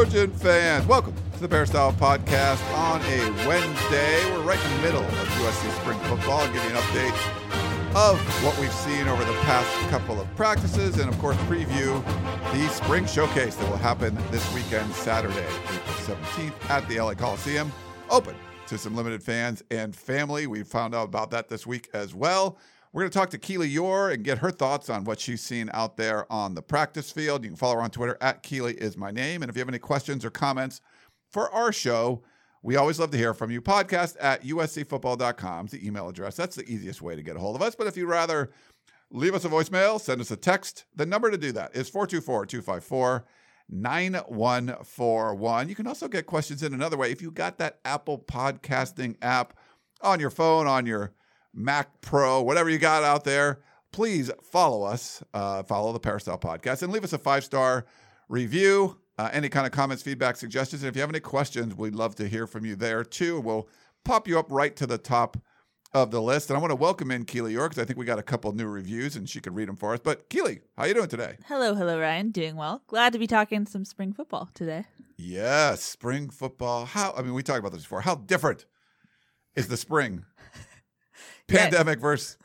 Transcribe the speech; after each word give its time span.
Trojan 0.00 0.32
fans. 0.32 0.86
Welcome 0.86 1.12
to 1.34 1.40
the 1.40 1.48
Peristyle 1.48 1.92
Podcast 1.92 2.64
on 2.74 3.02
a 3.02 3.46
Wednesday. 3.46 4.32
We're 4.32 4.40
right 4.40 4.64
in 4.64 4.76
the 4.76 4.82
middle 4.82 5.02
of 5.02 5.28
USC 5.28 5.70
spring 5.82 5.98
football. 6.08 6.40
I'll 6.40 6.52
give 6.54 6.64
you 6.64 6.70
an 6.70 6.76
update 6.76 7.94
of 7.94 8.18
what 8.42 8.58
we've 8.58 8.72
seen 8.72 9.08
over 9.08 9.22
the 9.22 9.38
past 9.40 9.68
couple 9.90 10.18
of 10.18 10.34
practices 10.36 10.98
and, 10.98 11.10
of 11.10 11.18
course, 11.18 11.36
preview 11.48 12.02
the 12.50 12.66
spring 12.70 13.04
showcase 13.04 13.56
that 13.56 13.68
will 13.68 13.76
happen 13.76 14.16
this 14.30 14.54
weekend, 14.54 14.90
Saturday, 14.94 15.46
April 15.64 16.16
17th 16.16 16.70
at 16.70 16.88
the 16.88 16.98
LA 16.98 17.12
Coliseum. 17.12 17.70
Open 18.08 18.34
to 18.68 18.78
some 18.78 18.96
limited 18.96 19.22
fans 19.22 19.62
and 19.70 19.94
family. 19.94 20.46
We 20.46 20.62
found 20.62 20.94
out 20.94 21.08
about 21.08 21.30
that 21.32 21.50
this 21.50 21.66
week 21.66 21.90
as 21.92 22.14
well. 22.14 22.56
We're 22.92 23.02
going 23.02 23.12
to 23.12 23.18
talk 23.18 23.30
to 23.30 23.38
Keely 23.38 23.72
Eure 23.72 24.12
and 24.12 24.24
get 24.24 24.38
her 24.38 24.50
thoughts 24.50 24.90
on 24.90 25.04
what 25.04 25.20
she's 25.20 25.40
seen 25.40 25.70
out 25.72 25.96
there 25.96 26.30
on 26.30 26.54
the 26.54 26.62
practice 26.62 27.12
field. 27.12 27.44
You 27.44 27.50
can 27.50 27.56
follow 27.56 27.76
her 27.76 27.82
on 27.82 27.90
Twitter 27.90 28.18
at 28.20 28.42
Keely 28.42 28.74
is 28.74 28.96
my 28.96 29.12
name. 29.12 29.42
And 29.42 29.50
if 29.50 29.54
you 29.54 29.60
have 29.60 29.68
any 29.68 29.78
questions 29.78 30.24
or 30.24 30.30
comments 30.30 30.80
for 31.30 31.48
our 31.52 31.72
show, 31.72 32.24
we 32.62 32.74
always 32.74 32.98
love 32.98 33.12
to 33.12 33.16
hear 33.16 33.32
from 33.32 33.52
you. 33.52 33.62
Podcast 33.62 34.16
at 34.20 34.42
uscfootball.com 34.42 35.66
is 35.66 35.72
the 35.72 35.86
email 35.86 36.08
address. 36.08 36.34
That's 36.34 36.56
the 36.56 36.68
easiest 36.68 37.00
way 37.00 37.14
to 37.14 37.22
get 37.22 37.36
a 37.36 37.38
hold 37.38 37.54
of 37.54 37.62
us. 37.62 37.76
But 37.76 37.86
if 37.86 37.96
you'd 37.96 38.08
rather 38.08 38.50
leave 39.12 39.36
us 39.36 39.44
a 39.44 39.48
voicemail, 39.48 40.00
send 40.00 40.20
us 40.20 40.32
a 40.32 40.36
text, 40.36 40.86
the 40.96 41.06
number 41.06 41.30
to 41.30 41.38
do 41.38 41.52
that 41.52 41.76
is 41.76 41.88
424 41.88 42.46
254 42.46 43.24
9141. 43.68 45.68
You 45.68 45.76
can 45.76 45.86
also 45.86 46.08
get 46.08 46.26
questions 46.26 46.64
in 46.64 46.74
another 46.74 46.96
way. 46.96 47.12
If 47.12 47.22
you 47.22 47.30
got 47.30 47.58
that 47.58 47.78
Apple 47.84 48.18
podcasting 48.18 49.14
app 49.22 49.56
on 50.00 50.18
your 50.18 50.30
phone, 50.30 50.66
on 50.66 50.86
your 50.86 51.12
Mac 51.54 52.00
Pro, 52.00 52.42
whatever 52.42 52.70
you 52.70 52.78
got 52.78 53.02
out 53.02 53.24
there, 53.24 53.60
please 53.92 54.30
follow 54.42 54.82
us, 54.82 55.22
uh, 55.34 55.62
follow 55.64 55.92
the 55.92 56.00
Peristyle 56.00 56.38
Podcast, 56.38 56.82
and 56.82 56.92
leave 56.92 57.04
us 57.04 57.12
a 57.12 57.18
five 57.18 57.44
star 57.44 57.86
review. 58.28 58.98
Uh, 59.18 59.28
any 59.34 59.50
kind 59.50 59.66
of 59.66 59.72
comments, 59.72 60.02
feedback, 60.02 60.34
suggestions. 60.36 60.82
And 60.82 60.88
if 60.88 60.96
you 60.96 61.02
have 61.02 61.10
any 61.10 61.20
questions, 61.20 61.74
we'd 61.74 61.94
love 61.94 62.14
to 62.14 62.26
hear 62.26 62.46
from 62.46 62.64
you 62.64 62.74
there 62.74 63.04
too. 63.04 63.38
We'll 63.40 63.68
pop 64.02 64.26
you 64.26 64.38
up 64.38 64.46
right 64.50 64.74
to 64.76 64.86
the 64.86 64.96
top 64.96 65.36
of 65.92 66.10
the 66.10 66.22
list. 66.22 66.48
And 66.48 66.56
I 66.56 66.60
want 66.60 66.70
to 66.70 66.76
welcome 66.76 67.10
in 67.10 67.24
Keely 67.26 67.52
Eure 67.54 67.68
because 67.68 67.82
I 67.82 67.84
think 67.84 67.98
we 67.98 68.06
got 68.06 68.18
a 68.18 68.22
couple 68.22 68.50
new 68.52 68.66
reviews 68.66 69.16
and 69.16 69.28
she 69.28 69.40
could 69.40 69.54
read 69.54 69.68
them 69.68 69.76
for 69.76 69.92
us. 69.92 70.00
But 70.02 70.30
Keely, 70.30 70.60
how 70.76 70.84
are 70.84 70.88
you 70.88 70.94
doing 70.94 71.08
today? 71.08 71.36
Hello, 71.46 71.74
hello, 71.74 72.00
Ryan. 72.00 72.30
Doing 72.30 72.56
well. 72.56 72.82
Glad 72.86 73.12
to 73.12 73.18
be 73.18 73.26
talking 73.26 73.66
some 73.66 73.84
spring 73.84 74.14
football 74.14 74.48
today. 74.54 74.84
Yes, 75.18 75.82
spring 75.82 76.30
football. 76.30 76.86
How? 76.86 77.12
I 77.14 77.22
mean, 77.22 77.34
we 77.34 77.42
talked 77.42 77.58
about 77.58 77.72
this 77.72 77.82
before. 77.82 78.00
How 78.00 78.14
different 78.14 78.64
is 79.54 79.68
the 79.68 79.76
spring 79.76 80.24
pandemic 81.50 82.00
versus? 82.00 82.36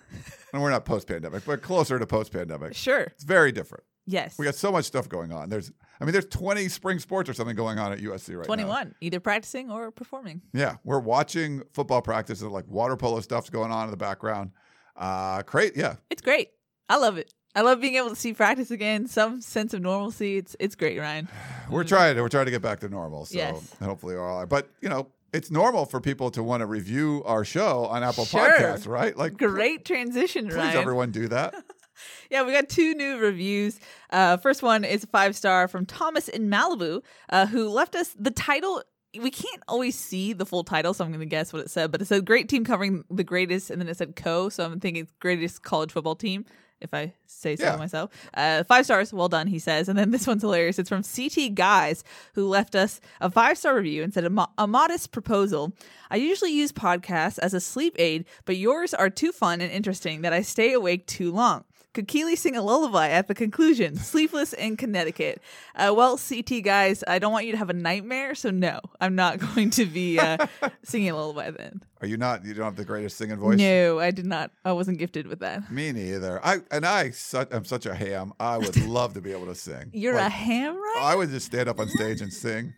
And 0.53 0.61
we're 0.61 0.70
not 0.70 0.86
post-pandemic, 0.86 1.44
but 1.45 1.61
closer 1.61 2.00
to 2.00 2.08
post-pandemic. 2.08 2.75
Sure, 2.75 3.02
it's 3.02 3.25
very 3.25 3.52
different. 3.52 3.84
Yes, 4.08 4.38
we 4.38 4.45
got 4.45 4.56
so 4.56 4.72
much 4.72 4.86
stuff 4.86 5.09
going 5.09 5.34
on. 5.34 5.50
There's, 5.50 5.72
I 6.00 6.06
mean, 6.06 6.14
there's 6.14 6.28
20 6.28 6.70
spring 6.70 7.00
sports 7.00 7.30
or 7.30 7.33
something 7.33 7.56
going 7.56 7.80
on 7.80 7.92
at 7.92 8.00
USC 8.00 8.38
right 8.38 8.45
21, 8.45 8.58
now. 8.58 8.64
21, 8.66 8.95
either 9.02 9.20
practicing 9.20 9.72
or 9.72 9.92
performing. 9.92 10.42
Yeah, 10.53 10.76
we're 10.83 11.00
watching 11.00 11.64
football 11.73 12.02
practices, 12.02 12.43
like 12.43 12.67
water 12.67 12.95
polo 12.95 13.20
stuff's 13.20 13.49
going 13.49 13.71
on 13.71 13.86
in 13.86 13.92
the 13.92 13.98
background. 13.98 14.52
Uh, 14.95 15.42
great, 15.42 15.76
yeah, 15.76 15.95
it's 16.10 16.22
great. 16.22 16.52
I 16.87 16.98
love 16.98 17.17
it. 17.17 17.33
I 17.55 17.61
love 17.61 17.80
being 17.80 17.95
able 17.95 18.10
to 18.10 18.16
see 18.17 18.33
practice 18.33 18.70
again, 18.70 19.08
some 19.08 19.39
sense 19.39 19.73
of 19.73 19.82
normalcy. 19.82 20.37
It's 20.37 20.58
it's 20.60 20.76
great, 20.76 20.99
Ryan. 20.99 21.30
We're 21.70 21.86
trying 21.86 22.16
to 22.16 22.22
we're 22.22 22.30
trying 22.30 22.45
to 22.45 22.52
get 22.52 22.61
back 22.61 22.80
to 22.82 22.89
normal. 22.89 23.26
So 23.26 23.37
yes. 23.37 23.76
hopefully 23.82 24.14
we're 24.14 24.30
all 24.30 24.42
right. 24.42 24.48
But 24.48 24.70
you 24.82 24.89
know, 24.89 25.08
it's 25.36 25.52
normal 25.52 25.86
for 25.86 26.00
people 26.00 26.32
to 26.32 26.42
want 26.42 26.62
to 26.62 26.66
review 26.66 27.22
our 27.26 27.44
show 27.44 27.86
on 27.88 28.04
Apple 28.04 28.26
sure. 28.26 28.50
Podcasts, 28.50 28.88
right? 28.88 29.16
Like 29.16 29.38
great 29.38 29.84
transition, 29.84 30.46
please 30.48 30.56
Ryan. 30.56 30.78
everyone 30.78 31.12
do 31.12 31.28
that. 31.28 31.54
yeah, 32.32 32.44
we 32.44 32.54
got 32.54 32.70
two 32.70 32.94
new 32.96 33.18
reviews. 33.18 33.80
Uh, 34.10 34.38
first 34.38 34.64
one 34.64 34.86
is 34.86 35.04
a 35.04 35.08
five 35.08 35.36
star 35.36 35.68
from 35.68 35.86
Thomas 35.86 36.30
in 36.30 36.50
Malibu, 36.50 37.04
uh, 37.30 37.48
who 37.48 37.70
left 37.70 37.96
us 37.96 38.16
the 38.18 38.32
title. 38.32 38.82
We 39.14 39.32
can't 39.32 39.64
always 39.68 39.98
see 39.98 40.34
the 40.34 40.46
full 40.46 40.64
title, 40.64 40.94
so 40.94 41.04
I'm 41.04 41.12
going 41.12 41.20
to 41.20 41.26
guess 41.26 41.54
what 41.54 41.62
it 41.62 41.70
said. 41.70 41.92
But 41.92 42.02
it 42.02 42.06
said 42.06 42.26
"Great 42.26 42.48
team 42.48 42.64
covering 42.64 43.04
the 43.10 43.23
greatest," 43.23 43.70
and 43.70 43.82
then 43.82 43.90
it 43.90 43.98
said 43.98 44.16
"Co." 44.16 44.50
So 44.50 44.66
I'm 44.66 44.80
thinking 44.80 45.08
greatest 45.20 45.64
college 45.64 45.92
football 45.92 46.16
team 46.16 46.46
if 46.81 46.93
I 46.93 47.13
say 47.25 47.55
so 47.55 47.63
Yeah. 47.65 47.75
myself. 47.77 48.11
Uh, 48.33 48.63
five 48.63 48.86
stars, 48.86 49.11
well 49.13 49.30
done, 49.30 49.47
he 49.47 49.59
says. 49.59 49.87
And 49.89 49.97
then 49.97 50.11
this 50.11 50.27
one's 50.27 50.41
hilarious. 50.41 50.77
It's 50.77 50.89
from 50.89 51.03
CT 51.03 51.55
Guys, 51.55 52.03
who 52.33 52.47
left 52.47 52.75
us 52.75 52.99
a 53.21 53.30
five 53.30 53.58
star 53.58 53.75
review 53.75 54.03
and 54.03 54.13
said, 54.13 54.25
a, 54.25 54.30
mo- 54.30 54.52
a 54.58 54.67
modest 54.67 55.11
proposal. 55.11 55.73
I 56.11 56.17
usually 56.17 56.52
use 56.52 56.71
podcasts 56.71 57.39
as 57.39 57.53
a 57.53 57.59
sleep 57.61 57.95
aid, 57.97 58.25
but 58.45 58.58
yours 58.58 58.93
are 58.93 59.09
too 59.09 59.31
fun 59.31 59.61
and 59.61 59.71
interesting 59.71 60.21
that 60.21 60.33
I 60.33 60.41
stay 60.41 60.73
awake 60.73 61.08
too 61.08 61.31
long. 61.31 61.63
Could 61.95 62.10
Keely 62.10 62.36
sing 62.36 62.58
a 62.58 62.61
lullaby 62.61 63.08
at 63.08 63.30
the 63.30 63.33
conclusion? 63.33 63.95
Sleepless 63.95 64.52
in 64.52 64.76
Connecticut. 64.76 65.42
Uh, 65.76 65.94
well, 65.95 66.17
CT 66.17 66.61
guys, 66.61 67.06
I 67.08 67.20
don't 67.20 67.32
want 67.32 67.45
you 67.45 67.54
to 67.54 67.58
have 67.58 67.70
a 67.70 67.73
nightmare, 67.73 68.36
so 68.36 68.52
no, 68.52 68.82
I'm 69.00 69.16
not 69.16 69.39
going 69.56 69.70
to 69.72 69.86
be 69.86 70.20
uh, 70.20 70.45
singing 70.84 71.10
a 71.11 71.16
lullaby 71.16 71.52
then. 71.52 71.82
Are 72.02 72.08
you 72.08 72.17
not? 72.17 72.44
You 72.44 72.54
don't 72.54 72.66
have 72.66 72.76
the 72.76 72.84
greatest 72.84 73.16
singing 73.16 73.38
voice. 73.38 73.58
No, 73.58 73.98
I 74.00 74.11
did 74.11 74.26
not. 74.26 74.52
I 74.66 74.73
wasn't 74.73 75.00
gifted 75.00 75.26
with 75.26 75.39
that. 75.39 75.72
Me 75.72 75.94
neither. 75.94 76.45
I 76.45 76.58
and 76.70 76.86
I 76.86 77.11
su- 77.11 77.48
am 77.50 77.64
such 77.64 77.86
a 77.86 77.95
ham. 77.95 78.34
I 78.42 78.58
would 78.58 78.76
love 78.86 79.14
to 79.14 79.22
be 79.22 79.32
able 79.32 79.45
to 79.45 79.55
sing. 79.55 79.89
You're 79.94 80.16
Like, 80.16 80.26
a 80.28 80.30
ham, 80.30 80.76
right? 80.76 81.00
I 81.02 81.16
would 81.16 81.30
just 81.30 81.45
stand 81.45 81.70
up 81.70 81.80
on 81.80 81.88
stage 81.88 82.20
and 82.20 82.32
sing 82.34 82.73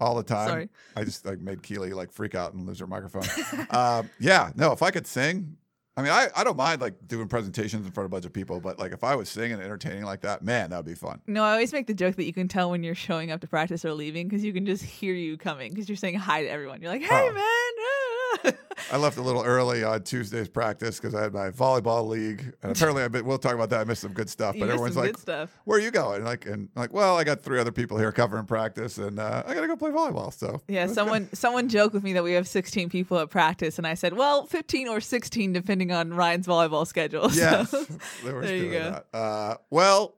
all 0.00 0.16
the 0.16 0.24
time. 0.24 0.48
Sorry. 0.48 0.68
I 0.96 1.04
just 1.04 1.24
like 1.24 1.38
made 1.38 1.62
Keely 1.62 1.92
like 1.92 2.10
freak 2.10 2.34
out 2.34 2.52
and 2.52 2.66
lose 2.66 2.80
her 2.80 2.88
microphone. 2.88 3.22
um, 3.70 4.10
yeah, 4.18 4.50
no, 4.56 4.72
if 4.72 4.82
I 4.82 4.90
could 4.90 5.06
sing, 5.06 5.56
I 5.98 6.02
mean, 6.02 6.12
I, 6.12 6.28
I 6.36 6.44
don't 6.44 6.58
mind 6.58 6.82
like 6.82 6.94
doing 7.08 7.26
presentations 7.26 7.86
in 7.86 7.92
front 7.92 8.04
of 8.04 8.12
a 8.12 8.14
bunch 8.14 8.26
of 8.26 8.32
people, 8.32 8.60
but 8.60 8.78
like 8.78 8.92
if 8.92 9.02
I 9.02 9.14
was 9.14 9.30
singing 9.30 9.52
and 9.54 9.62
entertaining 9.62 10.04
like 10.04 10.20
that, 10.20 10.42
man, 10.42 10.68
that 10.70 10.76
would 10.76 10.84
be 10.86 10.94
fun. 10.94 11.22
No, 11.26 11.42
I 11.42 11.52
always 11.52 11.72
make 11.72 11.86
the 11.86 11.94
joke 11.94 12.16
that 12.16 12.24
you 12.24 12.34
can 12.34 12.48
tell 12.48 12.70
when 12.70 12.82
you're 12.82 12.94
showing 12.94 13.30
up 13.30 13.40
to 13.40 13.46
practice 13.46 13.82
or 13.84 13.92
leaving 13.94 14.28
because 14.28 14.44
you 14.44 14.52
can 14.52 14.66
just 14.66 14.84
hear 14.84 15.14
you 15.14 15.38
coming 15.38 15.70
because 15.72 15.88
you're 15.88 15.96
saying 15.96 16.16
hi 16.16 16.42
to 16.42 16.48
everyone. 16.48 16.82
You're 16.82 16.90
like, 16.90 17.00
hey, 17.02 17.08
Oh. 17.10 17.32
man. 17.32 17.42
ah." 17.42 18.05
I 18.92 18.98
left 18.98 19.16
a 19.16 19.22
little 19.22 19.42
early 19.42 19.82
on 19.82 20.02
Tuesday's 20.02 20.48
practice 20.48 21.00
because 21.00 21.14
I 21.14 21.22
had 21.22 21.32
my 21.32 21.50
volleyball 21.50 22.06
league, 22.06 22.52
and 22.62 22.70
apparently 22.76 23.02
I 23.02 23.06
we'll 23.22 23.38
talk 23.38 23.54
about 23.54 23.70
that. 23.70 23.80
I 23.80 23.84
missed 23.84 24.02
some 24.02 24.12
good 24.12 24.28
stuff, 24.30 24.54
You 24.54 24.60
but 24.60 24.68
everyone's 24.70 24.96
like, 24.96 25.16
stuff. 25.18 25.50
"Where 25.64 25.78
are 25.78 25.82
you 25.82 25.90
going?" 25.90 26.24
Like, 26.24 26.46
and 26.46 26.68
like, 26.76 26.92
well, 26.92 27.16
I 27.16 27.24
got 27.24 27.42
three 27.42 27.58
other 27.58 27.72
people 27.72 27.98
here 27.98 28.12
covering 28.12 28.44
practice, 28.46 28.98
and 28.98 29.18
uh, 29.18 29.42
I 29.46 29.54
got 29.54 29.62
to 29.62 29.66
go 29.66 29.76
play 29.76 29.90
volleyball. 29.90 30.32
So 30.32 30.60
Yeah, 30.68 30.86
someone 30.86 31.28
someone 31.32 31.68
joked 31.68 31.94
with 31.94 32.02
me 32.04 32.12
that 32.12 32.22
we 32.22 32.32
have 32.32 32.46
16 32.46 32.88
people 32.90 33.18
at 33.18 33.30
practice, 33.30 33.78
and 33.78 33.86
I 33.86 33.94
said, 33.94 34.12
well, 34.14 34.46
15 34.46 34.88
or 34.88 35.00
16 35.00 35.52
depending 35.52 35.90
on 35.90 36.12
Ryan's 36.14 36.46
volleyball 36.46 36.86
schedule. 36.86 37.30
So- 37.30 37.40
Yes, 37.40 37.72
were 38.24 38.42
there 38.42 38.56
you 38.56 38.70
go. 38.70 39.02
Uh, 39.12 39.54
well, 39.70 40.14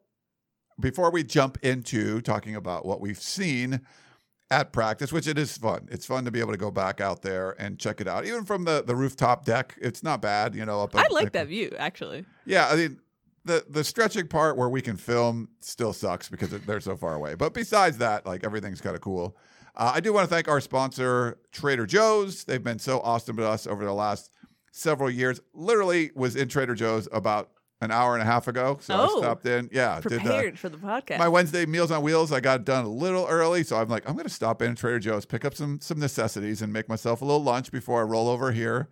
before 0.80 1.10
we 1.10 1.22
jump 1.24 1.58
into 1.62 2.20
talking 2.20 2.54
about 2.54 2.84
what 2.86 3.00
we've 3.00 3.20
seen 3.20 3.80
at 4.50 4.72
practice, 4.72 5.12
which 5.12 5.26
it 5.26 5.38
is 5.38 5.56
fun. 5.56 5.88
It's 5.91 6.06
fun 6.06 6.25
to 6.25 6.31
be 6.31 6.41
able 6.41 6.53
to 6.53 6.59
go 6.59 6.70
back 6.70 7.00
out 7.00 7.22
there 7.22 7.54
and 7.60 7.78
check 7.78 8.00
it 8.00 8.09
out, 8.09 8.25
even 8.25 8.44
from 8.44 8.64
the 8.64 8.82
the 8.82 8.97
rooftop 8.97 9.44
deck. 9.44 9.75
It's 9.81 10.03
not 10.03 10.22
bad, 10.22 10.54
you 10.54 10.64
know. 10.64 10.82
Up 10.82 10.94
I 10.97 11.03
up- 11.04 11.12
like 11.12 11.32
that 11.32 11.48
view 11.48 11.75
actually. 11.78 12.25
Yeah, 12.44 12.69
I 12.69 12.76
mean. 12.76 13.00
The, 13.44 13.64
the 13.66 13.82
stretching 13.82 14.28
part 14.28 14.58
where 14.58 14.69
we 14.69 14.82
can 14.82 14.98
film 14.98 15.48
still 15.61 15.94
sucks 15.94 16.28
because 16.28 16.50
they're 16.50 16.81
so 16.81 16.96
far 16.99 17.14
away. 17.14 17.34
But 17.34 17.55
besides 17.55 17.96
that, 17.96 18.26
like 18.26 18.44
everything's 18.44 18.82
kind 18.82 18.94
of 18.94 19.00
cool. 19.00 19.38
Uh, 19.75 19.93
I 19.94 20.00
do 20.00 20.12
want 20.12 20.28
to 20.28 20.34
thank 20.34 20.49
our 20.49 20.61
sponsor, 20.61 21.38
Trader 21.50 21.87
Joe's. 21.87 22.44
They've 22.44 22.62
been 22.62 22.78
so 22.78 23.00
awesome 23.00 23.38
to 23.38 23.49
us 23.49 23.67
over 23.67 23.87
the 23.87 23.94
last 23.94 24.31
several 24.70 25.08
years. 25.08 25.40
Literally 25.55 26.11
was 26.14 26.37
in 26.37 26.49
Trader 26.49 26.75
Joe's 26.75 27.08
about 27.11 27.49
an 27.80 27.90
hour 27.92 28.14
and 28.14 28.22
a 28.22 28.25
half 28.25 28.48
ago. 28.48 28.78
So 28.80 28.94
I 28.94 29.06
Oh. 29.08 29.19
stopped 29.20 29.46
in. 29.46 29.69
Yeah, 29.72 30.00
did 30.00 30.12
uh, 30.12 30.16
Prepared 30.22 30.58
for 30.58 30.69
the 30.69 30.76
podcast. 30.78 31.19
my 31.19 31.28
Wednesday 31.28 31.64
meals 31.66 31.90
on 31.90 32.02
wheels. 32.02 32.32
I 32.32 32.40
got 32.40 32.64
done 32.64 32.84
a 32.84 32.88
little 32.88 33.26
early, 33.28 33.62
so 33.62 33.76
I'm 33.76 33.88
like, 33.88 34.08
I'm 34.08 34.14
going 34.14 34.26
to 34.26 34.32
stop 34.32 34.60
in 34.62 34.75
Trader 34.75 34.98
Joe's, 34.98 35.25
pick 35.25 35.44
up 35.44 35.54
some 35.54 35.80
some 35.80 35.98
necessities, 35.98 36.60
and 36.62 36.72
make 36.72 36.88
myself 36.88 37.22
a 37.22 37.25
little 37.25 37.42
lunch 37.42 37.70
before 37.70 38.00
I 38.00 38.04
roll 38.04 38.28
over 38.28 38.50
here 38.52 38.88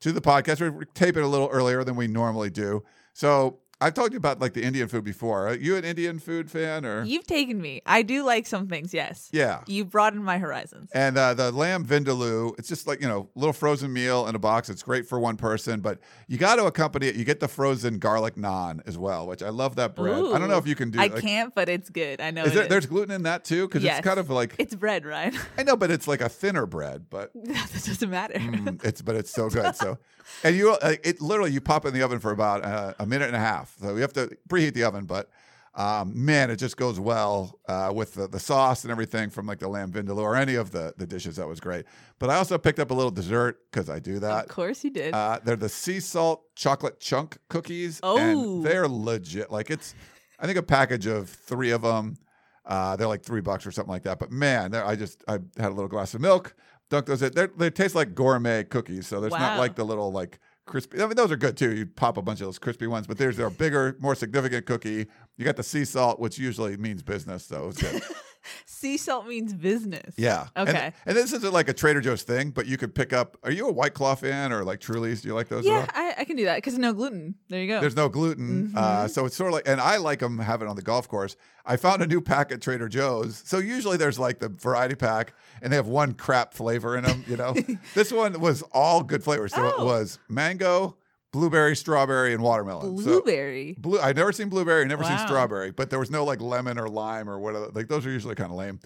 to 0.00 0.12
the 0.12 0.20
podcast. 0.20 0.60
We're 0.60 0.84
taping 0.94 1.22
a 1.22 1.28
little 1.28 1.48
earlier 1.50 1.82
than 1.84 1.96
we 1.96 2.06
normally 2.08 2.50
do. 2.50 2.82
So 3.14 3.60
I've 3.78 3.94
you 3.96 4.16
about 4.16 4.40
like 4.40 4.54
the 4.54 4.62
Indian 4.62 4.88
food 4.88 5.04
before. 5.04 5.48
Are 5.48 5.54
you 5.54 5.76
an 5.76 5.84
Indian 5.84 6.18
food 6.18 6.50
fan 6.50 6.86
or? 6.86 7.04
You've 7.04 7.26
taken 7.26 7.60
me. 7.60 7.82
I 7.84 8.00
do 8.02 8.24
like 8.24 8.46
some 8.46 8.68
things, 8.68 8.94
yes. 8.94 9.28
yeah. 9.32 9.60
You've 9.66 9.90
broadened 9.90 10.24
my 10.24 10.38
horizons. 10.38 10.90
And 10.94 11.18
uh, 11.18 11.34
the 11.34 11.52
lamb 11.52 11.84
vindaloo, 11.84 12.58
it's 12.58 12.68
just 12.68 12.86
like, 12.86 13.02
you 13.02 13.08
know, 13.08 13.28
little 13.34 13.52
frozen 13.52 13.92
meal 13.92 14.26
in 14.28 14.34
a 14.34 14.38
box. 14.38 14.70
It's 14.70 14.82
great 14.82 15.06
for 15.06 15.20
one 15.20 15.36
person, 15.36 15.80
but 15.80 15.98
you 16.26 16.38
got 16.38 16.56
to 16.56 16.64
accompany 16.64 17.08
it. 17.08 17.16
You 17.16 17.24
get 17.24 17.40
the 17.40 17.48
frozen 17.48 17.98
garlic 17.98 18.36
naan 18.36 18.80
as 18.86 18.96
well, 18.96 19.26
which 19.26 19.42
I 19.42 19.50
love 19.50 19.76
that 19.76 19.94
bread. 19.94 20.14
I 20.16 20.38
don't 20.38 20.48
know 20.48 20.56
if 20.58 20.66
you 20.66 20.74
can 20.74 20.90
do 20.90 20.98
I 20.98 21.08
like, 21.08 21.20
can't, 21.20 21.54
but 21.54 21.68
it's 21.68 21.90
good. 21.90 22.20
I 22.22 22.30
know. 22.30 22.44
Is 22.44 22.54
there, 22.54 22.62
is. 22.62 22.68
there's 22.70 22.86
gluten 22.86 23.14
in 23.14 23.24
that 23.24 23.44
too? 23.44 23.68
Because 23.68 23.82
Yes. 23.82 23.98
it's 23.98 24.06
kind 24.06 24.18
of 24.18 24.30
like, 24.30 24.54
It's 24.58 24.74
bread, 24.74 25.04
right? 25.04 25.34
I 25.58 25.64
know, 25.64 25.76
but 25.76 25.90
it's 25.90 26.08
like 26.08 26.22
a 26.22 26.30
thinner 26.30 26.64
bread, 26.64 27.06
but 27.10 27.30
that 27.44 27.70
doesn't 27.84 28.10
matter. 28.10 28.34
mm, 28.38 28.82
it's, 28.84 29.02
but 29.02 29.16
it's 29.16 29.30
so 29.30 29.50
good. 29.50 29.76
So, 29.76 29.98
and 30.42 30.56
you, 30.56 30.70
uh, 30.70 30.94
it 31.04 31.20
literally, 31.20 31.52
you 31.52 31.60
pop 31.60 31.84
it 31.84 31.88
in 31.88 31.94
the 31.94 32.02
oven 32.02 32.20
for 32.20 32.30
about 32.30 32.64
uh, 32.64 32.94
a 32.98 33.04
minute 33.06 33.26
and 33.26 33.36
a 33.36 33.40
half. 33.40 33.65
So 33.80 33.94
you 33.94 34.02
have 34.02 34.12
to 34.14 34.36
preheat 34.48 34.74
the 34.74 34.84
oven, 34.84 35.04
but 35.04 35.30
um, 35.76 36.12
man, 36.24 36.50
it 36.50 36.56
just 36.56 36.78
goes 36.78 36.98
well 36.98 37.58
uh, 37.68 37.92
with 37.94 38.14
the, 38.14 38.26
the 38.26 38.40
sauce 38.40 38.84
and 38.84 38.90
everything 38.90 39.28
from 39.28 39.46
like 39.46 39.58
the 39.58 39.68
lamb 39.68 39.92
vindaloo 39.92 40.22
or 40.22 40.34
any 40.34 40.54
of 40.54 40.70
the, 40.70 40.94
the 40.96 41.06
dishes. 41.06 41.36
That 41.36 41.46
was 41.46 41.60
great. 41.60 41.84
But 42.18 42.30
I 42.30 42.36
also 42.36 42.56
picked 42.56 42.78
up 42.78 42.90
a 42.90 42.94
little 42.94 43.10
dessert 43.10 43.58
because 43.70 43.90
I 43.90 43.98
do 43.98 44.18
that. 44.20 44.44
of 44.44 44.48
course 44.48 44.82
you 44.84 44.90
did. 44.90 45.12
Uh, 45.12 45.38
they're 45.44 45.54
the 45.54 45.68
sea 45.68 46.00
salt 46.00 46.44
chocolate 46.54 46.98
chunk 46.98 47.36
cookies. 47.50 48.00
Oh. 48.02 48.16
And 48.16 48.64
they're 48.64 48.88
legit. 48.88 49.52
Like 49.52 49.70
it's, 49.70 49.94
I 50.40 50.46
think 50.46 50.56
a 50.56 50.62
package 50.62 51.06
of 51.06 51.28
three 51.28 51.72
of 51.72 51.82
them. 51.82 52.16
Uh, 52.64 52.96
they're 52.96 53.06
like 53.06 53.22
three 53.22 53.42
bucks 53.42 53.66
or 53.66 53.70
something 53.70 53.92
like 53.92 54.04
that. 54.04 54.18
But 54.18 54.32
man, 54.32 54.74
I 54.74 54.96
just, 54.96 55.22
I 55.28 55.34
had 55.58 55.68
a 55.68 55.74
little 55.74 55.88
glass 55.88 56.14
of 56.14 56.22
milk, 56.22 56.54
dunked 56.90 57.06
those 57.06 57.20
in. 57.20 57.32
They're, 57.32 57.50
they 57.54 57.68
taste 57.68 57.94
like 57.94 58.14
gourmet 58.14 58.64
cookies. 58.64 59.06
So 59.06 59.20
there's 59.20 59.32
not 59.32 59.58
like 59.58 59.76
the 59.76 59.84
little 59.84 60.10
like 60.10 60.40
crispy. 60.66 61.00
I 61.00 61.06
mean, 61.06 61.16
those 61.16 61.32
are 61.32 61.36
good 61.36 61.56
too. 61.56 61.74
You 61.74 61.86
pop 61.86 62.16
a 62.16 62.22
bunch 62.22 62.40
of 62.40 62.46
those 62.46 62.58
crispy 62.58 62.86
ones, 62.86 63.06
but 63.06 63.18
there's 63.18 63.38
a 63.38 63.50
bigger, 63.50 63.96
more 64.00 64.14
significant 64.14 64.66
cookie. 64.66 65.06
You 65.36 65.44
got 65.44 65.56
the 65.56 65.62
sea 65.62 65.84
salt, 65.84 66.20
which 66.20 66.38
usually 66.38 66.76
means 66.76 67.02
business. 67.02 67.44
So 67.44 67.68
it's 67.68 67.80
good. 67.80 68.02
sea 68.64 68.96
salt 68.96 69.26
means 69.26 69.52
business. 69.54 70.14
Yeah. 70.16 70.48
Okay. 70.56 70.92
And, 71.04 71.16
this 71.16 71.32
isn't 71.32 71.52
like 71.52 71.68
a 71.68 71.72
Trader 71.72 72.00
Joe's 72.00 72.22
thing, 72.22 72.50
but 72.50 72.66
you 72.66 72.76
could 72.76 72.94
pick 72.94 73.12
up. 73.12 73.36
Are 73.42 73.50
you 73.50 73.68
a 73.68 73.72
White 73.72 73.94
Claw 73.94 74.14
fan 74.14 74.52
or 74.52 74.64
like 74.64 74.80
Truly's? 74.80 75.22
Do 75.22 75.28
you 75.28 75.34
like 75.34 75.48
those? 75.48 75.64
Yeah, 75.64 75.86
I, 75.94 76.14
I 76.18 76.24
can 76.24 76.36
do 76.36 76.44
that 76.44 76.56
because 76.56 76.78
no 76.78 76.92
gluten. 76.92 77.34
There 77.48 77.60
you 77.60 77.68
go. 77.68 77.80
There's 77.80 77.96
no 77.96 78.08
gluten, 78.08 78.68
Mm-hmm. 78.68 78.78
uh, 78.78 79.08
so 79.08 79.24
it's 79.26 79.36
sort 79.36 79.48
of 79.48 79.54
like, 79.54 79.68
and 79.68 79.80
I 79.80 79.96
like 79.96 80.18
them 80.20 80.38
have 80.38 80.62
it 80.62 80.68
on 80.68 80.76
the 80.76 80.82
golf 80.82 81.08
course. 81.08 81.36
I 81.64 81.76
found 81.76 82.00
a 82.02 82.06
new 82.06 82.20
pack 82.20 82.52
at 82.52 82.60
Trader 82.60 82.88
Joe's. 82.88 83.42
So 83.44 83.58
usually 83.58 83.96
there's 83.96 84.18
like 84.18 84.38
the 84.38 84.48
variety 84.48 84.94
pack, 84.94 85.34
and 85.62 85.72
they 85.72 85.76
have 85.76 85.88
one 85.88 86.12
crap 86.14 86.54
flavor 86.54 86.96
in 86.96 87.04
them. 87.04 87.24
You 87.26 87.36
know, 87.36 87.54
this 87.94 88.12
one 88.12 88.38
was 88.40 88.62
all 88.72 89.02
good 89.02 89.24
flavors. 89.24 89.52
So 89.54 89.66
it 89.66 89.74
Oh. 89.78 89.84
was 89.84 90.18
mango, 90.28 90.96
blueberry, 91.36 91.76
strawberry, 91.76 92.32
and 92.32 92.42
watermelon. 92.42 92.96
So- 92.98 93.04
Blueberry. 93.04 93.74
Blue. 93.78 94.00
I've 94.00 94.16
never 94.16 94.32
seen 94.32 94.48
blueberry, 94.48 94.84
never 94.86 95.04
seen 95.04 95.18
strawberry, 95.18 95.70
but 95.70 95.90
there 95.90 95.98
was 95.98 96.10
no 96.10 96.24
like 96.24 96.40
lemon 96.40 96.78
or 96.78 96.88
lime 96.88 97.28
or 97.28 97.38
whatever. 97.38 97.68
Like 97.74 97.88
those 97.88 98.06
are 98.06 98.10
usually 98.10 98.34
kind 98.34 98.50
of 98.50 98.56
lame. 98.56 98.80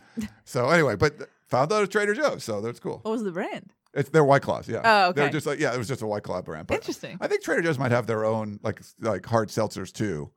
So 0.45 0.69
anyway, 0.71 0.97
but 0.97 1.29
found 1.49 1.73
out 1.73 1.83
at 1.85 1.91
Trader 1.91 2.15
Joe's, 2.15 2.43
so 2.43 2.61
that's 2.61 2.81
cool. 2.81 2.99
what 3.03 3.13
was 3.13 3.23
the 3.23 3.31
brand? 3.31 3.73
It's 3.95 4.09
they're 4.09 4.25
White 4.25 4.43
Claws, 4.43 4.69
yeah. 4.69 4.83
Oh, 4.85 5.13
They're 5.13 5.31
just 5.31 5.47
like 5.47 5.59
yeah, 5.61 5.73
it 5.75 5.79
was 5.79 5.89
just 5.89 6.03
a 6.03 6.07
White 6.07 6.23
Claw 6.25 6.43
brand. 6.43 6.67
But 6.67 6.75
Interesting. 6.75 7.19
I 7.21 7.27
think 7.29 7.43
Trader 7.43 7.63
Joe's 7.63 7.79
might 7.79 7.93
have 7.93 8.07
their 8.07 8.25
own 8.25 8.59
like 8.63 8.81
like 9.01 9.25
hard 9.27 9.49
seltzers 9.49 9.93
too. 9.93 10.31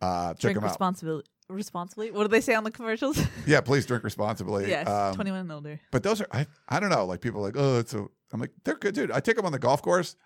Uh, 0.00 0.30
check 0.34 0.40
Drink 0.40 0.54
them 0.56 0.64
out. 0.64 0.68
responsibly. 0.70 1.22
Responsibly. 1.48 2.10
What 2.10 2.22
do 2.24 2.28
they 2.28 2.40
say 2.40 2.54
on 2.54 2.64
the 2.64 2.70
commercials? 2.70 3.18
Yeah, 3.46 3.60
please 3.60 3.86
drink 3.86 4.02
responsibly. 4.02 4.68
yes, 4.68 4.88
Um, 4.88 5.14
21 5.14 5.40
and 5.40 5.52
older. 5.52 5.80
But 5.92 6.02
those 6.02 6.20
are 6.20 6.26
I 6.32 6.46
I 6.68 6.80
don't 6.80 6.90
know. 6.90 7.06
Like 7.06 7.20
people 7.20 7.40
are 7.40 7.44
like 7.44 7.54
oh 7.56 7.78
it's 7.78 7.94
a 7.94 8.04
I'm 8.32 8.40
like 8.40 8.50
they're 8.64 8.74
good 8.74 8.94
dude. 8.94 9.10
I 9.12 9.20
take 9.20 9.36
them 9.36 9.46
on 9.46 9.52
the 9.52 9.58
golf 9.58 9.82
course. 9.82 10.16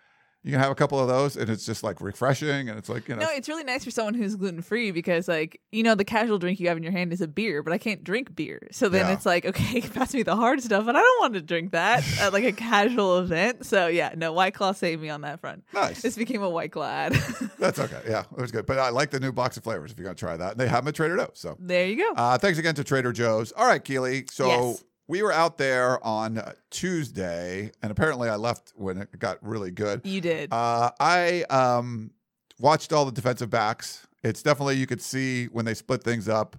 You 0.42 0.52
can 0.52 0.60
have 0.60 0.70
a 0.70 0.74
couple 0.74 0.98
of 0.98 1.06
those, 1.06 1.36
and 1.36 1.50
it's 1.50 1.66
just 1.66 1.82
like 1.82 2.00
refreshing, 2.00 2.70
and 2.70 2.78
it's 2.78 2.88
like 2.88 3.06
you 3.08 3.14
know 3.14 3.22
No, 3.26 3.28
it's 3.30 3.46
really 3.46 3.62
nice 3.62 3.84
for 3.84 3.90
someone 3.90 4.14
who's 4.14 4.36
gluten 4.36 4.62
free 4.62 4.90
because, 4.90 5.28
like, 5.28 5.60
you 5.70 5.82
know, 5.82 5.94
the 5.94 6.04
casual 6.04 6.38
drink 6.38 6.58
you 6.58 6.68
have 6.68 6.78
in 6.78 6.82
your 6.82 6.92
hand 6.92 7.12
is 7.12 7.20
a 7.20 7.28
beer, 7.28 7.62
but 7.62 7.74
I 7.74 7.78
can't 7.78 8.02
drink 8.02 8.34
beer. 8.34 8.66
So 8.72 8.88
then 8.88 9.06
Yeah. 9.06 9.12
it's 9.12 9.26
like, 9.26 9.44
okay, 9.44 9.80
pass 9.94 10.14
me 10.14 10.22
the 10.22 10.36
hard 10.36 10.62
stuff, 10.62 10.86
and 10.88 10.96
I 10.96 11.00
don't 11.02 11.20
want 11.20 11.34
to 11.34 11.42
drink 11.42 11.72
that 11.72 12.02
at 12.20 12.32
like 12.32 12.44
a 12.44 12.52
casual 12.52 13.18
event. 13.18 13.66
So 13.66 13.86
yeah, 13.88 14.14
no, 14.16 14.32
White 14.32 14.54
Claw 14.54 14.72
saved 14.72 15.02
me 15.02 15.10
on 15.10 15.20
that 15.20 15.40
front. 15.40 15.62
nice. 15.74 16.00
This 16.00 16.16
became 16.16 16.42
a 16.42 16.48
White 16.48 16.72
Claw 16.72 16.86
ad. 16.88 17.12
That's 17.58 17.78
okay. 17.78 18.00
Yeah, 18.08 18.20
it 18.34 18.40
was 18.40 18.50
good. 18.50 18.64
But 18.64 18.78
I 18.78 18.88
like 18.88 19.10
the 19.10 19.20
new 19.20 19.32
box 19.32 19.58
of 19.58 19.62
flavors 19.64 19.92
if 19.92 19.98
you're 19.98 20.04
gonna 20.06 20.14
try 20.14 20.38
that. 20.38 20.52
And 20.52 20.60
they 20.60 20.68
have 20.68 20.84
them 20.84 20.88
at 20.88 20.94
Trader 20.94 21.18
Joe's. 21.18 21.32
So 21.34 21.56
there 21.60 21.86
you 21.86 21.96
go. 21.98 22.14
Uh, 22.16 22.38
thanks 22.38 22.58
again 22.58 22.74
to 22.76 22.84
Trader 22.84 23.12
Joe's. 23.12 23.52
All 23.52 23.66
right, 23.66 23.84
Keely. 23.84 24.24
So 24.30 24.46
Yes. 24.46 24.84
We 25.10 25.24
were 25.24 25.32
out 25.32 25.58
there 25.58 26.02
on 26.06 26.38
uh, 26.38 26.52
Tuesday, 26.70 27.72
and 27.82 27.90
apparently 27.90 28.28
I 28.28 28.36
left 28.36 28.72
when 28.76 28.96
it 28.96 29.18
got 29.18 29.38
really 29.42 29.72
good. 29.72 30.02
you 30.04 30.20
did. 30.20 30.52
Uh, 30.52 30.92
I 31.00 31.42
um, 31.50 32.12
watched 32.60 32.92
all 32.92 33.04
the 33.04 33.10
defensive 33.10 33.50
backs. 33.50 34.06
It's 34.22 34.40
definitely 34.40 34.76
you 34.76 34.86
could 34.86 35.02
see 35.02 35.46
when 35.46 35.64
they 35.64 35.74
split 35.74 36.04
things 36.04 36.28
up. 36.28 36.56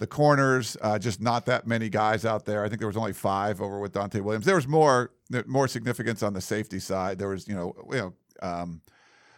The 0.00 0.08
corners, 0.08 0.76
uh, 0.82 0.98
just 0.98 1.20
not 1.20 1.46
that 1.46 1.68
many 1.68 1.88
guys 1.88 2.24
out 2.24 2.44
there. 2.44 2.64
I 2.64 2.68
think 2.68 2.80
there 2.80 2.88
was 2.88 2.96
only 2.96 3.12
five 3.12 3.62
over 3.62 3.78
with 3.78 3.92
Donte 3.92 4.20
Williams. 4.20 4.46
There 4.46 4.56
was 4.56 4.66
more 4.66 5.12
more 5.46 5.68
significance 5.68 6.24
on 6.24 6.32
the 6.32 6.40
safety 6.40 6.80
side. 6.80 7.20
There 7.20 7.28
was 7.28 7.46
you 7.46 7.54
know 7.54 7.72
you 7.92 7.98
know 7.98 8.14
um, 8.42 8.80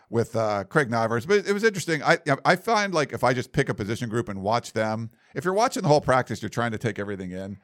with 0.08 0.34
uh, 0.34 0.64
Craig 0.64 0.88
Naivar, 0.88 1.26
but 1.28 1.46
it 1.46 1.52
was 1.52 1.64
interesting. 1.64 2.02
I 2.02 2.16
I 2.46 2.56
find 2.56 2.94
like 2.94 3.12
if 3.12 3.22
I 3.22 3.34
just 3.34 3.52
pick 3.52 3.68
a 3.68 3.74
position 3.74 4.08
group 4.08 4.30
and 4.30 4.40
watch 4.40 4.72
them, 4.72 5.10
if 5.34 5.44
you're 5.44 5.52
watching 5.52 5.82
the 5.82 5.88
whole 5.88 6.00
practice, 6.00 6.40
you're 6.40 6.48
trying 6.48 6.72
to 6.72 6.78
take 6.78 6.98
everything 6.98 7.32
in. 7.32 7.58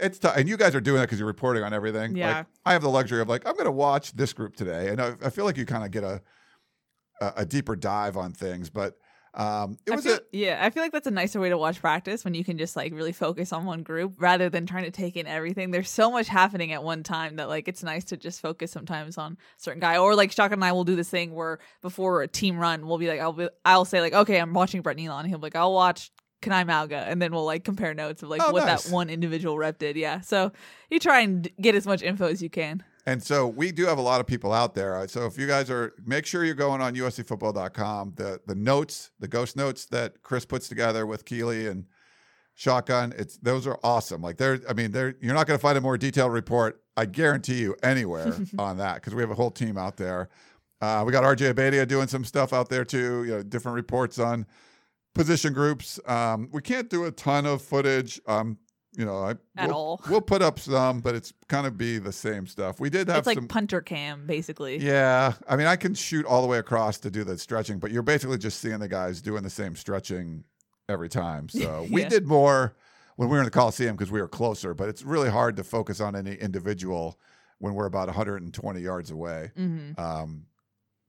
It's 0.00 0.18
tough, 0.18 0.36
and 0.36 0.48
you 0.48 0.56
guys 0.56 0.74
are 0.74 0.80
doing 0.80 0.96
that 0.96 1.04
because 1.04 1.18
you're 1.18 1.26
reporting 1.26 1.62
on 1.62 1.74
everything. 1.74 2.16
Yeah. 2.16 2.38
Like, 2.38 2.46
I 2.64 2.72
have 2.72 2.82
the 2.82 2.88
luxury 2.88 3.20
of 3.20 3.28
like 3.28 3.46
I'm 3.46 3.54
going 3.54 3.66
to 3.66 3.72
watch 3.72 4.12
this 4.12 4.32
group 4.32 4.56
today, 4.56 4.88
and 4.88 5.00
I, 5.00 5.14
I 5.22 5.30
feel 5.30 5.44
like 5.44 5.56
you 5.56 5.66
kind 5.66 5.84
of 5.84 5.90
get 5.90 6.04
a, 6.04 6.22
a 7.20 7.32
a 7.38 7.46
deeper 7.46 7.76
dive 7.76 8.16
on 8.16 8.32
things. 8.32 8.70
But 8.70 8.96
um, 9.34 9.78
it 9.84 9.92
I 9.92 9.96
was 9.96 10.04
feel, 10.04 10.14
a 10.14 10.20
yeah, 10.32 10.58
I 10.62 10.70
feel 10.70 10.82
like 10.82 10.92
that's 10.92 11.06
a 11.06 11.10
nicer 11.10 11.40
way 11.40 11.48
to 11.48 11.58
watch 11.58 11.80
practice 11.80 12.24
when 12.24 12.34
you 12.34 12.44
can 12.44 12.56
just 12.56 12.76
like 12.76 12.94
really 12.94 13.12
focus 13.12 13.52
on 13.52 13.66
one 13.66 13.82
group 13.82 14.14
rather 14.18 14.48
than 14.48 14.64
trying 14.64 14.84
to 14.84 14.90
take 14.90 15.16
in 15.16 15.26
everything. 15.26 15.70
There's 15.70 15.90
so 15.90 16.10
much 16.10 16.28
happening 16.28 16.72
at 16.72 16.84
one 16.84 17.02
time 17.02 17.36
that 17.36 17.48
like 17.48 17.66
it's 17.66 17.82
nice 17.82 18.04
to 18.04 18.16
just 18.16 18.40
focus 18.40 18.70
sometimes 18.70 19.18
on 19.18 19.32
a 19.32 19.36
certain 19.58 19.80
guy. 19.80 19.98
Or 19.98 20.14
like 20.14 20.30
Shaka 20.32 20.54
and 20.54 20.64
I 20.64 20.72
will 20.72 20.84
do 20.84 20.96
this 20.96 21.10
thing 21.10 21.34
where 21.34 21.58
before 21.82 22.22
a 22.22 22.28
team 22.28 22.58
run, 22.58 22.86
we'll 22.86 22.98
be 22.98 23.08
like, 23.08 23.20
I'll 23.20 23.32
be, 23.32 23.48
I'll 23.64 23.84
say 23.84 24.00
like, 24.00 24.14
okay, 24.14 24.40
I'm 24.40 24.54
watching 24.54 24.82
Brett 24.82 24.96
Neilon. 24.96 25.26
He'll 25.26 25.38
be 25.38 25.46
like, 25.46 25.56
I'll 25.56 25.74
watch 25.74 26.10
Kana'i 26.44 26.64
Mauga, 26.66 27.04
and 27.08 27.20
then 27.22 27.32
we'll 27.32 27.44
like 27.44 27.64
compare 27.64 27.94
notes 27.94 28.22
of 28.22 28.28
like 28.28 28.40
Oh, 28.44 28.52
what 28.52 28.66
nice. 28.66 28.84
that 28.84 28.92
one 28.92 29.08
individual 29.10 29.56
rep 29.58 29.78
did. 29.78 29.96
Yeah, 29.96 30.20
so 30.20 30.52
you 30.90 30.98
try 30.98 31.20
and 31.20 31.48
get 31.60 31.74
as 31.74 31.86
much 31.86 32.02
info 32.02 32.26
as 32.28 32.42
you 32.42 32.50
can. 32.50 32.82
And 33.06 33.22
so 33.22 33.46
we 33.46 33.70
do 33.70 33.84
have 33.86 33.98
a 33.98 34.02
lot 34.02 34.20
of 34.20 34.26
people 34.26 34.52
out 34.52 34.74
there. 34.74 34.96
Uh, 34.96 35.06
So 35.06 35.26
if 35.26 35.36
you 35.36 35.46
guys 35.46 35.68
are, 35.70 35.92
make 36.06 36.24
sure 36.24 36.42
you're 36.42 36.54
going 36.54 36.80
on 36.80 36.94
USCFootball.com. 36.94 38.14
The 38.16 38.40
the 38.46 38.54
notes, 38.54 39.10
the 39.20 39.28
ghost 39.28 39.56
notes 39.56 39.86
that 39.86 40.22
Chris 40.22 40.44
puts 40.46 40.68
together 40.68 41.06
with 41.06 41.24
Keely 41.24 41.66
and 41.66 41.84
Shotgun, 42.54 43.12
it's 43.18 43.36
those 43.38 43.66
are 43.66 43.78
awesome. 43.82 44.22
Like 44.22 44.36
they're, 44.36 44.60
I 44.68 44.72
mean, 44.74 44.92
they're 44.92 45.16
you're 45.20 45.34
not 45.34 45.46
going 45.46 45.58
to 45.58 45.62
find 45.62 45.76
a 45.76 45.80
more 45.80 45.98
detailed 45.98 46.32
report. 46.32 46.80
I 46.96 47.06
guarantee 47.06 47.58
you 47.60 47.74
anywhere 47.82 48.32
on 48.58 48.78
that 48.78 48.96
because 48.96 49.14
we 49.14 49.20
have 49.22 49.30
a 49.30 49.34
whole 49.34 49.50
team 49.50 49.76
out 49.76 49.96
there. 49.96 50.28
Uh, 50.80 51.02
we 51.04 51.12
got 51.12 51.24
RJ 51.24 51.52
Abadia 51.52 51.86
doing 51.88 52.06
some 52.06 52.24
stuff 52.24 52.52
out 52.52 52.68
there 52.68 52.84
too. 52.84 53.24
You 53.24 53.30
know, 53.32 53.42
different 53.42 53.74
reports 53.74 54.18
on 54.18 54.46
position 55.14 55.52
groups. 55.52 55.98
Um, 56.06 56.48
we 56.52 56.60
can't 56.60 56.90
do 56.90 57.04
a 57.04 57.10
ton 57.10 57.46
of 57.46 57.62
footage. 57.62 58.20
Um, 58.26 58.58
you 58.96 59.04
know, 59.04 59.16
I, 59.18 59.30
At 59.56 59.68
we'll, 59.68 59.76
all. 59.76 60.00
We'll 60.08 60.20
put 60.20 60.40
up 60.40 60.60
some, 60.60 61.00
but 61.00 61.16
it's 61.16 61.32
kind 61.48 61.66
of 61.66 61.76
be 61.76 61.98
the 61.98 62.12
same 62.12 62.46
stuff. 62.46 62.78
We 62.78 62.90
did 62.90 63.08
have 63.08 63.18
It's 63.18 63.26
like 63.26 63.38
some. 63.38 63.48
punter 63.48 63.80
cam, 63.80 64.24
basically. 64.26 64.76
Yeah, 64.78 65.32
I 65.48 65.56
mean, 65.56 65.66
I 65.66 65.74
can 65.74 65.94
shoot 65.94 66.24
all 66.24 66.42
the 66.42 66.46
way 66.48 66.58
across 66.58 66.98
to 67.00 67.10
do 67.10 67.24
the 67.24 67.36
stretching, 67.36 67.78
but 67.80 67.90
you're 67.90 68.02
basically 68.04 68.38
just 68.38 68.60
seeing 68.60 68.78
the 68.78 68.86
guys 68.88 69.20
doing 69.20 69.42
the 69.42 69.50
same 69.50 69.74
stretching 69.74 70.44
every 70.88 71.08
time. 71.08 71.48
So 71.48 71.86
we 71.90 72.04
did 72.04 72.26
more 72.26 72.76
when 73.16 73.28
we 73.28 73.32
were 73.32 73.40
in 73.40 73.46
the 73.46 73.50
Coliseum 73.50 73.96
because 73.96 74.12
we 74.12 74.20
were 74.20 74.28
closer, 74.28 74.74
but 74.74 74.88
it's 74.88 75.02
really 75.02 75.30
hard 75.30 75.56
to 75.56 75.64
focus 75.64 76.00
on 76.00 76.14
any 76.14 76.34
individual 76.34 77.18
when 77.58 77.74
we're 77.74 77.86
about 77.86 78.06
120 78.06 78.80
yards 78.80 79.10
away. 79.10 79.50
hmm 79.56 79.90
Um, 79.98 80.46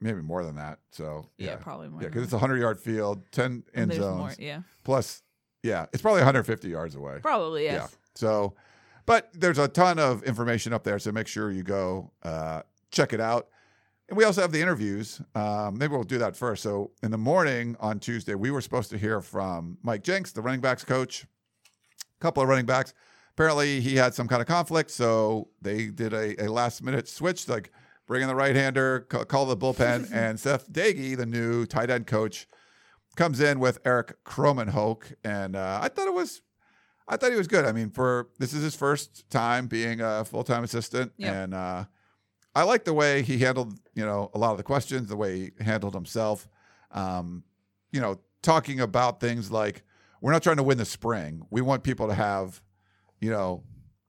maybe 0.01 0.21
more 0.21 0.43
than 0.43 0.55
that. 0.55 0.79
So 0.91 1.29
Yeah, 1.37 1.51
yeah, 1.51 1.55
probably 1.57 1.89
more. 1.89 2.01
yeah, 2.01 2.07
because 2.09 2.23
it's 2.23 2.33
a 2.33 2.37
100 2.37 2.59
yard 2.59 2.79
field, 2.79 3.21
10 3.31 3.45
And 3.45 3.63
end 3.75 3.91
there's 3.91 4.01
zones 4.01 4.17
more. 4.17 4.33
Yeah, 4.39 4.61
plus. 4.83 5.21
Yeah, 5.63 5.87
it's 5.93 6.01
probably 6.01 6.19
150 6.21 6.69
yards 6.69 6.93
away. 6.95 7.19
probably 7.21 7.63
yes. 7.63 7.73
Yeah. 7.91 7.97
So, 8.15 8.53
but 9.07 9.29
there's 9.33 9.57
a 9.57 9.67
ton 9.67 9.97
of 9.99 10.21
information 10.23 10.73
up 10.73 10.83
there, 10.83 10.99
so 10.99 11.11
make 11.11 11.27
sure 11.27 11.51
you 11.51 11.63
go 11.63 12.11
uh, 12.23 12.61
check 12.91 13.13
it 13.13 13.19
out. 13.19 13.47
And 14.07 14.15
we 14.17 14.23
also 14.23 14.41
have 14.41 14.51
the 14.51 14.61
interviews. 14.61 15.19
Um, 15.33 15.79
maybe 15.79 15.93
we'll 15.93 16.03
do 16.03 16.19
that 16.19 16.35
first. 16.37 16.61
So, 16.61 16.91
in 17.01 17.09
the 17.09 17.17
morning 17.17 17.75
on 17.79 17.99
Tuesday, 17.99 18.35
we 18.35 18.51
were 18.51 18.61
supposed 18.61 18.91
to 18.91 18.97
hear 18.99 19.21
from 19.21 19.79
Mike 19.81 20.03
Jinks, 20.03 20.31
the 20.31 20.41
running 20.43 20.61
backs 20.61 20.83
coach. 20.83 21.23
A 21.23 22.21
couple 22.21 22.43
of 22.43 22.49
running 22.49 22.67
backs. 22.67 22.93
Apparently, 23.31 23.81
he 23.81 23.95
had 23.95 24.13
some 24.13 24.27
kind 24.27 24.41
of 24.41 24.47
conflict, 24.47 24.91
so 24.91 25.49
they 25.61 25.87
did 25.87 26.13
a, 26.13 26.45
a 26.45 26.47
last 26.51 26.83
minute 26.83 27.07
switch, 27.07 27.49
like 27.49 27.71
bring 28.07 28.21
in 28.21 28.27
the 28.27 28.35
right 28.35 28.55
hander, 28.55 29.01
call, 29.01 29.45
the 29.45 29.57
bullpen, 29.57 30.09
and 30.13 30.39
Seth 30.39 30.71
Doege, 30.71 31.17
the 31.17 31.25
new 31.25 31.65
tight 31.65 31.89
end 31.89 32.07
coach, 32.07 32.47
comes 33.15 33.39
in 33.39 33.59
with 33.59 33.79
Erik 33.85 34.23
Krommenhoek, 34.25 35.13
and 35.23 35.55
uh, 35.55 35.79
I 35.81 35.87
thought 35.89 36.07
it 36.07 36.13
was, 36.13 36.41
I 37.07 37.17
thought 37.17 37.31
he 37.31 37.37
was 37.37 37.47
good. 37.47 37.65
I 37.65 37.71
mean, 37.71 37.89
for 37.89 38.29
this 38.39 38.53
is 38.53 38.61
his 38.63 38.75
first 38.75 39.29
time 39.29 39.67
being 39.67 40.01
a 40.01 40.25
full 40.25 40.43
time 40.43 40.63
assistant, 40.63 41.13
Yep. 41.17 41.33
and 41.33 41.53
uh, 41.53 41.85
I 42.53 42.63
like 42.63 42.83
the 42.85 42.93
way 42.93 43.21
he 43.21 43.37
handled, 43.39 43.77
you 43.93 44.05
know, 44.05 44.31
a 44.33 44.37
lot 44.37 44.51
of 44.51 44.57
the 44.57 44.63
questions, 44.63 45.07
the 45.09 45.15
way 45.17 45.51
he 45.57 45.63
handled 45.63 45.93
himself. 45.93 46.47
Um, 46.91 47.43
you 47.91 48.01
know, 48.01 48.19
talking 48.41 48.79
about 48.79 49.19
things 49.19 49.51
like 49.51 49.83
we're 50.21 50.31
not 50.31 50.43
trying 50.43 50.57
to 50.57 50.63
win 50.63 50.77
the 50.77 50.85
spring. 50.85 51.45
We 51.49 51.61
want 51.61 51.83
people 51.83 52.07
to 52.07 52.13
have, 52.13 52.61
you 53.19 53.29
know, 53.29 53.63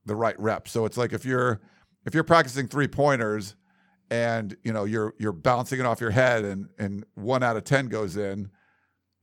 the 0.04 0.14
right 0.16 0.38
reps. 0.38 0.70
So 0.72 0.84
it's 0.84 0.96
like 0.96 1.12
if 1.12 1.24
you're 1.24 1.60
if 2.04 2.14
you're 2.14 2.24
practicing 2.24 2.68
three 2.68 2.86
pointers 2.88 3.56
and 4.10 4.56
you 4.62 4.72
know 4.72 4.84
you're 4.84 5.14
you're 5.18 5.32
bouncing 5.32 5.80
it 5.80 5.86
off 5.86 6.00
your 6.00 6.10
head 6.10 6.44
and 6.44 6.68
and 6.78 7.04
one 7.14 7.42
out 7.42 7.56
of 7.56 7.64
ten 7.64 7.86
goes 7.86 8.16
in, 8.16 8.50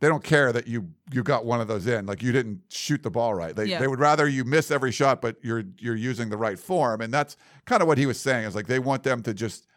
they 0.02 0.08
don't 0.08 0.24
care 0.24 0.52
that 0.52 0.68
you 0.68 0.90
you 1.12 1.24
got 1.24 1.46
one 1.46 1.62
of 1.62 1.68
those 1.68 1.88
in. 1.88 2.06
Like 2.06 2.22
you 2.22 2.32
didn't 2.32 2.62
shoot 2.70 3.04
the 3.04 3.12
ball 3.12 3.34
right. 3.34 3.56
They 3.56 3.66
Yeah. 3.66 3.80
they 3.80 3.88
would 3.88 4.00
rather 4.00 4.28
you 4.28 4.44
miss 4.44 4.72
every 4.72 4.92
shot, 4.92 5.22
but 5.22 5.38
you're 5.42 5.64
you're 5.80 5.96
using 5.96 6.30
the 6.30 6.38
right 6.38 6.60
form. 6.60 7.02
And 7.02 7.14
that's 7.14 7.38
kind 7.66 7.82
of 7.82 7.88
what 7.88 7.98
he 7.98 8.06
was 8.06 8.20
saying. 8.20 8.46
Is 8.46 8.56
like 8.56 8.68
they 8.68 8.80
want 8.80 9.04
them 9.04 9.22
to 9.24 9.34
just 9.34 9.68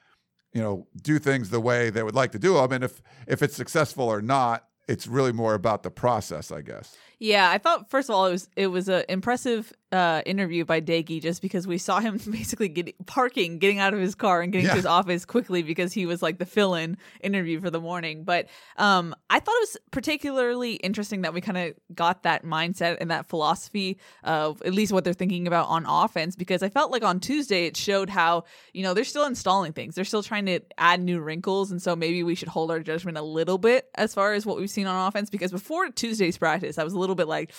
you 0.52 0.62
know 0.62 0.86
do 1.02 1.18
things 1.18 1.50
the 1.50 1.60
way 1.60 1.90
they 1.90 2.02
would 2.02 2.14
like 2.14 2.32
to 2.32 2.38
do 2.38 2.54
them. 2.54 2.72
And 2.72 2.82
if 2.84 3.02
if 3.26 3.42
it's 3.42 3.54
successful 3.54 4.04
or 4.04 4.20
not, 4.22 4.64
it's 4.88 5.06
really 5.06 5.32
more 5.32 5.54
about 5.54 5.82
the 5.82 5.90
process, 5.90 6.50
I 6.50 6.62
guess. 6.62 6.96
Yeah, 7.18 7.50
I 7.50 7.58
thought 7.58 7.90
first 7.90 8.08
of 8.08 8.14
all 8.14 8.26
it 8.26 8.32
was 8.32 8.48
it 8.56 8.66
was 8.68 8.88
an 8.88 9.04
impressive 9.08 9.72
uh, 9.96 10.22
interview 10.26 10.64
by 10.64 10.80
Doege 10.80 11.20
just 11.22 11.40
because 11.42 11.66
we 11.66 11.78
saw 11.78 12.00
him 12.00 12.18
basically 12.30 12.68
getting 12.68 12.94
parking, 13.06 13.58
getting 13.58 13.78
out 13.78 13.94
of 13.94 14.00
his 14.00 14.14
car 14.14 14.42
and 14.42 14.52
getting 14.52 14.66
Yeah. 14.66 14.72
to 14.72 14.76
his 14.76 14.86
office 14.86 15.24
quickly 15.24 15.62
because 15.62 15.92
he 15.92 16.06
was 16.06 16.22
like 16.22 16.38
the 16.38 16.46
fill-in 16.46 16.96
interview 17.22 17.60
for 17.60 17.70
the 17.70 17.80
morning. 17.80 18.24
But 18.24 18.48
um, 18.76 19.14
I 19.30 19.40
thought 19.40 19.54
it 19.56 19.60
was 19.62 19.76
particularly 19.90 20.74
interesting 20.74 21.22
that 21.22 21.32
we 21.34 21.40
kind 21.40 21.58
of 21.58 21.74
got 21.94 22.22
that 22.24 22.44
mindset 22.44 22.98
and 23.00 23.10
that 23.10 23.28
philosophy 23.28 23.98
of 24.22 24.60
at 24.62 24.72
least 24.74 24.92
what 24.92 25.04
they're 25.04 25.12
thinking 25.14 25.46
about 25.46 25.68
on 25.68 25.84
offense 25.86 26.36
because 26.36 26.62
I 26.62 26.68
felt 26.68 26.90
like 26.92 27.02
on 27.02 27.18
Tuesday 27.20 27.66
it 27.66 27.76
showed 27.76 28.10
how 28.10 28.44
you 28.74 28.82
know 28.82 28.94
they're 28.94 29.04
still 29.04 29.24
installing 29.26 29.72
things, 29.72 29.94
they're 29.94 30.04
still 30.04 30.22
trying 30.22 30.46
to 30.46 30.60
add 30.78 31.00
new 31.00 31.20
wrinkles, 31.20 31.70
and 31.70 31.80
so 31.80 31.96
maybe 31.96 32.22
we 32.22 32.34
should 32.34 32.48
hold 32.48 32.70
our 32.70 32.80
judgment 32.80 33.16
a 33.18 33.22
little 33.22 33.58
bit 33.58 33.88
as 33.94 34.12
far 34.14 34.34
as 34.34 34.44
what 34.44 34.56
we've 34.58 34.70
seen 34.70 34.86
on 34.86 35.08
offense 35.08 35.30
because 35.30 35.50
before 35.50 35.88
Tuesday's 35.90 36.36
practice 36.38 36.78
I 36.78 36.84
was 36.84 36.92
a 36.92 36.98
little 36.98 37.14
bit 37.16 37.28
like 37.28 37.52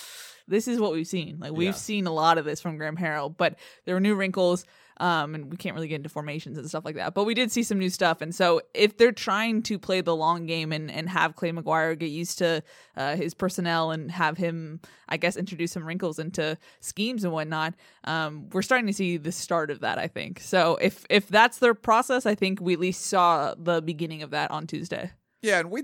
this 0.48 0.68
is 0.68 0.80
what 0.80 0.92
we've 0.94 1.08
seen. 1.08 1.38
Like 1.40 1.52
we've 1.52 1.68
Yeah. 1.68 1.72
seen 1.74 2.08
a 2.08 2.14
lot 2.14 2.38
of 2.38 2.46
this 2.46 2.62
from 2.62 2.78
Graham 2.78 2.98
Harrell, 2.98 3.36
but 3.36 3.58
there 3.86 3.96
were 3.96 4.02
new 4.02 4.16
wrinkles. 4.16 4.66
Um, 5.00 5.36
and 5.36 5.52
we 5.52 5.58
can't 5.58 5.76
really 5.76 5.88
get 5.88 5.98
into 5.98 6.10
formations 6.10 6.58
and 6.58 6.68
stuff 6.68 6.84
like 6.84 6.96
that. 6.96 7.14
But 7.14 7.26
we 7.26 7.36
did 7.36 7.52
see 7.52 7.62
some 7.62 7.78
new 7.78 7.92
stuff. 7.92 8.20
And 8.20 8.34
so 8.34 8.62
if 8.74 8.98
they're 8.98 9.12
trying 9.12 9.62
to 9.62 9.78
play 9.78 10.02
the 10.02 10.16
long 10.16 10.48
game 10.48 10.72
and, 10.72 10.90
and 10.90 11.08
have 11.08 11.36
Clay 11.36 11.52
McGuire 11.52 11.96
get 12.00 12.08
used 12.08 12.40
to 12.40 12.64
uh, 12.96 13.16
his 13.16 13.36
personnel 13.36 13.92
and 13.92 14.10
have 14.10 14.40
him, 14.40 14.80
I 15.08 15.18
guess, 15.18 15.38
introduce 15.38 15.72
some 15.74 15.86
wrinkles 15.86 16.18
into 16.18 16.58
schemes 16.80 17.24
and 17.24 17.32
whatnot, 17.32 17.76
um, 18.06 18.50
we're 18.52 18.64
starting 18.64 18.88
to 18.88 18.94
see 18.94 19.18
the 19.18 19.32
start 19.32 19.70
of 19.70 19.82
that, 19.82 20.00
I 20.00 20.08
think. 20.08 20.40
So 20.40 20.78
if 20.82 21.06
if 21.12 21.28
that's 21.28 21.60
their 21.60 21.76
process, 21.76 22.26
I 22.26 22.34
think 22.34 22.60
we 22.60 22.74
at 22.74 22.80
least 22.80 23.06
saw 23.06 23.54
the 23.56 23.84
beginning 23.84 24.24
of 24.24 24.32
that 24.32 24.50
on 24.50 24.66
Tuesday. 24.66 25.12
Yeah, 25.44 25.60
and 25.60 25.70
we 25.70 25.84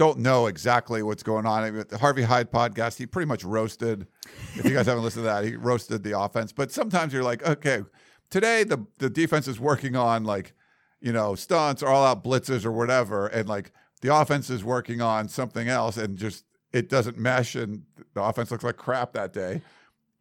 don't 0.00 0.18
know 0.20 0.46
exactly 0.46 1.02
what's 1.02 1.22
going 1.22 1.44
on. 1.44 1.84
The 1.90 1.98
Harvey 1.98 2.22
Hyde 2.22 2.50
podcast, 2.50 2.96
he 2.96 3.04
pretty 3.04 3.28
much 3.28 3.44
roasted. 3.44 4.06
If 4.54 4.64
you 4.64 4.72
guys 4.72 4.86
haven't 4.86 5.04
listened 5.04 5.24
to 5.24 5.26
that, 5.26 5.44
he 5.44 5.56
roasted 5.56 6.02
the 6.02 6.18
offense. 6.18 6.52
But 6.52 6.72
sometimes 6.72 7.12
you're 7.12 7.22
like, 7.22 7.46
okay, 7.46 7.82
today 8.30 8.64
the 8.64 8.86
the 8.96 9.10
defense 9.10 9.46
is 9.46 9.60
working 9.60 9.96
on 9.96 10.24
like, 10.24 10.54
you 11.02 11.12
know, 11.12 11.34
stunts 11.34 11.82
or 11.82 11.90
all 11.90 12.02
out 12.02 12.24
blitzes 12.24 12.64
or 12.64 12.72
whatever, 12.72 13.26
and 13.26 13.46
like 13.46 13.72
the 14.00 14.16
offense 14.16 14.48
is 14.48 14.64
working 14.64 15.02
on 15.02 15.28
something 15.28 15.68
else, 15.68 15.98
and 15.98 16.16
just 16.16 16.46
it 16.72 16.88
doesn't 16.88 17.18
mesh, 17.18 17.54
and 17.54 17.82
the 18.14 18.22
offense 18.22 18.50
looks 18.50 18.64
like 18.64 18.78
crap 18.78 19.12
that 19.12 19.34
day. 19.34 19.60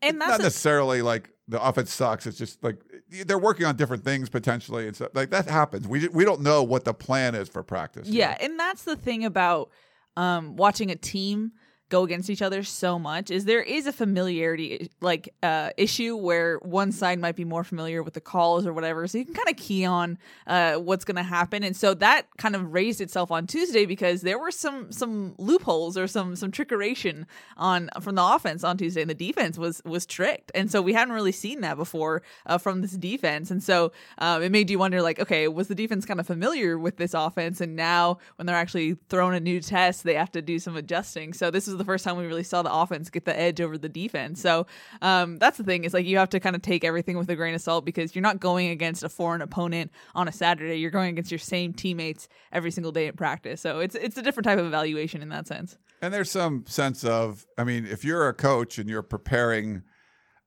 And 0.02 0.18
not 0.20 0.30
that's 0.30 0.40
a- 0.40 0.44
necessarily 0.44 1.02
like 1.02 1.30
the 1.48 1.62
offense 1.62 1.94
sucks. 1.94 2.26
It's 2.28 2.38
just 2.38 2.64
like 2.64 2.78
they're 3.26 3.40
working 3.40 3.66
on 3.66 3.76
different 3.76 4.04
things 4.04 4.30
potentially, 4.30 4.88
and 4.88 4.96
so 4.96 5.10
like 5.14 5.30
that 5.32 5.48
happens. 5.50 5.88
We 5.88 6.08
we 6.10 6.24
don't 6.26 6.42
know 6.42 6.64
what 6.64 6.86
the 6.86 6.94
plan 6.94 7.36
is 7.36 7.50
for 7.50 7.64
practice. 7.64 8.08
you 8.08 8.20
Yeah, 8.20 8.32
know? 8.32 8.38
and 8.46 8.60
that's 8.60 8.84
the 8.84 8.96
thing 8.96 9.26
about 9.26 9.70
um, 10.16 10.56
watching 10.56 10.92
a 10.92 10.96
team 10.96 11.52
go 11.90 12.04
against 12.04 12.30
each 12.30 12.42
other 12.42 12.64
so 12.64 13.00
much 13.00 13.32
is 13.32 13.46
there 13.46 13.62
is 13.64 13.88
a 13.88 13.92
familiarity 13.92 14.90
like 15.02 15.34
uh, 15.42 15.72
issue 15.76 16.16
where 16.16 16.58
one 16.60 16.92
side 16.92 17.20
might 17.20 17.36
be 17.36 17.44
more 17.44 17.64
familiar 17.64 18.04
with 18.04 18.14
the 18.14 18.22
calls 18.22 18.66
or 18.66 18.74
whatever, 18.74 19.08
so 19.08 19.18
you 19.18 19.26
can 19.26 19.34
kind 19.34 19.50
of 19.50 19.58
key 19.58 19.84
on 19.86 20.18
uh, 20.48 20.76
what's 20.76 21.04
going 21.04 21.16
to 21.18 21.24
happen, 21.24 21.64
and 21.64 21.76
so 21.76 21.94
that 21.96 22.28
kind 22.38 22.56
of 22.56 22.74
raised 22.74 23.02
itself 23.02 23.32
on 23.32 23.48
Tuesday 23.48 23.86
because 23.86 24.22
there 24.22 24.38
were 24.38 24.52
some 24.52 24.92
some 24.92 25.34
loopholes 25.38 25.98
or 25.98 26.08
some 26.08 26.36
some 26.36 26.52
trickeration 26.52 27.26
on 27.58 27.90
from 28.02 28.16
the 28.16 28.24
offense 28.24 28.64
on 28.64 28.78
Tuesday, 28.78 29.02
and 29.02 29.10
the 29.10 29.16
defense 29.16 29.58
was 29.58 29.82
was 29.84 30.06
tricked, 30.06 30.52
and 30.54 30.72
so 30.72 30.82
we 30.82 30.94
hadn't 30.94 31.14
really 31.14 31.32
seen 31.32 31.62
that 31.62 31.76
before 31.76 32.22
uh, 32.46 32.58
from 32.58 32.82
this 32.82 32.92
defense, 32.92 33.50
and 33.50 33.64
so 33.64 33.92
um, 34.20 34.44
it 34.44 34.52
made 34.52 34.70
you 34.70 34.78
wonder 34.78 35.02
like, 35.02 35.20
okay, 35.20 35.48
was 35.48 35.68
the 35.68 35.76
defense 35.76 36.06
kind 36.06 36.20
of 36.20 36.28
familiar 36.28 36.78
with 36.78 36.98
this 36.98 37.16
offense, 37.16 37.62
and 37.62 37.76
now 37.76 38.20
when 38.36 38.46
they're 38.46 38.56
actually 38.56 38.96
thrown 39.10 39.34
a 39.34 39.40
new 39.40 39.60
test, 39.60 40.04
they 40.04 40.14
have 40.14 40.32
to 40.32 40.42
do 40.42 40.60
some 40.60 40.76
adjusting. 40.76 41.34
So 41.34 41.50
this 41.50 41.68
is 41.68 41.79
the 41.80 41.86
first 41.86 42.04
time 42.06 42.18
we 42.18 42.26
really 42.26 42.44
saw 42.44 42.62
the 42.62 42.72
offense 42.72 43.10
get 43.10 43.26
the 43.26 43.38
edge 43.38 43.60
over 43.60 43.78
the 43.78 43.90
defense. 43.90 44.40
So 44.40 44.68
um, 45.02 45.40
that's 45.40 45.58
the 45.58 45.64
thing 45.64 45.84
is 45.84 45.94
like 45.94 46.06
you 46.06 46.18
have 46.18 46.30
to 46.30 46.40
kind 46.40 46.56
of 46.56 46.62
take 46.62 46.84
everything 46.84 47.18
with 47.18 47.30
a 47.30 47.36
grain 47.36 47.56
of 47.56 47.62
salt 47.62 47.86
because 47.86 48.14
you're 48.14 48.22
not 48.22 48.40
going 48.40 48.70
against 48.70 49.04
a 49.04 49.10
foreign 49.10 49.42
opponent 49.42 49.92
on 50.14 50.28
a 50.28 50.32
Saturday. 50.32 50.76
You're 50.76 50.92
going 50.92 51.10
against 51.10 51.32
your 51.32 51.40
same 51.40 51.74
teammates 51.74 52.30
every 52.52 52.70
single 52.70 52.92
day 52.92 53.08
in 53.08 53.16
practice. 53.16 53.62
So 53.62 53.80
it's 53.80 53.96
it's 53.96 54.18
a 54.18 54.22
different 54.22 54.46
type 54.46 54.60
of 54.60 54.66
evaluation 54.66 55.22
in 55.22 55.30
that 55.30 55.48
sense. 55.48 55.78
And 56.02 56.14
there's 56.14 56.32
some 56.32 56.66
sense 56.68 57.04
of, 57.04 57.46
I 57.58 57.64
mean, 57.64 57.86
if 57.86 58.06
you're 58.06 58.30
a 58.30 58.34
coach 58.34 58.78
and 58.78 58.90
you're 58.90 59.02
preparing 59.02 59.82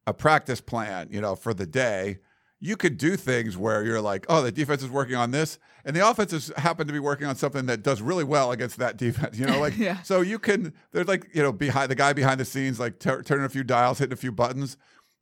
a 0.07 0.15
practice 0.15 0.61
plan, 0.61 1.09
you 1.11 1.21
know, 1.21 1.37
for 1.37 1.53
the 1.53 1.67
day, 1.67 2.19
you 2.65 2.77
could 2.77 2.97
do 2.97 3.17
things 3.17 3.57
where 3.57 3.85
you're 3.85 4.01
like, 4.01 4.25
oh, 4.29 4.41
the 4.41 4.53
defense 4.53 4.85
is 4.85 4.89
working 4.89 5.17
on 5.17 5.33
this, 5.33 5.59
and 5.85 5.97
the 5.97 6.09
offense 6.09 6.31
has 6.31 6.53
happened 6.57 6.87
to 6.87 6.93
be 6.93 7.01
working 7.01 7.27
on 7.27 7.35
something 7.35 7.67
that 7.67 7.83
does 7.83 8.01
really 8.01 8.23
well 8.23 8.53
against 8.53 8.77
that 8.79 8.97
defense. 8.97 9.37
You 9.37 9.47
know, 9.47 9.59
like, 9.59 9.77
Yeah. 9.79 10.01
so 10.03 10.21
you 10.21 10.39
can, 10.39 10.73
there's 10.93 11.09
like, 11.09 11.29
you 11.35 11.43
know, 11.43 11.51
behind 11.53 11.91
the 11.91 11.97
guy 11.97 12.13
behind 12.13 12.39
the 12.39 12.45
scenes, 12.45 12.79
like 12.79 13.01
tur 13.01 13.21
turning 13.25 13.45
a 13.45 13.49
few 13.49 13.65
dials, 13.65 13.99
hitting 13.99 14.13
a 14.13 14.17
few 14.17 14.31
buttons. 14.31 14.77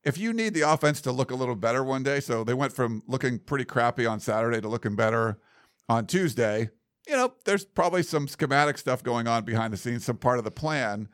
If 0.05 0.19
you 0.19 0.35
need 0.35 0.53
the 0.53 0.61
offense 0.63 1.01
to 1.03 1.13
look 1.13 1.31
a 1.31 1.35
little 1.35 1.57
better 1.57 1.83
one 1.83 2.03
day, 2.03 2.21
so 2.21 2.45
they 2.45 2.53
went 2.55 2.75
from 2.75 3.03
looking 3.07 3.39
pretty 3.39 3.65
crappy 3.65 4.05
on 4.05 4.21
Saturday 4.21 4.61
to 4.61 4.69
looking 4.69 4.95
better 4.95 5.39
on 5.89 6.07
Tuesday, 6.07 6.69
you 7.09 7.17
know, 7.17 7.33
there's 7.47 7.65
probably 7.65 8.03
some 8.03 8.29
schematic 8.29 8.77
stuff 8.77 9.03
going 9.03 9.27
on 9.27 9.45
behind 9.45 9.73
the 9.73 9.79
scenes, 9.79 10.05
some 10.05 10.19
part 10.19 10.37
of 10.37 10.45
the 10.45 10.51
plan 10.51 11.09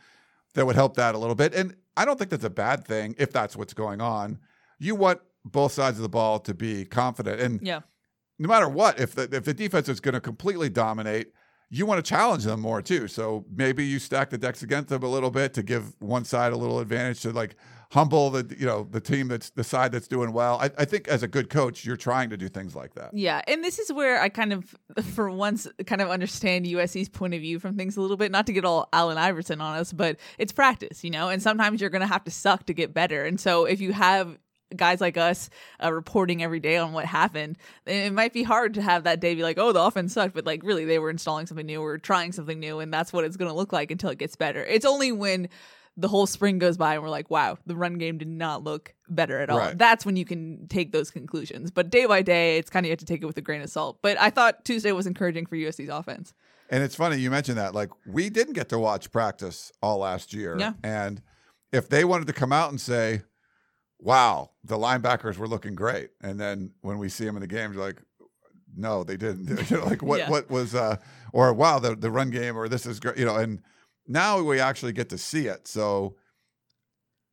that 0.54 0.66
would 0.66 0.74
help 0.74 0.96
that 0.96 1.14
a 1.14 1.18
little 1.18 1.36
bit. 1.36 1.54
And 1.54 1.76
I 1.96 2.04
don't 2.04 2.18
think 2.18 2.30
that's 2.30 2.44
a 2.44 2.50
bad 2.50 2.84
thing 2.84 3.14
if 3.16 3.32
that's 3.32 3.56
what's 3.56 3.74
going 3.74 4.00
on. 4.00 4.40
You 4.78 4.94
want 4.96 5.20
both 5.50 5.72
sides 5.72 5.96
of 5.98 6.02
the 6.02 6.08
ball 6.08 6.38
to 6.40 6.54
be 6.54 6.84
confident. 6.84 7.40
And 7.40 7.60
Yeah. 7.62 7.80
no 8.38 8.48
matter 8.48 8.68
what, 8.68 9.00
if 9.00 9.14
the 9.14 9.28
if 9.32 9.44
the 9.44 9.54
defense 9.54 9.88
is 9.88 10.00
going 10.00 10.14
to 10.14 10.20
completely 10.20 10.68
dominate, 10.68 11.28
you 11.70 11.86
want 11.86 12.04
to 12.04 12.08
challenge 12.08 12.44
them 12.44 12.60
more 12.60 12.82
too. 12.82 13.08
So 13.08 13.44
maybe 13.52 13.84
you 13.84 13.98
stack 13.98 14.30
the 14.30 14.38
decks 14.38 14.62
against 14.62 14.88
them 14.88 15.02
a 15.02 15.08
little 15.08 15.30
bit 15.30 15.54
to 15.54 15.62
give 15.62 15.94
one 16.00 16.24
side 16.24 16.52
a 16.52 16.56
little 16.56 16.78
advantage 16.80 17.20
to 17.22 17.32
like 17.32 17.56
humble 17.92 18.30
the 18.30 18.44
you 18.58 18.66
know 18.66 18.86
the 18.90 19.00
team 19.00 19.28
that's 19.28 19.50
the 19.50 19.62
side 19.64 19.92
that's 19.92 20.08
doing 20.08 20.32
well. 20.32 20.58
I, 20.60 20.70
I 20.78 20.84
think 20.84 21.06
as 21.08 21.22
a 21.22 21.28
good 21.28 21.48
coach, 21.50 21.84
you're 21.84 21.96
trying 21.96 22.30
to 22.30 22.36
do 22.36 22.48
things 22.48 22.74
like 22.76 22.94
that. 22.94 23.10
Yeah, 23.14 23.42
and 23.48 23.62
this 23.64 23.78
is 23.78 23.92
where 23.92 24.20
I 24.20 24.28
kind 24.28 24.52
of, 24.52 24.74
for 25.14 25.30
once, 25.30 25.66
kind 25.86 26.00
of 26.00 26.08
understand 26.10 26.66
USC's 26.66 27.08
point 27.08 27.34
of 27.34 27.40
view 27.40 27.58
from 27.58 27.76
things 27.76 27.96
a 27.96 28.00
little 28.00 28.16
bit. 28.16 28.30
Not 28.32 28.46
to 28.46 28.52
get 28.52 28.64
all 28.64 28.88
Allen 28.92 29.18
Iverson 29.18 29.60
on 29.60 29.76
us, 29.78 29.92
but 29.92 30.18
it's 30.38 30.52
practice, 30.52 31.02
you 31.04 31.10
know. 31.10 31.28
And 31.28 31.40
sometimes 31.42 31.80
you're 31.80 31.90
going 31.90 32.00
to 32.00 32.06
have 32.08 32.24
to 32.24 32.30
suck 32.30 32.66
to 32.66 32.74
get 32.74 32.92
better. 32.92 33.24
And 33.24 33.40
so 33.40 33.64
if 33.64 33.80
you 33.80 33.92
have 33.92 34.36
guys 34.74 35.00
like 35.00 35.16
us 35.16 35.50
uh, 35.82 35.92
reporting 35.92 36.42
every 36.42 36.60
day 36.60 36.76
on 36.76 36.92
what 36.92 37.04
happened, 37.04 37.56
it 37.86 38.12
might 38.12 38.32
be 38.32 38.42
hard 38.42 38.74
to 38.74 38.82
have 38.82 39.04
that 39.04 39.20
day 39.20 39.34
be 39.34 39.42
like, 39.42 39.58
oh, 39.58 39.72
the 39.72 39.82
offense 39.82 40.12
sucked, 40.12 40.34
but 40.34 40.46
like 40.46 40.62
really 40.62 40.84
they 40.84 40.98
were 40.98 41.10
installing 41.10 41.46
something 41.46 41.66
new 41.66 41.82
or 41.82 41.98
trying 41.98 42.32
something 42.32 42.58
new, 42.58 42.80
and 42.80 42.92
that's 42.92 43.12
what 43.12 43.24
it's 43.24 43.36
going 43.36 43.50
to 43.50 43.56
look 43.56 43.72
like 43.72 43.90
until 43.90 44.10
it 44.10 44.18
gets 44.18 44.36
better. 44.36 44.64
It's 44.64 44.86
only 44.86 45.12
when 45.12 45.48
the 45.96 46.08
whole 46.08 46.26
spring 46.26 46.58
goes 46.58 46.76
by 46.76 46.94
and 46.94 47.02
we're 47.02 47.08
like, 47.08 47.30
wow, 47.30 47.56
the 47.64 47.74
run 47.74 47.94
game 47.94 48.18
did 48.18 48.28
not 48.28 48.62
look 48.62 48.94
better 49.08 49.40
at 49.40 49.48
all. 49.48 49.58
Right. 49.58 49.78
That's 49.78 50.04
when 50.04 50.16
you 50.16 50.26
can 50.26 50.68
take 50.68 50.92
those 50.92 51.10
conclusions. 51.10 51.70
But 51.70 51.88
day 51.88 52.04
by 52.04 52.20
day, 52.20 52.58
it's 52.58 52.68
kind 52.68 52.84
of 52.84 52.88
you 52.88 52.92
have 52.92 52.98
to 52.98 53.06
take 53.06 53.22
it 53.22 53.26
with 53.26 53.38
a 53.38 53.42
grain 53.42 53.62
of 53.62 53.70
salt. 53.70 53.98
But 54.02 54.20
I 54.20 54.28
thought 54.28 54.64
Tuesday 54.64 54.92
was 54.92 55.06
encouraging 55.06 55.46
for 55.46 55.56
USC's 55.56 55.88
offense. 55.88 56.34
And 56.68 56.82
it's 56.82 56.94
funny 56.94 57.16
you 57.16 57.30
mentioned 57.30 57.56
that. 57.56 57.74
Like 57.74 57.90
we 58.06 58.28
didn't 58.28 58.52
get 58.54 58.68
to 58.70 58.78
watch 58.78 59.10
practice 59.10 59.72
all 59.82 59.98
last 59.98 60.34
year. 60.34 60.56
Yeah. 60.58 60.72
And 60.82 61.22
if 61.72 61.88
they 61.88 62.04
wanted 62.04 62.26
to 62.26 62.32
come 62.34 62.52
out 62.52 62.70
and 62.70 62.80
say, 62.80 63.22
"Wow, 63.98 64.50
the 64.64 64.76
linebackers 64.76 65.36
were 65.38 65.48
looking 65.48 65.74
great," 65.74 66.10
and 66.20 66.38
then 66.38 66.72
when 66.80 66.98
we 66.98 67.08
see 67.08 67.24
them 67.24 67.36
in 67.36 67.40
the 67.40 67.46
games, 67.46 67.74
you're 67.74 67.84
like, 67.84 68.02
"No, 68.76 69.04
they 69.04 69.16
didn't." 69.16 69.48
you 69.70 69.76
know, 69.78 69.84
like 69.84 70.02
what 70.02 70.18
Yeah. 70.20 70.30
what 70.30 70.50
was 70.50 70.74
uh 70.74 70.96
or 71.32 71.52
wow, 71.52 71.78
the 71.78 71.94
the 71.96 72.10
run 72.10 72.30
game 72.30 72.56
or 72.56 72.68
this 72.68 72.86
is 72.86 73.00
great, 73.00 73.16
you 73.18 73.24
know. 73.24 73.36
And 73.36 73.62
now 74.06 74.40
we 74.42 74.60
actually 74.60 74.92
get 74.92 75.08
to 75.10 75.18
see 75.18 75.46
it. 75.46 75.66
So 75.66 76.16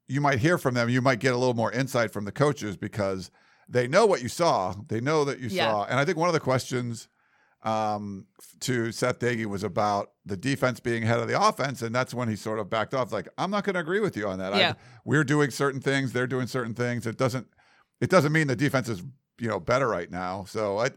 you 0.07 0.21
might 0.21 0.39
hear 0.39 0.57
from 0.57 0.73
them. 0.73 0.89
You 0.89 1.01
might 1.01 1.19
get 1.19 1.33
a 1.33 1.37
little 1.37 1.53
more 1.53 1.71
insight 1.71 2.11
from 2.11 2.25
the 2.25 2.31
coaches 2.31 2.77
because 2.77 3.31
they 3.69 3.87
know 3.87 4.05
what 4.05 4.21
you 4.21 4.27
saw. 4.29 4.75
They 4.87 4.99
know 4.99 5.23
that 5.25 5.39
you 5.39 5.47
Yeah. 5.49 5.71
saw. 5.71 5.83
And 5.85 5.99
I 5.99 6.05
think 6.05 6.17
one 6.17 6.27
of 6.29 6.33
the 6.33 6.39
questions 6.39 7.07
um, 7.63 8.25
to 8.61 8.91
Seth 8.91 9.19
Doege 9.19 9.45
was 9.45 9.63
about 9.63 10.11
the 10.25 10.35
defense 10.37 10.79
being 10.79 11.03
ahead 11.03 11.19
of 11.19 11.27
the 11.27 11.41
offense, 11.41 11.81
and 11.81 11.93
that's 11.95 12.13
when 12.13 12.27
he 12.29 12.35
sort 12.35 12.59
of 12.59 12.69
backed 12.69 12.93
off. 12.93 13.11
Like, 13.11 13.27
I'm 13.37 13.49
not 13.51 13.63
going 13.63 13.73
to 13.75 13.79
agree 13.79 13.99
with 13.99 14.15
you 14.17 14.27
on 14.27 14.39
that. 14.39 14.53
I- 14.53 14.59
Yeah. 14.59 14.73
we're 15.05 15.23
doing 15.23 15.49
certain 15.51 15.79
things, 15.81 16.11
they're 16.13 16.27
doing 16.27 16.47
certain 16.47 16.73
things. 16.73 17.05
It 17.07 17.17
doesn't 17.17 17.47
it 18.01 18.09
doesn't 18.09 18.33
mean 18.33 18.47
the 18.47 18.55
defense 18.55 18.89
is 18.89 19.01
you 19.39 19.47
know 19.47 19.59
better 19.59 19.87
right 19.87 20.11
now. 20.11 20.43
So 20.45 20.79
I 20.79 20.89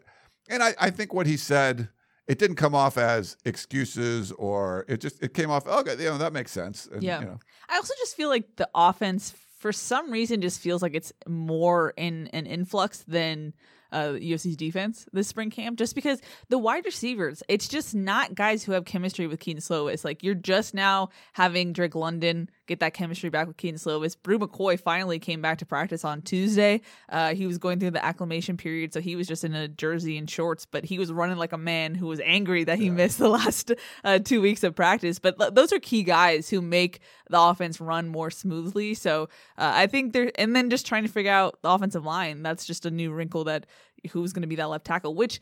and 0.49 0.63
I, 0.63 0.75
I 0.81 0.91
think 0.91 1.13
what 1.15 1.27
he 1.27 1.37
said 1.37 1.89
it 2.27 2.39
didn't 2.41 2.57
come 2.57 2.75
off 2.75 2.99
as 2.99 3.37
excuses 3.45 4.33
or 4.33 4.85
it 4.89 5.01
just 5.01 5.23
it 5.23 5.33
came 5.35 5.51
off 5.51 5.67
okay, 5.69 5.93
you 5.93 6.09
know 6.11 6.19
that 6.19 6.33
makes 6.33 6.51
sense. 6.53 6.89
And, 6.93 7.03
Yeah. 7.03 7.21
you 7.21 7.27
know, 7.27 7.39
I 7.69 7.77
also 7.77 7.95
just 7.99 8.17
feel 8.17 8.29
like 8.29 8.57
the 8.57 8.69
offense, 8.75 9.35
for 9.59 9.73
some 9.73 10.11
reason, 10.11 10.41
just 10.41 10.61
feels 10.61 10.83
like 10.83 10.95
it's 10.95 11.13
more 11.29 11.93
in 11.97 12.27
an 12.29 12.47
influx 12.47 13.05
than 13.07 13.55
uh, 13.93 14.13
USC's 14.13 14.57
defense 14.57 15.07
this 15.13 15.29
spring 15.29 15.51
camp. 15.51 15.79
Just 15.79 15.95
because 15.95 16.21
the 16.49 16.59
wide 16.59 16.85
receivers, 16.85 17.43
it's 17.49 17.69
just 17.69 17.95
not 17.95 18.35
guys 18.35 18.65
who 18.65 18.73
have 18.73 18.85
chemistry 18.85 19.27
with 19.27 19.41
Kedon 19.41 19.61
Slovis. 19.61 20.05
Like 20.05 20.23
you're 20.23 20.35
just 20.35 20.75
now 20.75 21.11
having 21.33 21.73
Drake 21.73 21.95
London 21.95 22.51
get 22.67 22.81
that 22.81 22.95
chemistry 22.95 23.31
back 23.31 23.47
with 23.47 23.57
Kedon 23.57 23.79
Slovis. 23.79 24.17
Bru 24.21 24.39
McCoy 24.39 24.79
finally 24.79 25.19
came 25.19 25.41
back 25.41 25.59
to 25.59 25.67
practice 25.67 26.05
on 26.05 26.23
Tuesday. 26.23 26.81
Uh, 27.09 27.35
he 27.35 27.47
was 27.47 27.59
going 27.59 27.79
through 27.79 27.93
the 27.93 28.05
acclimation 28.05 28.57
period, 28.57 28.93
so 28.93 29.01
he 29.01 29.17
was 29.17 29.27
just 29.27 29.45
in 29.45 29.55
a 29.55 29.69
jersey 29.69 30.17
and 30.17 30.29
shorts, 30.29 30.67
but 30.67 30.85
he 30.85 30.99
was 30.99 31.13
running 31.13 31.37
like 31.37 31.53
a 31.53 31.59
man 31.59 31.95
who 31.95 32.07
was 32.07 32.21
angry 32.25 32.65
that 32.65 32.79
he 32.79 32.91
missed 32.91 33.19
the 33.19 33.29
last 33.37 33.73
uh, 34.05 34.19
two 34.19 34.41
weeks 34.41 34.65
of 34.65 34.75
practice. 34.75 35.19
But 35.19 35.39
th- 35.39 35.55
those 35.55 35.73
are 35.73 35.79
key 35.79 36.03
guys 36.03 36.49
who 36.49 36.61
make 36.61 37.01
the 37.31 37.41
offense 37.41 37.81
run 37.81 38.09
more 38.09 38.31
smoothly. 38.31 38.95
So 38.95 39.25
uh, 39.59 39.73
I 39.75 39.87
think 39.87 40.13
they're, 40.13 40.31
and 40.37 40.55
then 40.55 40.71
just 40.71 40.87
trying 40.87 41.05
to 41.05 41.11
figure 41.11 41.33
out 41.33 41.61
the 41.63 41.71
offensive 41.71 42.05
line. 42.05 42.43
That's 42.43 42.67
just 42.67 42.87
a 42.87 42.91
new 42.91 43.13
wrinkle 43.13 43.45
that 43.45 43.67
who's 44.11 44.33
going 44.33 44.43
to 44.43 44.49
be 44.49 44.57
that 44.57 44.69
left 44.69 44.85
tackle, 44.85 45.15
which 45.15 45.41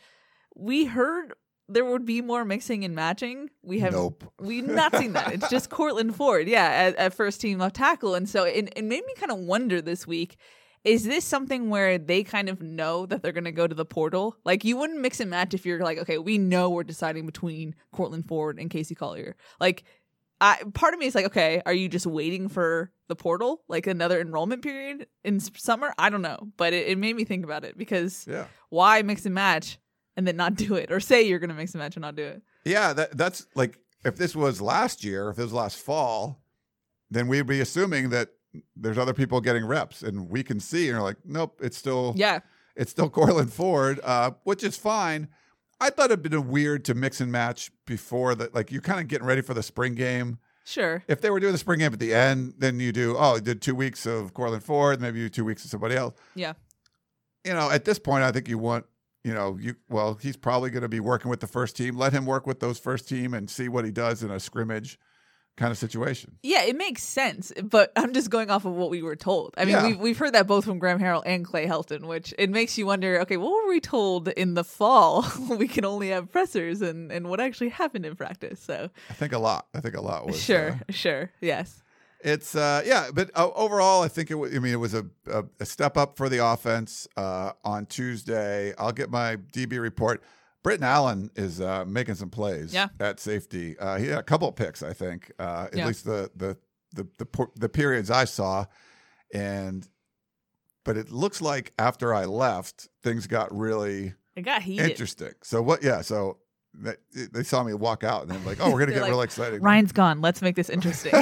we 0.55 0.85
heard 0.85 1.35
there 1.69 1.85
would 1.85 2.05
be 2.05 2.21
more 2.21 2.45
mixing 2.45 2.85
and 2.85 2.95
matching. 2.95 3.51
We 3.63 3.81
have 3.81 3.93
Nope. 3.93 4.25
we've 4.39 4.67
not 4.67 4.97
seen 4.97 5.15
that. 5.15 5.33
It's 5.33 5.49
just 5.49 5.71
Courtland 5.71 6.15
Ford, 6.15 6.49
yeah, 6.49 6.67
at, 6.67 6.97
at 6.97 7.15
first 7.15 7.41
team 7.41 7.59
left 7.59 7.77
tackle, 7.77 8.15
and 8.15 8.29
so 8.29 8.45
it, 8.45 8.73
it 8.77 8.85
made 8.85 9.05
me 9.05 9.15
kind 9.17 9.33
of 9.33 9.39
wonder 9.39 9.81
this 9.81 10.07
week. 10.07 10.37
Is 10.85 11.05
this 11.05 11.25
something 11.25 11.71
where 11.71 11.97
they 11.97 12.23
kind 12.23 12.51
of 12.51 12.61
know 12.61 13.07
that 13.07 13.23
they're 13.23 13.33
going 13.33 13.45
to 13.45 13.53
go 13.53 13.67
to 13.67 13.75
the 13.75 13.87
portal? 13.87 14.37
Like 14.45 14.65
you 14.65 14.77
wouldn't 14.77 15.01
mix 15.01 15.19
and 15.19 15.31
match 15.31 15.55
if 15.55 15.65
you're 15.65 15.81
like, 15.81 15.97
okay, 15.99 16.19
we 16.19 16.37
know 16.37 16.69
we're 16.69 16.85
deciding 16.85 17.25
between 17.25 17.75
Courtland 17.91 18.29
Ford 18.29 18.59
and 18.59 18.69
Casey 18.69 18.95
Collier. 18.95 19.35
Like, 19.59 19.85
I 20.43 20.63
part 20.75 20.93
of 20.93 21.01
me 21.01 21.07
is 21.07 21.15
like, 21.15 21.25
okay, 21.27 21.63
are 21.65 21.73
you 21.73 21.89
just 21.89 22.07
waiting 22.07 22.51
for 22.51 22.91
the 23.09 23.17
portal, 23.17 23.63
like 23.67 23.87
another 23.87 24.21
enrollment 24.21 24.61
period 24.61 25.07
in 25.25 25.41
summer? 25.41 25.95
I 25.97 26.11
don't 26.11 26.21
know, 26.21 26.49
but 26.59 26.75
it, 26.75 26.89
it 26.89 26.99
made 26.99 27.17
me 27.17 27.25
think 27.25 27.45
about 27.45 27.65
it 27.65 27.79
because 27.79 28.27
yeah. 28.29 28.45
why 28.69 29.01
mix 29.01 29.25
and 29.25 29.35
match 29.35 29.79
and 30.17 30.27
then 30.27 30.37
not 30.37 30.55
do 30.55 30.75
it, 30.75 30.91
or 30.93 31.01
say 31.01 31.23
you're 31.23 31.39
going 31.39 31.51
to 31.51 31.57
mix 31.57 31.73
and 31.75 31.83
match 31.83 31.97
and 31.97 32.03
not 32.03 32.17
do 32.17 32.25
it? 32.25 32.43
Yeah, 32.65 32.93
that 32.93 33.17
that's 33.17 33.47
like 33.55 33.79
if 34.05 34.17
this 34.17 34.35
was 34.35 34.61
last 34.61 35.05
year, 35.05 35.31
if 35.31 35.39
it 35.39 35.43
was 35.43 35.53
last 35.53 35.79
fall, 35.79 36.43
then 37.11 37.29
we'd 37.29 37.47
be 37.47 37.61
assuming 37.61 38.11
that 38.11 38.31
there's 38.77 38.99
other 38.99 39.15
people 39.15 39.41
getting 39.41 39.65
reps, 39.65 40.03
and 40.03 40.29
we 40.31 40.43
can 40.43 40.61
see, 40.61 40.89
and 40.89 40.99
we're 40.99 41.05
like, 41.05 41.17
nope, 41.25 41.61
it's 41.63 41.77
still 41.77 42.15
Yeah, 42.17 42.41
it's 42.77 42.91
still 42.91 43.11
Courtland 43.11 43.53
Ford, 43.53 44.01
uh, 44.05 44.33
which 44.45 44.63
is 44.63 44.77
fine. 44.77 45.29
I 45.81 45.91
thought 45.91 46.07
it'd 46.07 46.23
been 46.23 46.49
weird 46.49 46.85
to 46.87 46.95
mix 46.95 47.21
and 47.21 47.33
match 47.33 47.71
before 47.85 48.35
that. 48.37 48.55
Like 48.55 48.71
you're 48.71 48.81
kind 48.81 49.01
of 49.01 49.09
getting 49.09 49.27
ready 49.27 49.43
for 49.43 49.55
the 49.55 49.63
spring 49.63 49.95
game. 49.95 50.39
sure. 50.65 51.03
If 51.09 51.21
they 51.21 51.31
were 51.31 51.41
doing 51.41 51.53
the 51.53 51.59
spring 51.59 51.81
game 51.81 51.93
at 51.93 51.99
the 51.99 52.15
end, 52.15 52.55
then 52.59 52.79
you 52.81 52.93
do 52.93 53.17
oh, 53.19 53.35
you 53.35 53.41
did 53.41 53.61
two 53.61 53.75
weeks 53.75 54.07
of 54.07 54.33
Courtland 54.35 54.63
Ford, 54.63 55.01
maybe 55.01 55.19
you 55.19 55.29
two 55.29 55.45
weeks 55.45 55.65
of 55.65 55.71
somebody 55.71 55.97
else. 55.97 56.15
Yeah. 56.35 56.55
You 57.45 57.53
know, 57.53 57.71
at 57.71 57.85
this 57.85 57.99
point, 57.99 58.23
I 58.25 58.33
think 58.33 58.49
you 58.49 58.57
want 58.57 58.87
you 59.25 59.35
know 59.35 59.57
you 59.61 59.75
well, 59.89 60.15
he's 60.21 60.37
probably 60.37 60.71
going 60.71 60.83
to 60.83 60.89
be 60.89 61.01
working 61.01 61.31
with 61.31 61.41
the 61.41 61.47
first 61.47 61.77
team. 61.77 61.97
Let 61.97 62.13
him 62.13 62.27
work 62.27 62.47
with 62.47 62.61
those 62.61 62.79
first 62.79 63.09
team 63.09 63.35
and 63.35 63.49
see 63.51 63.69
what 63.69 63.85
he 63.85 63.91
does 63.91 64.23
in 64.23 64.31
a 64.31 64.39
scrimmage 64.39 64.99
kind 65.57 65.71
of 65.71 65.79
situation. 65.79 66.37
Yeah, 66.43 66.65
it 66.65 66.75
makes 66.77 67.05
sense, 67.05 67.53
but 67.63 67.93
I'm 67.95 68.13
just 68.13 68.29
going 68.29 68.51
off 68.51 68.65
of 68.65 68.73
what 68.73 68.91
we 68.91 69.03
were 69.03 69.15
told. 69.15 69.55
I 69.57 69.65
mean, 69.65 69.77
Yeah. 69.77 69.87
we've 69.87 70.01
we've 70.01 70.19
heard 70.19 70.33
that 70.35 70.49
both 70.49 70.65
from 70.65 70.81
Graham 70.81 70.99
Harrell 70.99 71.23
and 71.25 71.45
Clay 71.45 71.65
Helton, 71.67 72.07
which 72.07 72.35
it 72.39 72.51
makes 72.51 72.77
you 72.77 72.87
wonder. 72.87 73.21
Okay, 73.21 73.37
what 73.37 73.53
were 73.53 73.69
we 73.69 73.79
told 73.79 74.27
in 74.29 74.55
the 74.55 74.65
fall? 74.65 75.25
we 75.51 75.69
can 75.69 75.85
only 75.85 76.09
have 76.09 76.33
pressers, 76.33 76.83
and 76.83 77.13
and 77.13 77.29
what 77.31 77.39
actually 77.39 77.69
happened 77.69 78.05
in 78.05 78.17
practice. 78.17 78.59
So 78.59 78.91
I 79.09 79.13
think 79.13 79.33
a 79.33 79.39
lot. 79.39 79.69
I 79.75 79.81
think 79.81 79.95
a 79.95 80.01
lot 80.01 80.27
was 80.27 80.43
sure, 80.43 80.71
uh, 80.73 80.93
sure, 80.93 81.31
yes, 81.41 81.84
It's 82.25 82.57
uh 82.57 82.83
yeah, 82.87 83.11
but 83.13 83.31
uh, 83.35 83.51
overall, 83.55 84.03
I 84.03 84.09
think 84.09 84.31
it. 84.31 84.35
Was, 84.35 84.55
I 84.57 84.59
mean, 84.59 84.73
it 84.73 84.77
was 84.81 84.95
a, 84.95 85.05
a 85.31 85.45
a 85.61 85.67
step 85.67 85.97
up 85.99 86.17
for 86.17 86.29
the 86.31 86.45
offense 86.45 87.07
uh, 87.19 87.53
on 87.65 87.85
Tuesday. 87.87 88.73
I'll 88.79 88.93
get 88.93 89.11
my 89.11 89.37
DB 89.37 89.79
report. 89.79 90.23
Britton 90.63 90.85
Allen 90.87 91.31
is 91.37 91.61
uh, 91.61 91.85
making 91.85 92.15
some 92.15 92.31
plays 92.31 92.73
Yeah. 92.73 92.89
at 92.99 93.21
safety. 93.21 93.79
Uh, 93.79 93.99
he 93.99 94.07
had 94.07 94.19
a 94.19 94.23
couple 94.23 94.49
of 94.49 94.57
picks, 94.57 94.83
I 94.83 94.95
think. 94.95 95.31
Uh, 95.39 95.67
at 95.71 95.77
Yeah. 95.77 95.87
least 95.87 96.07
the 96.07 96.31
the 96.35 96.57
the 96.95 97.07
the, 97.19 97.27
por- 97.27 97.53
the 97.57 97.69
periods 97.69 98.11
I 98.11 98.25
saw, 98.25 98.65
and 99.35 99.87
but 100.85 100.97
it 100.97 101.11
looks 101.11 101.43
like 101.43 101.75
after 101.79 102.15
I 102.15 102.25
left, 102.25 102.89
things 103.03 103.27
got 103.27 103.55
really 103.55 104.15
it 104.35 104.43
got 104.43 104.63
heated. 104.63 104.89
interesting. 104.91 105.33
So 105.43 105.61
what? 105.61 105.83
Yeah. 105.83 106.01
So 106.01 106.39
they 107.33 107.43
saw 107.43 107.63
me 107.63 107.75
walk 107.75 108.05
out, 108.05 108.23
and 108.23 108.31
they're 108.31 108.39
like, 108.41 108.59
"Oh, 108.61 108.73
we're 108.73 108.81
gonna 108.81 108.93
get 108.93 109.03
like, 109.03 109.11
real 109.11 109.23
excited." 109.23 109.63
Ryan's 109.63 109.93
gone. 109.93 110.21
Let's 110.21 110.43
make 110.43 110.57
this 110.57 110.69
interesting. 110.69 111.13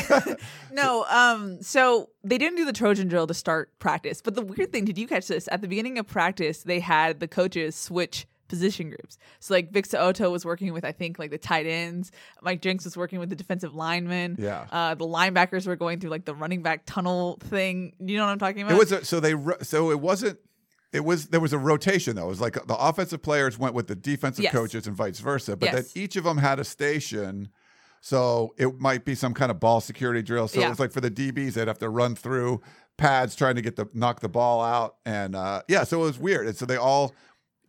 no, 0.72 1.04
um, 1.04 1.62
so 1.62 2.10
they 2.24 2.38
didn't 2.38 2.56
do 2.56 2.64
the 2.64 2.72
Trojan 2.72 3.08
drill 3.08 3.26
to 3.26 3.34
start 3.34 3.78
practice. 3.78 4.22
But 4.22 4.34
the 4.34 4.42
weird 4.42 4.72
thing, 4.72 4.84
did 4.84 4.98
you 4.98 5.06
catch 5.06 5.28
this? 5.28 5.48
At 5.50 5.60
the 5.60 5.68
beginning 5.68 5.98
of 5.98 6.06
practice, 6.06 6.62
they 6.62 6.80
had 6.80 7.20
the 7.20 7.28
coaches 7.28 7.76
switch 7.76 8.26
position 8.52 8.90
groups. 8.90 9.16
So 9.40 9.54
like 9.54 9.72
Vic 9.72 9.86
So'oto 9.86 10.30
was 10.30 10.44
working 10.44 10.74
with 10.74 10.84
I 10.84 10.92
think 10.92 11.18
like 11.18 11.30
the 11.30 11.38
tight 11.38 11.66
ends. 11.66 12.12
Mike 12.42 12.60
Jinks 12.60 12.84
was 12.84 12.98
working 12.98 13.18
with 13.18 13.30
the 13.30 13.36
defensive 13.36 13.74
linemen. 13.74 14.36
Yeah. 14.38 14.66
Uh, 14.70 14.94
the 14.94 15.06
linebackers 15.06 15.66
were 15.66 15.74
going 15.74 16.00
through 16.00 16.10
like 16.10 16.26
the 16.26 16.34
running 16.34 16.62
back 16.62 16.82
tunnel 16.84 17.38
thing. 17.40 17.94
You 17.98 18.18
know 18.18 18.26
what 18.26 18.32
I'm 18.32 18.38
talking 18.38 18.60
about? 18.60 18.74
It 18.74 18.78
was 18.78 18.92
a, 18.92 19.04
so 19.06 19.20
they 19.20 19.34
so 19.62 19.90
it 19.90 20.00
wasn't. 20.00 20.38
It 20.92 21.05
was 21.05 21.28
there 21.28 21.40
was 21.40 21.52
a 21.52 21.59
rotation 21.59 22.16
though. 22.16 22.24
It 22.24 22.28
was 22.28 22.40
like 22.40 22.55
the 22.66 22.76
offensive 22.76 23.22
players 23.22 23.59
went 23.59 23.74
with 23.74 23.87
the 23.87 23.94
defensive 23.94 24.42
Yes. 24.44 24.52
coaches 24.52 24.87
and 24.87 24.94
vice 24.96 25.20
versa. 25.20 25.57
But 25.57 25.66
Yes. 25.72 25.74
then 25.92 26.02
each 26.02 26.16
of 26.16 26.24
them 26.24 26.38
had 26.38 26.59
a 26.61 26.64
station. 26.64 27.48
So 28.00 28.52
it 28.59 28.81
might 28.81 29.05
be 29.05 29.14
some 29.14 29.33
kind 29.33 29.50
of 29.50 29.61
ball 29.61 29.81
security 29.81 30.22
drill. 30.22 30.48
So 30.48 30.61
Yeah. 30.61 30.66
it 30.66 30.70
was 30.70 30.81
like 30.81 30.92
for 30.92 31.00
the 31.00 31.11
DBs, 31.11 31.55
they'd 31.55 31.68
have 31.68 31.78
to 31.78 31.88
run 31.88 32.14
through 32.16 32.61
pads 32.98 33.35
trying 33.37 33.55
to 33.55 33.62
get 33.62 33.76
the 33.76 33.87
knock 33.94 34.20
the 34.20 34.28
ball 34.28 34.61
out. 34.62 34.96
And 35.07 35.35
uh, 35.37 35.62
yeah, 35.68 35.85
so 35.85 36.00
it 36.02 36.05
was 36.07 36.18
weird. 36.18 36.46
And 36.46 36.57
so 36.57 36.66
they 36.66 36.76
all 36.76 37.14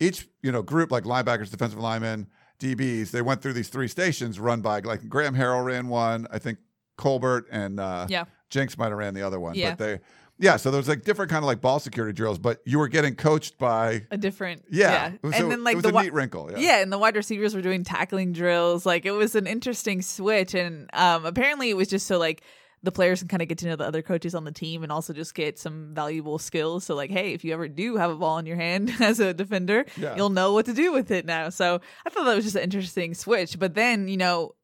each 0.00 0.28
you 0.42 0.50
know 0.52 0.62
group 0.62 0.90
like 0.90 1.04
linebackers, 1.04 1.50
defensive 1.50 1.78
linemen, 1.78 2.26
DBs, 2.58 3.10
they 3.10 3.22
went 3.22 3.42
through 3.42 3.52
these 3.54 3.68
three 3.68 3.88
stations 3.88 4.38
run 4.40 4.60
by 4.60 4.80
like 4.80 5.08
Graham 5.08 5.34
Harrell 5.34 5.64
ran 5.64 5.88
one. 5.88 6.26
I 6.30 6.38
think 6.38 6.58
Colbert 6.96 7.46
and 7.50 7.80
uh, 7.80 8.06
yeah. 8.08 8.24
Jinks 8.50 8.76
might 8.78 8.88
have 8.90 8.98
ran 8.98 9.14
the 9.14 9.22
other 9.22 9.40
one, 9.40 9.54
Yeah. 9.56 9.70
but 9.70 9.78
they, 9.78 10.00
yeah. 10.38 10.56
So 10.56 10.70
there 10.70 10.78
was 10.78 10.88
like 10.88 11.04
different 11.04 11.30
kind 11.30 11.42
of 11.42 11.46
like 11.46 11.60
ball 11.60 11.78
security 11.80 12.12
drills, 12.14 12.38
but 12.38 12.60
you 12.64 12.78
were 12.78 12.88
getting 12.88 13.14
coached 13.14 13.58
by, 13.58 14.02
A 14.10 14.16
different 14.18 14.64
yeah. 14.70 15.12
Was, 15.22 15.32
and 15.34 15.42
so- 15.42 15.48
then 15.48 15.64
like 15.64 15.76
the 15.82 15.88
a 15.88 15.92
wi- 15.92 16.04
neat 16.04 16.12
wrinkle. 16.12 16.50
Yeah. 16.52 16.58
Yeah, 16.58 16.82
and 16.82 16.92
the 16.92 16.98
wide 16.98 17.16
receivers 17.16 17.54
were 17.54 17.62
doing 17.62 17.84
tackling 17.84 18.32
drills. 18.32 18.84
Like 18.86 19.06
it 19.06 19.12
was 19.12 19.34
an 19.34 19.46
interesting 19.46 20.02
switch, 20.02 20.54
and 20.54 20.88
um, 20.92 21.24
apparently 21.24 21.70
it 21.70 21.76
was 21.76 21.88
just 21.88 22.06
so 22.06 22.18
like 22.18 22.42
the 22.82 22.92
players 22.92 23.20
can 23.20 23.28
kind 23.28 23.40
of 23.40 23.48
get 23.48 23.56
to 23.58 23.66
know 23.66 23.76
the 23.76 23.84
other 23.86 24.02
coaches 24.02 24.34
on 24.34 24.44
the 24.44 24.52
team 24.52 24.82
and 24.82 24.92
also 24.92 25.14
just 25.14 25.34
get 25.34 25.58
some 25.58 25.94
valuable 25.94 26.38
skills. 26.38 26.84
So 26.84 26.94
like, 26.94 27.10
hey, 27.10 27.32
if 27.32 27.42
you 27.42 27.54
ever 27.54 27.66
do 27.66 27.96
have 27.96 28.10
a 28.10 28.14
ball 28.16 28.36
in 28.36 28.44
your 28.44 28.56
hand 28.56 28.92
as 29.00 29.20
a 29.20 29.32
defender, 29.32 29.86
Yeah. 29.96 30.14
you'll 30.16 30.28
know 30.28 30.52
what 30.52 30.66
to 30.66 30.74
do 30.74 30.92
with 30.92 31.10
it 31.10 31.24
now. 31.24 31.48
So 31.48 31.80
I 32.06 32.10
thought 32.10 32.24
that 32.24 32.34
was 32.34 32.44
just 32.44 32.56
an 32.56 32.62
interesting 32.62 33.14
switch. 33.14 33.58
But 33.58 33.74
then 33.74 34.08
you 34.08 34.16
know. 34.16 34.54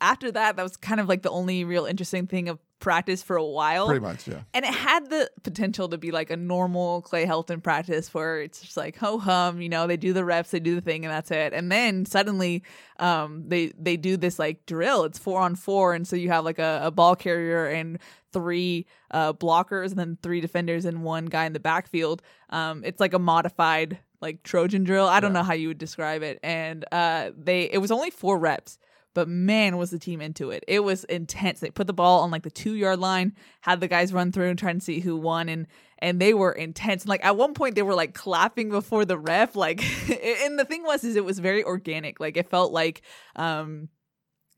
After 0.00 0.32
that, 0.32 0.56
that 0.56 0.62
was 0.62 0.78
kind 0.78 1.00
of 1.00 1.06
like 1.06 1.20
the 1.20 1.28
only 1.28 1.62
real 1.64 1.84
interesting 1.84 2.26
thing 2.26 2.48
of 2.48 2.58
practice 2.78 3.22
for 3.22 3.36
a 3.36 3.44
while. 3.44 3.86
Pretty 3.86 4.00
much. 4.00 4.28
Yeah. 4.28 4.40
And 4.52 4.64
it 4.64 4.72
had 4.74 5.08
the 5.08 5.30
potential 5.42 5.88
to 5.88 5.98
be 5.98 6.10
like 6.10 6.30
a 6.30 6.36
normal 6.36 7.00
Clay 7.02 7.24
Helton 7.26 7.62
practice 7.62 8.12
where 8.12 8.40
it's 8.42 8.60
just 8.60 8.76
like 8.76 8.96
ho 8.96 9.18
hum, 9.18 9.60
you 9.60 9.68
know, 9.68 9.86
they 9.86 9.96
do 9.96 10.12
the 10.12 10.24
reps, 10.24 10.50
they 10.50 10.60
do 10.60 10.74
the 10.74 10.80
thing, 10.80 11.04
and 11.04 11.12
that's 11.12 11.30
it. 11.30 11.52
And 11.52 11.72
then 11.72 12.04
suddenly, 12.04 12.62
um, 12.98 13.44
they 13.48 13.72
they 13.78 13.96
do 13.96 14.16
this 14.16 14.38
like 14.38 14.66
drill. 14.66 15.04
It's 15.04 15.18
four 15.18 15.40
on 15.40 15.54
four, 15.56 15.94
and 15.94 16.06
so 16.06 16.16
you 16.16 16.28
have 16.28 16.44
like 16.44 16.58
a, 16.58 16.80
a 16.84 16.90
ball 16.90 17.16
carrier 17.16 17.66
and 17.66 17.98
three 18.32 18.86
uh, 19.10 19.32
blockers, 19.32 19.90
and 19.90 19.98
then 19.98 20.18
three 20.22 20.40
defenders 20.40 20.84
and 20.84 21.02
one 21.02 21.26
guy 21.26 21.46
in 21.46 21.54
the 21.54 21.60
backfield. 21.60 22.20
Um, 22.50 22.82
it's 22.84 23.00
like 23.00 23.14
a 23.14 23.18
modified 23.18 23.98
like 24.20 24.42
Trojan 24.42 24.84
drill. 24.84 25.06
I 25.06 25.20
don't 25.20 25.32
Yeah. 25.32 25.40
know 25.40 25.44
how 25.44 25.52
you 25.54 25.68
would 25.68 25.78
describe 25.78 26.22
it. 26.22 26.38
And 26.42 26.84
uh, 26.92 27.30
they 27.36 27.64
it 27.70 27.78
was 27.78 27.90
only 27.90 28.10
four 28.10 28.38
reps. 28.38 28.78
But 29.16 29.28
man, 29.28 29.78
was 29.78 29.90
the 29.90 29.98
team 29.98 30.20
into 30.20 30.50
it. 30.50 30.62
It 30.68 30.80
was 30.80 31.04
intense. 31.04 31.60
They 31.60 31.70
put 31.70 31.86
the 31.86 31.94
ball 31.94 32.20
on 32.20 32.30
like 32.30 32.42
the 32.42 32.50
two 32.50 32.74
yard 32.74 32.98
line, 32.98 33.34
had 33.62 33.80
the 33.80 33.88
guys 33.88 34.12
run 34.12 34.30
through 34.30 34.50
and 34.50 34.58
try 34.58 34.70
and 34.70 34.82
see 34.82 35.00
who 35.00 35.16
won, 35.16 35.48
and 35.48 35.66
and 36.00 36.20
they 36.20 36.34
were 36.34 36.52
intense. 36.52 37.04
And 37.04 37.08
like 37.08 37.24
at 37.24 37.34
one 37.34 37.54
point, 37.54 37.76
they 37.76 37.82
were 37.82 37.94
like 37.94 38.12
clapping 38.12 38.68
before 38.68 39.06
the 39.06 39.16
ref. 39.16 39.56
Like, 39.56 39.82
and 40.44 40.58
the 40.58 40.66
thing 40.66 40.82
was, 40.82 41.02
is 41.02 41.16
it 41.16 41.24
was 41.24 41.38
very 41.38 41.64
organic. 41.64 42.20
Like 42.20 42.36
it 42.36 42.50
felt 42.50 42.72
like 42.72 43.00
um 43.36 43.88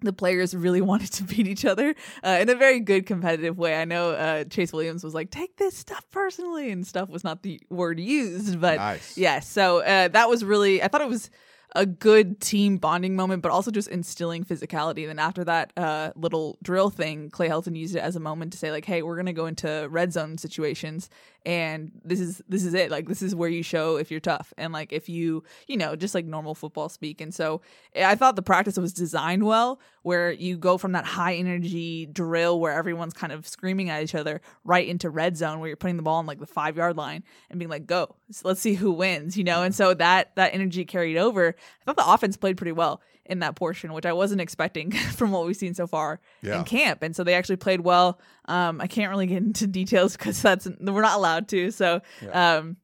the 0.01 0.13
players 0.13 0.57
really 0.57 0.81
wanted 0.91 1.13
to 1.13 1.23
beat 1.23 1.47
each 1.47 1.65
other 1.65 1.95
uh, 2.25 2.39
in 2.41 2.49
a 2.49 2.57
very 2.57 2.81
good 2.81 3.07
competitive 3.07 3.59
way. 3.59 3.81
I 3.81 3.85
know 3.85 4.11
uh, 4.11 4.43
Chase 4.43 4.73
Williams 4.73 5.05
was 5.05 5.15
like, 5.15 5.31
"Take 5.31 5.57
this 5.57 5.77
stuff 5.77 6.05
personally," 6.11 6.73
and 6.73 6.85
stuff 6.85 7.09
was 7.09 7.23
not 7.23 7.45
the 7.45 7.61
word 7.71 8.01
used, 8.01 8.61
but 8.61 8.79
Nice. 8.79 9.17
yeah. 9.17 9.39
So 9.39 9.83
uh, 9.85 10.09
that 10.09 10.29
was 10.29 10.45
really. 10.45 10.83
I 10.83 10.89
thought 10.89 11.01
it 11.01 11.09
was 11.09 11.31
a 11.77 11.85
good 11.85 12.41
team 12.41 12.79
bonding 12.79 13.15
moment, 13.15 13.43
but 13.43 13.53
also 13.53 13.71
just 13.71 13.89
instilling 13.89 14.45
physicality. 14.45 15.01
And 15.03 15.11
then 15.11 15.19
after 15.19 15.45
that 15.45 15.73
uh, 15.77 16.13
little 16.17 16.57
drill 16.63 16.91
thing, 16.91 17.31
Clay 17.31 17.49
Helton 17.49 17.77
used 17.77 17.95
it 17.95 18.01
as 18.01 18.17
a 18.17 18.21
moment 18.21 18.53
to 18.53 18.59
say 18.59 18.71
like, 18.71 18.85
"Hey, 18.85 19.03
we're 19.03 19.17
gonna 19.17 19.33
go 19.35 19.47
into 19.47 19.87
red 19.91 20.13
zone 20.13 20.39
situations, 20.39 21.11
and 21.45 21.93
this 22.05 22.21
is 22.21 22.43
this 22.49 22.65
is 22.65 22.73
it. 22.73 22.91
Like 22.91 23.07
this 23.07 23.21
is 23.21 23.35
where 23.35 23.51
you 23.51 23.63
show 23.63 23.97
if 23.97 24.11
you're 24.11 24.21
tough 24.21 24.53
and 24.57 24.73
like 24.73 24.93
if 24.93 25.09
you 25.09 25.45
you 25.67 25.77
know 25.77 25.95
just 25.95 26.15
like 26.15 26.25
normal 26.25 26.55
football 26.55 26.89
speak." 26.89 27.21
And 27.21 27.35
so 27.35 27.61
I 27.95 28.15
thought 28.15 28.37
the 28.37 28.43
practice 28.43 28.79
was 28.79 28.95
designed 28.95 29.45
well, 29.45 29.79
where 30.03 30.33
you 30.33 30.57
go 30.57 30.79
from 30.79 30.93
that 30.93 31.05
high 31.05 31.35
energy 31.35 32.07
drill 32.07 32.59
where 32.61 32.73
everyone's 32.73 33.13
kind 33.13 33.33
of 33.33 33.47
screaming 33.47 33.91
at 33.91 34.03
each 34.03 34.15
other 34.15 34.41
right 34.65 34.89
into 34.89 35.11
red 35.11 35.37
zone 35.37 35.61
where 35.61 35.69
you're 35.69 35.77
putting 35.77 35.99
the 35.99 36.03
ball 36.03 36.17
on 36.17 36.27
like 36.27 36.41
the 36.41 36.47
five 36.47 36.79
yard 36.79 36.97
line 36.97 37.23
and 37.51 37.59
being 37.59 37.69
like, 37.69 37.87
"Go, 37.87 38.17
so 38.31 38.49
let's 38.49 38.61
see 38.61 38.75
who 38.75 38.91
wins," 38.91 39.37
you 39.37 39.45
know. 39.45 39.63
And 39.63 39.75
so 39.75 39.93
that 39.95 40.35
that 40.37 40.55
energy 40.55 40.87
carried 40.87 41.19
over. 41.19 41.55
I 41.81 41.85
thought 41.93 41.97
the 41.97 42.13
offense 42.13 42.37
played 42.37 42.57
pretty 42.57 42.73
well 42.73 43.01
in 43.27 43.41
that 43.41 43.57
portion, 43.57 43.93
which 43.93 44.07
I 44.07 44.13
wasn't 44.13 44.41
expecting 44.41 44.91
from 45.17 45.31
what 45.33 45.47
we've 45.47 45.57
seen 45.57 45.75
so 45.75 45.87
far 45.87 46.21
Yeah. 46.43 46.59
in 46.59 46.65
camp. 46.65 47.03
And 47.03 47.15
so 47.15 47.25
they 47.25 47.35
actually 47.35 47.57
played 47.57 47.81
well. 47.83 48.19
Um, 48.47 48.81
I 48.81 48.87
can't 48.87 49.11
really 49.11 49.27
get 49.27 49.43
into 49.43 49.67
details 49.81 50.17
because 50.17 50.41
that's 50.41 50.67
we're 50.81 51.03
not 51.03 51.17
allowed 51.19 51.49
to. 51.49 51.71
So 51.71 52.01
um, 52.33 52.77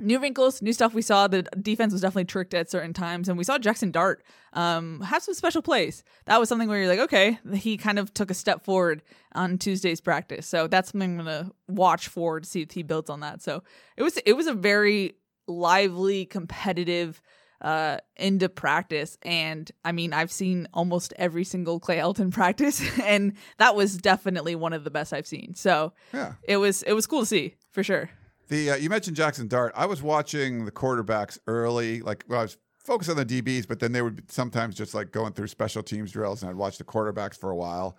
new 0.00 0.18
wrinkles, 0.18 0.60
new 0.62 0.72
stuff 0.72 0.94
we 0.94 1.02
saw. 1.02 1.26
The 1.26 1.42
defense 1.42 1.92
was 1.92 2.02
definitely 2.02 2.24
tricked 2.26 2.54
at 2.54 2.70
certain 2.70 2.92
times, 2.92 3.28
and 3.28 3.36
we 3.38 3.44
saw 3.44 3.58
Jackson 3.58 3.90
Dart 3.90 4.22
um, 4.54 5.00
have 5.02 5.22
some 5.22 5.34
special 5.34 5.60
plays. 5.62 6.02
That 6.24 6.38
was 6.40 6.48
something 6.48 6.68
where 6.68 6.78
you're 6.78 6.88
like, 6.88 7.00
okay, 7.00 7.38
he 7.54 7.76
kind 7.76 7.98
of 7.98 8.12
took 8.14 8.30
a 8.30 8.34
step 8.34 8.64
forward 8.64 9.02
on 9.34 9.58
Tuesday's 9.58 10.00
practice. 10.00 10.46
So 10.46 10.66
that's 10.66 10.92
something 10.92 11.18
I'm 11.18 11.24
gonna 11.26 11.50
watch 11.68 12.08
for 12.08 12.40
to 12.40 12.48
see 12.48 12.62
if 12.62 12.70
he 12.70 12.82
builds 12.82 13.10
on 13.10 13.20
that. 13.20 13.42
So 13.42 13.62
it 13.98 14.02
was 14.02 14.16
it 14.18 14.32
was 14.34 14.46
a 14.46 14.54
very 14.54 15.16
lively, 15.46 16.24
competitive 16.26 17.20
uh 17.62 17.96
into 18.16 18.48
practice 18.48 19.16
and 19.22 19.70
i 19.84 19.92
mean 19.92 20.12
i've 20.12 20.30
seen 20.30 20.68
almost 20.74 21.12
every 21.16 21.44
single 21.44 21.80
Clay 21.80 21.96
Helton 21.98 22.30
practice 22.40 22.82
and 23.00 23.32
that 23.58 23.74
was 23.74 23.96
definitely 23.96 24.54
one 24.54 24.72
of 24.72 24.84
the 24.84 24.90
best 24.90 25.12
i've 25.12 25.26
seen 25.26 25.54
so 25.54 25.92
Yeah. 26.12 26.34
it 26.42 26.58
was 26.58 26.82
it 26.82 26.92
was 26.92 27.06
cool 27.06 27.20
to 27.20 27.26
see 27.26 27.54
for 27.72 27.82
sure 27.82 28.10
The 28.48 28.70
uh, 28.72 28.76
you 28.76 28.88
mentioned 28.90 29.16
Jackson 29.16 29.48
Dart. 29.48 29.72
I 29.74 29.86
was 29.86 30.02
watching 30.02 30.66
the 30.66 30.70
quarterbacks 30.72 31.38
early, 31.46 32.00
like 32.00 32.24
well, 32.28 32.40
I 32.40 32.42
was 32.42 32.56
focused 32.84 33.10
on 33.10 33.16
the 33.16 33.26
DBs, 33.26 33.66
but 33.66 33.80
then 33.80 33.90
they 33.90 34.00
would 34.02 34.16
be 34.16 34.22
sometimes 34.28 34.76
just 34.76 34.94
like 34.94 35.10
going 35.10 35.32
through 35.32 35.48
special 35.48 35.82
teams 35.82 36.12
drills, 36.12 36.42
and 36.42 36.50
I'd 36.50 36.56
watch 36.56 36.78
the 36.78 36.84
quarterbacks 36.84 37.36
for 37.36 37.50
a 37.50 37.56
while. 37.56 37.96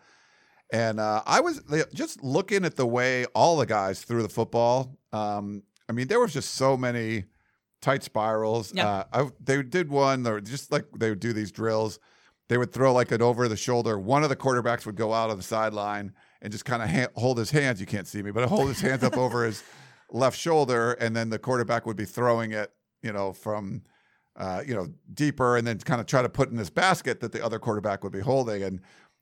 And 0.72 1.00
uh, 1.02 1.22
I 1.26 1.42
was 1.42 1.62
just 1.94 2.24
looking 2.24 2.64
at 2.64 2.76
the 2.78 2.86
way 2.88 3.26
all 3.36 3.58
the 3.58 3.66
guys 3.66 4.02
threw 4.04 4.22
the 4.24 4.30
football. 4.30 4.98
Um, 5.12 5.64
I 5.90 5.92
mean, 5.92 6.08
there 6.08 6.20
was 6.22 6.32
just 6.32 6.56
so 6.56 6.78
many 6.78 7.26
tight 7.88 8.04
spirals. 8.04 8.74
Yeah. 8.76 8.88
Uh, 8.88 9.04
I, 9.14 9.30
they 9.40 9.64
did 9.64 9.90
one, 9.90 10.28
or 10.28 10.42
just 10.42 10.72
like 10.74 10.86
they 10.98 11.10
would 11.10 11.22
do 11.22 11.32
these 11.32 11.52
drills. 11.52 12.00
They 12.50 12.58
would 12.58 12.74
throw 12.74 12.94
like 12.94 13.12
it 13.14 13.22
over 13.22 13.48
the 13.48 13.56
shoulder. 13.56 13.98
One 13.98 14.24
of 14.24 14.30
the 14.30 14.36
quarterbacks 14.36 14.86
would 14.86 14.96
go 14.96 15.14
out 15.14 15.30
on 15.30 15.38
the 15.38 15.44
sideline 15.44 16.14
and 16.42 16.52
just 16.52 16.66
kind 16.66 16.84
of 16.84 16.90
ha- 16.90 17.08
hold 17.16 17.38
his 17.38 17.52
hands. 17.52 17.80
You 17.80 17.86
can't 17.86 18.08
see 18.08 18.22
me, 18.22 18.32
but 18.32 18.48
hold 18.50 18.68
his 18.68 18.82
hands 18.82 19.04
up 19.04 19.18
over 19.18 19.46
his 19.46 19.64
left 20.12 20.38
shoulder, 20.38 20.94
and 20.94 21.16
then 21.16 21.30
the 21.30 21.40
quarterback 21.40 21.86
would 21.86 21.96
be 21.96 22.06
throwing 22.06 22.52
it, 22.52 22.72
you 23.02 23.14
know, 23.14 23.32
from 23.32 23.84
uh, 24.36 24.64
you 24.66 24.76
know 24.76 24.88
deeper, 25.14 25.56
and 25.56 25.66
then 25.66 25.78
kind 25.80 26.02
of 26.02 26.08
try 26.08 26.22
to 26.22 26.30
put 26.30 26.50
in 26.50 26.58
this 26.58 26.70
basket 26.70 27.22
that 27.22 27.32
the 27.32 27.44
other 27.44 27.58
quarterback 27.58 28.04
would 28.04 28.14
be 28.14 28.20
holding. 28.20 28.64
And 28.64 28.82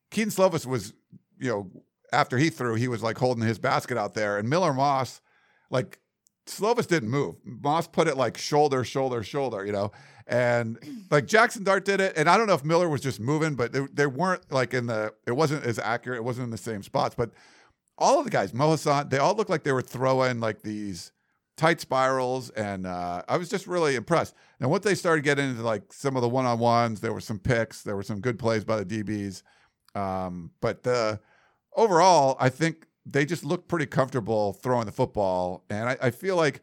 Kedon 0.10 0.32
Slovis 0.32 0.66
was, 0.66 0.94
you 1.40 1.50
know, 1.50 1.72
after 2.12 2.38
he 2.40 2.50
threw, 2.50 2.74
he 2.76 2.88
was 2.88 3.04
like 3.04 3.20
holding 3.20 3.44
his 3.44 3.60
basket 3.60 3.98
out 3.98 4.16
there, 4.16 4.40
and 4.40 4.50
Miller 4.50 4.74
Moss, 4.74 5.22
like 5.70 6.00
Slovis 6.46 6.88
didn't 6.88 7.10
move. 7.10 7.36
Moss 7.44 7.88
put 7.88 8.08
it 8.08 8.18
like 8.18 8.38
shoulder, 8.38 8.84
shoulder, 8.84 9.24
shoulder, 9.24 9.66
you 9.66 9.72
know. 9.72 9.92
And 10.28 10.78
like 11.12 11.26
Jackson 11.26 11.64
Dart 11.64 11.86
did 11.86 12.00
it. 12.00 12.14
And 12.16 12.30
I 12.30 12.38
don't 12.38 12.48
know 12.48 12.54
if 12.54 12.64
Miller 12.64 12.90
was 12.90 13.02
just 13.02 13.20
moving, 13.20 13.56
but 13.56 13.72
they, 13.72 13.82
they 13.94 14.08
weren't 14.08 14.52
like 14.52 14.74
in 14.74 14.88
the, 14.88 15.14
it 15.26 15.32
wasn't 15.32 15.66
as 15.66 15.80
accurate. 15.80 16.18
It 16.18 16.24
wasn't 16.24 16.46
in 16.46 16.52
the 16.52 16.58
same 16.58 16.84
spots. 16.84 17.16
But 17.16 17.32
all 17.98 18.20
of 18.20 18.26
the 18.26 18.32
guys, 18.32 18.54
Mo 18.54 18.72
Hasan, 18.72 19.10
they 19.10 19.18
all 19.18 19.36
looked 19.36 19.50
like 19.50 19.64
they 19.64 19.72
were 19.72 19.82
throwing 19.82 20.40
like 20.40 20.62
these 20.62 21.12
tight 21.58 21.80
spirals. 21.82 22.50
And 22.52 22.86
uh, 22.86 23.24
I 23.28 23.38
was 23.38 23.50
just 23.50 23.66
really 23.66 23.96
impressed. 23.96 24.36
And 24.60 24.70
once 24.70 24.84
they 24.84 24.96
started 24.96 25.24
getting 25.24 25.50
into 25.50 25.64
like 25.64 25.94
some 25.94 26.16
of 26.16 26.22
the 26.22 26.30
one 26.30 26.46
on 26.46 26.60
ones, 26.60 27.02
there 27.02 27.14
were 27.14 27.22
some 27.22 27.40
picks, 27.40 27.82
there 27.82 27.96
were 27.96 28.04
some 28.04 28.20
good 28.20 28.38
plays 28.38 28.64
by 28.64 28.84
the 28.84 29.04
DBs. 29.04 29.42
Um, 30.00 30.52
but 30.60 30.84
the, 30.84 31.20
overall, 31.76 32.36
I 32.40 32.50
think 32.50 32.88
they 33.06 33.26
just 33.26 33.44
look 33.46 33.68
pretty 33.68 33.86
comfortable 33.86 34.54
throwing 34.54 34.86
the 34.86 34.92
football, 34.92 35.64
and 35.70 35.90
I, 35.90 35.98
I 36.02 36.10
feel 36.12 36.36
like 36.36 36.62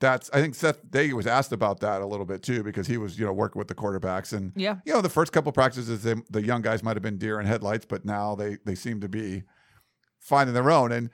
that's. 0.00 0.28
I 0.32 0.40
think 0.40 0.54
Seth 0.54 0.88
Day 0.90 1.12
was 1.12 1.26
asked 1.26 1.52
about 1.52 1.80
that 1.80 2.02
a 2.02 2.06
little 2.06 2.26
bit 2.26 2.42
too 2.42 2.62
because 2.62 2.86
he 2.86 2.96
was 2.98 3.18
you 3.18 3.24
know 3.24 3.32
working 3.32 3.58
with 3.58 3.68
the 3.68 3.74
quarterbacks, 3.74 4.32
and 4.32 4.52
Yeah. 4.56 4.76
you 4.84 4.92
know 4.92 5.00
the 5.00 5.08
first 5.08 5.32
couple 5.32 5.52
practices 5.52 6.02
they, 6.02 6.14
the 6.30 6.42
young 6.44 6.60
guys 6.62 6.82
might 6.82 6.96
have 6.96 7.02
been 7.02 7.18
deer 7.18 7.38
in 7.40 7.46
headlights, 7.46 7.86
but 7.86 8.04
now 8.04 8.34
they 8.34 8.58
they 8.64 8.74
seem 8.74 9.00
to 9.00 9.08
be 9.08 9.44
finding 10.20 10.54
their 10.54 10.70
own 10.70 10.92
and. 10.92 11.10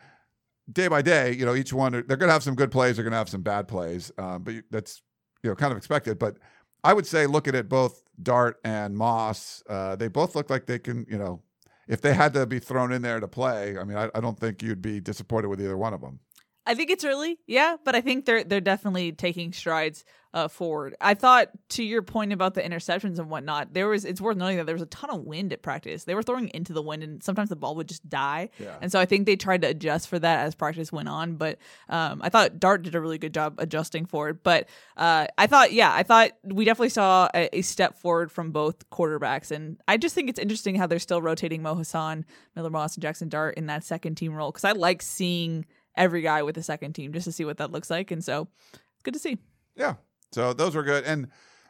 Day 0.70 0.86
by 0.86 1.02
day, 1.02 1.32
you 1.34 1.44
know, 1.44 1.56
each 1.56 1.72
one 1.72 1.90
they're 1.90 2.02
going 2.02 2.28
to 2.28 2.32
have 2.32 2.44
some 2.44 2.54
good 2.54 2.70
plays, 2.70 2.94
they're 2.96 3.02
going 3.02 3.10
to 3.10 3.16
have 3.18 3.28
some 3.28 3.42
bad 3.42 3.66
plays, 3.66 4.12
um, 4.16 4.44
but 4.44 4.54
that's 4.70 5.02
you 5.42 5.50
know 5.50 5.56
kind 5.56 5.72
of 5.72 5.76
expected. 5.76 6.20
But 6.20 6.38
I 6.84 6.94
would 6.94 7.04
say 7.04 7.26
looking 7.26 7.56
at 7.56 7.68
both 7.68 8.04
Dart 8.22 8.60
and 8.64 8.96
Moss, 8.96 9.60
uh, 9.68 9.96
they 9.96 10.06
both 10.06 10.36
look 10.36 10.50
like 10.50 10.66
they 10.66 10.78
can, 10.78 11.04
you 11.10 11.18
know, 11.18 11.42
if 11.92 12.00
they 12.00 12.14
had 12.14 12.32
to 12.32 12.46
be 12.46 12.58
thrown 12.58 12.90
in 12.90 13.02
there 13.02 13.20
to 13.20 13.28
play, 13.28 13.76
I 13.76 13.84
mean, 13.84 13.98
I, 13.98 14.08
I 14.14 14.20
don't 14.20 14.38
think 14.38 14.62
you'd 14.62 14.80
be 14.80 14.98
disappointed 14.98 15.48
with 15.48 15.60
either 15.60 15.76
one 15.76 15.92
of 15.92 16.00
them. 16.00 16.20
I 16.64 16.74
think 16.74 16.90
it's 16.90 17.04
early, 17.04 17.38
yeah, 17.46 17.76
but 17.84 17.94
I 17.94 18.00
think 18.00 18.24
they're 18.24 18.44
they're 18.44 18.60
definitely 18.62 19.12
taking 19.12 19.52
strides 19.52 20.04
uh, 20.34 20.48
forward. 20.48 20.96
I 21.00 21.14
thought 21.14 21.48
to 21.70 21.82
your 21.82 22.02
point 22.02 22.32
about 22.32 22.54
the 22.54 22.62
interceptions 22.62 23.18
and 23.18 23.28
whatnot, 23.28 23.74
there 23.74 23.88
was 23.88 24.04
it's 24.04 24.20
worth 24.20 24.36
noting 24.36 24.56
that 24.56 24.66
there 24.66 24.74
was 24.74 24.82
a 24.82 24.86
ton 24.86 25.10
of 25.10 25.22
wind 25.24 25.52
at 25.52 25.62
practice. 25.62 26.04
They 26.04 26.14
were 26.14 26.22
throwing 26.22 26.48
into 26.54 26.72
the 26.72 26.82
wind, 26.82 27.02
and 27.02 27.22
sometimes 27.22 27.50
the 27.50 27.56
ball 27.56 27.74
would 27.76 27.88
just 27.88 28.08
die. 28.08 28.48
Yeah. 28.58 28.76
And 28.80 28.90
so 28.90 28.98
I 28.98 29.06
think 29.06 29.26
they 29.26 29.36
tried 29.36 29.62
to 29.62 29.68
adjust 29.68 30.08
for 30.08 30.18
that 30.18 30.46
as 30.46 30.54
practice 30.54 30.90
went 30.90 31.08
on. 31.08 31.36
But 31.36 31.58
um, 31.88 32.20
I 32.22 32.28
thought 32.28 32.58
Dart 32.58 32.82
did 32.82 32.94
a 32.94 33.00
really 33.00 33.18
good 33.18 33.34
job 33.34 33.56
adjusting 33.58 34.06
for 34.06 34.30
it. 34.30 34.42
But 34.42 34.68
uh, 34.96 35.26
I 35.36 35.46
thought, 35.46 35.72
yeah, 35.72 35.92
I 35.92 36.02
thought 36.02 36.32
we 36.44 36.64
definitely 36.64 36.90
saw 36.90 37.28
a, 37.34 37.58
a 37.58 37.62
step 37.62 37.98
forward 37.98 38.32
from 38.32 38.52
both 38.52 38.88
quarterbacks, 38.90 39.50
and 39.50 39.78
I 39.86 39.96
just 39.96 40.14
think 40.14 40.30
it's 40.30 40.38
interesting 40.38 40.76
how 40.76 40.86
they're 40.86 40.98
still 40.98 41.20
rotating 41.20 41.62
Mo 41.62 41.76
Hasan, 41.76 42.24
Miller 42.56 42.70
Moss, 42.70 42.94
and 42.94 43.02
Jackson 43.02 43.28
Dart 43.28 43.56
in 43.56 43.66
that 43.66 43.84
second 43.84 44.14
team 44.14 44.34
role 44.34 44.50
because 44.50 44.64
I 44.64 44.72
like 44.72 45.02
seeing 45.02 45.66
every 45.96 46.22
guy 46.22 46.42
with 46.42 46.54
the 46.54 46.62
second 46.62 46.94
team 46.94 47.12
just 47.12 47.24
to 47.24 47.32
see 47.32 47.44
what 47.44 47.58
that 47.58 47.70
looks 47.70 47.90
like. 47.90 48.10
And 48.10 48.24
so 48.24 48.48
it's 48.94 49.02
good 49.02 49.14
to 49.14 49.20
see. 49.20 49.38
Yeah. 49.76 49.94
So 50.32 50.52
those 50.52 50.74
were 50.74 50.82
good. 50.82 51.04
And 51.04 51.28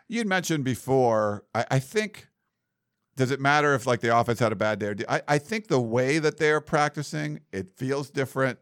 you'd 0.08 0.26
mentioned 0.26 0.64
before, 0.64 1.44
I, 1.54 1.66
I 1.72 1.78
think, 1.78 2.28
does 3.16 3.30
it 3.30 3.40
matter 3.40 3.74
if 3.74 3.86
like 3.86 4.00
the 4.00 4.16
offense 4.16 4.38
had 4.38 4.52
a 4.52 4.56
bad 4.56 4.78
day? 4.78 4.86
Or 4.86 4.96
I, 5.08 5.22
I 5.28 5.38
think 5.38 5.68
the 5.68 5.80
way 5.80 6.18
that 6.18 6.38
they're 6.38 6.60
practicing, 6.60 7.40
it 7.52 7.76
feels 7.76 8.10
different. 8.10 8.58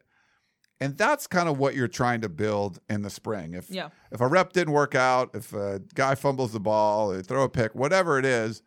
And 0.80 0.96
that's 0.96 1.26
kind 1.26 1.48
of 1.48 1.58
what 1.58 1.74
you're 1.74 1.88
trying 1.88 2.22
to 2.22 2.28
build 2.28 2.80
in 2.88 3.02
the 3.02 3.10
spring. 3.10 3.54
If 3.54 3.70
Yeah. 3.70 3.90
if 4.10 4.20
a 4.20 4.26
rep 4.26 4.52
didn't 4.52 4.72
work 4.72 4.94
out, 4.94 5.30
if 5.34 5.52
a 5.52 5.82
guy 5.94 6.14
fumbles 6.14 6.52
the 6.52 6.60
ball, 6.60 7.12
or 7.12 7.22
throw 7.22 7.44
a 7.44 7.48
pick, 7.50 7.74
whatever 7.74 8.18
it 8.18 8.24
is, 8.24 8.62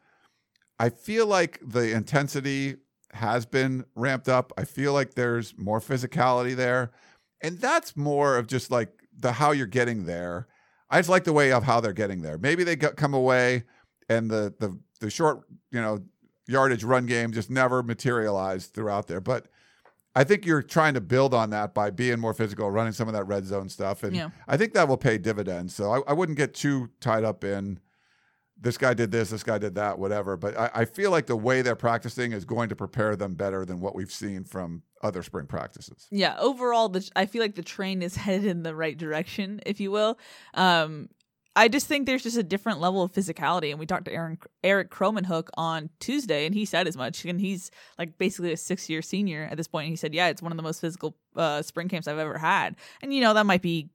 I 0.80 0.90
feel 0.90 1.26
like 1.26 1.60
the 1.66 1.92
intensity 1.92 2.76
has 3.14 3.46
been 3.46 3.86
ramped 3.96 4.30
up. 4.30 4.54
I 4.58 4.64
feel 4.64 4.94
like 4.94 5.16
there's 5.16 5.58
more 5.58 5.80
physicality 5.80 6.56
there. 6.56 6.92
And 7.42 7.60
that's 7.60 7.98
more 7.98 8.38
of 8.38 8.48
just 8.48 8.72
like 8.72 8.90
the 9.16 9.34
how 9.34 9.52
you're 9.52 9.68
getting 9.68 10.06
there. 10.06 10.48
I 10.94 11.00
just 11.00 11.10
like 11.10 11.24
the 11.24 11.34
way 11.34 11.52
of 11.52 11.64
how 11.64 11.80
they're 11.80 11.92
getting 11.92 12.22
there. 12.22 12.38
Maybe 12.38 12.64
they 12.64 12.76
come 12.76 13.16
away 13.16 13.64
and 14.10 14.30
the 14.30 14.54
the 14.60 14.78
the 15.00 15.10
short, 15.10 15.42
you 15.72 15.82
know, 15.82 16.00
yardage 16.48 16.84
run 16.84 17.08
game 17.08 17.34
just 17.34 17.50
never 17.50 17.82
materialized 17.82 18.74
throughout 18.74 19.08
there. 19.08 19.20
But 19.20 19.48
I 20.16 20.24
think 20.24 20.46
you're 20.46 20.62
trying 20.62 20.94
to 20.94 21.02
build 21.02 21.34
on 21.34 21.50
that 21.50 21.74
by 21.74 21.90
being 21.90 22.20
more 22.20 22.36
physical, 22.36 22.70
running 22.70 22.94
some 22.94 23.08
of 23.08 23.16
that 23.16 23.24
red 23.24 23.46
zone 23.46 23.70
stuff. 23.70 24.04
And 24.04 24.16
Yeah. 24.16 24.30
I 24.48 24.56
think 24.56 24.74
that 24.74 24.88
will 24.88 24.98
pay 24.98 25.18
dividends. 25.18 25.74
So 25.74 25.92
I, 25.92 26.12
I 26.12 26.14
wouldn't 26.14 26.38
get 26.38 26.54
too 26.54 26.92
tied 27.00 27.24
up 27.24 27.44
in 27.44 27.80
this 28.64 28.78
guy 28.78 28.94
did 28.94 29.12
this, 29.12 29.30
this 29.30 29.44
guy 29.44 29.58
did 29.58 29.76
that, 29.76 30.00
whatever. 30.00 30.38
But 30.38 30.58
I, 30.58 30.72
I 30.74 30.86
feel 30.86 31.12
like 31.12 31.28
the 31.28 31.36
way 31.36 31.62
they're 31.62 31.76
practicing 31.76 32.32
is 32.32 32.46
going 32.46 32.70
to 32.70 32.76
prepare 32.76 33.16
them 33.16 33.36
better 33.36 33.66
than 33.66 33.82
what 33.82 33.94
we've 33.94 34.12
seen 34.12 34.46
from 34.46 34.84
other 35.02 35.22
spring 35.22 35.46
practices. 35.46 36.08
Yeah, 36.10 36.36
overall, 36.40 36.88
the 36.88 37.08
I 37.16 37.26
feel 37.26 37.42
like 37.42 37.56
the 37.56 37.62
train 37.62 38.02
is 38.02 38.16
headed 38.26 38.46
in 38.46 38.64
the 38.64 38.74
right 38.74 38.98
direction, 38.98 39.60
if 39.66 39.80
you 39.80 39.92
will. 39.92 40.18
Um, 40.54 41.10
I 41.56 41.68
just 41.68 41.86
think 41.86 42.08
there's 42.08 42.24
just 42.24 42.38
a 42.38 42.44
different 42.44 42.80
level 42.80 43.04
of 43.04 43.12
physicality, 43.12 43.70
and 43.70 43.80
we 43.80 43.86
talked 43.86 44.06
to 44.06 44.14
Aaron 44.14 44.40
Erik 44.64 44.90
Krommenhoek 44.90 45.50
on 45.56 45.90
Tuesday, 46.00 46.46
and 46.46 46.56
he 46.56 46.66
said 46.66 46.88
as 46.88 46.98
much. 46.98 47.26
And 47.26 47.40
he's 47.40 47.70
like 48.00 48.18
basically 48.18 48.54
a 48.54 48.58
six 48.58 48.90
year 48.90 49.02
senior 49.02 49.48
at 49.52 49.58
this 49.58 49.68
point. 49.68 49.86
And 49.86 49.92
he 49.92 49.98
said, 49.98 50.16
"Yeah, 50.16 50.30
it's 50.30 50.42
one 50.42 50.52
of 50.52 50.58
the 50.58 50.64
most 50.64 50.82
physical 50.82 51.16
uh, 51.36 51.62
spring 51.62 51.90
camps 51.90 52.08
I've 52.08 52.18
ever 52.18 52.38
had." 52.38 52.78
And 53.02 53.14
you 53.14 53.22
know 53.22 53.34
that 53.34 53.46
might 53.46 53.62
be 53.62 53.90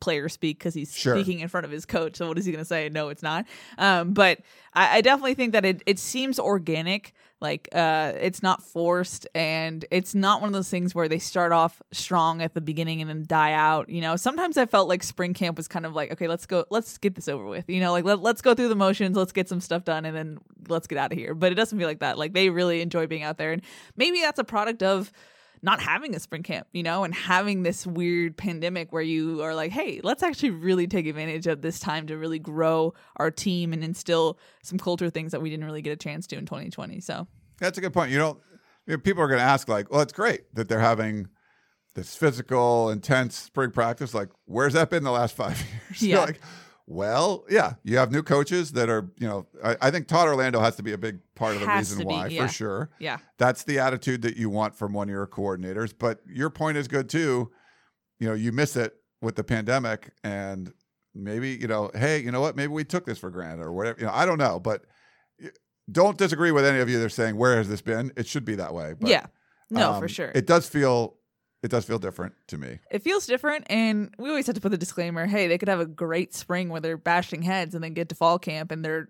player 0.00 0.28
speak 0.28 0.58
because 0.58 0.74
he's 0.74 0.96
Sure. 0.96 1.14
speaking 1.14 1.40
in 1.40 1.48
front 1.48 1.64
of 1.64 1.70
his 1.70 1.86
coach. 1.86 2.16
So 2.16 2.28
what 2.28 2.38
is 2.38 2.44
he 2.44 2.52
going 2.52 2.62
to 2.62 2.68
say? 2.68 2.88
No, 2.88 3.08
it's 3.10 3.22
not. 3.22 3.46
Um, 3.78 4.12
but 4.12 4.38
I, 4.74 4.98
I 4.98 5.00
definitely 5.00 5.34
think 5.34 5.52
that 5.52 5.64
it 5.64 5.82
it 5.86 5.98
seems 5.98 6.38
organic. 6.38 7.14
Like 7.42 7.70
uh, 7.72 8.12
it's 8.20 8.42
not 8.42 8.62
forced, 8.62 9.26
and 9.34 9.82
it's 9.90 10.14
not 10.14 10.42
one 10.42 10.48
of 10.48 10.52
those 10.52 10.68
things 10.68 10.94
where 10.94 11.08
they 11.08 11.18
start 11.18 11.52
off 11.52 11.80
strong 11.90 12.42
at 12.42 12.52
the 12.52 12.60
beginning 12.60 13.00
and 13.00 13.08
then 13.08 13.24
die 13.26 13.52
out. 13.54 13.88
You 13.88 14.02
know, 14.02 14.16
sometimes 14.16 14.58
I 14.58 14.66
felt 14.66 14.88
like 14.90 15.02
spring 15.02 15.32
camp 15.32 15.56
was 15.56 15.66
kind 15.66 15.86
of 15.86 15.94
like, 15.94 16.12
okay, 16.12 16.28
let's 16.28 16.44
go, 16.44 16.66
let's 16.68 16.98
get 16.98 17.14
this 17.14 17.28
over 17.28 17.46
with. 17.46 17.66
You 17.70 17.80
know, 17.80 17.92
like 17.92 18.04
let, 18.04 18.20
let's 18.20 18.42
go 18.42 18.54
through 18.54 18.68
the 18.68 18.74
motions, 18.74 19.16
let's 19.16 19.32
get 19.32 19.48
some 19.48 19.62
stuff 19.62 19.84
done, 19.84 20.04
and 20.04 20.14
then 20.14 20.38
let's 20.68 20.86
get 20.86 20.98
out 20.98 21.12
of 21.12 21.18
here. 21.18 21.32
But 21.34 21.50
it 21.50 21.54
doesn't 21.54 21.78
feel 21.78 21.88
like 21.88 22.00
that. 22.00 22.18
Like 22.18 22.34
they 22.34 22.50
really 22.50 22.82
enjoy 22.82 23.06
being 23.06 23.22
out 23.22 23.38
there, 23.38 23.52
and 23.52 23.62
maybe 23.96 24.20
that's 24.20 24.38
a 24.38 24.44
product 24.44 24.82
of 24.82 25.10
not 25.62 25.80
having 25.80 26.14
a 26.14 26.20
spring 26.20 26.42
camp, 26.42 26.66
you 26.72 26.82
know, 26.82 27.04
and 27.04 27.14
having 27.14 27.62
this 27.62 27.86
weird 27.86 28.36
pandemic 28.36 28.92
where 28.92 29.02
you 29.02 29.42
are 29.42 29.54
like, 29.54 29.72
hey, 29.72 30.00
let's 30.02 30.22
actually 30.22 30.50
really 30.50 30.86
take 30.86 31.06
advantage 31.06 31.46
of 31.46 31.62
this 31.62 31.78
time 31.78 32.06
to 32.06 32.16
really 32.16 32.38
grow 32.38 32.94
our 33.16 33.30
team 33.30 33.72
and 33.72 33.84
instill 33.84 34.38
some 34.62 34.78
culture 34.78 35.10
things 35.10 35.32
that 35.32 35.42
we 35.42 35.50
didn't 35.50 35.64
really 35.64 35.82
get 35.82 35.92
a 35.92 35.96
chance 35.96 36.26
to 36.28 36.36
in 36.36 36.46
2020. 36.46 37.00
So, 37.00 37.26
That's 37.58 37.76
a 37.78 37.80
good 37.80 37.92
point. 37.92 38.10
You 38.10 38.18
don't. 38.18 38.38
You 38.86 38.94
know, 38.94 38.98
people 38.98 39.22
are 39.22 39.28
going 39.28 39.38
to 39.38 39.44
ask, 39.44 39.68
like, 39.68 39.90
well, 39.90 40.00
it's 40.00 40.12
great 40.12 40.52
that 40.54 40.68
they're 40.68 40.80
having 40.80 41.28
this 41.94 42.16
physical, 42.16 42.90
intense 42.90 43.36
spring 43.36 43.70
practice. 43.70 44.14
Like, 44.14 44.30
where's 44.46 44.72
that 44.72 44.90
been 44.90 45.04
the 45.04 45.10
last 45.10 45.36
five 45.36 45.62
years? 45.90 46.02
Yeah. 46.02 46.20
like, 46.20 46.40
well, 46.90 47.44
yeah, 47.48 47.74
you 47.84 47.98
have 47.98 48.10
new 48.10 48.22
coaches 48.22 48.72
that 48.72 48.88
are, 48.90 49.12
you 49.16 49.28
know, 49.28 49.46
I, 49.62 49.76
I 49.80 49.90
think 49.92 50.08
Todd 50.08 50.26
Orlando 50.26 50.58
has 50.58 50.74
to 50.74 50.82
be 50.82 50.92
a 50.92 50.98
big 50.98 51.20
part 51.36 51.54
of 51.54 51.60
the 51.60 51.66
Has 51.68 51.92
reason 51.92 52.08
be, 52.08 52.12
why, 52.12 52.26
yeah. 52.26 52.44
for 52.44 52.52
sure. 52.52 52.90
yeah. 52.98 53.18
That's 53.38 53.62
the 53.62 53.78
attitude 53.78 54.22
that 54.22 54.36
you 54.36 54.50
want 54.50 54.74
from 54.74 54.92
one 54.92 55.08
of 55.08 55.12
your 55.12 55.28
coordinators. 55.28 55.94
But 55.96 56.20
your 56.26 56.50
point 56.50 56.78
is 56.78 56.88
good 56.88 57.08
too. 57.08 57.52
You 58.18 58.28
know, 58.28 58.34
you 58.34 58.50
miss 58.50 58.74
it 58.74 58.96
with 59.22 59.36
the 59.36 59.44
pandemic, 59.44 60.10
and 60.24 60.72
maybe 61.14 61.50
you 61.50 61.68
know, 61.68 61.92
hey, 61.94 62.18
you 62.18 62.32
know 62.32 62.40
what? 62.40 62.56
Maybe 62.56 62.72
we 62.72 62.82
took 62.82 63.06
this 63.06 63.18
for 63.18 63.30
granted 63.30 63.62
or 63.62 63.72
whatever. 63.72 64.00
You 64.00 64.06
know, 64.06 64.12
I 64.12 64.26
don't 64.26 64.38
know, 64.38 64.58
but 64.58 64.84
don't 65.92 66.18
disagree 66.18 66.50
with 66.50 66.64
any 66.64 66.80
of 66.80 66.88
you 66.88 66.98
that 66.98 67.04
are 67.04 67.08
saying 67.08 67.36
where 67.36 67.56
has 67.56 67.68
this 67.68 67.82
been? 67.82 68.12
It 68.16 68.26
should 68.26 68.44
be 68.44 68.56
that 68.56 68.74
way. 68.74 68.94
But, 68.98 69.10
yeah. 69.10 69.26
No, 69.70 69.92
um, 69.92 70.00
for 70.02 70.08
sure. 70.08 70.32
It 70.34 70.46
does 70.46 70.68
feel, 70.68 71.16
it 71.62 71.70
does 71.70 71.84
feel 71.84 71.98
different 71.98 72.34
to 72.48 72.58
me. 72.58 72.78
it 72.90 73.02
feels 73.02 73.26
different 73.26 73.66
and 73.68 74.14
we 74.18 74.28
always 74.28 74.46
have 74.46 74.54
to 74.54 74.60
put 74.60 74.70
the 74.70 74.78
disclaimer 74.78 75.26
hey 75.26 75.46
they 75.46 75.58
could 75.58 75.68
have 75.68 75.80
a 75.80 75.86
great 75.86 76.34
spring 76.34 76.68
where 76.68 76.80
they're 76.80 76.96
bashing 76.96 77.42
heads 77.42 77.74
and 77.74 77.84
then 77.84 77.94
get 77.94 78.08
to 78.08 78.14
fall 78.14 78.38
camp 78.38 78.70
and 78.70 78.84
they're 78.84 79.08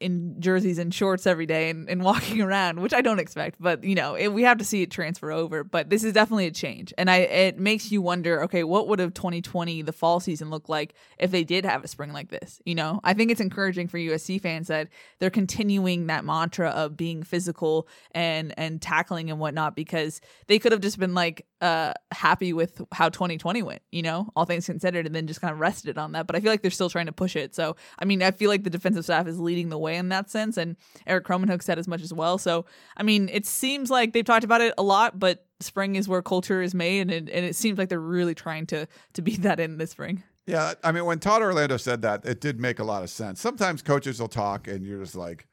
in 0.00 0.40
jerseys 0.40 0.78
and 0.78 0.92
shorts 0.92 1.26
every 1.26 1.46
day 1.46 1.70
and, 1.70 1.88
and 1.88 2.02
walking 2.02 2.40
around 2.46 2.80
which 2.80 2.94
i 2.94 3.00
don't 3.00 3.18
expect 3.18 3.56
but 3.60 3.84
you 3.84 3.94
know 3.94 4.14
it, 4.14 4.28
we 4.28 4.42
have 4.42 4.58
to 4.58 4.64
see 4.64 4.82
it 4.82 4.90
transfer 4.90 5.30
over 5.30 5.64
but 5.64 5.90
this 5.90 6.04
is 6.04 6.12
definitely 6.12 6.46
a 6.46 6.50
change. 6.50 6.92
And 6.98 7.10
i 7.10 7.18
it 7.18 7.58
makes 7.58 7.90
you 7.92 8.02
wonder 8.02 8.42
okay 8.44 8.64
what 8.64 8.88
would 8.88 8.98
have 8.98 9.14
2020 9.14 9.82
the 9.82 9.92
fall 9.92 10.20
season 10.20 10.50
look 10.50 10.68
like 10.68 10.94
if 11.18 11.30
they 11.30 11.44
did 11.44 11.64
have 11.64 11.84
a 11.84 11.88
spring 11.88 12.12
like 12.12 12.30
this 12.30 12.60
you 12.64 12.74
know? 12.74 13.00
I 13.04 13.14
think 13.14 13.30
it's 13.30 13.40
encouraging 13.40 13.88
for 13.88 13.98
usc 13.98 14.40
fans 14.40 14.68
that 14.68 14.88
they're 15.18 15.30
continuing 15.30 16.06
that 16.06 16.24
mantra 16.24 16.70
of 16.70 16.96
being 16.96 17.22
physical 17.22 17.88
and 18.12 18.54
and 18.56 18.80
tackling 18.80 19.30
and 19.30 19.38
whatnot 19.38 19.76
because 19.76 20.20
they 20.46 20.58
could 20.58 20.72
have 20.72 20.80
just 20.80 20.98
been 20.98 21.14
like 21.14 21.46
uh 21.60 21.92
happy 22.12 22.52
with 22.52 22.82
how 22.92 23.08
2020 23.08 23.62
went 23.62 23.82
you 23.90 24.02
know? 24.02 24.30
All 24.36 24.44
things 24.44 24.66
considered 24.66 25.06
and 25.06 25.14
then 25.14 25.26
just 25.26 25.40
kind 25.40 25.52
of 25.52 25.60
rested 25.60 25.98
on 25.98 26.12
that 26.12 26.26
but 26.26 26.36
i 26.36 26.40
feel 26.40 26.50
like 26.50 26.62
they're 26.62 26.70
still 26.70 26.90
trying 26.90 27.06
to 27.06 27.12
push 27.12 27.36
it. 27.36 27.54
So 27.54 27.76
i 27.98 28.04
mean 28.04 28.22
i 28.22 28.30
feel 28.30 28.50
like 28.50 28.64
the 28.64 28.70
defensive 28.70 29.04
staff 29.04 29.26
is 29.26 29.38
leading 29.38 29.68
the 29.68 29.75
way 29.78 29.96
in 29.96 30.08
that 30.08 30.30
sense 30.30 30.56
and 30.56 30.76
Erik 31.06 31.24
Krommenhoek 31.24 31.62
said 31.62 31.78
as 31.78 31.88
much 31.88 32.02
as 32.02 32.12
well 32.12 32.38
so 32.38 32.64
i 32.96 33.02
mean 33.02 33.28
it 33.32 33.46
seems 33.46 33.90
like 33.90 34.12
they've 34.12 34.24
talked 34.24 34.44
about 34.44 34.60
it 34.60 34.74
a 34.78 34.82
lot 34.82 35.18
but 35.18 35.46
spring 35.60 35.96
is 35.96 36.08
where 36.08 36.22
culture 36.22 36.60
is 36.60 36.74
made 36.74 37.00
and 37.02 37.10
it, 37.10 37.30
and 37.30 37.44
it 37.44 37.56
seems 37.56 37.78
like 37.78 37.88
they're 37.88 37.98
really 37.98 38.34
trying 38.34 38.66
to 38.66 38.86
to 39.14 39.22
beat 39.22 39.42
that 39.42 39.60
in 39.60 39.78
this 39.78 39.90
spring 39.90 40.22
Yeah, 40.46 40.74
I 40.84 40.92
mean, 40.92 41.04
when 41.06 41.18
Todd 41.18 41.42
Orlando 41.42 41.76
said 41.76 42.02
that, 42.02 42.24
it 42.24 42.40
did 42.40 42.60
make 42.60 42.78
a 42.78 42.84
lot 42.84 43.02
of 43.02 43.10
sense. 43.10 43.40
Sometimes 43.40 43.82
coaches 43.82 44.20
will 44.20 44.28
talk, 44.28 44.68
and 44.68 44.86
you're 44.86 45.00
just 45.00 45.16
like, 45.16 45.48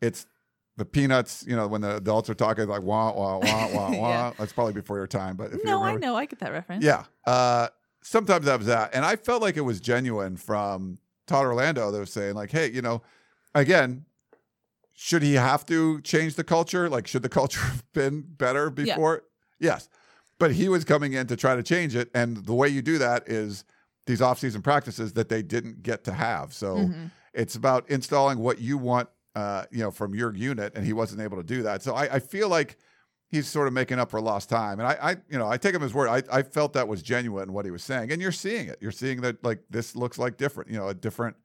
it's 0.00 0.24
the 0.76 0.84
peanuts. 0.84 1.44
You 1.48 1.56
know, 1.56 1.66
when 1.66 1.80
the 1.80 1.96
adults 1.96 2.30
are 2.30 2.34
talking, 2.34 2.68
like 2.68 2.82
wah 2.82 3.12
wah 3.12 3.38
wah 3.38 3.68
wah 3.72 3.90
wah. 3.98 4.08
Yeah. 4.08 4.32
That's 4.38 4.52
probably 4.52 4.74
before 4.74 4.98
your 4.98 5.08
time, 5.08 5.36
but 5.36 5.46
if 5.52 5.58
you 5.58 5.64
no 5.64 5.82
i 5.82 5.96
know 5.96 6.14
i 6.14 6.26
get 6.26 6.38
that 6.38 6.52
reference 6.52 6.84
Yeah. 6.84 7.04
Uh, 7.26 7.68
sometimes 8.02 8.44
that 8.46 8.58
was 8.58 8.68
that. 8.68 8.94
And 8.94 9.04
I 9.04 9.16
felt 9.16 9.42
like 9.42 9.56
it 9.56 9.62
was 9.62 9.80
genuine 9.80 10.36
from 10.36 10.98
Todd 11.26 11.44
Orlando 11.44 11.90
that 11.90 11.98
was 11.98 12.12
saying, 12.12 12.34
like, 12.36 12.52
hey, 12.52 12.70
you 12.70 12.82
know, 12.82 13.02
again, 13.60 14.04
should 14.92 15.22
he 15.22 15.34
have 15.34 15.66
to 15.66 16.00
change 16.02 16.36
the 16.36 16.44
culture? 16.44 16.88
Like, 16.88 17.06
should 17.06 17.22
the 17.22 17.28
culture 17.40 17.60
have 17.60 17.84
been 17.92 18.22
better 18.22 18.70
before? 18.70 19.24
Yes. 19.58 19.88
But 20.38 20.52
he 20.52 20.68
was 20.68 20.84
coming 20.84 21.14
in 21.14 21.26
to 21.28 21.36
try 21.36 21.56
to 21.56 21.62
change 21.62 21.96
it. 21.96 22.10
And 22.14 22.38
the 22.46 22.54
way 22.54 22.68
you 22.68 22.82
do 22.82 22.98
that 22.98 23.28
is 23.28 23.64
these 24.06 24.20
off-season 24.22 24.62
practices 24.62 25.14
that 25.14 25.28
they 25.28 25.42
didn't 25.42 25.82
get 25.82 26.04
to 26.04 26.12
have. 26.12 26.52
So 26.52 26.76
Mhm. 26.76 27.10
it's 27.34 27.54
about 27.56 27.88
installing 27.90 28.38
what 28.38 28.60
you 28.60 28.78
want, 28.78 29.08
uh, 29.34 29.64
you 29.70 29.80
know, 29.80 29.90
from 29.90 30.14
your 30.14 30.34
unit, 30.34 30.74
and 30.74 30.84
he 30.86 30.92
wasn't 30.92 31.20
able 31.20 31.36
to 31.38 31.42
do 31.42 31.62
that. 31.62 31.82
So 31.82 31.94
I, 31.94 32.14
I 32.16 32.18
feel 32.20 32.48
like 32.48 32.76
he's 33.28 33.48
sort 33.48 33.66
of 33.66 33.72
making 33.74 33.98
up 33.98 34.10
for 34.10 34.20
lost 34.20 34.48
time. 34.48 34.78
And 34.78 34.86
I, 34.86 34.96
I 35.02 35.10
you 35.28 35.38
know, 35.38 35.48
I 35.48 35.56
take 35.56 35.74
him 35.74 35.82
as 35.82 35.92
word. 35.92 36.08
I, 36.08 36.22
I 36.38 36.42
felt 36.42 36.74
that 36.74 36.86
was 36.86 37.02
genuine 37.02 37.52
what 37.52 37.64
he 37.64 37.70
was 37.70 37.82
saying, 37.82 38.12
and 38.12 38.22
you're 38.22 38.30
seeing 38.32 38.68
it. 38.68 38.78
You're 38.80 38.92
seeing 38.92 39.20
that 39.22 39.42
like 39.42 39.60
this 39.68 39.96
looks 39.96 40.18
like 40.18 40.36
different, 40.36 40.70
you 40.70 40.76
know, 40.78 40.88
a 40.88 40.94
different 40.94 41.36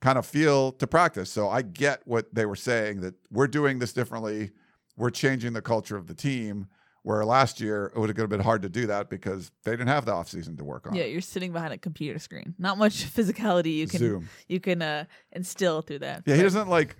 kind 0.00 0.18
of 0.18 0.26
feel 0.26 0.72
to 0.72 0.86
practice. 0.86 1.30
So 1.30 1.48
I 1.48 1.62
get 1.62 2.02
what 2.04 2.34
they 2.34 2.46
were 2.46 2.56
saying 2.56 3.00
that 3.00 3.14
we're 3.30 3.46
doing 3.48 3.78
this 3.78 3.92
differently. 3.92 4.50
We're 4.96 5.10
changing 5.10 5.52
the 5.52 5.62
culture 5.62 5.96
of 5.96 6.06
the 6.06 6.14
team. 6.14 6.68
Where 7.02 7.24
last 7.24 7.60
year 7.60 7.92
it 7.94 8.00
would 8.00 8.16
have 8.18 8.28
been 8.28 8.40
hard 8.40 8.62
to 8.62 8.68
do 8.68 8.88
that 8.88 9.08
because 9.08 9.52
they 9.62 9.70
didn't 9.70 9.86
have 9.86 10.06
the 10.06 10.12
offseason 10.12 10.58
to 10.58 10.64
work 10.64 10.88
on. 10.88 10.94
yeah 10.96 11.04
you're 11.04 11.20
sitting 11.20 11.52
behind 11.52 11.72
a 11.72 11.78
computer 11.78 12.18
screen 12.18 12.56
not 12.58 12.78
much 12.78 13.04
physicality 13.14 13.76
you 13.76 13.86
can 13.86 13.98
Zoom. 14.00 14.28
you 14.48 14.58
can 14.58 14.82
uh 14.82 15.04
instill 15.30 15.82
through 15.82 16.00
that 16.00 16.24
Yeah, 16.26 16.34
he 16.34 16.42
doesn't 16.42 16.68
like 16.68 16.96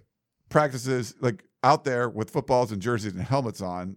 practices 0.49 1.15
like 1.21 1.43
out 1.65 1.83
there 1.83 2.09
with 2.09 2.31
footballs 2.31 2.71
and 2.71 2.81
jerseys 2.81 3.15
and 3.15 3.23
helmets 3.23 3.61
on. 3.61 3.97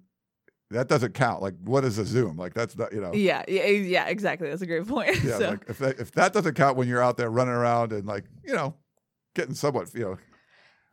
That 0.71 0.87
doesn't 0.87 1.13
count. 1.13 1.41
Like, 1.41 1.55
what 1.63 1.83
is 1.83 1.97
a 1.97 2.05
Zoom? 2.05 2.37
Like, 2.37 2.53
that's 2.53 2.75
not 2.77 2.93
you 2.93 3.01
know. 3.01 3.11
Yeah, 3.13 3.43
yeah, 3.47 3.65
yeah, 3.65 4.07
exactly. 4.07 4.49
That's 4.49 4.61
a 4.61 4.67
great 4.67 4.87
point. 4.87 5.15
Yeah, 5.23 5.37
so, 5.37 5.49
like 5.51 5.65
if 5.67 5.77
that, 5.79 5.99
if 5.99 6.11
that 6.13 6.31
doesn't 6.33 6.53
count 6.55 6.77
when 6.77 6.87
you're 6.87 7.01
out 7.03 7.17
there 7.17 7.29
running 7.29 7.53
around 7.53 7.91
and 7.91 8.05
like 8.07 8.25
you 8.43 8.53
know, 8.53 8.75
getting 9.39 9.55
somewhat 9.55 9.93
you 9.93 10.01
know, 10.01 10.17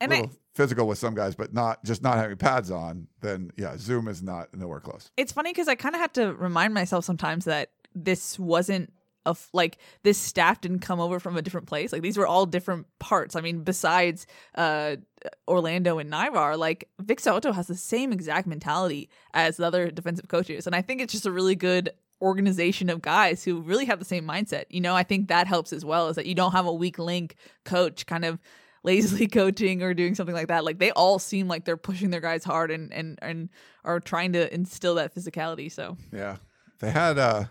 and 0.00 0.12
I, 0.12 0.30
physical 0.54 0.86
with 0.86 0.98
some 0.98 1.14
guys, 1.14 1.34
but 1.34 1.52
not 1.52 1.84
just 1.84 2.02
not 2.02 2.16
having 2.16 2.36
pads 2.36 2.70
on, 2.70 3.08
then 3.20 3.50
yeah, 3.56 3.76
Zoom 3.76 4.08
is 4.08 4.22
not 4.22 4.54
nowhere 4.54 4.80
close. 4.80 5.10
it's 5.16 5.32
funny 5.32 5.52
because 5.52 5.68
I 5.68 5.74
kind 5.74 5.94
of 5.94 6.00
have 6.00 6.12
to 6.14 6.32
remind 6.34 6.74
myself 6.74 7.04
sometimes 7.04 7.44
that 7.46 7.70
this 7.94 8.38
wasn't 8.38 8.92
a 9.24 9.30
f- 9.30 9.48
like 9.52 9.78
this 10.04 10.18
staff 10.18 10.60
didn't 10.60 10.80
come 10.80 11.00
over 11.00 11.18
from 11.18 11.36
a 11.36 11.42
different 11.42 11.66
place. 11.66 11.92
Like 11.92 12.02
these 12.02 12.16
were 12.16 12.26
all 12.26 12.46
different 12.46 12.86
parts. 13.00 13.34
I 13.34 13.40
mean, 13.40 13.64
besides 13.64 14.26
uh 14.54 14.96
Orlando 15.48 15.98
and 15.98 16.12
Naivar, 16.12 16.56
like 16.56 16.88
Vic 17.00 17.20
So'oto 17.20 17.52
has 17.52 17.66
the 17.66 17.74
same 17.74 18.12
exact 18.12 18.46
mentality 18.46 19.10
as 19.34 19.56
the 19.56 19.66
other 19.66 19.90
defensive 19.90 20.28
coaches, 20.28 20.66
and 20.66 20.76
I 20.76 20.82
think 20.82 21.00
it's 21.00 21.12
just 21.12 21.26
a 21.26 21.32
really 21.32 21.56
good 21.56 21.90
organization 22.20 22.88
of 22.90 23.02
guys 23.02 23.44
who 23.44 23.60
really 23.60 23.84
have 23.84 23.98
the 23.98 24.04
same 24.04 24.26
mindset. 24.26 24.64
You 24.70 24.80
know, 24.80 24.94
I 24.94 25.02
think 25.02 25.28
that 25.28 25.46
helps 25.46 25.72
as 25.72 25.84
well 25.84 26.08
is 26.08 26.16
that 26.16 26.26
you 26.26 26.34
don't 26.34 26.52
have 26.52 26.66
a 26.66 26.72
weak 26.72 26.98
link 26.98 27.36
coach 27.64 28.06
kind 28.06 28.24
of 28.24 28.38
lazily 28.82 29.26
coaching 29.26 29.82
or 29.82 29.94
doing 29.94 30.14
something 30.14 30.34
like 30.34 30.48
that. 30.48 30.64
Like 30.64 30.78
they 30.78 30.90
all 30.92 31.18
seem 31.18 31.48
like 31.48 31.64
they're 31.64 31.76
pushing 31.76 32.10
their 32.10 32.20
guys 32.20 32.44
hard 32.44 32.70
and 32.70 32.92
and 32.92 33.18
and 33.22 33.48
are 33.84 34.00
trying 34.00 34.32
to 34.34 34.52
instill 34.54 34.94
that 34.96 35.14
physicality. 35.14 35.70
So 35.70 35.96
Yeah, 36.12 36.36
they 36.80 36.90
had 36.90 37.18
uh 37.18 37.44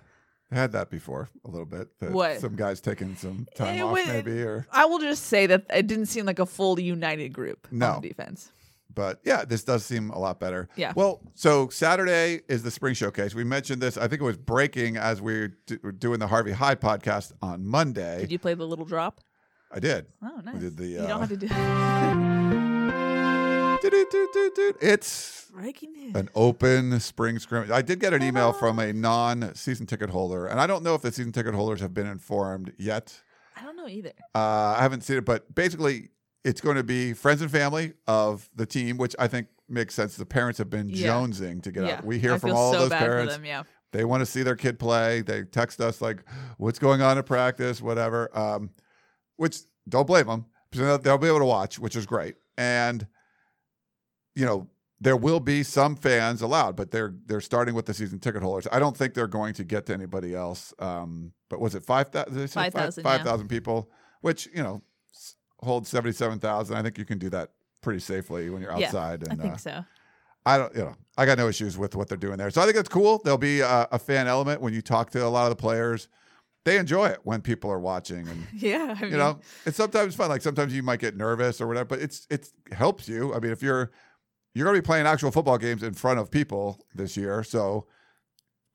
they 0.51 0.57
had 0.57 0.71
that 0.73 0.89
before 0.89 1.29
a 1.43 1.49
little 1.49 1.65
bit. 1.65 1.89
What? 1.99 2.39
Some 2.39 2.55
guys 2.55 2.79
taking 2.79 3.15
some 3.15 3.47
time 3.55 3.77
It 3.77 3.81
off 3.81 3.93
was- 3.93 4.07
maybe 4.07 4.41
or. 4.43 4.65
I 4.71 4.85
will 4.85 4.99
just 4.99 5.25
say 5.25 5.47
that 5.47 5.65
it 5.73 5.87
didn't 5.87 6.05
seem 6.05 6.25
like 6.25 6.39
a 6.39 6.45
full 6.45 6.79
united 6.79 7.29
group 7.33 7.67
No. 7.71 7.93
on 7.93 8.01
defense. 8.01 8.51
But 8.93 9.19
yeah, 9.25 9.43
this 9.43 9.63
does 9.63 9.85
seem 9.85 10.09
a 10.09 10.19
lot 10.19 10.39
better. 10.39 10.69
Yeah. 10.75 10.93
Well, 10.95 11.21
so 11.33 11.67
Saturday 11.69 12.41
is 12.47 12.63
the 12.63 12.71
spring 12.71 12.93
showcase. 12.93 13.35
We 13.35 13.43
mentioned 13.43 13.81
this. 13.81 13.97
I 13.97 14.07
think 14.07 14.21
it 14.21 14.25
was 14.25 14.37
breaking 14.37 14.97
as 14.97 15.21
we 15.21 15.39
were 15.39 15.47
do- 15.65 15.79
were 15.83 15.91
doing 15.91 16.19
the 16.19 16.27
Harvey 16.27 16.53
Hyde 16.53 16.79
podcast 16.79 17.33
on 17.41 17.65
Monday. 17.65 18.19
Did 18.21 18.31
you 18.31 18.39
play 18.39 18.53
the 18.53 18.65
little 18.65 18.85
drop? 18.85 19.19
I 19.71 19.79
did. 19.79 20.05
Oh, 20.23 20.39
nice. 20.43 20.59
did 20.59 20.77
the, 20.77 20.87
you 20.87 20.99
uh, 20.99 21.07
don't 21.07 21.19
have 21.19 21.29
to 21.29 21.37
do 21.37 21.47
Doo-doo-doo-doo-doo. 23.81 24.73
It's 24.81 25.51
breaking 25.53 25.93
news. 25.93 26.15
an 26.15 26.29
open 26.33 26.99
spring 26.99 27.39
scrimmage. 27.39 27.69
I 27.69 27.81
did 27.81 27.99
get 27.99 28.13
an 28.13 28.23
email 28.23 28.53
from 28.53 28.79
a 28.79 28.93
non-season 28.93 29.85
ticket 29.85 30.09
holder, 30.09 30.47
and 30.47 30.59
I 30.59 30.67
don't 30.67 30.83
know 30.83 30.95
if 30.95 31.01
the 31.01 31.11
season 31.11 31.31
ticket 31.31 31.53
holders 31.53 31.81
have 31.81 31.93
been 31.93 32.07
informed 32.07 32.73
yet. 32.77 33.21
I 33.57 33.63
don't 33.63 33.75
know 33.75 33.87
either. 33.87 34.11
Uh, 34.33 34.75
I 34.77 34.81
haven't 34.81 35.01
seen 35.01 35.17
it, 35.17 35.25
but 35.25 35.53
basically, 35.53 36.09
it's 36.45 36.61
going 36.61 36.77
to 36.77 36.83
be 36.83 37.11
friends 37.13 37.41
and 37.41 37.49
family 37.51 37.93
of 38.07 38.47
the 38.55 38.65
team, 38.67 38.97
which 38.97 39.15
I 39.17 39.27
think 39.27 39.47
makes 39.67 39.95
sense. 39.95 40.15
The 40.15 40.27
parents 40.27 40.59
have 40.59 40.69
been 40.69 40.87
Yeah. 40.87 41.07
jonesing 41.07 41.61
to 41.63 41.71
get 41.71 41.83
yeah, 41.85 41.95
out. 41.97 42.05
We 42.05 42.19
hear 42.19 42.35
I 42.35 42.37
from 42.37 42.51
all 42.53 42.71
so 42.71 42.79
those 42.81 42.89
bad 42.89 42.99
for 42.99 43.05
parents. 43.05 43.33
them, 43.33 43.45
yeah. 43.45 43.63
They 43.91 44.05
want 44.05 44.21
to 44.21 44.25
see 44.27 44.43
their 44.43 44.55
kid 44.55 44.77
play. 44.77 45.21
They 45.21 45.43
text 45.43 45.81
us 45.81 46.01
like, 46.01 46.23
"What's 46.57 46.77
going 46.79 47.01
on 47.01 47.17
at 47.17 47.25
practice?" 47.25 47.81
Whatever. 47.81 48.29
Um, 48.37 48.69
which 49.37 49.59
don't 49.89 50.05
blame 50.05 50.27
them. 50.27 50.45
They'll- 50.71 51.17
be 51.17 51.27
able 51.27 51.39
to 51.39 51.45
watch, 51.45 51.79
which 51.79 51.95
is 51.95 52.05
great. 52.05 52.35
And 52.57 53.07
you 54.35 54.45
know, 54.45 54.69
there 54.99 55.15
will 55.17 55.39
be 55.39 55.63
some 55.63 55.95
fans 55.95 56.41
allowed, 56.41 56.75
but 56.75 56.91
they're 56.91 57.15
they're 57.25 57.41
starting 57.41 57.73
with 57.73 57.85
the 57.85 57.93
season 57.93 58.19
ticket 58.19 58.43
holders. 58.43 58.67
I 58.71 58.79
don't 58.79 58.95
think 58.95 59.13
they're 59.13 59.27
going 59.27 59.53
to 59.55 59.63
get 59.63 59.85
to 59.87 59.93
anybody 59.93 60.35
else. 60.35 60.73
Um, 60.77 61.31
but 61.49 61.59
was 61.59 61.73
it 61.73 61.83
five 61.83 62.09
thousand? 62.09 62.47
5,000, 62.49 63.03
yeah. 63.05 63.47
people, 63.47 63.89
which 64.21 64.47
you 64.53 64.61
know 64.61 64.83
holds 65.65 65.89
seventy 65.89 66.13
seven 66.13 66.39
thousand. 66.39 66.77
I 66.77 66.81
think 66.81 66.97
you 66.97 67.05
can 67.05 67.17
do 67.17 67.29
that 67.31 67.51
pretty 67.81 67.99
safely 67.99 68.49
when 68.49 68.61
you're 68.61 68.71
outside. 68.71 68.81
Yeah, 68.81 68.87
outside. 68.87 69.27
I 69.27 69.31
and 69.31 69.41
think 69.41 69.53
uh, 69.53 69.57
so. 69.57 69.85
I 70.47 70.57
don't, 70.59 70.75
you 70.75 70.81
know, 70.83 70.95
I 71.17 71.25
got 71.25 71.37
no 71.37 71.47
issues 71.47 71.77
with 71.77 71.95
what 71.95 72.07
they're 72.07 72.17
doing 72.17 72.37
there. 72.37 72.51
So 72.51 72.61
I 72.61 72.65
think 72.65 72.75
that's 72.75 72.89
cool. 72.89 73.19
There'll 73.23 73.37
be 73.37 73.61
a, 73.61 73.87
a 73.91 73.97
fan 73.97 74.27
element 74.27 74.61
when 74.61 74.73
you 74.73 74.81
talk 74.81 75.09
to 75.11 75.25
a 75.25 75.27
lot 75.27 75.43
of 75.43 75.49
the 75.49 75.55
players. 75.55 76.07
They 76.65 76.77
enjoy 76.77 77.07
it 77.07 77.19
when 77.23 77.41
people 77.41 77.71
are 77.71 77.79
watching, 77.79 78.27
and 78.27 78.47
Yeah, 78.53 78.95
I 78.97 79.01
mean, 79.03 79.11
you 79.11 79.17
know, 79.17 79.39
it's 79.65 79.77
sometimes 79.77 80.15
fun. 80.15 80.29
Like 80.29 80.41
sometimes 80.41 80.73
you 80.73 80.81
might 80.81 80.99
get 80.99 81.15
nervous 81.15 81.61
or 81.61 81.67
whatever, 81.67 81.85
but 81.85 81.99
it's 81.99 82.25
it 82.29 82.49
helps 82.71 83.07
you. 83.07 83.33
I 83.33 83.39
mean, 83.39 83.51
if 83.51 83.61
you're 83.61 83.91
you're 84.55 84.65
going 84.65 84.75
to 84.75 84.81
be 84.81 84.85
playing 84.85 85.05
actual 85.05 85.31
football 85.31 85.57
games 85.57 85.83
in 85.83 85.93
front 85.93 86.19
of 86.19 86.31
people 86.31 86.79
this 86.95 87.17
year, 87.17 87.43
so 87.43 87.85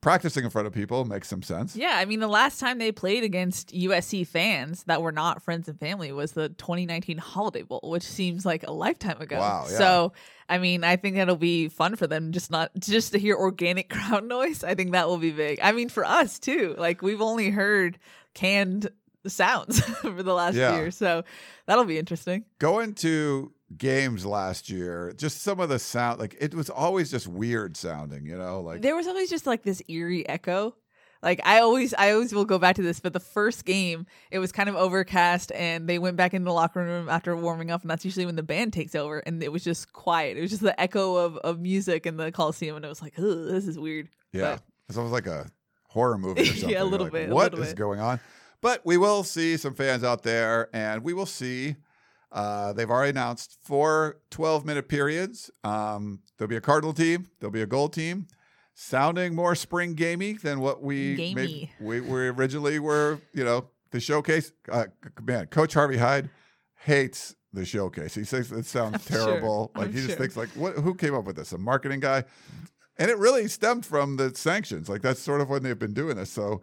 practicing 0.01 0.43
in 0.43 0.49
front 0.49 0.67
of 0.67 0.73
people 0.73 1.05
makes 1.05 1.27
some 1.27 1.41
sense. 1.43 1.75
Yeah, 1.75 1.93
I 1.95 2.05
mean, 2.05 2.19
the 2.19 2.27
last 2.27 2.59
time 2.59 2.79
they 2.79 2.91
played 2.91 3.23
against 3.23 3.71
USC 3.73 4.25
fans 4.27 4.83
that 4.85 5.01
were 5.01 5.11
not 5.11 5.43
friends 5.43 5.67
and 5.69 5.79
family 5.79 6.11
was 6.11 6.31
the 6.31 6.49
2019 6.49 7.17
Holiday 7.19 7.61
Bowl, 7.61 7.79
which 7.83 8.03
seems 8.03 8.45
like 8.45 8.63
a 8.67 8.71
lifetime 8.71 9.21
ago. 9.21 9.37
Wow, 9.39 9.65
yeah. 9.69 9.77
So, 9.77 10.13
I 10.49 10.57
mean, 10.57 10.83
I 10.83 10.95
think 10.95 11.15
that'll 11.15 11.35
be 11.35 11.69
fun 11.69 11.95
for 11.95 12.07
them. 12.07 12.31
Just 12.31 12.49
not 12.51 12.71
just 12.79 13.13
to 13.13 13.19
hear 13.19 13.35
organic 13.35 13.89
crowd 13.93 14.25
noise. 14.25 14.63
I 14.63 14.75
think 14.75 14.91
that 14.93 15.07
will 15.07 15.17
be 15.19 15.31
big. 15.31 15.59
I 15.61 15.71
mean, 15.71 15.89
for 15.89 16.03
us 16.03 16.39
too. 16.39 16.75
Like 16.77 17.01
we've 17.01 17.21
only 17.21 17.49
heard 17.51 17.99
canned 18.33 18.89
sounds 19.27 19.79
for 20.01 20.23
the 20.23 20.33
last 20.33 20.55
Yeah. 20.55 20.77
year, 20.77 20.89
so 20.91 21.23
that'll 21.67 21.85
be 21.85 21.99
interesting. 21.99 22.45
Going 22.57 22.95
to 22.95 23.51
games 23.77 24.25
last 24.25 24.69
year, 24.69 25.13
just 25.17 25.41
some 25.41 25.59
of 25.59 25.69
the 25.69 25.79
sound, 25.79 26.19
like 26.19 26.35
it 26.39 26.53
was 26.53 26.69
always 26.69 27.09
just 27.11 27.27
weird 27.27 27.77
sounding. 27.77 28.25
You 28.25 28.37
know, 28.37 28.61
like 28.61 28.81
there 28.81 28.95
was 28.95 29.07
always 29.07 29.29
just 29.29 29.45
like 29.47 29.63
this 29.63 29.81
eerie 29.87 30.27
echo 30.27 30.75
like 31.23 31.39
i 31.45 31.59
always 31.59 31.93
i 31.99 32.09
always 32.13 32.33
will 32.33 32.45
go 32.45 32.57
back 32.57 32.75
to 32.75 32.81
this 32.81 32.99
but 32.99 33.13
the 33.13 33.19
first 33.19 33.63
game 33.63 34.07
it 34.31 34.39
was 34.39 34.51
kind 34.51 34.67
of 34.67 34.75
overcast 34.75 35.51
and 35.51 35.87
they 35.87 35.99
went 35.99 36.17
back 36.17 36.33
in 36.33 36.43
the 36.43 36.51
locker 36.51 36.83
room 36.83 37.07
after 37.09 37.37
warming 37.37 37.69
up 37.69 37.81
and 37.83 37.91
that's 37.91 38.03
usually 38.03 38.25
when 38.25 38.35
the 38.35 38.41
band 38.41 38.73
takes 38.73 38.95
over 38.95 39.19
and 39.19 39.43
it 39.43 39.51
was 39.51 39.63
just 39.63 39.93
quiet 39.93 40.35
it 40.35 40.41
was 40.41 40.49
just 40.49 40.63
the 40.63 40.81
echo 40.81 41.17
of, 41.17 41.37
of 41.37 41.59
music 41.59 42.07
in 42.07 42.17
the 42.17 42.31
coliseum 42.31 42.75
and 42.75 42.83
it 42.83 42.87
was 42.87 43.03
like 43.03 43.13
Ugh, 43.19 43.23
this 43.51 43.67
is 43.67 43.77
weird 43.77 44.09
Yeah, 44.33 44.53
But- 44.55 44.63
it's 44.89 44.97
almost 44.97 45.13
like 45.13 45.27
a 45.27 45.45
horror 45.89 46.17
movie 46.17 46.41
or 46.41 46.43
Yeah, 46.71 46.81
a 46.81 46.85
little 46.85 47.05
like, 47.05 47.13
bit, 47.13 47.29
What 47.29 47.51
little 47.51 47.65
is 47.65 47.69
bit. 47.73 47.77
going 47.77 47.99
on? 47.99 48.19
But 48.59 48.81
we 48.83 48.97
will 48.97 49.23
see 49.23 49.57
some 49.57 49.75
fans 49.75 50.03
out 50.03 50.23
there, 50.23 50.69
and 50.73 51.03
we 51.03 51.13
will 51.13 51.25
see. 51.27 51.75
Uh, 52.31 52.71
they've 52.73 52.89
already 52.89 53.09
announced 53.09 53.57
four 53.61 54.19
12 54.29 54.65
minute 54.65 54.87
periods. 54.87 55.51
Um, 55.63 56.19
there'll 56.37 56.49
be 56.49 56.55
a 56.55 56.61
Cardinal 56.61 56.93
team, 56.93 57.27
there'll 57.39 57.51
be 57.51 57.61
a 57.61 57.67
gold 57.67 57.93
team, 57.93 58.27
sounding 58.73 59.35
more 59.35 59.53
spring 59.55 59.95
gamey 59.95 60.33
than 60.33 60.59
what 60.59 60.81
we 60.81 61.69
we, 61.79 61.99
we 62.01 62.27
originally 62.29 62.79
were. 62.79 63.19
You 63.33 63.43
know, 63.43 63.69
the 63.91 63.99
showcase. 63.99 64.51
Uh, 64.69 64.85
man, 65.21 65.47
Coach 65.47 65.73
Harvey 65.73 65.97
Hyde 65.97 66.29
hates 66.75 67.35
the 67.53 67.65
showcase. 67.65 68.15
He 68.15 68.23
says 68.23 68.51
it 68.51 68.65
sounds 68.65 68.95
I'm 69.09 69.15
sure. 69.15 69.25
terrible. 69.25 69.71
Like 69.75 69.87
I'm 69.87 69.93
he 69.93 69.97
just 69.97 70.09
sure. 70.11 70.17
thinks 70.17 70.37
like, 70.37 70.49
what? 70.49 70.75
Who 70.75 70.95
came 70.95 71.13
up 71.13 71.25
with 71.25 71.35
this? 71.35 71.51
A 71.51 71.57
marketing 71.57 71.99
guy? 71.99 72.23
And 72.97 73.09
it 73.09 73.17
really 73.17 73.47
stemmed 73.47 73.85
from 73.85 74.17
the 74.17 74.33
sanctions. 74.35 74.87
Like 74.87 75.01
that's 75.01 75.19
sort 75.19 75.41
of 75.41 75.49
when 75.49 75.63
they've 75.63 75.77
been 75.77 75.93
doing 75.93 76.15
this. 76.17 76.29
So 76.29 76.61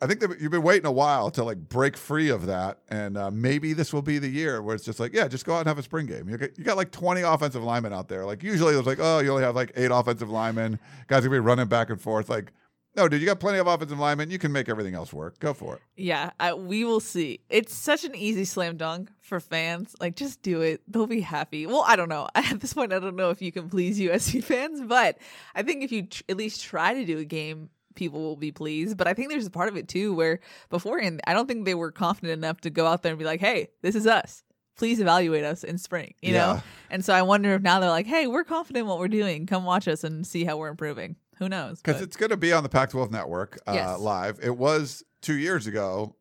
I 0.00 0.06
think 0.06 0.20
that 0.20 0.40
you've 0.40 0.52
been 0.52 0.62
waiting 0.62 0.86
a 0.86 0.92
while 0.92 1.30
to 1.32 1.42
like 1.42 1.58
break 1.68 1.96
free 1.96 2.28
of 2.28 2.46
that, 2.46 2.78
and 2.88 3.16
uh, 3.18 3.30
maybe 3.30 3.72
this 3.72 3.92
will 3.92 4.02
be 4.02 4.18
the 4.18 4.28
year 4.28 4.62
where 4.62 4.74
it's 4.74 4.84
just 4.84 5.00
like, 5.00 5.12
yeah, 5.12 5.26
just 5.26 5.44
go 5.44 5.54
out 5.54 5.60
and 5.60 5.68
have 5.68 5.78
a 5.78 5.82
spring 5.82 6.06
game. 6.06 6.28
You 6.28 6.36
got, 6.36 6.56
you 6.58 6.64
got 6.64 6.76
like 6.76 6.92
twenty 6.92 7.22
offensive 7.22 7.62
linemen 7.64 7.92
out 7.92 8.08
there. 8.08 8.24
Like 8.24 8.42
usually 8.42 8.74
it's 8.76 8.86
like, 8.86 8.98
oh, 9.00 9.18
you 9.18 9.30
only 9.30 9.42
have 9.42 9.56
like 9.56 9.72
eight 9.74 9.90
offensive 9.90 10.30
linemen. 10.30 10.78
Guys 11.08 11.18
are 11.24 11.28
gonna 11.28 11.40
be 11.40 11.40
running 11.40 11.66
back 11.66 11.90
and 11.90 12.00
forth. 12.00 12.28
Like, 12.28 12.52
no, 12.96 13.08
dude, 13.08 13.20
you 13.20 13.26
got 13.26 13.38
plenty 13.40 13.58
of 13.58 13.66
offensive 13.66 13.98
linemen. 13.98 14.30
You 14.30 14.38
can 14.38 14.50
make 14.52 14.68
everything 14.68 14.94
else 14.94 15.12
work. 15.12 15.38
Go 15.40 15.52
for 15.52 15.76
it. 15.76 15.82
yeah 15.96 16.30
I, 16.40 16.54
we 16.54 16.84
will 16.84 17.00
see 17.00 17.40
it's 17.48 17.74
such 17.74 18.04
an 18.04 18.14
easy 18.14 18.44
slam 18.44 18.76
dunk 18.76 19.10
for 19.20 19.40
fans 19.40 19.94
like 20.00 20.14
just 20.16 20.42
do 20.42 20.62
it 20.62 20.80
they'll 20.88 21.06
be 21.06 21.20
happy 21.20 21.66
well 21.66 21.84
i 21.86 21.96
don't 21.96 22.08
know 22.08 22.28
at 22.34 22.60
this 22.60 22.72
point 22.72 22.92
i 22.92 22.98
don't 22.98 23.14
know 23.16 23.30
if 23.30 23.42
you 23.42 23.52
can 23.52 23.68
please 23.68 23.98
usc 24.00 24.42
fans 24.44 24.80
but 24.86 25.18
i 25.54 25.62
think 25.62 25.82
if 25.82 25.92
you 25.92 26.02
tr- 26.06 26.22
at 26.28 26.36
least 26.36 26.62
try 26.62 26.94
to 26.94 27.04
do 27.04 27.18
a 27.18 27.24
game 27.24 27.68
people 27.98 28.20
will 28.20 28.36
be 28.36 28.52
pleased 28.52 28.96
but 28.96 29.06
i 29.06 29.12
think 29.12 29.28
there's 29.28 29.44
a 29.46 29.50
part 29.50 29.68
of 29.68 29.76
it 29.76 29.88
too 29.88 30.14
where 30.14 30.38
beforehand 30.70 31.20
i 31.26 31.34
don't 31.34 31.46
think 31.48 31.64
they 31.64 31.74
were 31.74 31.90
confident 31.92 32.32
enough 32.32 32.60
to 32.60 32.70
go 32.70 32.86
out 32.86 33.02
there 33.02 33.12
and 33.12 33.18
be 33.18 33.24
like 33.24 33.40
hey 33.40 33.68
this 33.82 33.94
is 33.94 34.06
us 34.06 34.42
please 34.76 35.00
evaluate 35.00 35.44
us 35.44 35.64
in 35.64 35.76
spring 35.76 36.14
you 36.22 36.32
Yeah. 36.32 36.38
know 36.54 36.62
and 36.90 37.04
so 37.04 37.12
i 37.12 37.22
wonder 37.22 37.52
if 37.54 37.62
now 37.62 37.80
they're 37.80 37.90
like 37.90 38.06
hey 38.06 38.26
we're 38.28 38.44
confident 38.44 38.84
in 38.84 38.86
what 38.88 38.98
we're 39.00 39.08
doing 39.08 39.44
come 39.46 39.64
watch 39.64 39.88
us 39.88 40.04
and 40.04 40.24
see 40.26 40.44
how 40.44 40.56
we're 40.56 40.68
improving 40.68 41.16
who 41.38 41.48
knows 41.48 41.82
because 41.82 42.00
it's 42.00 42.16
going 42.16 42.30
to 42.30 42.36
be 42.36 42.52
on 42.52 42.62
the 42.64 42.68
Pac-12 42.68 43.10
network 43.12 43.58
uh, 43.66 43.72
Yes. 43.74 44.00
live. 44.00 44.40
It 44.42 44.56
was 44.56 45.04
two 45.22 45.36
years 45.36 45.68
ago, 45.68 46.16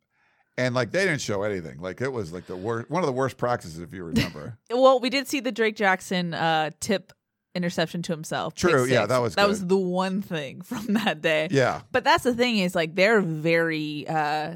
and 0.59 0.75
like 0.75 0.91
they 0.91 1.05
didn't 1.05 1.21
show 1.21 1.41
anything. 1.41 1.79
Like 1.79 2.01
it 2.01 2.11
was 2.13 2.31
like 2.31 2.45
the 2.45 2.55
worst, 2.55 2.91
one 2.91 3.01
of 3.01 3.07
the 3.07 3.13
worst 3.13 3.35
practices 3.37 3.79
if 3.79 3.91
you 3.95 4.03
remember. 4.03 4.59
Well, 4.71 4.99
we 4.99 5.09
did 5.09 5.27
see 5.27 5.39
the 5.39 5.51
Drake 5.51 5.75
Jackson 5.75 6.35
uh, 6.35 6.69
tip 6.79 7.13
interception 7.57 8.01
to 8.03 8.13
himself. 8.13 8.55
True, 8.55 8.85
yeah, 8.85 9.05
that 9.05 9.17
was 9.17 9.35
that 9.35 9.43
good. 9.43 9.49
was 9.49 9.65
the 9.67 9.77
one 9.77 10.21
thing 10.21 10.61
from 10.69 10.93
that 10.93 11.21
day. 11.21 11.49
yeah, 11.51 11.81
But 11.91 12.03
that's 12.05 12.23
the 12.23 12.33
thing 12.33 12.59
is 12.59 12.75
like 12.75 12.95
they're 12.95 13.19
very 13.21 14.07
uh 14.07 14.53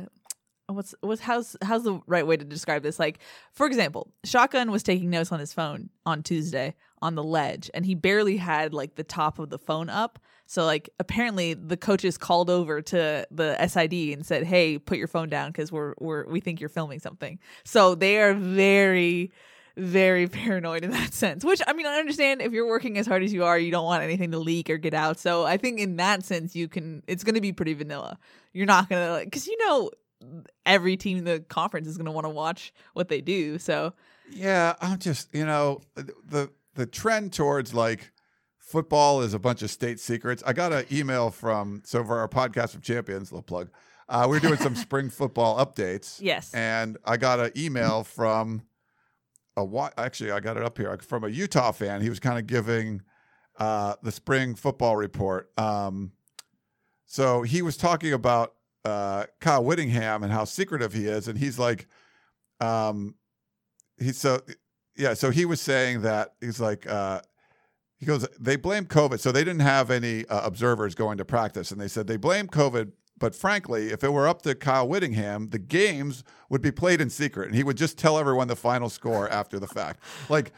what's 0.68 0.96
what's 1.02 1.22
how's 1.22 1.58
how's 1.62 1.84
the 1.84 2.00
right 2.08 2.26
way 2.26 2.38
to 2.38 2.46
describe 2.46 2.84
this? 2.84 3.00
Like, 3.00 3.20
for 3.54 3.66
example, 3.68 4.14
Shotgun 4.24 4.72
was 4.72 4.84
taking 4.84 5.10
notes 5.10 5.32
on 5.32 5.40
his 5.40 5.54
phone 5.54 5.90
on 6.06 6.24
Tuesday 6.24 6.76
on 7.02 7.16
the 7.16 7.24
ledge, 7.24 7.70
and 7.74 7.86
he 7.86 7.96
barely 7.96 8.38
had 8.38 8.74
like 8.74 8.96
the 8.96 9.04
top 9.04 9.40
of 9.40 9.50
the 9.50 9.58
phone 9.58 9.90
up. 9.90 10.20
So 10.46 10.66
like 10.66 10.90
apparently 11.00 11.54
the 11.54 11.78
coaches 11.78 12.18
called 12.18 12.50
over 12.50 12.82
to 12.82 13.26
the 13.32 13.68
SID 13.68 13.94
and 14.14 14.26
said, 14.26 14.44
"Hey, 14.44 14.78
put 14.78 14.98
your 14.98 15.08
phone 15.08 15.30
down 15.30 15.50
because 15.52 15.72
we're 15.72 15.94
we're 16.00 16.26
we 16.28 16.40
think 16.42 16.60
you're 16.60 16.70
filming 16.70 17.00
something." 17.00 17.40
So 17.66 17.96
they 17.96 18.20
are 18.22 18.34
very 18.34 19.32
very 19.78 20.28
paranoid 20.28 20.84
in 20.84 20.92
that 20.92 21.14
sense. 21.14 21.44
Which 21.44 21.62
I 21.68 21.74
mean, 21.74 21.86
I 21.86 22.00
understand 22.00 22.42
if 22.42 22.52
you're 22.52 22.68
working 22.68 22.98
as 22.98 23.08
hard 23.08 23.24
as 23.24 23.34
you 23.34 23.44
are, 23.44 23.58
you 23.58 23.72
don't 23.72 23.86
want 23.86 24.04
anything 24.04 24.32
to 24.32 24.40
leak 24.40 24.70
or 24.70 24.78
get 24.78 24.94
out. 24.94 25.20
So 25.20 25.46
I 25.46 25.58
think 25.58 25.80
in 25.80 25.98
that 25.98 26.24
sense, 26.24 26.56
you 26.56 26.68
can. 26.68 27.04
It's 27.08 27.24
going 27.24 27.36
to 27.36 27.42
be 27.42 27.54
pretty 27.54 27.74
vanilla. 27.74 28.18
You're 28.54 28.66
not 28.66 28.90
going 28.90 29.06
to 29.06 29.12
like 29.14 29.26
because 29.26 29.48
you 29.48 29.58
know 29.66 29.92
every 30.66 30.98
team 30.98 31.18
in 31.18 31.24
the 31.24 31.40
conference 31.40 31.88
is 31.88 31.98
going 31.98 32.06
to 32.06 32.12
want 32.12 32.26
to 32.26 32.30
watch 32.30 32.74
what 32.94 33.08
they 33.08 33.22
do. 33.22 33.58
So 33.58 33.94
yeah. 34.32 34.76
I'm 34.82 35.00
just 35.00 35.34
you 35.34 35.46
know 35.46 35.82
the 35.96 36.50
the 36.76 36.86
trend 36.86 37.34
towards 37.34 37.74
like 37.74 38.12
football 38.58 39.22
is 39.22 39.34
a 39.34 39.40
bunch 39.40 39.62
of 39.62 39.70
state 39.70 40.00
secrets. 40.00 40.42
I 40.46 40.54
got 40.54 40.72
an 40.72 40.86
email 40.92 41.30
from 41.30 41.82
so 41.86 42.04
for 42.04 42.20
our 42.20 42.28
podcast 42.28 42.76
of 42.76 42.82
champions, 42.82 43.32
little 43.32 43.44
plug. 43.44 43.70
Uh, 44.08 44.28
we 44.30 44.38
are 44.38 44.42
doing 44.42 44.58
some 44.58 44.76
spring 44.88 45.10
football 45.10 45.64
updates. 45.64 46.20
yes, 46.22 46.54
and 46.54 46.98
I 47.06 47.18
got 47.18 47.40
an 47.40 47.52
email 47.56 48.04
from 48.04 48.64
a 49.58 49.90
actually 49.98 50.32
I 50.32 50.40
got 50.40 50.58
it 50.58 50.64
up 50.64 50.78
here 50.78 50.98
from 51.02 51.24
a 51.24 51.30
Utah 51.30 51.72
fan. 51.72 52.02
He 52.02 52.10
was 52.10 52.20
kind 52.20 52.38
of 52.38 52.48
giving 52.48 53.02
uh, 53.58 53.96
the 54.02 54.12
spring 54.12 54.56
football 54.56 54.96
report. 54.96 55.52
Um, 55.58 56.14
so 57.06 57.42
he 57.42 57.62
was 57.62 57.78
talking 57.78 58.14
about 58.14 58.56
uh, 58.86 59.26
Kyle 59.40 59.64
Whittingham 59.64 60.24
and 60.24 60.32
how 60.32 60.46
secretive 60.46 60.94
he 60.94 61.06
is, 61.06 61.28
and 61.28 61.38
he's 61.38 61.60
like, 61.60 61.88
um, 62.60 63.16
he's 63.98 64.18
so 64.18 64.42
yeah. 64.96 65.14
So 65.14 65.30
he 65.32 65.46
was 65.46 65.62
saying 65.62 66.02
that 66.02 66.36
he's 66.40 66.60
like. 66.60 66.88
Uh, 66.88 67.22
he 67.98 68.08
goes, 68.08 68.28
they 68.40 68.56
blame 68.56 68.88
COVID. 68.88 69.20
So 69.20 69.32
they 69.32 69.44
didn't 69.44 69.62
have 69.62 69.92
any 69.92 70.26
uh, 70.26 70.42
observers 70.44 70.96
going 70.96 71.20
to 71.20 71.24
practice. 71.24 71.70
And 71.70 71.80
they 71.80 71.88
said 71.88 72.08
they 72.08 72.18
blame 72.18 72.48
COVID. 72.48 72.94
But 73.22 73.36
frankly, 73.36 73.92
if 73.92 74.04
it 74.04 74.12
were 74.12 74.28
up 74.28 74.42
to 74.42 74.56
Kyle 74.56 74.88
Whittingham, 74.88 75.52
the 75.52 75.60
games 75.60 76.24
would 76.50 76.62
be 76.62 76.72
played 76.72 77.00
in 77.00 77.10
secret. 77.12 77.46
And 77.46 77.56
he 77.56 77.64
would 77.64 77.78
just 77.78 77.98
tell 77.98 78.18
everyone 78.18 78.48
the 78.48 78.56
final 78.56 78.90
score 78.90 79.30
after 79.30 79.60
the 79.60 79.68
fact. 79.68 80.02
Like, 80.28 80.52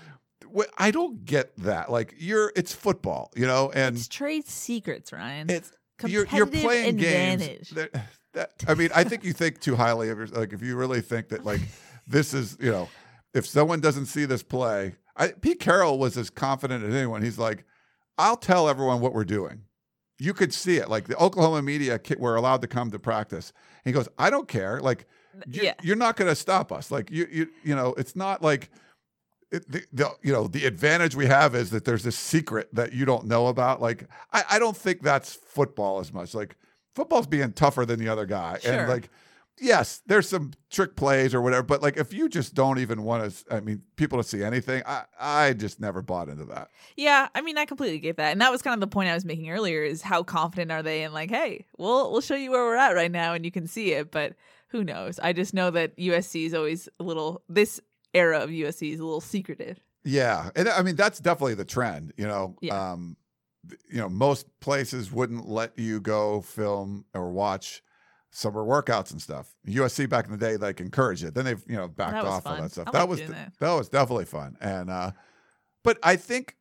I 0.77 0.89
don't 0.89 1.25
get 1.25 1.55
that. 1.57 1.91
Like, 1.91 2.15
you're, 2.17 2.53
it's 2.55 2.73
football, 2.73 3.31
you 3.35 3.45
know? 3.45 3.69
And 3.75 3.97
it's 3.97 4.07
trade 4.07 4.47
secrets, 4.47 5.11
Ryan. 5.11 5.49
it's, 5.49 5.73
you're, 6.07 6.25
you're 6.27 6.45
Competitive 6.45 6.61
playing 6.63 6.99
advantage. 6.99 7.47
games. 7.47 7.69
That, 7.71 8.05
that, 8.33 8.51
I 8.65 8.75
mean, 8.75 8.89
I 8.95 9.03
think 9.03 9.25
you 9.25 9.33
think 9.33 9.59
too 9.59 9.75
highly 9.75 10.09
of 10.09 10.17
yourself. 10.17 10.39
Like, 10.39 10.53
if 10.53 10.61
you 10.61 10.77
really 10.77 11.01
think 11.01 11.27
that, 11.29 11.43
like, 11.43 11.61
this 12.07 12.33
is, 12.33 12.57
you 12.61 12.71
know, 12.71 12.87
if 13.33 13.45
someone 13.45 13.81
doesn't 13.81 14.05
see 14.05 14.23
this 14.23 14.41
play, 14.41 14.95
I, 15.17 15.29
Pete 15.29 15.59
Carroll 15.59 15.99
was 15.99 16.17
as 16.17 16.29
confident 16.29 16.85
as 16.85 16.95
anyone. 16.95 17.23
He's 17.23 17.37
like, 17.37 17.65
I'll 18.17 18.37
tell 18.37 18.69
everyone 18.69 19.01
what 19.01 19.13
we're 19.13 19.25
doing. 19.25 19.63
You 20.19 20.33
could 20.33 20.53
see 20.53 20.77
it. 20.77 20.89
Like 20.89 21.07
the 21.07 21.17
Oklahoma 21.17 21.61
media 21.61 21.99
were 22.17 22.35
allowed 22.35 22.61
to 22.61 22.67
come 22.67 22.91
to 22.91 22.99
practice. 22.99 23.51
He 23.83 23.91
goes, 23.91 24.07
I 24.17 24.29
don't 24.29 24.47
care. 24.47 24.79
Like, 24.79 25.07
you, 25.49 25.63
yeah. 25.63 25.73
you're 25.81 25.95
not 25.95 26.15
going 26.15 26.29
to 26.29 26.35
stop 26.35 26.71
us. 26.71 26.91
Like 26.91 27.09
you, 27.11 27.27
you, 27.31 27.47
you 27.63 27.75
know, 27.75 27.93
it's 27.97 28.15
not 28.15 28.41
like. 28.41 28.69
It, 29.51 29.71
the, 29.71 29.83
the, 29.93 30.09
you 30.23 30.33
know 30.33 30.47
the 30.47 30.65
advantage 30.65 31.15
we 31.15 31.27
have 31.27 31.53
is 31.53 31.69
that 31.69 31.85
there's 31.85 32.01
this 32.01 32.17
secret 32.17 32.69
that 32.73 32.91
you 32.91 33.05
don't 33.05 33.25
know 33.27 33.45
about. 33.45 33.79
Like 33.79 34.07
I, 34.31 34.43
I 34.51 34.57
don't 34.57 34.75
think 34.75 35.03
that's 35.03 35.35
football 35.35 35.99
as 35.99 36.11
much. 36.11 36.33
Like 36.33 36.55
football's 36.95 37.27
being 37.27 37.53
tougher 37.53 37.85
than 37.85 37.99
the 37.99 38.09
other 38.09 38.25
guy, 38.25 38.57
Sure. 38.63 38.73
and 38.73 38.89
like 38.89 39.11
yes, 39.59 40.01
there's 40.07 40.27
some 40.29 40.51
trick 40.69 40.95
plays 40.95 41.33
or 41.33 41.41
whatever, 41.41 41.63
but 41.63 41.81
like 41.81 41.97
if 41.97 42.13
you 42.13 42.27
just 42.29 42.53
don't 42.53 42.79
even 42.79 43.03
want 43.03 43.31
to, 43.31 43.55
I 43.55 43.59
mean, 43.59 43.81
people 43.95 44.21
to 44.21 44.27
see 44.27 44.43
anything, 44.43 44.83
I, 44.85 45.03
I 45.19 45.53
just 45.53 45.79
never 45.79 46.01
bought 46.01 46.29
into 46.29 46.45
that. 46.45 46.69
Yeah, 46.97 47.27
I 47.35 47.41
mean, 47.41 47.57
I 47.57 47.65
completely 47.65 47.99
get 47.99 48.17
that, 48.17 48.31
and 48.31 48.41
that 48.41 48.51
was 48.51 48.61
kind 48.61 48.73
of 48.73 48.79
the 48.81 48.93
point 48.93 49.09
I 49.09 49.13
was 49.13 49.25
making 49.25 49.49
earlier: 49.49 49.83
is 49.83 50.01
how 50.01 50.23
confident 50.23 50.71
are 50.71 50.83
they 50.83 51.03
in 51.03 51.13
like, 51.13 51.29
hey, 51.29 51.65
we'll 51.77 52.11
we'll 52.11 52.21
show 52.21 52.35
you 52.35 52.51
where 52.51 52.63
we're 52.63 52.75
at 52.75 52.95
right 52.95 53.11
now, 53.11 53.33
and 53.33 53.45
you 53.45 53.51
can 53.51 53.67
see 53.67 53.91
it, 53.93 54.11
but 54.11 54.33
who 54.69 54.83
knows? 54.83 55.19
I 55.19 55.33
just 55.33 55.53
know 55.53 55.69
that 55.71 55.95
USC 55.97 56.45
is 56.47 56.53
always 56.53 56.89
a 56.99 57.03
little 57.03 57.43
this 57.47 57.79
era 58.13 58.39
of 58.39 58.49
USC 58.49 58.93
is 58.93 58.99
a 58.99 59.03
little 59.05 59.21
secretive. 59.21 59.79
Yeah, 60.03 60.49
and 60.55 60.67
I 60.67 60.81
mean 60.81 60.95
that's 60.95 61.19
definitely 61.19 61.55
the 61.55 61.65
trend. 61.65 62.13
You 62.17 62.27
know, 62.27 62.55
Yeah. 62.61 62.91
um, 62.91 63.15
you 63.89 63.97
know, 63.99 64.09
most 64.09 64.47
places 64.59 65.11
wouldn't 65.11 65.47
let 65.47 65.77
you 65.79 66.01
go 66.01 66.41
film 66.41 67.05
or 67.13 67.31
watch 67.31 67.81
summer 68.33 68.63
workouts 68.63 69.11
and 69.11 69.21
stuff. 69.21 69.53
USC 69.67 70.09
back 70.09 70.25
in 70.25 70.31
the 70.31 70.37
day, 70.37 70.57
like 70.57 70.81
encouraged 70.81 71.23
it. 71.23 71.35
Then 71.35 71.45
they've 71.45 71.63
you 71.67 71.75
know 71.75 71.87
backed 71.87 72.15
off 72.25 72.45
all 72.45 72.57
that 72.57 72.71
stuff. 72.71 72.87
I 72.89 72.91
that 72.91 73.07
was 73.07 73.21
that. 73.21 73.53
that 73.59 73.71
was 73.73 73.87
definitely 73.89 74.25
fun. 74.25 74.57
And 74.59 74.89
uh, 74.89 75.11
but 75.83 75.97
I 76.03 76.15
think 76.15 76.57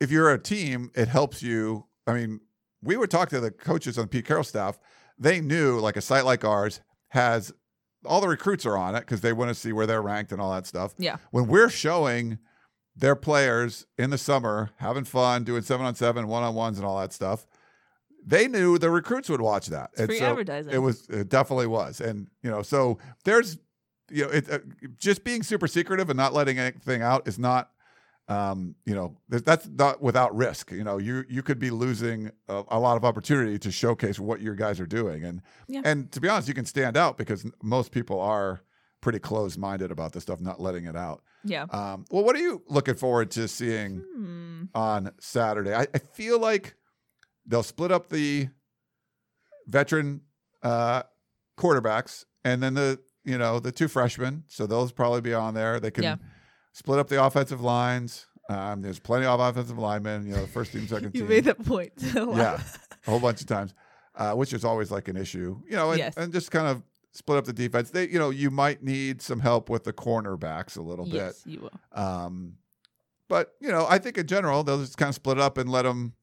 if 0.00 0.10
you're 0.10 0.30
a 0.32 0.38
team, 0.38 0.90
it 0.94 1.08
helps 1.08 1.42
you. 1.42 1.86
I 2.06 2.14
mean, 2.14 2.40
we 2.82 2.96
would 2.96 3.10
talk 3.10 3.28
to 3.30 3.40
the 3.40 3.50
coaches 3.50 3.98
on 3.98 4.04
the 4.04 4.08
Pete 4.08 4.24
Carroll 4.24 4.44
staff. 4.44 4.78
They 5.18 5.40
knew 5.40 5.78
like 5.80 5.96
a 5.96 6.00
site 6.00 6.24
like 6.24 6.44
ours 6.44 6.80
has 7.08 7.52
all 8.06 8.20
the 8.20 8.28
recruits 8.28 8.64
are 8.64 8.78
on 8.78 8.94
it 8.94 9.00
because 9.00 9.20
they 9.20 9.32
want 9.32 9.50
to 9.50 9.54
see 9.54 9.72
where 9.72 9.86
they're 9.86 10.00
ranked 10.00 10.32
and 10.32 10.40
all 10.40 10.52
that 10.52 10.66
stuff 10.66 10.94
Yeah, 10.96 11.16
when 11.32 11.46
we're 11.48 11.68
showing 11.68 12.38
their 12.96 13.14
players 13.14 13.86
in 13.98 14.10
the 14.10 14.16
summer 14.16 14.70
having 14.76 15.04
fun, 15.04 15.44
doing 15.44 15.62
seven 15.62 15.84
on 15.84 15.94
seven, 15.94 16.26
one 16.28 16.42
on 16.42 16.54
ones, 16.54 16.78
and 16.78 16.86
all 16.86 16.98
that 17.00 17.12
stuff, 17.12 17.46
they 18.24 18.48
knew 18.48 18.78
the 18.78 18.90
recruits 18.90 19.28
would 19.28 19.40
watch 19.40 19.66
that. 19.68 19.90
It's 19.94 20.06
free 20.06 20.20
advertising. 20.20 20.72
It 20.72 20.78
was 20.78 21.06
it 21.08 21.28
definitely 21.28 21.66
was, 21.66 22.00
and 22.00 22.28
you 22.42 22.50
know, 22.50 22.62
so 22.62 22.98
there's 23.24 23.58
you 24.10 24.24
know, 24.24 24.30
it 24.30 24.50
uh, 24.50 24.58
just 24.98 25.22
being 25.24 25.42
super 25.42 25.66
secretive 25.68 26.10
and 26.10 26.16
not 26.16 26.32
letting 26.34 26.58
anything 26.58 27.02
out 27.02 27.26
is 27.28 27.38
not. 27.38 27.70
Um, 28.28 28.76
you 28.86 28.94
know, 28.94 29.16
that's 29.28 29.66
not 29.66 30.00
without 30.00 30.36
risk. 30.36 30.70
You 30.70 30.84
know, 30.84 30.98
you 30.98 31.24
you 31.28 31.42
could 31.42 31.58
be 31.58 31.70
losing 31.70 32.30
a, 32.48 32.62
a 32.68 32.78
lot 32.78 32.96
of 32.96 33.04
opportunity 33.04 33.58
to 33.58 33.72
showcase 33.72 34.20
what 34.20 34.40
your 34.40 34.54
guys 34.54 34.78
are 34.78 34.86
doing, 34.86 35.24
and 35.24 35.42
Yeah. 35.66 35.80
and 35.84 36.12
to 36.12 36.20
be 36.20 36.28
honest, 36.28 36.46
you 36.46 36.54
can 36.54 36.64
stand 36.64 36.96
out 36.96 37.18
because 37.18 37.44
most 37.60 37.90
people 37.90 38.20
are 38.20 38.60
pretty 39.00 39.18
closed 39.18 39.58
minded 39.58 39.90
about 39.90 40.12
this 40.12 40.22
stuff, 40.22 40.40
not 40.40 40.60
letting 40.60 40.84
it 40.84 40.94
out. 40.94 41.22
yeah. 41.42 41.62
Um, 41.70 42.04
well, 42.10 42.22
what 42.22 42.36
are 42.36 42.40
you 42.40 42.62
looking 42.68 42.94
forward 42.94 43.30
to 43.32 43.48
seeing 43.48 44.04
Hmm. 44.14 44.64
on 44.76 45.10
Saturday? 45.18 45.74
I, 45.74 45.88
I 45.92 45.98
feel 45.98 46.38
like 46.38 46.76
they'll 47.50 47.62
split 47.64 47.90
up 47.92 48.08
the 48.08 48.48
veteran 49.66 50.22
uh, 50.62 51.02
quarterbacks 51.58 52.24
and 52.44 52.62
then 52.62 52.74
the 52.74 52.98
you 53.24 53.36
know 53.36 53.60
the 53.60 53.70
two 53.72 53.88
freshmen, 53.88 54.44
so 54.48 54.66
those 54.66 54.92
probably 54.92 55.20
be 55.20 55.34
on 55.34 55.52
there. 55.54 55.78
They 55.78 55.90
can 55.90 56.04
Yeah. 56.04 56.16
split 56.72 56.98
up 56.98 57.08
the 57.08 57.22
offensive 57.22 57.60
lines. 57.60 58.26
Um, 58.48 58.80
there's 58.82 58.98
plenty 58.98 59.26
of 59.26 59.38
offensive 59.38 59.78
linemen. 59.78 60.26
You 60.26 60.32
know, 60.34 60.40
the 60.40 60.46
first 60.48 60.72
team, 60.72 60.88
second 60.88 61.14
You 61.14 61.20
team. 61.20 61.22
You 61.22 61.28
made 61.28 61.44
that 61.44 61.64
point. 61.64 61.92
yeah, 62.14 62.60
a 63.06 63.10
whole 63.10 63.20
bunch 63.20 63.42
of 63.42 63.46
times, 63.46 63.74
uh, 64.14 64.32
which 64.32 64.52
is 64.54 64.64
always 64.64 64.90
like 64.90 65.08
an 65.08 65.16
issue. 65.16 65.60
You 65.68 65.76
know, 65.76 65.90
and, 65.90 65.98
Yes. 65.98 66.14
and 66.16 66.32
just 66.32 66.50
kind 66.50 66.66
of 66.66 66.82
split 67.12 67.36
up 67.38 67.44
the 67.44 67.52
defense. 67.52 67.90
They, 67.90 68.08
you 68.08 68.18
know, 68.18 68.30
you 68.30 68.50
might 68.50 68.82
need 68.82 69.20
some 69.20 69.40
help 69.40 69.68
with 69.68 69.84
the 69.84 69.92
cornerbacks 69.92 70.78
a 70.78 70.82
little 70.82 71.04
bit. 71.04 71.14
yes, 71.14 71.42
you 71.44 71.60
will. 71.60 71.70
Um, 71.92 72.54
but 73.28 73.54
you 73.60 73.70
know, 73.70 73.86
I 73.88 73.98
think 73.98 74.16
in 74.16 74.26
general 74.26 74.64
they'll 74.64 74.80
just 74.80 74.96
kind 74.96 75.10
of 75.10 75.14
split 75.14 75.38
up 75.38 75.58
and 75.58 75.68
let 75.70 75.82
them 75.82 76.14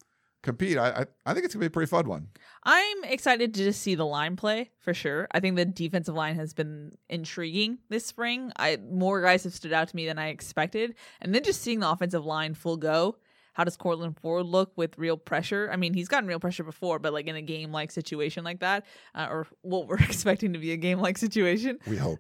compete. 0.44 0.78
I 0.78 0.90
I, 0.90 1.06
I 1.26 1.34
think 1.34 1.46
it's 1.46 1.54
gonna 1.54 1.62
be 1.62 1.68
a 1.68 1.72
pretty 1.72 1.90
fun 1.90 2.08
one. 2.08 2.30
I'm 2.64 3.04
excited 3.04 3.54
to 3.54 3.64
just 3.64 3.82
see 3.82 3.96
the 3.96 4.06
line 4.06 4.36
play 4.36 4.72
for 4.80 4.94
sure. 4.94 5.28
I 5.32 5.40
think 5.40 5.56
the 5.56 5.66
defensive 5.66 6.16
line 6.16 6.36
has 6.36 6.54
been 6.54 6.98
intriguing 7.10 7.80
this 7.90 8.06
spring. 8.06 8.52
I 8.58 8.78
more 8.78 9.22
guys 9.22 9.44
have 9.44 9.54
stood 9.54 9.74
out 9.74 9.88
to 9.90 9.96
me 9.96 10.06
than 10.06 10.18
I 10.18 10.30
expected, 10.30 10.96
and 11.22 11.34
then 11.34 11.44
just 11.44 11.62
seeing 11.62 11.80
the 11.80 11.90
offensive 11.90 12.26
line 12.26 12.54
full 12.54 12.78
go. 12.78 13.18
How 13.58 13.64
does 13.64 13.76
Courtland 13.76 14.20
Ford 14.20 14.46
look 14.46 14.72
with 14.76 14.96
real 15.00 15.18
pressure? 15.18 15.68
I 15.74 15.78
mean, 15.78 15.96
he's 15.96 16.08
gotten 16.08 16.28
real 16.30 16.40
pressure 16.40 16.64
before, 16.64 17.00
but 17.00 17.12
like 17.12 17.26
in 17.26 17.36
a 17.36 17.42
game 17.42 17.72
like 17.72 17.90
situation 17.90 18.44
like 18.44 18.60
that, 18.60 18.86
uh, 19.16 19.26
or 19.32 19.48
what 19.64 19.88
we're 19.88 19.96
expecting 20.00 20.54
to 20.54 20.60
be 20.60 20.74
a 20.74 20.78
game 20.78 21.00
like 21.00 21.18
situation. 21.18 21.80
We 21.88 21.98
hope. 21.98 22.20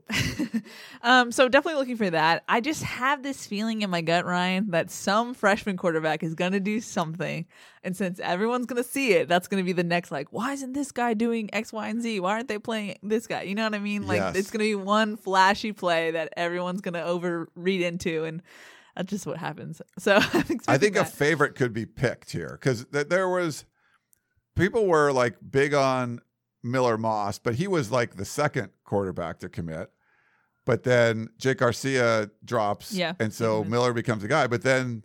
um, 1.03 1.31
so 1.31 1.47
definitely 1.47 1.77
looking 1.77 1.95
for 1.95 2.09
that. 2.09 2.43
I 2.49 2.59
just 2.59 2.81
have 2.81 3.21
this 3.21 3.45
feeling 3.45 3.83
in 3.83 3.91
my 3.91 4.01
gut, 4.01 4.25
Ryan, 4.25 4.71
that 4.71 4.89
some 4.89 5.35
freshman 5.35 5.77
quarterback 5.77 6.23
is 6.23 6.33
gonna 6.33 6.59
do 6.59 6.81
something, 6.81 7.45
and 7.83 7.95
since 7.95 8.19
everyone's 8.19 8.65
gonna 8.65 8.81
see 8.83 9.13
it, 9.13 9.27
that's 9.27 9.47
gonna 9.47 9.63
be 9.63 9.73
the 9.73 9.83
next 9.83 10.09
like, 10.09 10.33
why 10.33 10.53
isn't 10.53 10.73
this 10.73 10.91
guy 10.91 11.13
doing 11.13 11.51
X, 11.53 11.71
Y, 11.71 11.87
and 11.87 12.01
Z? 12.01 12.19
Why 12.19 12.31
aren't 12.31 12.47
they 12.47 12.57
playing 12.57 12.97
this 13.03 13.27
guy? 13.27 13.43
You 13.43 13.53
know 13.53 13.63
what 13.65 13.75
I 13.75 13.79
mean? 13.79 14.07
Like 14.07 14.21
Yes. 14.21 14.35
it's 14.37 14.49
gonna 14.49 14.63
be 14.63 14.73
one 14.73 15.17
flashy 15.17 15.71
play 15.71 16.09
that 16.09 16.33
everyone's 16.35 16.81
gonna 16.81 17.03
overread 17.03 17.81
into, 17.81 18.23
and 18.23 18.41
that's 18.97 19.09
just 19.09 19.25
what 19.25 19.37
happens. 19.37 19.81
So 19.99 20.17
I 20.17 20.77
think 20.77 20.95
a 20.95 20.99
that. 20.99 21.11
favorite 21.13 21.55
could 21.55 21.71
be 21.73 21.85
picked 21.85 22.31
here 22.31 22.57
because 22.59 22.85
th- 22.91 23.07
there 23.07 23.29
was 23.29 23.63
people 24.55 24.85
were 24.87 25.11
like 25.11 25.37
big 25.49 25.73
on 25.73 26.19
Miller 26.63 26.97
Moss, 26.97 27.39
but 27.39 27.55
he 27.55 27.67
was 27.67 27.91
like 27.91 28.15
the 28.15 28.25
second 28.25 28.69
quarterback 28.83 29.39
to 29.39 29.49
commit. 29.49 29.89
But 30.65 30.83
then 30.83 31.29
Jake 31.37 31.59
Garcia 31.59 32.29
drops, 32.43 32.91
Yeah, 32.93 33.13
and 33.19 33.33
so. 33.33 33.63
Miller 33.63 33.93
becomes 33.93 34.23
a 34.25 34.27
guy. 34.27 34.47
But 34.47 34.63
then 34.63 35.03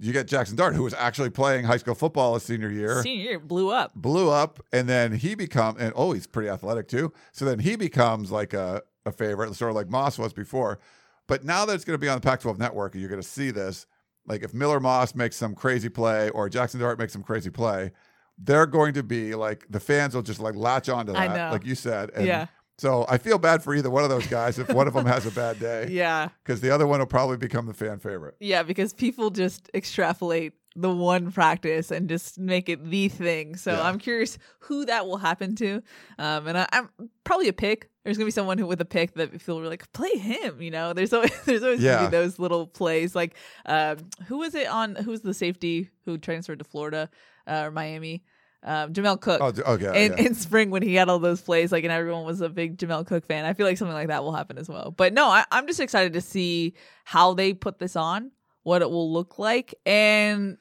you 0.00 0.12
get 0.12 0.26
Jackson 0.26 0.56
Dart, 0.56 0.74
who 0.74 0.82
was 0.82 0.94
actually 0.94 1.30
playing 1.30 1.64
high 1.66 1.76
school 1.76 1.94
football 1.94 2.34
his 2.34 2.44
senior 2.44 2.70
year. 2.70 3.02
senior 3.02 3.22
year 3.24 3.38
blew 3.38 3.70
up. 3.70 3.94
blew 3.94 4.30
up 4.30 4.58
and 4.72 4.88
then 4.88 5.12
he 5.12 5.34
become 5.34 5.76
and 5.78 5.92
oh 5.96 6.12
he's 6.12 6.26
pretty 6.26 6.48
athletic 6.50 6.86
too 6.88 7.12
so 7.32 7.44
then 7.46 7.58
he 7.60 7.76
becomes 7.76 8.30
like 8.30 8.52
a, 8.52 8.82
a 9.06 9.12
favorite 9.12 9.54
sort 9.54 9.70
of 9.70 9.74
like 9.74 9.88
moss 9.88 10.18
was 10.18 10.32
before 10.34 10.78
but 11.26 11.44
now 11.44 11.64
that 11.66 11.74
it's 11.74 11.84
going 11.84 11.94
to 11.94 11.98
be 12.00 12.08
on 12.08 12.16
the 12.16 12.20
pac 12.20 12.40
12 12.40 12.58
network 12.58 12.92
and 12.94 13.00
you're 13.00 13.10
going 13.10 13.20
to 13.22 13.26
see 13.28 13.50
this 13.50 13.86
like 14.26 14.42
if 14.42 14.52
miller 14.54 14.80
moss 14.80 15.14
makes 15.14 15.36
some 15.36 15.54
crazy 15.54 15.88
play 15.88 16.30
or 16.30 16.48
jackson 16.48 16.80
dart 16.80 16.98
makes 16.98 17.12
some 17.12 17.22
crazy 17.22 17.50
play 17.50 17.90
they're 18.38 18.66
going 18.66 18.92
to 18.94 19.02
be 19.02 19.34
like 19.34 19.64
the 19.70 19.80
fans 19.80 20.14
will 20.14 20.22
just 20.22 20.40
like 20.40 20.54
latch 20.54 20.88
onto 20.88 21.12
that 21.12 21.52
like 21.52 21.64
you 21.64 21.74
said 21.74 22.10
and 22.14 22.26
Yeah. 22.26 22.46
so 22.78 23.06
i 23.08 23.16
feel 23.18 23.38
bad 23.38 23.62
for 23.62 23.74
either 23.74 23.88
one 23.90 24.04
of 24.04 24.10
those 24.10 24.26
guys 24.26 24.58
if 24.58 24.68
one 24.70 24.86
of 24.86 24.94
them 24.94 25.06
has 25.06 25.24
a 25.26 25.30
bad 25.30 25.58
day 25.58 25.88
Yeah. 25.90 26.28
because 26.44 26.60
the 26.60 26.70
other 26.70 26.86
one 26.86 26.98
will 27.00 27.06
probably 27.06 27.36
become 27.38 27.66
the 27.66 27.74
fan 27.74 27.98
favorite 27.98 28.34
Yeah, 28.40 28.62
because 28.62 28.92
people 28.92 29.30
just 29.30 29.70
extrapolate 29.74 30.52
the 30.78 30.90
one 30.90 31.32
practice 31.32 31.90
and 31.90 32.08
just 32.08 32.38
make 32.38 32.68
it 32.68 32.84
the 32.90 33.08
thing. 33.08 33.56
So 33.56 33.72
Yeah. 33.72 33.82
I'm 33.82 33.98
curious 33.98 34.38
who 34.60 34.84
that 34.84 35.06
will 35.06 35.16
happen 35.16 35.56
to. 35.56 35.82
Um, 36.18 36.46
and 36.46 36.58
I, 36.58 36.66
I'm 36.72 36.88
probably 37.24 37.48
a 37.48 37.52
pick. 37.52 37.90
There's 38.04 38.16
gonna 38.18 38.26
be 38.26 38.30
someone 38.30 38.58
who 38.58 38.66
with 38.66 38.80
a 38.80 38.84
pick 38.84 39.14
that 39.14 39.32
people 39.32 39.58
were 39.58 39.66
like, 39.68 39.90
play 39.92 40.16
him. 40.16 40.60
You 40.62 40.70
know, 40.70 40.92
there's 40.92 41.12
always 41.12 41.32
there's 41.44 41.62
always 41.62 41.80
Yeah. 41.82 41.96
gonna 41.96 42.10
be 42.10 42.16
those 42.16 42.38
little 42.38 42.66
plays. 42.66 43.14
Like, 43.16 43.34
um, 43.64 43.96
who 44.26 44.38
was 44.38 44.54
it 44.54 44.68
on? 44.68 44.94
Who 44.96 45.10
was 45.10 45.22
the 45.22 45.34
safety 45.34 45.90
who 46.04 46.18
transferred 46.18 46.58
to 46.60 46.64
Florida 46.64 47.08
uh, 47.48 47.64
or 47.64 47.70
Miami? 47.70 48.22
Um, 48.62 48.92
Jamel 48.92 49.20
Cook. 49.20 49.40
oh 49.40 49.52
okay 49.74 50.06
in, 50.06 50.12
yeah. 50.12 50.24
in 50.24 50.34
spring 50.34 50.70
when 50.70 50.82
he 50.82 50.94
had 50.96 51.08
all 51.08 51.20
those 51.20 51.40
plays, 51.40 51.70
like, 51.70 51.84
and 51.84 51.92
everyone 51.92 52.24
was 52.24 52.40
a 52.40 52.48
big 52.48 52.76
Jamel 52.78 53.06
Cook 53.06 53.24
fan. 53.24 53.44
I 53.44 53.52
feel 53.52 53.64
like 53.66 53.78
something 53.78 53.94
like 53.94 54.08
that 54.08 54.24
will 54.24 54.32
happen 54.32 54.58
as 54.58 54.68
well. 54.68 54.90
But 54.96 55.12
no, 55.12 55.28
I, 55.28 55.44
I'm 55.52 55.68
just 55.68 55.78
excited 55.78 56.14
to 56.14 56.20
see 56.20 56.74
how 57.04 57.34
they 57.34 57.54
put 57.54 57.78
this 57.78 57.94
on, 57.94 58.32
what 58.66 58.82
it 58.82 58.90
will 58.90 59.12
look 59.12 59.38
like, 59.38 59.76
and 59.86 60.58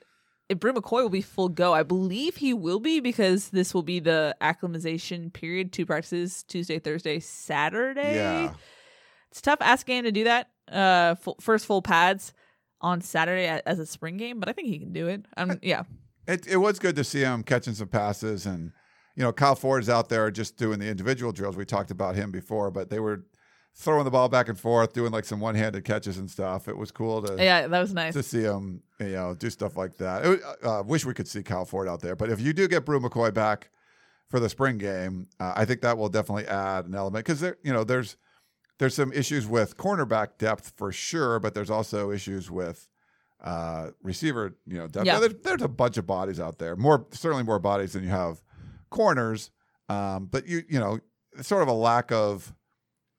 if 0.48 0.60
Bru 0.60 0.74
McCoy 0.74 1.02
will 1.02 1.10
be 1.10 1.24
full 1.24 1.50
go. 1.50 1.74
I 1.74 1.82
believe 1.82 2.36
he 2.36 2.54
will 2.54 2.80
be 2.80 3.00
because 3.00 3.50
this 3.50 3.74
will 3.74 3.82
be 3.82 4.00
the 4.00 4.36
acclimatization 4.42 5.32
period. 5.32 5.74
Two 5.74 5.88
practices 5.88 6.44
Tuesday, 6.44 6.78
Thursday, 6.78 7.20
Saturday. 7.20 8.14
yeah 8.14 8.54
It's 9.32 9.42
tough 9.42 9.58
asking 9.60 9.98
him 9.98 10.04
to 10.06 10.12
do 10.12 10.26
that. 10.26 10.52
Uh, 10.72 11.16
full, 11.16 11.36
first 11.42 11.66
full 11.66 11.82
pads 11.82 12.32
on 12.80 13.02
Saturday 13.02 13.48
as 13.66 13.80
a 13.80 13.88
spring 13.88 14.18
game, 14.18 14.40
but 14.40 14.50
I 14.50 14.54
think 14.54 14.68
he 14.68 14.78
can 14.78 14.94
do 14.94 15.08
it. 15.08 15.26
Um, 15.36 15.58
yeah, 15.64 15.84
It 16.28 16.46
it 16.46 16.58
was 16.58 16.78
good 16.78 16.96
to 16.98 17.04
see 17.04 17.22
him 17.22 17.42
catching 17.42 17.74
some 17.74 17.88
passes 17.88 18.46
and 18.46 18.72
you 19.16 19.24
know 19.24 19.32
Kyle 19.32 19.56
Ford 19.56 19.82
is 19.82 19.90
out 19.90 20.10
there 20.10 20.30
just 20.30 20.58
doing 20.58 20.78
the 20.78 20.88
individual 20.88 21.32
drills. 21.32 21.58
We 21.58 21.66
talked 21.66 21.90
about 21.90 22.16
him 22.16 22.30
before, 22.30 22.70
but 22.70 22.92
they 22.92 23.00
were 23.00 23.26
throwing 23.76 24.06
the 24.06 24.12
ball 24.12 24.30
back 24.30 24.48
and 24.48 24.60
forth, 24.60 24.94
doing 24.94 25.12
like 25.12 25.26
some 25.26 25.40
one-handed 25.40 25.84
catches 25.84 26.18
and 26.18 26.30
stuff. 26.30 26.68
It 26.68 26.78
was 26.78 26.92
cool 26.92 27.22
to 27.22 27.44
yeah, 27.44 27.68
that 27.68 27.80
was 27.80 27.94
nice. 27.94 28.14
to 28.14 28.24
see 28.24 28.42
him 28.42 28.82
you 29.00 29.12
know 29.12 29.36
do 29.36 29.50
stuff 29.50 29.76
like 29.76 29.98
that. 29.98 30.26
I 30.64 30.68
uh, 30.68 30.84
wish 30.84 31.06
we 31.06 31.14
could 31.14 31.28
see 31.28 31.44
Kyle 31.44 31.66
Ford 31.66 31.88
out 31.88 32.02
there, 32.02 32.16
but 32.16 32.30
if 32.30 32.40
you 32.40 32.54
do 32.54 32.68
get 32.68 32.86
Bru 32.86 33.00
McCoy 33.00 33.34
back 33.34 33.70
for 34.30 34.40
the 34.40 34.50
spring 34.50 34.78
game, 34.78 35.28
uh, 35.40 35.54
I 35.56 35.66
think 35.66 35.82
that 35.82 35.98
will 35.98 36.10
definitely 36.10 36.48
add 36.48 36.86
an 36.86 36.96
element 36.96 37.26
because 37.26 37.42
there 37.42 37.58
you 37.64 37.74
know 37.74 37.84
there's 37.84 38.18
there's 38.80 38.96
some 38.96 39.12
issues 39.14 39.48
with 39.48 39.78
cornerback 39.78 40.38
depth 40.38 40.74
for 40.76 40.92
sure, 40.92 41.40
but 41.40 41.54
there's 41.54 41.70
also 41.70 42.12
issues 42.12 42.52
with 42.52 42.90
uh, 43.44 43.92
receiver, 44.02 44.58
you 44.66 44.78
know, 44.78 44.88
depth. 44.88 45.06
Yeah. 45.06 45.20
There's, 45.20 45.36
there's 45.44 45.62
a 45.62 45.68
bunch 45.68 45.98
of 45.98 46.06
bodies 46.06 46.40
out 46.40 46.58
there, 46.58 46.76
more 46.76 47.06
certainly 47.12 47.44
more 47.44 47.60
bodies 47.60 47.94
than 47.94 48.04
you 48.04 48.10
have 48.10 48.42
corners. 48.90 49.52
Um, 49.88 50.26
but 50.26 50.48
you 50.48 50.64
you 50.68 50.80
know, 50.80 51.00
sort 51.42 51.62
of 51.62 51.68
a 51.68 51.74
lack 51.74 52.12
of 52.12 52.54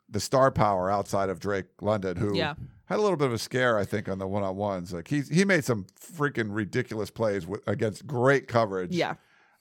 the 0.08 0.20
star 0.20 0.50
power 0.50 0.90
outside 0.90 1.28
of 1.28 1.40
Drake 1.40 1.66
London, 1.80 2.16
who 2.16 2.36
Yeah. 2.36 2.54
had 2.86 2.98
a 2.98 3.02
little 3.02 3.16
bit 3.16 3.26
of 3.26 3.32
a 3.32 3.38
scare, 3.38 3.76
I 3.78 3.84
think, 3.84 4.08
on 4.08 4.18
the 4.18 4.26
one 4.26 4.42
on 4.44 4.56
ones. 4.56 4.92
Like 4.92 5.08
he 5.08 5.20
he 5.22 5.44
made 5.44 5.64
some 5.64 5.86
freaking 6.00 6.48
ridiculous 6.50 7.10
plays 7.10 7.46
with, 7.46 7.60
against 7.66 8.06
great 8.06 8.46
coverage. 8.48 8.92
yeah, 8.94 9.14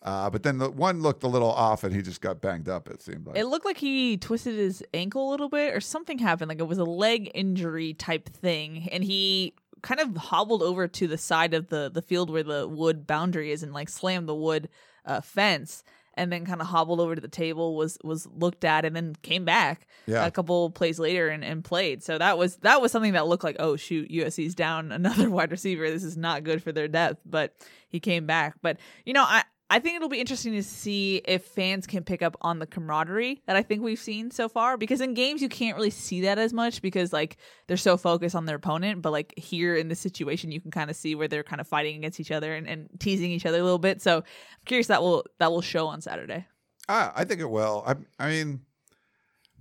Uh, 0.04 0.30
but 0.30 0.44
then 0.44 0.60
the 0.60 0.70
one 0.70 1.02
looked 1.02 1.24
a 1.24 1.28
little 1.28 1.52
off, 1.52 1.84
and 1.84 1.96
he 1.96 2.02
just 2.04 2.22
got 2.22 2.40
banged 2.42 2.70
up. 2.70 2.88
It 2.90 3.02
seemed 3.02 3.26
like. 3.26 3.38
It 3.38 3.46
looked 3.46 3.66
like 3.66 3.78
he 3.78 4.18
twisted 4.18 4.56
his 4.56 4.84
ankle 4.94 5.30
a 5.30 5.32
little 5.32 5.50
bit 5.50 5.74
or 5.76 5.80
something 5.82 6.20
happened. 6.20 6.50
Like 6.50 6.60
it 6.60 6.68
was 6.68 6.78
a 6.78 6.84
leg 6.86 7.32
injury 7.34 7.94
type 7.96 8.30
thing. 8.30 8.88
And 8.92 9.04
he 9.04 9.56
kind 9.82 10.00
of 10.00 10.16
hobbled 10.16 10.62
over 10.62 10.88
to 10.88 11.08
the 11.08 11.18
side 11.18 11.54
of 11.56 11.70
the, 11.70 11.90
the 11.94 12.02
field 12.04 12.30
where 12.30 12.44
the 12.44 12.68
wood 12.68 13.08
boundary 13.08 13.52
is 13.52 13.64
and 13.64 13.74
like 13.74 13.90
slammed 13.90 14.28
the 14.28 14.36
wood 14.36 14.70
uh, 15.06 15.22
fence 15.22 15.84
and 16.18 16.32
then 16.32 16.46
kind 16.46 16.62
of 16.62 16.68
hobbled 16.68 17.00
over 17.00 17.16
to 17.16 17.22
the 17.22 17.28
table 17.28 17.76
was 17.76 17.98
was 18.04 18.28
looked 18.28 18.64
at 18.64 18.86
and 18.86 18.96
then 18.96 19.16
came 19.22 19.46
back 19.46 19.88
Yeah. 20.06 20.26
a 20.26 20.32
couple 20.32 20.70
plays 20.70 20.98
later 21.00 21.28
and, 21.30 21.44
and 21.44 21.64
played. 21.64 22.04
So 22.04 22.18
that 22.18 22.38
was 22.38 22.56
that 22.58 22.82
was 22.82 22.92
something 22.92 23.14
that 23.14 23.28
looked 23.28 23.44
like 23.44 23.58
oh 23.60 23.76
shoot 23.76 24.10
usc's 24.10 24.56
down 24.56 24.92
another 25.00 25.30
wide 25.30 25.52
receiver. 25.52 25.90
This 25.90 26.04
is 26.04 26.18
not 26.18 26.44
good 26.44 26.64
for 26.64 26.72
their 26.72 26.88
depth. 26.88 27.22
But 27.26 27.54
he 27.90 28.00
came 28.00 28.26
back. 28.26 28.56
But 28.62 28.78
you 29.06 29.14
know 29.14 29.24
i 29.24 29.44
I 29.68 29.80
think 29.80 29.96
it'll 29.96 30.10
be 30.10 30.20
interesting 30.20 30.54
to 30.54 30.62
see 30.62 31.22
if 31.26 31.44
fans 31.46 31.88
can 31.88 32.04
pick 32.04 32.22
up 32.22 32.38
on 32.42 32.60
the 32.60 32.68
camaraderie 32.68 33.42
that 33.48 33.56
I 33.56 33.64
think 33.64 33.82
we've 33.82 34.00
seen 34.00 34.30
so 34.30 34.48
far. 34.48 34.78
Because 34.78 35.02
in 35.02 35.16
games 35.16 35.42
you 35.42 35.50
can't 35.50 35.76
really 35.76 35.90
see 35.90 36.22
that 36.22 36.38
as 36.38 36.54
much 36.54 36.84
because 36.84 37.12
like 37.12 37.38
they're 37.68 37.76
so 37.76 37.98
focused 37.98 38.36
on 38.36 38.46
their 38.46 38.58
opponent. 38.58 39.02
But 39.02 39.12
like 39.12 39.34
here 39.38 39.76
in 39.76 39.88
this 39.88 40.00
situation, 40.00 40.52
you 40.52 40.62
can 40.62 40.70
kind 40.70 40.92
of 40.92 40.96
see 40.96 41.16
where 41.16 41.28
they're 41.28 41.44
kind 41.44 41.60
of 41.60 41.68
fighting 41.68 41.98
against 41.98 42.20
each 42.20 42.32
other 42.32 42.54
and, 42.54 42.68
and 42.68 42.90
teasing 43.00 43.32
each 43.32 43.46
other 43.46 43.60
a 43.60 43.64
little 43.64 43.80
bit. 43.80 44.04
So 44.04 44.18
I'm 44.18 44.24
curious 44.66 44.88
that 44.88 45.02
will 45.02 45.26
that 45.40 45.52
will 45.52 45.62
show 45.62 45.88
on 45.88 46.00
Saturday. 46.00 46.46
I, 46.88 47.12
I 47.16 47.24
think 47.24 47.42
it 47.42 47.50
will. 47.50 47.84
I, 47.88 47.96
I 48.20 48.30
mean, 48.30 48.62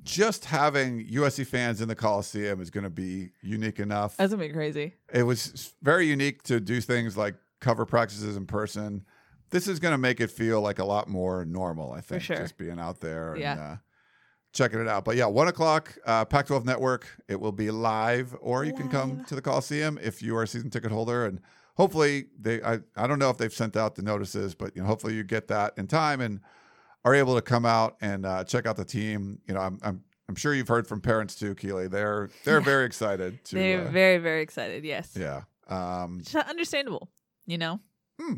just 0.02 0.44
having 0.44 1.06
USC 1.08 1.46
fans 1.46 1.80
in 1.80 1.88
the 1.88 1.94
Coliseum 1.94 2.60
is 2.60 2.68
going 2.68 2.84
to 2.84 2.90
be 2.90 3.30
unique 3.40 3.80
enough. 3.80 4.18
That's 4.18 4.34
gonna 4.34 4.46
be 4.46 4.52
crazy. 4.52 4.96
it 5.12 5.22
was 5.22 5.72
very 5.82 6.06
unique 6.06 6.42
to 6.42 6.60
do 6.60 6.82
things 6.82 7.16
like 7.16 7.36
cover 7.60 7.86
practices 7.86 8.36
in 8.36 8.44
person. 8.44 9.06
This 9.50 9.68
is 9.68 9.78
going 9.78 9.92
to 9.92 9.98
make 9.98 10.20
it 10.20 10.30
feel 10.30 10.60
like 10.60 10.78
a 10.78 10.84
lot 10.84 11.08
more 11.08 11.44
normal. 11.44 11.92
I 11.92 12.00
think 12.00 12.22
sure. 12.22 12.36
just 12.36 12.56
being 12.56 12.78
out 12.78 13.00
there 13.00 13.34
and 13.34 13.44
uh, 13.44 13.76
checking 14.52 14.80
it 14.80 14.88
out. 14.88 15.04
But 15.04 15.16
yeah, 15.16 15.26
one 15.26 15.48
o'clock, 15.48 15.96
uh, 16.06 16.24
Pac-12 16.24 16.64
Network. 16.64 17.06
It 17.28 17.40
will 17.40 17.52
be 17.52 17.70
live, 17.70 18.34
or 18.40 18.64
you 18.64 18.72
can 18.72 18.88
come 18.88 19.24
to 19.26 19.34
the 19.34 19.42
Coliseum 19.42 19.98
if 20.02 20.22
you 20.22 20.36
are 20.36 20.42
a 20.42 20.46
season 20.48 20.70
ticket 20.70 20.90
holder. 20.90 21.26
And 21.26 21.40
hopefully, 21.76 22.26
they. 22.40 22.62
I, 22.62 22.80
I 22.96 23.06
don't 23.06 23.18
know 23.18 23.30
if 23.30 23.38
they've 23.38 23.52
sent 23.52 23.76
out 23.76 23.94
the 23.94 24.02
notices, 24.02 24.54
but 24.54 24.74
you 24.74 24.82
know, 24.82 24.88
hopefully 24.88 25.14
you 25.14 25.22
get 25.22 25.48
that 25.48 25.74
in 25.76 25.86
time 25.86 26.20
and 26.20 26.40
are 27.04 27.14
able 27.14 27.34
to 27.34 27.42
come 27.42 27.66
out 27.66 27.96
and 28.00 28.24
uh, 28.24 28.44
check 28.44 28.66
out 28.66 28.76
the 28.76 28.84
team. 28.84 29.40
You 29.46 29.54
know, 29.54 29.60
I'm. 29.60 29.78
I'm 29.82 30.04
I'm 30.26 30.36
sure 30.36 30.54
you've 30.54 30.68
heard 30.68 30.86
from 30.86 31.02
parents 31.02 31.34
too, 31.34 31.54
Keely. 31.54 31.86
They're 31.86 32.30
they're 32.44 32.60
very 32.62 32.86
excited 32.86 33.44
to. 33.44 33.56
They're 33.56 33.86
uh, 33.86 33.90
very 33.90 34.18
very 34.18 34.42
excited. 34.42 34.82
Yes, 34.82 35.14
yeah. 35.14 35.42
Um, 35.68 36.22
understandable. 36.48 37.10
You 37.46 37.58
know 37.58 37.80
Hmm. 38.18 38.36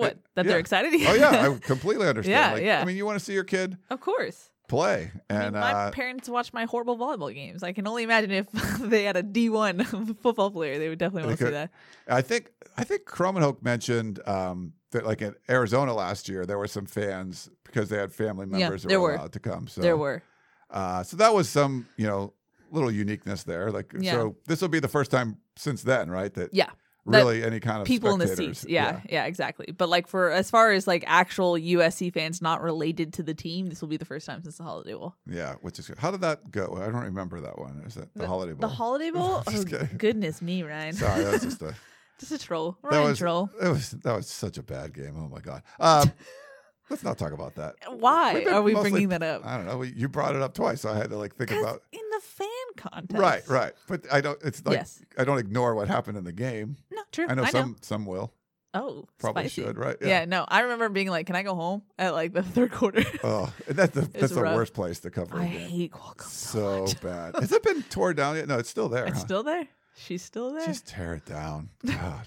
What 0.00 0.18
that 0.34 0.44
yeah. 0.44 0.50
they're 0.50 0.58
excited. 0.60 0.92
Oh 1.06 1.14
yeah, 1.14 1.48
I 1.50 1.58
completely 1.60 2.06
understand. 2.06 2.32
Yeah, 2.32 2.52
like, 2.52 2.62
yeah. 2.62 2.80
I 2.80 2.84
mean, 2.84 2.96
you 2.96 3.06
want 3.06 3.18
to 3.18 3.24
see 3.24 3.32
your 3.32 3.44
kid 3.44 3.76
of 3.90 4.00
course. 4.00 4.50
play, 4.68 5.10
I 5.30 5.32
mean, 5.32 5.42
and 5.42 5.54
my 5.54 5.72
uh, 5.72 5.90
parents 5.90 6.28
watch 6.28 6.52
my 6.52 6.64
horrible 6.64 6.96
volleyball 6.96 7.32
games. 7.34 7.62
I 7.62 7.72
can 7.72 7.86
only 7.86 8.02
imagine 8.02 8.30
if 8.30 8.50
they 8.80 9.04
had 9.04 9.16
a 9.16 9.22
D 9.22 9.48
one 9.50 9.84
football 10.22 10.50
player, 10.50 10.78
they 10.78 10.88
would 10.88 10.98
definitely 10.98 11.26
want 11.26 11.38
to 11.38 11.46
see 11.46 11.50
that. 11.52 11.70
I 12.08 12.22
think 12.22 12.50
I 12.76 12.84
think 12.84 13.04
Krommenhoek 13.04 13.62
mentioned 13.62 14.20
um, 14.26 14.72
that 14.92 15.04
like 15.06 15.22
in 15.22 15.34
Arizona 15.48 15.94
last 15.94 16.28
year, 16.28 16.46
there 16.46 16.58
were 16.58 16.68
some 16.68 16.86
fans 16.86 17.50
because 17.64 17.88
they 17.88 17.98
had 17.98 18.12
family 18.12 18.46
members 18.46 18.82
who 18.82 18.88
there 18.88 19.00
were 19.00 19.08
were. 19.10 19.14
allowed 19.16 19.32
to 19.32 19.40
come. 19.40 19.68
So 19.68 19.80
there 19.80 19.96
were. 19.96 20.22
uh, 20.70 21.02
so 21.02 21.16
that 21.16 21.34
was 21.34 21.48
some 21.48 21.86
you 21.96 22.06
know 22.06 22.32
little 22.70 22.90
uniqueness 22.90 23.44
there. 23.44 23.70
Like 23.70 23.92
Yeah. 23.98 24.12
so, 24.12 24.36
this 24.46 24.60
will 24.60 24.68
be 24.68 24.80
the 24.80 24.88
first 24.88 25.10
time 25.10 25.38
since 25.56 25.82
then, 25.82 26.10
right? 26.10 26.32
That 26.34 26.50
Yeah. 26.52 26.70
Really 27.08 27.42
any 27.42 27.60
kind 27.60 27.80
of 27.80 27.86
People 27.86 28.12
in 28.12 28.18
the 28.18 28.28
seats. 28.28 28.64
Yeah, 28.68 29.00
yeah, 29.08 29.24
exactly. 29.24 29.72
But 29.76 29.88
like 29.88 30.06
for 30.06 30.30
as 30.30 30.50
far 30.50 30.72
as 30.72 30.86
like 30.86 31.04
actual 31.06 31.54
USC 31.54 32.12
fans 32.12 32.40
not 32.42 32.62
related 32.62 33.12
to 33.14 33.22
the 33.22 33.34
team, 33.34 33.68
this 33.68 33.80
will 33.80 33.88
be 33.88 33.96
the 33.96 34.04
first 34.04 34.26
time 34.26 34.42
since 34.42 34.58
the 34.58 34.64
Holiday 34.64 34.94
Bowl. 34.94 35.14
yeah, 35.26 35.54
which 35.62 35.78
is 35.78 35.88
good. 35.88 35.98
How 35.98 36.10
did 36.10 36.20
that 36.20 36.50
go? 36.50 36.78
I 36.80 36.86
don't 36.86 37.04
remember 37.04 37.40
that 37.40 37.58
one. 37.58 37.82
Is 37.86 37.96
it 37.96 38.08
the, 38.14 38.26
Holiday 38.26 38.52
Bowl? 38.52 38.68
The 38.68 38.74
Holiday 38.74 39.10
Bowl? 39.10 39.42
oh, 39.46 39.64
goodness 39.96 40.42
me, 40.42 40.62
Ryan. 40.62 40.94
Sorry, 40.94 41.24
that 41.24 41.32
was 41.32 41.42
just 41.42 41.62
a. 41.62 41.74
Just 42.18 42.32
a 42.32 42.38
troll. 42.38 42.76
that 42.90 43.00
was 43.00 43.18
troll. 43.18 43.48
It 43.62 43.68
was 43.68 43.92
that 43.92 44.16
was 44.16 44.26
such 44.26 44.58
a 44.58 44.62
bad 44.64 44.92
game. 44.92 45.14
Oh 45.16 45.28
my 45.28 45.38
god. 45.38 45.62
Um, 45.78 46.10
let's 46.90 47.02
not 47.02 47.18
talk 47.18 47.32
about 47.32 47.54
that. 47.56 47.74
Why 47.90 48.44
been 48.44 48.52
are 48.54 48.62
we 48.62 48.72
mostly- 48.74 48.90
bringing 48.90 49.08
that 49.10 49.22
up? 49.22 49.44
I 49.44 49.56
don't 49.56 49.66
know. 49.66 49.82
You 49.82 50.08
brought 50.08 50.34
it 50.36 50.42
up 50.42 50.54
twice, 50.54 50.80
so 50.80 50.90
I 50.90 50.96
had 50.96 51.10
to 51.10 51.16
like 51.16 51.34
think 51.36 51.50
about. 51.50 51.82
in 51.92 52.00
the 52.10 52.20
fan 52.20 52.48
contest. 52.76 53.20
Right, 53.20 53.48
right. 53.48 53.72
But 53.86 54.06
I 54.12 54.20
don't. 54.20 54.38
It's 54.42 54.64
like 54.64 54.76
Yes. 54.78 55.02
I 55.16 55.24
don't 55.24 55.38
ignore 55.38 55.74
what 55.74 55.88
happened 55.88 56.18
in 56.18 56.24
the 56.24 56.32
game. 56.32 56.76
No, 56.92 57.02
true. 57.12 57.26
I 57.28 57.34
know 57.34 57.44
some 57.46 57.76
some 57.82 58.06
will 58.06 58.32
Oh, 58.74 59.06
probably 59.18 59.44
spicy. 59.48 59.62
should. 59.62 59.78
Right. 59.78 59.96
Yeah. 60.02 60.26
no, 60.26 60.44
I 60.46 60.60
remember 60.60 60.90
being 60.90 61.08
like, 61.08 61.26
"Can 61.26 61.36
I 61.36 61.42
go 61.42 61.54
home?" 61.54 61.82
At 61.98 62.12
like 62.12 62.34
the 62.34 62.42
third 62.42 62.70
quarter. 62.70 63.02
Oh, 63.24 63.52
that's 63.66 63.94
the 63.94 64.02
that's 64.02 64.34
the 64.34 64.42
rough. 64.42 64.54
worst 64.56 64.74
place 64.74 65.00
to 65.00 65.10
cover. 65.10 65.38
a 65.38 65.42
I 65.42 65.48
game. 65.48 65.68
hate 65.70 65.92
Qualcomm 65.92 66.22
so, 66.28 66.58
so 66.60 66.80
much. 66.82 67.00
bad. 67.02 67.34
Has 67.36 67.50
it 67.50 67.62
been 67.62 67.82
torn 67.84 68.14
down 68.16 68.36
yet? 68.36 68.46
No, 68.46 68.58
it's 68.58 68.68
still 68.68 68.88
there. 68.90 69.06
It's 69.06 69.18
huh? 69.18 69.24
still 69.24 69.42
there. 69.42 69.66
She's 69.96 70.22
still 70.22 70.52
there. 70.52 70.66
Just 70.66 70.86
tear 70.86 71.14
it 71.14 71.24
down. 71.24 71.70
God. 71.86 72.26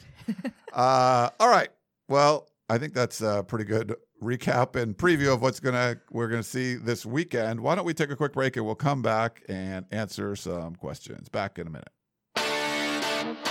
uh, 0.74 1.30
all 1.40 1.50
right. 1.50 1.70
Well, 2.10 2.48
I 2.70 2.78
think 2.80 2.94
that's 2.94 3.22
a 3.22 3.46
pretty 3.48 3.66
good 3.66 3.96
recap 4.22 4.76
and 4.76 4.96
preview 4.98 5.34
of 5.34 5.42
what's 5.42 5.60
gonna 5.60 5.98
we're 6.12 6.28
gonna 6.28 6.44
see 6.44 6.76
this 6.76 7.06
weekend. 7.06 7.60
Why 7.60 7.76
don't 7.76 7.86
we 7.86 7.94
take 7.94 8.12
a 8.12 8.16
quick 8.16 8.34
break 8.34 8.56
and 8.56 8.66
we'll 8.66 8.76
come 8.76 9.02
back 9.02 9.42
and 9.50 9.86
answer 9.92 10.36
some 10.36 10.76
questions. 10.76 11.30
Back 11.30 11.58
in 11.60 11.68
a 11.68 11.70
minute. 11.70 13.51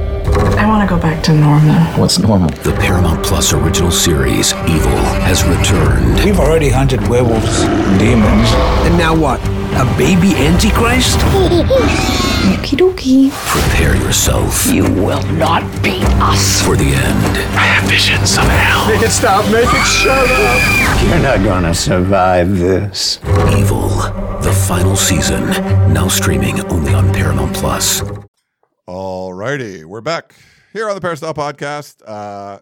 I 0.61 0.67
want 0.67 0.87
to 0.87 0.95
go 0.95 1.01
back 1.01 1.23
to 1.23 1.33
normal. 1.33 1.73
What's 1.99 2.19
normal? 2.19 2.49
the 2.61 2.71
Paramount 2.73 3.25
Plus 3.25 3.51
original 3.51 3.89
series 3.89 4.53
Evil 4.69 4.95
has 5.25 5.43
returned. 5.43 6.23
We've 6.23 6.37
already 6.39 6.69
hunted 6.69 7.01
werewolves, 7.07 7.61
demons. 7.97 8.47
And 8.85 8.95
now 8.95 9.15
what? 9.15 9.39
A 9.73 9.85
baby 9.97 10.35
antichrist? 10.35 11.17
Okie 11.17 12.77
dokie. 12.77 13.31
Prepare 13.47 13.95
yourself 13.95 14.67
You 14.71 14.83
will 14.83 15.23
not 15.33 15.63
beat 15.81 16.03
us. 16.21 16.61
for 16.61 16.75
the 16.75 16.93
end. 16.93 17.37
I 17.57 17.65
have 17.65 17.89
visions 17.89 18.37
of 18.37 18.43
hell. 18.43 18.87
Make 18.87 19.01
it 19.01 19.09
stop 19.09 19.43
making 19.51 19.81
shut 19.81 20.29
up! 20.29 21.09
You're 21.09 21.23
not 21.23 21.43
gonna 21.43 21.73
survive 21.73 22.59
this. 22.59 23.17
Evil, 23.57 23.89
the 24.41 24.55
final 24.67 24.95
season, 24.95 25.43
now 25.91 26.07
streaming 26.07 26.63
only 26.65 26.93
on 26.93 27.11
Paramount 27.11 27.55
Plus. 27.55 28.03
All 28.85 29.33
righty, 29.33 29.85
we're 29.85 30.01
back 30.01 30.35
here 30.73 30.87
on 30.89 30.95
the 30.95 31.01
Peristyle 31.01 31.33
Podcast. 31.33 32.01
Uh, 32.05 32.59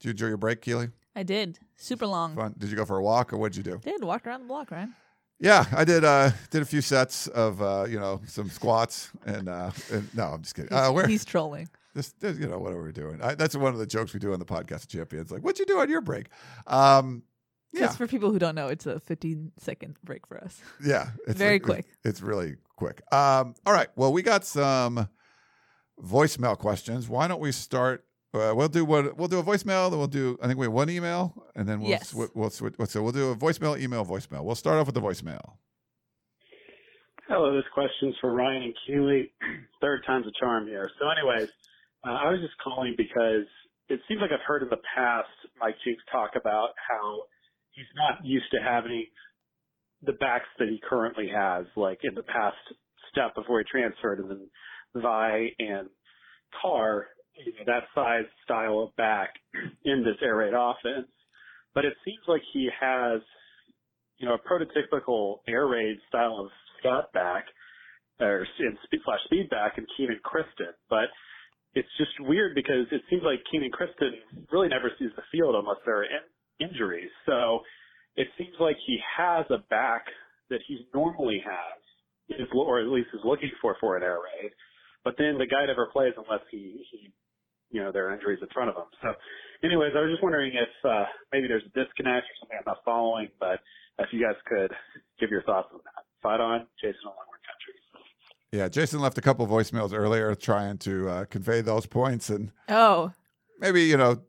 did 0.00 0.06
you 0.06 0.10
enjoy 0.12 0.26
your 0.28 0.36
break, 0.36 0.62
Keely? 0.62 0.88
I 1.14 1.22
did. 1.22 1.58
Super 1.76 2.06
long. 2.06 2.34
Fun. 2.36 2.54
Did 2.58 2.70
you 2.70 2.76
go 2.76 2.84
for 2.84 2.96
a 2.98 3.02
walk 3.02 3.32
or 3.32 3.36
what'd 3.38 3.56
you 3.56 3.62
do? 3.62 3.78
Did 3.82 4.02
walk 4.02 4.26
around 4.26 4.42
the 4.42 4.46
block, 4.46 4.70
Ryan. 4.70 4.94
Yeah, 5.38 5.64
I 5.72 5.84
did. 5.84 6.04
Uh, 6.04 6.30
did 6.50 6.62
a 6.62 6.64
few 6.64 6.80
sets 6.80 7.26
of 7.26 7.60
uh, 7.60 7.84
you 7.88 7.98
know 7.98 8.20
some 8.26 8.48
squats 8.48 9.10
and, 9.26 9.48
uh, 9.48 9.70
and 9.92 10.08
no, 10.14 10.24
I'm 10.28 10.42
just 10.42 10.54
kidding. 10.54 10.72
Uh, 10.72 10.90
where 10.92 11.06
He's 11.06 11.24
trolling. 11.24 11.68
this, 11.94 12.12
this, 12.20 12.38
you 12.38 12.46
know 12.46 12.58
what 12.58 12.72
are 12.72 12.82
we 12.82 12.92
doing? 12.92 13.20
I, 13.20 13.34
that's 13.34 13.56
one 13.56 13.72
of 13.72 13.78
the 13.80 13.86
jokes 13.86 14.14
we 14.14 14.20
do 14.20 14.32
on 14.32 14.38
the 14.38 14.44
podcast 14.44 14.86
champions. 14.86 15.32
Like, 15.32 15.42
what'd 15.42 15.58
you 15.58 15.66
do 15.66 15.80
on 15.80 15.90
your 15.90 16.00
break? 16.00 16.26
Um, 16.68 17.24
yeah, 17.72 17.80
Just 17.86 17.98
for 17.98 18.06
people 18.06 18.30
who 18.30 18.38
don't 18.38 18.54
know, 18.54 18.68
it's 18.68 18.86
a 18.86 19.00
15 19.00 19.52
second 19.58 19.96
break 20.04 20.26
for 20.26 20.38
us. 20.42 20.60
yeah, 20.84 21.08
it's 21.26 21.38
very 21.38 21.54
like- 21.54 21.62
quick. 21.64 21.86
It's 22.04 22.20
really 22.22 22.56
quick. 22.76 23.02
Um, 23.12 23.54
all 23.66 23.72
right. 23.72 23.88
Well, 23.96 24.12
we 24.12 24.22
got 24.22 24.44
some 24.44 25.08
voicemail 26.00 26.56
questions. 26.58 27.08
Why 27.08 27.28
don't 27.28 27.40
we 27.40 27.52
start? 27.52 28.04
Uh, 28.34 28.52
we'll 28.56 28.68
do 28.68 28.84
what 28.84 29.16
we'll 29.18 29.28
do 29.28 29.38
a 29.38 29.42
voicemail. 29.42 29.90
Then 29.90 29.98
we'll 29.98 30.06
do. 30.08 30.38
I 30.42 30.46
think 30.46 30.58
we 30.58 30.66
have 30.66 30.72
one 30.72 30.88
email, 30.88 31.34
and 31.54 31.68
then 31.68 31.80
we'll 31.80 31.90
Yes. 31.90 32.12
swi- 32.14 32.30
we'll 32.34 32.50
switch. 32.50 32.74
So 32.86 33.02
we'll 33.02 33.12
do 33.12 33.30
a 33.30 33.36
voicemail, 33.36 33.78
email, 33.78 34.04
voicemail. 34.04 34.42
We'll 34.44 34.54
start 34.54 34.78
off 34.78 34.86
with 34.86 34.94
the 34.94 35.02
voicemail. 35.02 35.56
Hello, 37.28 37.54
this 37.54 37.64
question's 37.72 38.16
for 38.20 38.32
Ryan 38.32 38.62
and 38.62 38.74
Keely. 38.86 39.32
Third 39.80 40.02
time's 40.06 40.26
a 40.26 40.32
charm 40.40 40.66
here. 40.66 40.90
So, 40.98 41.08
anyways, 41.08 41.48
uh, 42.06 42.10
I 42.12 42.30
was 42.30 42.40
just 42.40 42.56
calling 42.62 42.94
because 42.96 43.46
it 43.88 44.00
seems 44.08 44.20
like 44.20 44.32
I've 44.32 44.44
heard 44.46 44.62
in 44.62 44.68
the 44.70 44.80
past 44.94 45.28
Mike 45.60 45.76
Jinks 45.84 46.02
talk 46.10 46.30
about 46.34 46.70
how 46.88 47.22
he's 47.70 47.86
not 47.96 48.24
used 48.24 48.50
to 48.52 48.58
having 48.62 49.06
the 50.02 50.12
backs 50.12 50.48
that 50.58 50.68
he 50.68 50.80
currently 50.88 51.28
has, 51.28 51.66
like 51.76 52.00
in 52.02 52.14
the 52.14 52.22
past 52.24 52.56
Stepp 53.14 53.34
before 53.34 53.58
he 53.60 53.64
transferred, 53.70 54.18
and 54.18 54.30
then 54.30 54.48
Vi 54.94 55.48
and 55.58 55.88
Carr, 56.60 57.08
you 57.36 57.52
know, 57.52 57.64
that 57.66 57.84
size 57.94 58.24
style 58.44 58.80
of 58.80 58.96
back 58.96 59.34
in 59.84 60.04
this 60.04 60.16
air 60.22 60.36
raid 60.36 60.54
offense. 60.54 61.10
But 61.74 61.84
it 61.84 61.94
seems 62.04 62.20
like 62.28 62.42
he 62.52 62.68
has, 62.80 63.20
you 64.18 64.28
know, 64.28 64.34
a 64.34 64.38
prototypical 64.38 65.38
air 65.48 65.66
raid 65.66 65.96
style 66.08 66.38
of 66.38 66.50
scat 66.78 67.12
back 67.12 67.46
or 68.20 68.46
in 68.60 68.78
speed 68.84 69.00
slash 69.04 69.20
speed 69.24 69.50
back 69.50 69.78
in 69.78 69.86
Kenan 69.96 70.20
Christon. 70.24 70.74
But 70.90 71.08
it's 71.74 71.88
just 71.98 72.12
weird 72.20 72.54
because 72.54 72.86
it 72.92 73.02
seems 73.10 73.22
like 73.24 73.40
Kenan 73.50 73.70
Christon 73.72 74.12
really 74.52 74.68
never 74.68 74.90
sees 74.98 75.10
the 75.16 75.22
field 75.32 75.54
unless 75.54 75.78
there 75.84 76.00
are 76.00 76.04
in- 76.04 76.68
injuries. 76.68 77.10
So 77.26 77.60
it 78.16 78.28
seems 78.38 78.54
like 78.60 78.76
he 78.86 78.98
has 79.16 79.46
a 79.50 79.58
back 79.70 80.04
that 80.50 80.60
he 80.68 80.86
normally 80.94 81.42
has, 81.44 82.48
or 82.54 82.80
at 82.80 82.88
least 82.88 83.08
is 83.14 83.20
looking 83.24 83.50
for 83.60 83.76
for 83.80 83.96
an 83.96 84.02
air 84.02 84.18
raid. 84.20 84.52
But 85.04 85.14
then 85.18 85.38
the 85.38 85.46
guy 85.46 85.66
never 85.66 85.86
plays 85.86 86.14
unless 86.16 86.44
he, 86.50 86.84
he 86.90 87.12
you 87.70 87.82
know, 87.82 87.90
there 87.90 88.08
are 88.08 88.14
injuries 88.14 88.38
in 88.40 88.48
front 88.54 88.70
of 88.70 88.76
him. 88.76 88.84
So, 89.02 89.14
anyways, 89.64 89.92
I 89.96 90.00
was 90.00 90.10
just 90.12 90.22
wondering 90.22 90.52
if 90.54 90.72
uh, 90.84 91.04
maybe 91.32 91.48
there's 91.48 91.64
a 91.64 91.74
disconnect 91.78 92.26
or 92.26 92.34
something 92.40 92.58
I'm 92.58 92.64
not 92.66 92.84
following, 92.84 93.28
but 93.40 93.58
if 93.98 94.08
you 94.12 94.22
guys 94.22 94.36
could 94.46 94.70
give 95.18 95.30
your 95.30 95.42
thoughts 95.42 95.68
on 95.72 95.80
that. 95.84 96.04
Fight 96.22 96.40
on, 96.40 96.66
Jason 96.80 97.00
Longhorn 97.04 97.26
Country. 97.26 97.74
Yeah, 98.52 98.68
Jason 98.68 99.00
left 99.00 99.18
a 99.18 99.22
couple 99.22 99.46
voicemails 99.46 99.92
earlier 99.94 100.34
trying 100.34 100.78
to 100.78 101.08
uh, 101.08 101.24
convey 101.24 101.62
those 101.62 101.86
points, 101.86 102.28
and 102.28 102.52
oh, 102.68 103.12
maybe 103.58 103.82
you 103.82 103.96
know 103.96 104.20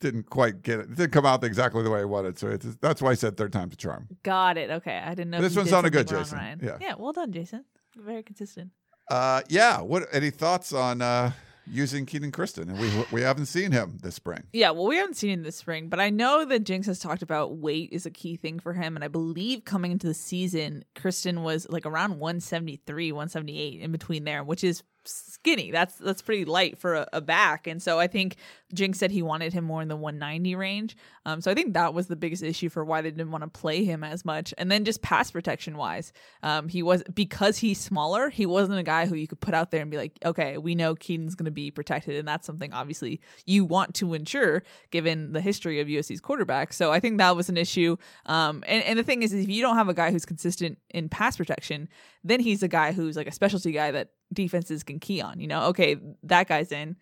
didn't 0.00 0.30
quite 0.30 0.62
get 0.62 0.78
it. 0.78 0.82
It 0.82 0.96
didn't 0.96 1.12
come 1.12 1.26
out 1.26 1.42
exactly 1.42 1.82
the 1.82 1.90
way 1.90 2.00
I 2.00 2.04
wanted. 2.04 2.38
So 2.38 2.48
it's, 2.48 2.64
that's 2.80 3.02
why 3.02 3.10
I 3.10 3.14
said 3.14 3.36
third 3.36 3.52
time's 3.52 3.74
a 3.74 3.76
charm. 3.76 4.08
Got 4.22 4.56
it. 4.56 4.70
Okay, 4.70 4.96
I 4.96 5.10
didn't 5.10 5.30
know. 5.30 5.40
This 5.40 5.56
one 5.56 5.66
sounded 5.66 5.92
good, 5.92 6.06
Jason. 6.06 6.38
Ryan. 6.38 6.60
Yeah, 6.62 6.78
yeah. 6.80 6.94
Well 6.96 7.12
done, 7.12 7.32
Jason. 7.32 7.64
Very 7.96 8.22
consistent. 8.22 8.70
Uh, 9.12 9.42
yeah. 9.48 9.80
What? 9.82 10.08
Any 10.10 10.30
thoughts 10.30 10.72
on 10.72 11.02
uh, 11.02 11.32
using 11.66 12.06
Kenan 12.06 12.32
Christon? 12.32 12.70
And 12.70 12.78
we 12.80 12.90
we 13.12 13.20
haven't 13.20 13.44
seen 13.46 13.70
him 13.70 13.98
this 14.02 14.14
spring. 14.14 14.44
Yeah, 14.54 14.70
well, 14.70 14.86
we 14.86 14.96
haven't 14.96 15.16
seen 15.16 15.30
him 15.30 15.42
this 15.42 15.56
spring, 15.56 15.88
but 15.88 16.00
I 16.00 16.08
know 16.08 16.46
that 16.46 16.64
Jinks 16.64 16.86
has 16.86 16.98
talked 16.98 17.20
about 17.20 17.58
weight 17.58 17.90
is 17.92 18.06
a 18.06 18.10
key 18.10 18.36
thing 18.36 18.58
for 18.58 18.72
him, 18.72 18.96
and 18.96 19.04
I 19.04 19.08
believe 19.08 19.66
coming 19.66 19.92
into 19.92 20.06
the 20.06 20.14
season, 20.14 20.84
Christon 20.94 21.42
was 21.42 21.68
like 21.68 21.84
around 21.84 22.20
173, 22.20 23.12
178 23.12 23.80
in 23.82 23.92
between 23.92 24.24
there, 24.24 24.42
which 24.42 24.64
is 24.64 24.82
skinny. 25.04 25.70
That's 25.70 25.96
that's 25.96 26.22
pretty 26.22 26.44
light 26.44 26.78
for 26.78 26.94
a, 26.94 27.06
a, 27.12 27.20
back. 27.20 27.66
And 27.66 27.82
so 27.82 27.98
I 27.98 28.06
think 28.06 28.36
Jinks 28.72 28.98
said 28.98 29.10
he 29.10 29.22
wanted 29.22 29.52
him 29.52 29.64
more 29.64 29.82
in 29.82 29.88
the 29.88 29.96
190 29.96 30.54
range. 30.54 30.96
Um, 31.24 31.40
so 31.40 31.50
I 31.50 31.54
think 31.54 31.74
that 31.74 31.94
was 31.94 32.06
the 32.06 32.16
biggest 32.16 32.42
issue 32.42 32.68
for 32.68 32.84
why 32.84 33.00
they 33.00 33.10
didn't 33.10 33.30
want 33.30 33.42
to 33.42 33.48
play 33.48 33.84
him 33.84 34.02
as 34.04 34.24
much. 34.24 34.54
And 34.58 34.70
then 34.70 34.84
just 34.84 35.02
pass 35.02 35.30
protection 35.30 35.76
wise, 35.76 36.12
um, 36.42 36.68
he 36.68 36.82
was 36.82 37.02
because 37.14 37.58
he's 37.58 37.78
smaller. 37.78 38.28
He 38.28 38.46
wasn't 38.46 38.78
a 38.78 38.82
guy 38.82 39.06
who 39.06 39.14
you 39.14 39.26
could 39.26 39.40
put 39.40 39.54
out 39.54 39.70
there 39.70 39.82
and 39.82 39.90
be 39.90 39.96
like, 39.96 40.18
okay, 40.24 40.58
we 40.58 40.74
know 40.74 40.94
Kenan's 40.94 41.34
going 41.34 41.44
to 41.46 41.50
be 41.50 41.70
protected, 41.70 42.16
and 42.16 42.26
that's 42.26 42.46
something 42.46 42.72
obviously 42.72 43.20
you 43.46 43.64
want 43.64 43.94
to 43.96 44.14
ensure 44.14 44.62
given 44.90 45.32
the 45.32 45.40
history 45.40 45.80
of 45.80 45.88
USC's 45.88 46.20
quarterback. 46.20 46.72
So 46.72 46.92
I 46.92 47.00
think 47.00 47.18
that 47.18 47.36
was 47.36 47.48
an 47.48 47.56
issue. 47.56 47.96
Um, 48.26 48.64
and, 48.66 48.82
and 48.84 48.98
the 48.98 49.02
thing 49.02 49.22
is, 49.22 49.32
if 49.32 49.48
you 49.48 49.62
don't 49.62 49.76
have 49.76 49.88
a 49.88 49.94
guy 49.94 50.10
who's 50.10 50.24
consistent 50.24 50.78
in 50.90 51.08
pass 51.08 51.36
protection, 51.36 51.88
then 52.24 52.40
he's 52.40 52.62
a 52.62 52.68
guy 52.68 52.92
who's 52.92 53.16
like 53.16 53.26
a 53.26 53.32
specialty 53.32 53.72
guy 53.72 53.90
that 53.90 54.10
defenses 54.32 54.82
can 54.82 54.98
key 54.98 55.20
on. 55.20 55.40
You 55.40 55.46
know, 55.46 55.64
okay, 55.66 55.96
that 56.24 56.48
guy's 56.48 56.72
in, 56.72 56.96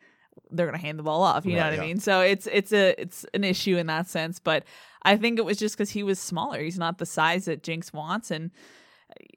they're 0.51 0.67
gonna 0.67 0.79
hand 0.79 0.99
the 0.99 1.03
ball 1.03 1.23
off. 1.23 1.45
You 1.45 1.53
right, 1.53 1.59
know 1.59 1.71
what 1.71 1.77
yeah. 1.77 1.83
I 1.83 1.87
mean? 1.87 2.01
So 2.01 2.21
it's 2.21 2.47
it's 2.47 2.73
a 2.73 3.01
it's 3.01 3.27
an 3.35 3.45
issue 3.45 3.77
in 3.77 3.87
that 3.87 4.09
sense. 4.09 4.39
But 4.39 4.65
I 5.03 5.17
think 5.17 5.39
it 5.39 5.45
was 5.45 5.59
just 5.59 5.77
because 5.77 5.91
he 5.91 6.03
was 6.03 6.19
smaller. 6.19 6.61
He's 6.61 6.79
not 6.79 6.99
the 6.99 7.07
size 7.07 7.47
that 7.47 7.63
Jinks 7.63 7.93
wants, 7.93 8.31
and 8.31 8.51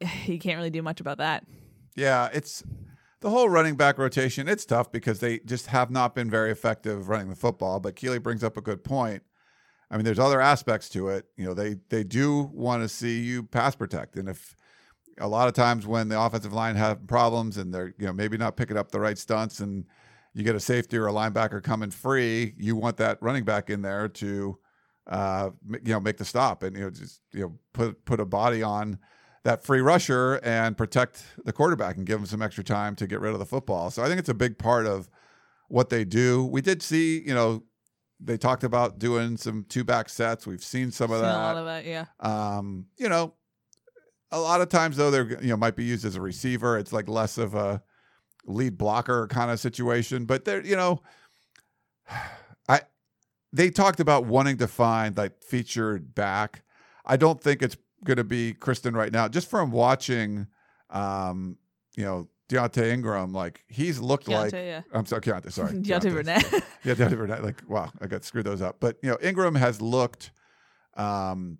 uh, 0.02 0.06
he 0.08 0.38
can't 0.38 0.58
really 0.58 0.70
do 0.70 0.82
much 0.82 1.00
about 1.00 1.18
that. 1.18 1.46
Yeah, 1.96 2.30
it's 2.34 2.64
the 3.22 3.30
whole 3.30 3.50
running 3.50 3.76
back 3.76 3.98
rotation. 3.98 4.48
It's 4.48 4.66
tough 4.66 4.92
because 4.92 5.20
they 5.20 5.40
just 5.40 5.68
have 5.68 5.92
not 5.92 6.16
been 6.16 6.30
very 6.30 6.52
effective 6.52 7.10
running 7.10 7.30
the 7.30 7.36
football. 7.36 7.80
But 7.80 7.96
Keely 7.96 8.20
brings 8.20 8.44
up 8.44 8.58
a 8.58 8.62
good 8.62 8.84
point. 8.84 9.24
I 9.92 9.96
mean, 9.96 10.06
there's 10.06 10.20
other 10.20 10.42
aspects 10.42 10.90
to 10.90 11.10
it. 11.10 11.26
You 11.38 11.46
know, 11.46 11.54
they 11.54 11.78
they 11.90 12.04
do 12.04 12.50
want 12.54 12.84
to 12.84 12.90
see 12.90 13.22
you 13.22 13.44
pass 13.44 13.76
protect, 13.76 14.16
and 14.16 14.28
if 14.28 14.56
a 15.20 15.28
lot 15.28 15.48
of 15.48 15.54
times 15.54 15.86
when 15.86 16.10
the 16.10 16.20
offensive 16.20 16.54
line 16.54 16.76
have 16.76 17.06
problems 17.08 17.58
and 17.58 17.74
they're 17.74 17.94
you 17.98 18.06
know 18.06 18.14
maybe 18.14 18.38
not 18.38 18.58
picking 18.58 18.78
up 18.78 18.92
the 18.92 19.00
right 19.00 19.18
stunts 19.18 19.60
and 19.60 19.86
you 20.34 20.44
get 20.44 20.56
a 20.56 20.60
safety 20.60 20.98
or 20.98 21.08
a 21.08 21.12
linebacker 21.12 21.62
coming 21.62 21.92
free, 21.92 22.56
you 22.58 22.76
want 22.76 22.98
that 22.98 23.20
running 23.22 23.44
back 23.44 23.70
in 23.70 23.82
there 23.82 24.08
to 24.08 24.58
uh, 25.08 25.50
you 25.70 25.94
know 25.94 26.00
make 26.00 26.18
the 26.18 26.26
stop 26.26 26.64
and 26.64 26.76
you 26.76 26.84
know 26.84 26.90
just 26.90 27.22
you 27.32 27.42
know 27.42 27.54
put 27.74 28.04
put 28.06 28.20
a 28.20 28.26
body 28.26 28.64
on 28.64 28.98
that 29.44 29.64
free 29.64 29.82
rusher 29.82 30.40
and 30.44 30.78
protect 30.78 31.24
the 31.44 31.52
quarterback 31.52 31.98
and 31.98 32.06
give 32.06 32.20
him 32.20 32.26
some 32.26 32.42
extra 32.42 32.64
time 32.64 32.96
to 32.96 33.06
get 33.06 33.20
rid 33.20 33.34
of 33.34 33.40
the 33.40 33.46
football. 33.46 33.92
So 33.92 34.02
I 34.02 34.08
think 34.08 34.20
it's 34.20 34.30
a 34.30 34.34
big 34.34 34.58
part 34.58 34.86
of 34.86 35.10
what 35.68 35.90
they 35.90 36.06
do. 36.06 36.46
We 36.46 36.62
did 36.62 36.82
see, 36.82 37.22
you 37.22 37.34
know, 37.34 37.64
they 38.22 38.38
talked 38.38 38.64
about 38.64 39.00
doing 39.00 39.36
some 39.36 39.66
two 39.68 39.84
back 39.84 40.08
sets. 40.08 40.48
We've 40.48 40.64
seen 40.64 40.92
some 40.92 41.12
of 41.12 41.18
seen 41.18 41.26
that. 41.26 41.36
A 41.36 41.44
lot 41.44 41.58
of 41.58 41.66
that, 41.66 41.86
yeah. 41.86 42.06
Um, 42.22 42.86
you 42.98 43.10
know, 43.10 43.34
a 44.34 44.40
lot 44.40 44.62
of 44.62 44.70
times 44.70 44.98
though 44.98 45.12
they're 45.12 45.42
you 45.42 45.50
know 45.50 45.58
might 45.58 45.76
be 45.76 45.86
used 45.86 46.04
as 46.04 46.16
a 46.16 46.22
receiver. 46.22 46.78
It's 46.78 46.92
like 46.92 47.08
less 47.08 47.38
of 47.38 47.56
a 47.56 47.82
lead 48.46 48.78
blocker 48.78 49.28
kind 49.28 49.52
of 49.52 49.60
situation. 49.60 50.26
But 50.26 50.44
they're 50.44 50.66
you 50.66 50.76
know, 50.76 51.02
I 52.68 52.82
they 53.54 53.70
talked 53.70 54.00
about 54.00 54.26
wanting 54.26 54.58
to 54.58 54.68
find 54.68 55.16
like 55.16 55.42
featured 55.42 56.14
back. 56.16 56.64
I 57.06 57.16
don't 57.18 57.42
think 57.42 57.62
it's 57.62 57.78
going 58.04 58.18
to 58.18 58.24
be 58.24 58.54
Christon 58.54 58.96
right 58.96 59.12
now. 59.12 59.28
Just 59.28 59.50
from 59.50 59.72
watching, 59.72 60.48
um, 60.90 61.58
you 61.96 62.04
know, 62.04 62.28
Deontay 62.50 62.92
Ingram, 62.92 63.34
like 63.34 63.64
he's 63.68 64.00
looked 64.00 64.26
Keaontay, 64.26 64.32
like 64.32 64.54
yeah. 64.54 64.82
I'm 64.92 65.06
sorry, 65.06 65.22
Keaontay, 65.22 65.52
sorry, 65.52 65.74
Deontay 65.74 66.14
Burnett. 66.14 66.52
yeah, 66.84 66.94
Deontay 66.94 67.18
Burnett. 67.18 67.44
Like 67.44 67.62
wow, 67.68 67.92
I 68.02 68.08
got 68.08 68.24
screwed 68.24 68.46
those 68.46 68.62
up. 68.62 68.78
But 68.80 68.98
you 69.02 69.10
know, 69.10 69.18
Ingram 69.22 69.56
has 69.56 69.82
looked 69.82 70.32
um 70.96 71.58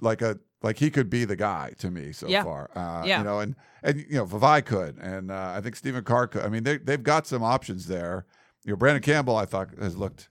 like 0.00 0.22
a 0.22 0.38
like 0.62 0.78
he 0.78 0.90
could 0.90 1.08
be 1.08 1.24
the 1.24 1.36
guy 1.36 1.72
to 1.78 1.90
me 1.90 2.12
so 2.12 2.26
yeah. 2.26 2.42
far. 2.42 2.70
Uh, 2.74 3.04
yeah. 3.06 3.18
You 3.18 3.24
know, 3.24 3.40
and 3.40 3.54
and 3.82 3.98
you 3.98 4.16
know, 4.16 4.26
Vavae 4.26 4.64
could, 4.64 4.98
and 4.98 5.30
uh, 5.30 5.54
I 5.56 5.60
think 5.60 5.76
Stephen 5.76 6.04
Carr 6.04 6.26
could. 6.26 6.42
I 6.42 6.48
mean, 6.48 6.64
they 6.64 6.78
they've 6.78 7.02
got 7.02 7.26
some 7.26 7.42
options 7.42 7.86
there. 7.86 8.26
You 8.64 8.72
know, 8.72 8.76
Brandon 8.76 9.02
Campbell, 9.02 9.36
I 9.36 9.44
thought 9.44 9.70
has 9.80 9.96
looked 9.96 10.28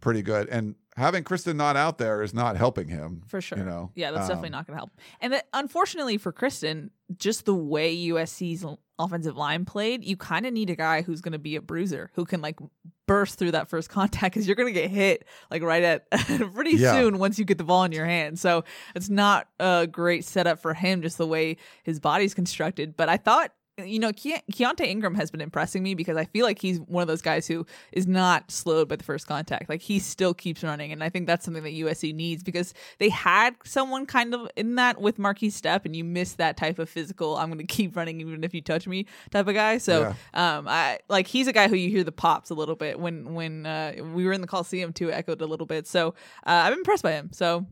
pretty 0.00 0.22
good, 0.22 0.48
and 0.48 0.74
having 0.96 1.22
Christon 1.24 1.56
not 1.56 1.76
out 1.76 1.98
there 1.98 2.22
is 2.22 2.34
not 2.34 2.56
helping 2.56 2.88
him 2.88 3.22
for 3.26 3.40
sure. 3.40 3.58
You 3.58 3.64
know, 3.64 3.90
yeah, 3.94 4.10
that's 4.10 4.24
um, 4.24 4.28
definitely 4.28 4.50
not 4.50 4.66
going 4.66 4.74
to 4.74 4.80
help. 4.80 4.90
And 5.20 5.32
that, 5.32 5.46
unfortunately 5.52 6.18
for 6.18 6.32
Christon, 6.32 6.90
just 7.16 7.44
the 7.44 7.54
way 7.54 7.96
USC's 7.96 8.64
offensive 8.98 9.36
line 9.36 9.64
played, 9.64 10.04
you 10.04 10.16
kind 10.16 10.46
of 10.46 10.52
need 10.52 10.70
a 10.70 10.76
guy 10.76 11.02
who's 11.02 11.20
going 11.20 11.32
to 11.32 11.38
be 11.38 11.56
a 11.56 11.62
bruiser 11.62 12.10
who 12.14 12.24
can 12.24 12.40
like 12.40 12.58
burst 13.06 13.38
through 13.38 13.52
that 13.52 13.68
first 13.68 13.88
contact 13.88 14.34
because 14.34 14.46
you're 14.46 14.56
going 14.56 14.72
to 14.72 14.80
get 14.80 14.90
hit 14.90 15.24
like 15.50 15.62
right 15.62 15.82
at 16.10 16.10
pretty 16.54 16.76
yeah. 16.76 16.92
soon 16.92 17.18
once 17.18 17.38
you 17.38 17.44
get 17.44 17.58
the 17.58 17.64
ball 17.64 17.84
in 17.84 17.92
your 17.92 18.06
hand. 18.06 18.38
So 18.38 18.64
it's 18.94 19.08
not 19.08 19.48
a 19.58 19.86
great 19.86 20.24
setup 20.24 20.60
for 20.60 20.74
him, 20.74 21.02
just 21.02 21.18
the 21.18 21.26
way 21.26 21.56
his 21.82 22.00
body's 22.00 22.34
constructed. 22.34 22.96
But 22.96 23.08
I 23.08 23.16
thought 23.16 23.52
you 23.84 23.98
know, 23.98 24.12
Ke- 24.12 24.44
Keaontay 24.52 24.86
Ingram 24.86 25.14
has 25.14 25.30
been 25.30 25.40
impressing 25.40 25.82
me 25.82 25.94
because 25.94 26.16
I 26.16 26.24
feel 26.24 26.44
like 26.44 26.60
he's 26.60 26.80
one 26.80 27.02
of 27.02 27.08
those 27.08 27.22
guys 27.22 27.46
who 27.46 27.66
is 27.92 28.06
not 28.06 28.50
slowed 28.50 28.88
by 28.88 28.96
the 28.96 29.04
first 29.04 29.26
contact. 29.26 29.68
Like 29.68 29.80
he 29.80 29.98
still 29.98 30.34
keeps 30.34 30.62
running, 30.62 30.92
and 30.92 31.02
I 31.02 31.08
think 31.08 31.26
that's 31.26 31.44
something 31.44 31.62
that 31.62 31.72
USC 31.72 32.14
needs 32.14 32.42
because 32.42 32.74
they 32.98 33.08
had 33.08 33.54
someone 33.64 34.06
kind 34.06 34.34
of 34.34 34.48
in 34.56 34.76
that 34.76 35.00
with 35.00 35.18
Markese 35.18 35.52
Stepp, 35.52 35.84
and 35.84 35.94
you 35.94 36.04
miss 36.04 36.34
that 36.34 36.56
type 36.56 36.78
of 36.78 36.88
physical. 36.88 37.36
I'm 37.36 37.48
going 37.48 37.58
to 37.58 37.64
keep 37.64 37.96
running 37.96 38.20
even 38.20 38.44
if 38.44 38.54
you 38.54 38.60
touch 38.60 38.86
me 38.86 39.06
type 39.30 39.46
of 39.46 39.54
guy. 39.54 39.78
So, 39.78 40.14
yeah. 40.34 40.56
um, 40.58 40.68
I 40.68 40.98
like 41.08 41.26
he's 41.26 41.46
a 41.46 41.52
guy 41.52 41.68
who 41.68 41.76
you 41.76 41.90
hear 41.90 42.04
the 42.04 42.12
pops 42.12 42.50
a 42.50 42.54
little 42.54 42.76
bit 42.76 42.98
when 42.98 43.34
when 43.34 43.66
uh, 43.66 43.94
we 44.14 44.24
were 44.24 44.32
in 44.32 44.40
the 44.40 44.46
Coliseum 44.46 44.92
too, 44.92 45.12
echoed 45.12 45.40
a 45.40 45.46
little 45.46 45.66
bit. 45.66 45.86
So 45.86 46.08
uh, 46.46 46.66
I'm 46.66 46.72
impressed 46.72 47.02
by 47.02 47.12
him. 47.12 47.30
So 47.32 47.66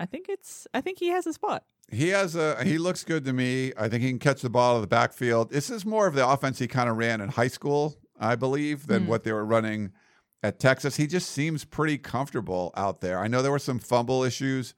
I 0.00 0.06
think 0.06 0.26
it's 0.28 0.66
I 0.74 0.80
think 0.80 0.98
he 0.98 1.08
has 1.08 1.26
a 1.26 1.32
spot 1.32 1.64
he 1.90 2.08
has 2.08 2.36
a 2.36 2.62
he 2.64 2.78
looks 2.78 3.04
good 3.04 3.24
to 3.24 3.32
me. 3.32 3.72
I 3.76 3.88
think 3.88 4.02
he 4.02 4.08
can 4.10 4.18
catch 4.18 4.42
the 4.42 4.50
ball 4.50 4.76
of 4.76 4.82
the 4.82 4.86
backfield. 4.86 5.50
This 5.50 5.70
is 5.70 5.84
more 5.84 6.06
of 6.06 6.14
the 6.14 6.26
offense 6.26 6.58
he 6.58 6.68
kind 6.68 6.88
of 6.88 6.96
ran 6.96 7.20
in 7.20 7.30
high 7.30 7.48
school, 7.48 7.96
I 8.18 8.36
believe, 8.36 8.86
than 8.86 9.04
mm. 9.04 9.06
what 9.08 9.24
they 9.24 9.32
were 9.32 9.44
running 9.44 9.92
at 10.42 10.60
Texas. 10.60 10.96
He 10.96 11.06
just 11.06 11.30
seems 11.30 11.64
pretty 11.64 11.98
comfortable 11.98 12.72
out 12.76 13.00
there. 13.00 13.18
I 13.18 13.26
know 13.26 13.42
there 13.42 13.50
were 13.50 13.58
some 13.58 13.80
fumble 13.80 14.22
issues 14.22 14.74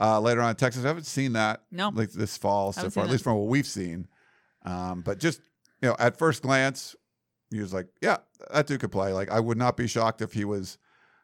uh, 0.00 0.18
later 0.20 0.40
on 0.40 0.50
in 0.50 0.56
Texas. 0.56 0.84
I 0.84 0.88
haven't 0.88 1.04
seen 1.04 1.34
that 1.34 1.62
no. 1.70 1.90
like 1.90 2.12
this 2.12 2.38
fall 2.38 2.72
so 2.72 2.88
far, 2.88 3.04
at 3.04 3.10
least 3.10 3.24
from 3.24 3.36
what 3.36 3.48
we've 3.48 3.66
seen. 3.66 4.08
Um, 4.64 5.02
but 5.02 5.18
just 5.18 5.42
you 5.82 5.90
know, 5.90 5.96
at 5.98 6.16
first 6.16 6.42
glance, 6.42 6.96
he 7.50 7.60
was 7.60 7.74
like, 7.74 7.88
"Yeah, 8.00 8.18
that 8.50 8.66
dude 8.66 8.80
could 8.80 8.92
play." 8.92 9.12
Like 9.12 9.30
I 9.30 9.40
would 9.40 9.58
not 9.58 9.76
be 9.76 9.86
shocked 9.86 10.22
if 10.22 10.32
he 10.32 10.46
was, 10.46 10.78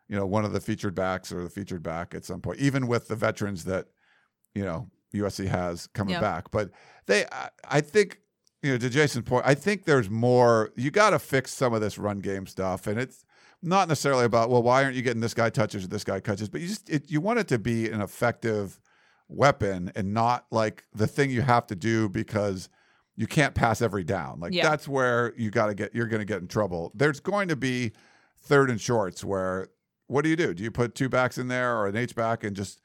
you 0.09 0.17
know, 0.17 0.27
one 0.27 0.45
of 0.45 0.53
the 0.53 0.61
featured 0.61 0.95
backs 0.95 1.33
or 1.33 1.43
the 1.43 1.51
featured 1.51 1.83
back 1.83 2.15
at 2.15 2.25
some 2.25 2.41
point, 2.41 2.59
even 2.59 2.87
with 2.87 3.09
the 3.09 3.17
veterans 3.17 3.65
that 3.65 3.87
you 4.55 4.63
know 4.65 4.89
USC 5.15 5.47
has 5.47 5.87
coming 5.89 6.15
back. 6.21 6.51
But 6.51 6.71
they, 7.07 7.25
I, 7.33 7.49
I 7.69 7.81
think, 7.81 8.21
you 8.63 8.73
know, 8.73 8.79
to 8.79 8.89
Jason's 8.91 9.29
point, 9.29 9.45
I 9.47 9.55
think 9.55 9.85
there's 9.85 10.09
more. 10.11 10.71
You 10.77 10.91
got 10.91 11.11
to 11.11 11.19
fix 11.19 11.53
some 11.53 11.73
of 11.75 11.81
this 11.81 11.99
run 11.99 12.19
game 12.21 12.47
stuff, 12.47 12.87
and 12.87 12.99
it's 12.99 13.25
not 13.63 13.89
necessarily 13.89 14.25
about 14.25 14.51
well, 14.51 14.63
why 14.63 14.83
aren't 14.85 14.97
you 14.97 15.03
getting 15.03 15.21
this 15.21 15.35
guy 15.35 15.51
touches 15.51 15.85
or 15.85 15.89
this 15.89 16.05
guy 16.05 16.21
touches, 16.21 16.49
but 16.49 16.61
you 16.61 16.69
just 16.69 16.91
it, 16.91 17.11
you 17.11 17.21
want 17.21 17.39
it 17.39 17.49
to 17.49 17.59
be 17.59 17.89
an 17.89 18.01
effective 18.01 18.81
weapon 19.29 19.91
and 19.95 20.13
not 20.13 20.47
like 20.51 20.85
the 20.95 21.07
thing 21.07 21.31
you 21.31 21.43
have 21.43 21.67
to 21.67 21.75
do 21.77 22.09
because 22.09 22.69
you 23.17 23.27
can't 23.27 23.55
pass 23.55 23.81
every 23.81 24.05
down. 24.05 24.41
Like 24.41 24.53
Yeah. 24.53 24.69
that's 24.69 24.89
where 24.89 25.33
you 25.37 25.51
got 25.51 25.67
to 25.67 25.75
get 25.75 25.95
you're 25.95 26.07
going 26.07 26.21
to 26.21 26.27
get 26.27 26.41
in 26.41 26.49
trouble. 26.49 26.93
There's 26.95 27.21
going 27.21 27.49
to 27.49 27.57
be 27.57 27.93
third 28.43 28.71
and 28.71 28.81
shorts 28.81 29.23
where 29.25 29.69
what 30.13 30.25
do 30.25 30.31
you 30.31 30.37
do? 30.37 30.53
Do 30.53 30.63
you 30.63 30.71
put 30.71 30.95
two 30.95 31.09
backs 31.09 31.39
in 31.39 31.49
there 31.49 31.77
or 31.77 31.87
an 31.87 31.97
H 31.97 32.15
back 32.15 32.45
and 32.45 32.55
just 32.55 32.81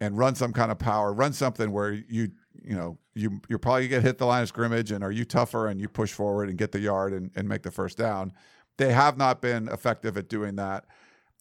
and 0.00 0.18
run 0.18 0.34
some 0.34 0.52
kind 0.52 0.70
of 0.70 0.78
power, 0.78 1.12
run 1.12 1.32
something 1.32 1.72
where 1.72 1.92
you 1.92 2.30
you 2.62 2.76
know 2.76 2.98
you 3.14 3.40
you're 3.48 3.58
probably 3.58 3.88
gonna 3.88 4.02
get 4.02 4.06
hit 4.06 4.18
the 4.18 4.26
line 4.26 4.42
of 4.42 4.48
scrimmage 4.48 4.90
and 4.90 5.02
are 5.02 5.10
you 5.10 5.24
tougher 5.24 5.68
and 5.68 5.80
you 5.80 5.88
push 5.88 6.12
forward 6.12 6.50
and 6.50 6.58
get 6.58 6.72
the 6.72 6.80
yard 6.80 7.12
and, 7.14 7.30
and 7.34 7.48
make 7.48 7.62
the 7.62 7.70
first 7.70 7.96
down. 7.96 8.32
They 8.76 8.92
have 8.92 9.16
not 9.16 9.40
been 9.40 9.68
effective 9.68 10.18
at 10.18 10.28
doing 10.28 10.56
that. 10.56 10.84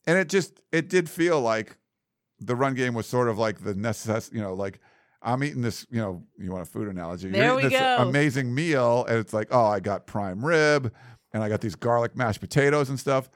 And 0.07 0.17
it 0.17 0.29
just 0.29 0.61
it 0.71 0.87
did 0.87 1.09
feel 1.09 1.41
like 1.41 1.77
the 2.39 2.55
run 2.55 2.73
game 2.73 2.93
was 2.93 3.05
sort 3.05 3.27
of 3.27 3.37
like 3.37 3.63
the 3.63 3.73
necess 3.73 4.31
you 4.31 4.41
know, 4.41 4.53
like 4.53 4.79
I'm 5.21 5.43
eating 5.43 5.61
this, 5.61 5.85
you 5.89 5.99
know, 5.99 6.23
you 6.37 6.51
want 6.51 6.67
a 6.67 6.69
food 6.69 6.87
analogy. 6.87 7.29
There 7.29 7.45
You're 7.45 7.55
we 7.55 7.63
this 7.63 7.71
go. 7.73 7.97
amazing 7.99 8.53
meal, 8.53 9.05
and 9.09 9.17
it's 9.17 9.33
like, 9.33 9.47
oh, 9.49 9.65
I 9.65 9.79
got 9.79 10.05
prime 10.05 10.45
rib 10.45 10.93
and 11.33 11.43
I 11.43 11.49
got 11.49 11.59
these 11.59 11.75
garlic 11.75 12.15
mashed 12.15 12.39
potatoes 12.39 12.89
and 12.89 12.97
stuff. 12.99 13.29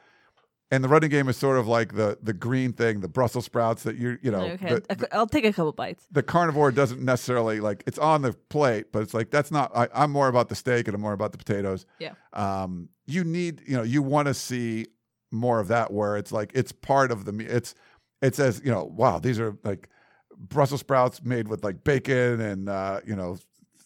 And 0.72 0.84
the 0.84 0.88
running 0.88 1.10
game 1.10 1.28
is 1.30 1.36
sort 1.38 1.58
of 1.58 1.68
like 1.68 1.96
the 1.96 2.18
the 2.22 2.32
green 2.34 2.74
thing, 2.74 3.00
the 3.00 3.08
Brussels 3.08 3.46
sprouts 3.46 3.82
that 3.84 3.96
you 3.96 4.20
you 4.22 4.30
know 4.30 4.42
okay, 4.42 4.80
the- 4.88 4.96
cou- 4.96 5.08
I'll 5.12 5.26
take 5.26 5.46
a 5.46 5.52
couple 5.52 5.72
bites. 5.72 6.06
the 6.12 6.22
carnivore 6.22 6.72
doesn't 6.72 7.02
necessarily 7.02 7.60
like 7.60 7.84
it's 7.88 7.98
on 7.98 8.22
the 8.22 8.34
plate, 8.50 8.92
but 8.92 9.02
it's 9.02 9.14
like 9.16 9.32
that's 9.32 9.50
not. 9.50 9.72
I, 9.76 9.88
I'm 9.96 10.12
more 10.12 10.28
about 10.28 10.48
the 10.50 10.56
steak 10.56 10.88
and 10.88 10.94
I'm 10.94 11.02
more 11.02 11.14
about 11.14 11.32
the 11.32 11.40
potatoes. 11.40 11.88
Yeah. 11.98 12.12
Um, 12.34 12.90
you 13.08 13.24
need, 13.24 13.64
you 13.68 13.76
know, 13.78 13.82
you 13.84 14.04
want 14.04 14.28
to 14.28 14.36
see 14.36 14.86
more 15.32 15.60
of 15.60 15.70
that 15.70 15.92
where 15.92 16.18
it's 16.18 16.32
like 16.32 16.52
it's 16.54 16.72
part 16.72 17.12
of 17.12 17.26
the. 17.26 17.32
me- 17.32 17.46
It's 17.46 17.74
it 18.22 18.36
says, 18.36 18.62
you 18.64 18.70
know, 18.70 18.84
wow, 18.84 19.18
these 19.18 19.40
are 19.40 19.58
like 19.64 19.90
Brussels 20.38 20.82
sprouts 20.82 21.24
made 21.24 21.48
with 21.48 21.64
like 21.64 21.84
bacon 21.84 22.40
and 22.42 22.70
uh, 22.70 23.00
you 23.08 23.16
know 23.16 23.38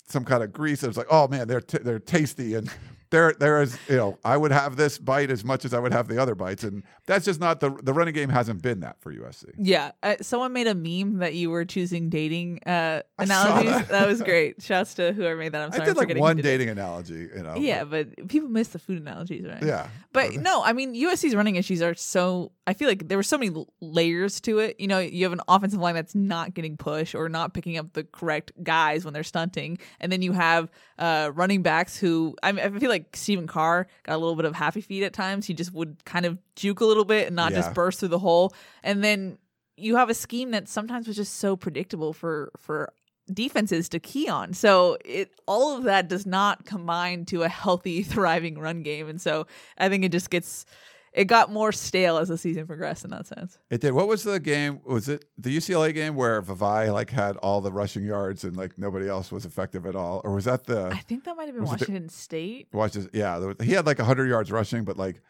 some 0.09 0.25
kind 0.25 0.43
of 0.43 0.51
grease. 0.51 0.83
It's 0.83 0.97
like, 0.97 1.07
oh 1.09 1.29
man, 1.29 1.47
they're 1.47 1.61
t- 1.61 1.77
they're 1.81 1.99
tasty 1.99 2.55
and. 2.55 2.69
There, 3.13 3.31
there 3.37 3.61
is, 3.61 3.77
you 3.87 3.95
know, 3.95 4.17
I 4.25 4.35
would 4.35 4.51
have 4.51 4.75
this 4.75 4.97
bite 4.97 5.29
as 5.29 5.45
much 5.45 5.65
as 5.65 5.73
I 5.75 5.77
would 5.77 5.93
have 5.93 6.07
the 6.07 6.19
other 6.19 6.33
bites, 6.33 6.63
and 6.63 6.81
that's 7.05 7.25
just 7.25 7.39
not 7.39 7.59
the 7.59 7.69
the 7.69 7.93
running 7.93 8.15
game 8.15 8.27
hasn't 8.29 8.63
been 8.63 8.79
that 8.79 8.99
for 9.01 9.13
USC. 9.13 9.51
Yeah, 9.59 9.91
uh, 10.01 10.15
someone 10.19 10.51
made 10.51 10.65
a 10.65 10.73
meme 10.73 11.19
that 11.19 11.35
you 11.35 11.51
were 11.51 11.63
choosing 11.63 12.09
dating 12.09 12.63
uh, 12.65 13.03
analogies. 13.19 13.87
that. 13.89 14.07
was 14.07 14.21
great. 14.23 14.63
Shouts 14.63 14.95
to 14.95 15.13
whoever 15.13 15.37
made 15.37 15.51
that. 15.51 15.61
I'm 15.61 15.71
sorry, 15.71 15.83
I 15.83 15.85
did 15.85 15.97
I'm 15.99 16.09
like 16.09 16.17
one 16.17 16.37
did 16.37 16.45
it. 16.45 16.49
dating 16.49 16.69
analogy, 16.69 17.29
you 17.35 17.43
know. 17.43 17.53
Yeah, 17.55 17.83
but 17.83 18.27
people 18.29 18.49
miss 18.49 18.69
the 18.69 18.79
food 18.79 18.99
analogies, 18.99 19.45
right? 19.45 19.61
Yeah. 19.61 19.89
But 20.11 20.33
no, 20.33 20.63
I 20.63 20.73
mean 20.73 20.95
USC's 20.95 21.35
running 21.35 21.55
issues 21.55 21.83
are 21.83 21.93
so. 21.93 22.51
I 22.65 22.73
feel 22.73 22.87
like 22.87 23.09
there 23.09 23.17
were 23.17 23.23
so 23.23 23.37
many 23.37 23.53
layers 23.79 24.41
to 24.41 24.57
it. 24.57 24.79
You 24.79 24.87
know, 24.87 24.97
you 24.97 25.23
have 25.25 25.33
an 25.33 25.41
offensive 25.47 25.79
line 25.79 25.93
that's 25.93 26.15
not 26.15 26.55
getting 26.55 26.77
pushed 26.77 27.13
or 27.13 27.29
not 27.29 27.53
picking 27.53 27.77
up 27.77 27.93
the 27.93 28.05
correct 28.05 28.53
guys 28.63 29.05
when 29.05 29.13
they're 29.13 29.21
stunting, 29.23 29.77
and 29.99 30.11
then 30.11 30.23
you 30.23 30.31
have 30.31 30.71
uh, 30.97 31.31
running 31.35 31.61
backs 31.61 31.95
who 31.97 32.35
I, 32.41 32.51
mean, 32.51 32.65
I 32.65 32.79
feel 32.79 32.89
like 32.89 33.02
Stephen 33.13 33.47
Carr 33.47 33.87
got 34.03 34.15
a 34.15 34.17
little 34.17 34.35
bit 34.35 34.45
of 34.45 34.55
happy 34.55 34.81
feet 34.81 35.03
at 35.03 35.13
times. 35.13 35.45
He 35.45 35.53
just 35.53 35.73
would 35.73 36.03
kind 36.05 36.25
of 36.25 36.37
juke 36.55 36.79
a 36.81 36.85
little 36.85 37.05
bit 37.05 37.27
and 37.27 37.35
not 37.35 37.51
Yeah. 37.51 37.57
just 37.61 37.73
burst 37.73 37.99
through 37.99 38.09
the 38.09 38.19
hole, 38.19 38.53
and 38.83 39.03
then 39.03 39.37
you 39.77 39.95
have 39.95 40.09
a 40.09 40.13
scheme 40.13 40.51
that 40.51 40.67
sometimes 40.69 41.07
was 41.07 41.15
just 41.15 41.35
so 41.37 41.55
predictable 41.55 42.13
for 42.13 42.51
for 42.57 42.93
defenses 43.33 43.87
to 43.89 43.99
key 43.99 44.27
on. 44.27 44.53
So 44.53 44.97
it 45.05 45.31
all 45.47 45.77
of 45.77 45.83
that 45.83 46.09
does 46.09 46.25
not 46.25 46.65
combine 46.65 47.25
to 47.25 47.43
a 47.43 47.49
healthy, 47.49 48.03
thriving 48.13 48.59
run 48.59 48.83
game. 48.83 49.07
And 49.07 49.21
so 49.21 49.47
I 49.77 49.89
think 49.89 50.03
it 50.03 50.11
just 50.11 50.29
gets 50.29 50.65
it 51.13 51.25
got 51.25 51.51
more 51.51 51.71
stale 51.71 52.17
as 52.17 52.27
the 52.29 52.37
season 52.37 52.65
progressed 52.65 53.03
in 53.05 53.11
that 53.11 53.27
sense. 53.27 53.57
It 53.69 53.81
did. 53.81 53.91
What 53.93 54.07
was 54.07 54.23
the 54.23 54.39
game? 54.39 54.79
Was 54.85 55.07
it 55.09 55.25
the 55.37 55.55
UCLA 55.55 55.93
game 55.93 56.15
where 56.15 56.41
Vavae 56.41 56.91
like 56.91 57.11
had 57.11 57.37
all 57.37 57.61
the 57.61 57.71
rushing 57.71 58.03
yards 58.03 58.43
and 58.43 58.57
like 58.57 58.77
nobody 58.77 59.07
else 59.07 59.31
was 59.31 59.45
effective 59.45 59.85
at 59.85 59.95
all, 59.95 60.21
or 60.23 60.33
was 60.33 60.45
that 60.45 60.65
the 60.65 60.87
I 60.87 60.97
think 60.97 61.23
that 61.25 61.35
might 61.37 61.45
have 61.45 61.55
been 61.55 61.63
Was 61.63 61.73
it 61.73 61.79
the- 61.79 61.83
Washington 61.91 62.09
State. 62.09 62.67
Washington? 62.73 63.11
Yeah, 63.13 63.53
he 63.61 63.71
had 63.73 63.85
like 63.85 63.99
hundred 63.99 64.27
yards 64.29 64.51
rushing, 64.51 64.83
but 64.85 64.97
like 64.97 65.21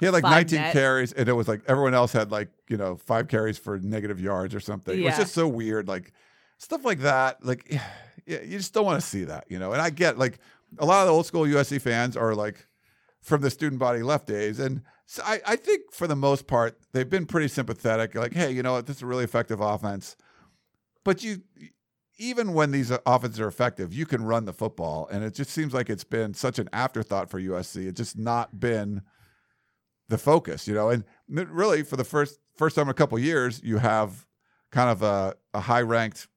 he 0.00 0.06
had 0.06 0.14
like 0.14 0.22
Five 0.22 0.32
19 0.32 0.58
net. 0.60 0.72
carries, 0.72 1.12
and 1.12 1.28
it 1.28 1.32
was 1.32 1.46
like 1.48 1.60
everyone 1.66 1.92
else 1.94 2.12
had 2.12 2.30
like 2.30 2.48
you 2.68 2.76
know 2.76 2.96
five 2.96 3.28
carries 3.28 3.58
for 3.58 3.78
negative 3.78 4.20
yards 4.20 4.54
or 4.54 4.60
something. 4.60 4.98
It 4.98 5.04
was 5.04 5.16
just 5.16 5.34
so 5.34 5.46
weird, 5.48 5.88
like 5.88 6.12
stuff 6.58 6.84
like 6.84 7.00
that. 7.00 7.44
Like 7.44 7.68
yeah, 8.26 8.40
you 8.42 8.56
just 8.58 8.72
don't 8.72 8.84
want 8.86 9.00
to 9.00 9.06
see 9.06 9.24
that, 9.24 9.44
you 9.48 9.58
know. 9.58 9.72
And 9.72 9.82
I 9.82 9.90
get 9.90 10.16
like 10.18 10.38
a 10.78 10.86
lot 10.86 11.00
of 11.02 11.06
the 11.08 11.12
old 11.12 11.26
school 11.26 11.42
USC 11.42 11.80
fans 11.80 12.16
are 12.16 12.34
like 12.34 12.66
from 13.20 13.40
the 13.42 13.50
student 13.50 13.78
body 13.80 14.02
left 14.02 14.26
days. 14.26 14.58
And 14.60 14.82
so 15.10 15.22
I, 15.24 15.40
I 15.46 15.56
think 15.56 15.90
for 15.90 16.06
the 16.06 16.14
most 16.14 16.46
part, 16.46 16.78
they've 16.92 17.08
been 17.08 17.24
pretty 17.24 17.48
sympathetic. 17.48 18.14
Like, 18.14 18.34
hey, 18.34 18.50
you 18.50 18.62
know 18.62 18.74
what? 18.74 18.86
This 18.86 18.96
is 18.96 19.02
a 19.02 19.06
really 19.06 19.24
effective 19.24 19.58
offense. 19.58 20.16
But 21.02 21.24
you, 21.24 21.40
even 22.18 22.52
when 22.52 22.72
these 22.72 22.92
offenses 23.06 23.40
are 23.40 23.48
effective, 23.48 23.94
you 23.94 24.04
can 24.04 24.22
run 24.22 24.44
the 24.44 24.52
football. 24.52 25.08
And 25.10 25.24
it 25.24 25.32
just 25.32 25.48
seems 25.50 25.72
like 25.72 25.88
it's 25.88 26.04
been 26.04 26.34
such 26.34 26.58
an 26.58 26.68
afterthought 26.74 27.30
for 27.30 27.40
USC. 27.40 27.86
It's 27.86 27.96
just 27.96 28.18
not 28.18 28.60
been 28.60 29.00
the 30.10 30.18
focus, 30.18 30.68
you 30.68 30.74
know. 30.74 30.90
And 30.90 31.04
really, 31.26 31.84
for 31.84 31.96
the 31.96 32.04
first 32.04 32.38
first 32.54 32.76
time 32.76 32.88
in 32.88 32.90
a 32.90 32.94
couple 32.94 33.18
years, 33.18 33.62
you 33.64 33.78
have 33.78 34.26
kind 34.70 34.90
of 34.90 35.02
a, 35.02 35.34
a 35.54 35.60
high 35.60 35.80
ranked 35.80 36.28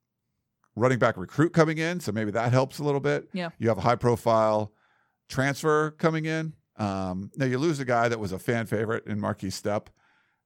running 0.78 0.97
back 0.97 1.17
recruit 1.17 1.51
coming 1.51 1.78
in. 1.78 1.99
So 1.99 2.13
maybe 2.13 2.32
that 2.32 2.53
helps 2.53 2.80
a 2.80 2.86
little 2.86 3.01
bit. 3.01 3.28
Yeah. 3.34 3.49
You 3.59 3.67
have 3.67 3.80
a 3.80 3.82
high 3.82 3.95
profile 3.95 4.72
transfer 5.28 5.91
coming 5.91 6.24
in. 6.24 6.53
Um, 6.82 7.32
now 7.36 7.45
you 7.45 7.57
lose 7.57 7.79
a 7.79 7.86
guy 7.86 8.07
that 8.09 8.19
was 8.19 8.32
a 8.32 8.39
fan 8.39 8.65
favorite 8.65 9.05
in 9.05 9.19
Markese 9.19 9.61
Stepp. 9.61 9.88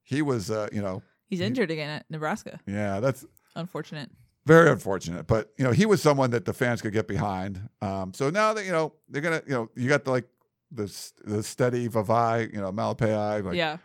He 0.03 0.21
was, 0.21 0.51
uh, 0.51 0.67
you 0.71 0.81
know, 0.81 1.01
He's 1.27 1.41
injured 1.41 1.71
again 1.71 1.89
at 1.89 2.05
Nebraska. 2.09 2.59
yeah, 2.67 2.99
that's 2.99 3.25
Unfortunate. 3.55 4.09
very 4.45 4.69
unfortunate. 4.69 5.25
But 5.27 5.51
you 5.57 5.63
know, 5.63 5.71
he 5.71 5.85
was 5.85 6.01
someone 6.01 6.29
that 6.31 6.45
the 6.45 6.53
fans 6.53 6.81
could 6.81 6.93
get 6.93 7.07
behind. 7.07 7.67
Um, 7.81 8.13
so 8.13 8.29
now 8.29 8.53
that 8.53 8.65
you 8.65 8.71
know 8.71 8.93
they're 9.09 9.21
gonna, 9.21 9.41
you 9.47 9.53
know, 9.53 9.69
you 9.75 9.89
got 9.89 10.03
the 10.03 10.11
like 10.11 10.27
the 10.71 11.11
the 11.23 11.41
steady 11.41 11.87
Vavae, 11.89 12.53
you 12.53 12.61
know, 12.61 12.71
Malepeai, 12.71 13.43
like 13.43 13.55
yeah. 13.55 13.77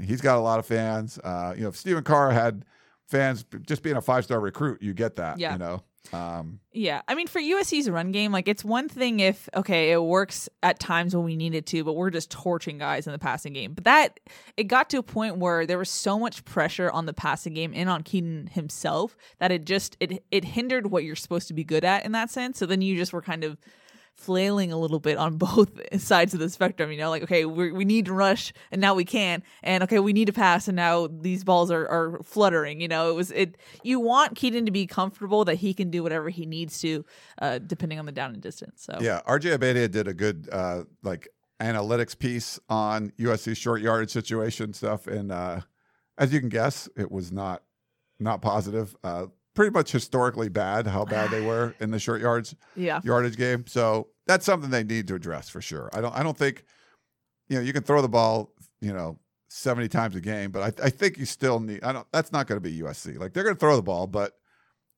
he's 0.00 0.20
got 0.20 0.36
a 0.36 0.40
lot 0.40 0.58
of 0.58 0.66
fans. 0.66 1.18
Uh, 1.22 1.54
you 1.56 1.62
know, 1.62 1.68
if 1.68 1.76
Stephen 1.76 2.04
Carr 2.04 2.32
had 2.32 2.64
fans 3.08 3.44
just 3.66 3.82
being 3.82 3.96
a 3.96 4.02
five 4.02 4.24
star 4.24 4.40
recruit, 4.40 4.82
you 4.82 4.92
get 4.94 5.16
that. 5.16 5.38
Yeah. 5.38 5.52
You 5.52 5.58
know, 5.58 5.82
um, 6.12 6.60
Yeah, 6.72 7.02
I 7.06 7.14
mean 7.14 7.26
for 7.26 7.40
USC's 7.40 7.88
run 7.90 8.12
game, 8.12 8.32
like 8.32 8.48
it's 8.48 8.64
one 8.64 8.88
thing 8.88 9.20
if 9.20 9.48
okay, 9.54 9.92
it 9.92 10.02
works 10.02 10.48
at 10.62 10.78
times 10.78 11.14
when 11.14 11.24
we 11.24 11.36
need 11.36 11.54
it 11.54 11.66
to, 11.66 11.84
but 11.84 11.94
we're 11.94 12.10
just 12.10 12.30
torching 12.30 12.78
guys 12.78 13.06
in 13.06 13.12
the 13.12 13.18
passing 13.18 13.52
game. 13.52 13.74
But 13.74 13.84
that 13.84 14.20
it 14.56 14.64
got 14.64 14.90
to 14.90 14.98
a 14.98 15.02
point 15.02 15.38
where 15.38 15.66
there 15.66 15.78
was 15.78 15.90
so 15.90 16.18
much 16.18 16.44
pressure 16.44 16.90
on 16.90 17.06
the 17.06 17.12
passing 17.12 17.54
game 17.54 17.72
and 17.74 17.88
on 17.88 18.02
Kedon 18.02 18.48
himself 18.48 19.16
that 19.38 19.52
it 19.52 19.64
just 19.64 19.96
it 20.00 20.24
it 20.30 20.44
hindered 20.44 20.90
what 20.90 21.04
you're 21.04 21.16
supposed 21.16 21.48
to 21.48 21.54
be 21.54 21.64
good 21.64 21.84
at 21.84 22.04
in 22.04 22.12
that 22.12 22.30
sense. 22.30 22.58
So 22.58 22.66
then 22.66 22.82
you 22.82 22.96
just 22.96 23.12
were 23.12 23.22
kind 23.22 23.44
of 23.44 23.58
flailing 24.18 24.72
a 24.72 24.76
little 24.76 24.98
bit 24.98 25.16
on 25.16 25.36
both 25.38 25.70
sides 26.00 26.34
of 26.34 26.40
the 26.40 26.50
spectrum. 26.50 26.90
You 26.92 26.98
know, 26.98 27.10
like 27.10 27.22
okay, 27.22 27.44
we 27.44 27.72
we 27.72 27.84
need 27.84 28.06
to 28.06 28.12
rush 28.12 28.52
and 28.70 28.80
now 28.80 28.94
we 28.94 29.04
can, 29.04 29.42
and 29.62 29.82
okay, 29.84 29.98
we 29.98 30.12
need 30.12 30.26
to 30.26 30.32
pass 30.32 30.68
and 30.68 30.76
now 30.76 31.06
these 31.06 31.44
balls 31.44 31.70
are 31.70 31.88
are 31.88 32.20
fluttering. 32.22 32.80
You 32.80 32.88
know, 32.88 33.10
it 33.10 33.14
was 33.14 33.30
it. 33.30 33.56
You 33.82 34.00
want 34.00 34.36
Kedon 34.36 34.66
to 34.66 34.72
be 34.72 34.86
comfortable 34.86 35.44
that 35.46 35.56
he 35.56 35.72
can 35.72 35.90
do 35.90 36.02
whatever 36.02 36.28
he 36.28 36.44
needs 36.44 36.80
to, 36.80 37.04
uh, 37.40 37.58
depending 37.58 37.98
on 37.98 38.06
the 38.06 38.12
down 38.12 38.34
and 38.34 38.42
distance. 38.42 38.82
So 38.84 38.98
yeah, 39.00 39.20
RJ 39.26 39.56
Abeytia 39.56 39.90
did 39.90 40.08
a 40.08 40.14
good 40.14 40.48
uh, 40.52 40.84
like 41.02 41.28
analytics 41.60 42.18
piece 42.18 42.58
on 42.68 43.10
USC 43.18 43.56
short 43.56 43.80
yardage 43.80 44.10
situation 44.10 44.72
stuff, 44.72 45.06
and 45.06 45.32
uh, 45.32 45.60
as 46.16 46.32
you 46.32 46.40
can 46.40 46.48
guess, 46.48 46.88
it 46.96 47.10
was 47.10 47.32
not 47.32 47.62
not 48.20 48.42
positive. 48.42 48.96
Uh, 49.04 49.26
pretty 49.58 49.72
much 49.72 49.90
historically 49.90 50.48
bad 50.48 50.86
how 50.86 51.04
bad 51.04 51.32
they 51.32 51.40
were 51.44 51.74
in 51.80 51.90
the 51.90 51.98
short 51.98 52.20
yards 52.20 52.54
yeah, 52.76 53.00
yardage 53.02 53.36
game. 53.36 53.64
So 53.66 54.06
that's 54.24 54.46
something 54.46 54.70
they 54.70 54.84
need 54.84 55.08
to 55.08 55.16
address 55.16 55.48
for 55.48 55.60
sure. 55.60 55.90
I 55.92 56.00
don't 56.00 56.14
I 56.14 56.22
don't 56.22 56.38
think 56.38 56.62
you 57.48 57.56
know 57.56 57.62
you 57.62 57.72
can 57.72 57.82
throw 57.82 58.00
the 58.00 58.08
ball 58.08 58.52
you 58.80 58.92
know 58.92 59.18
70 59.48 59.88
times 59.88 60.14
a 60.14 60.20
game, 60.20 60.52
but 60.52 60.62
I, 60.80 60.86
I 60.86 60.90
think 60.90 61.18
you 61.18 61.24
still 61.24 61.58
need 61.58 61.82
I 61.82 61.92
don't 61.92 62.06
that's 62.12 62.30
not 62.30 62.46
going 62.46 62.62
to 62.62 62.70
be 62.70 62.78
USC. 62.82 63.18
Like 63.18 63.32
they're 63.32 63.42
going 63.42 63.56
to 63.56 63.58
throw 63.58 63.74
the 63.74 63.82
ball, 63.82 64.06
but 64.06 64.34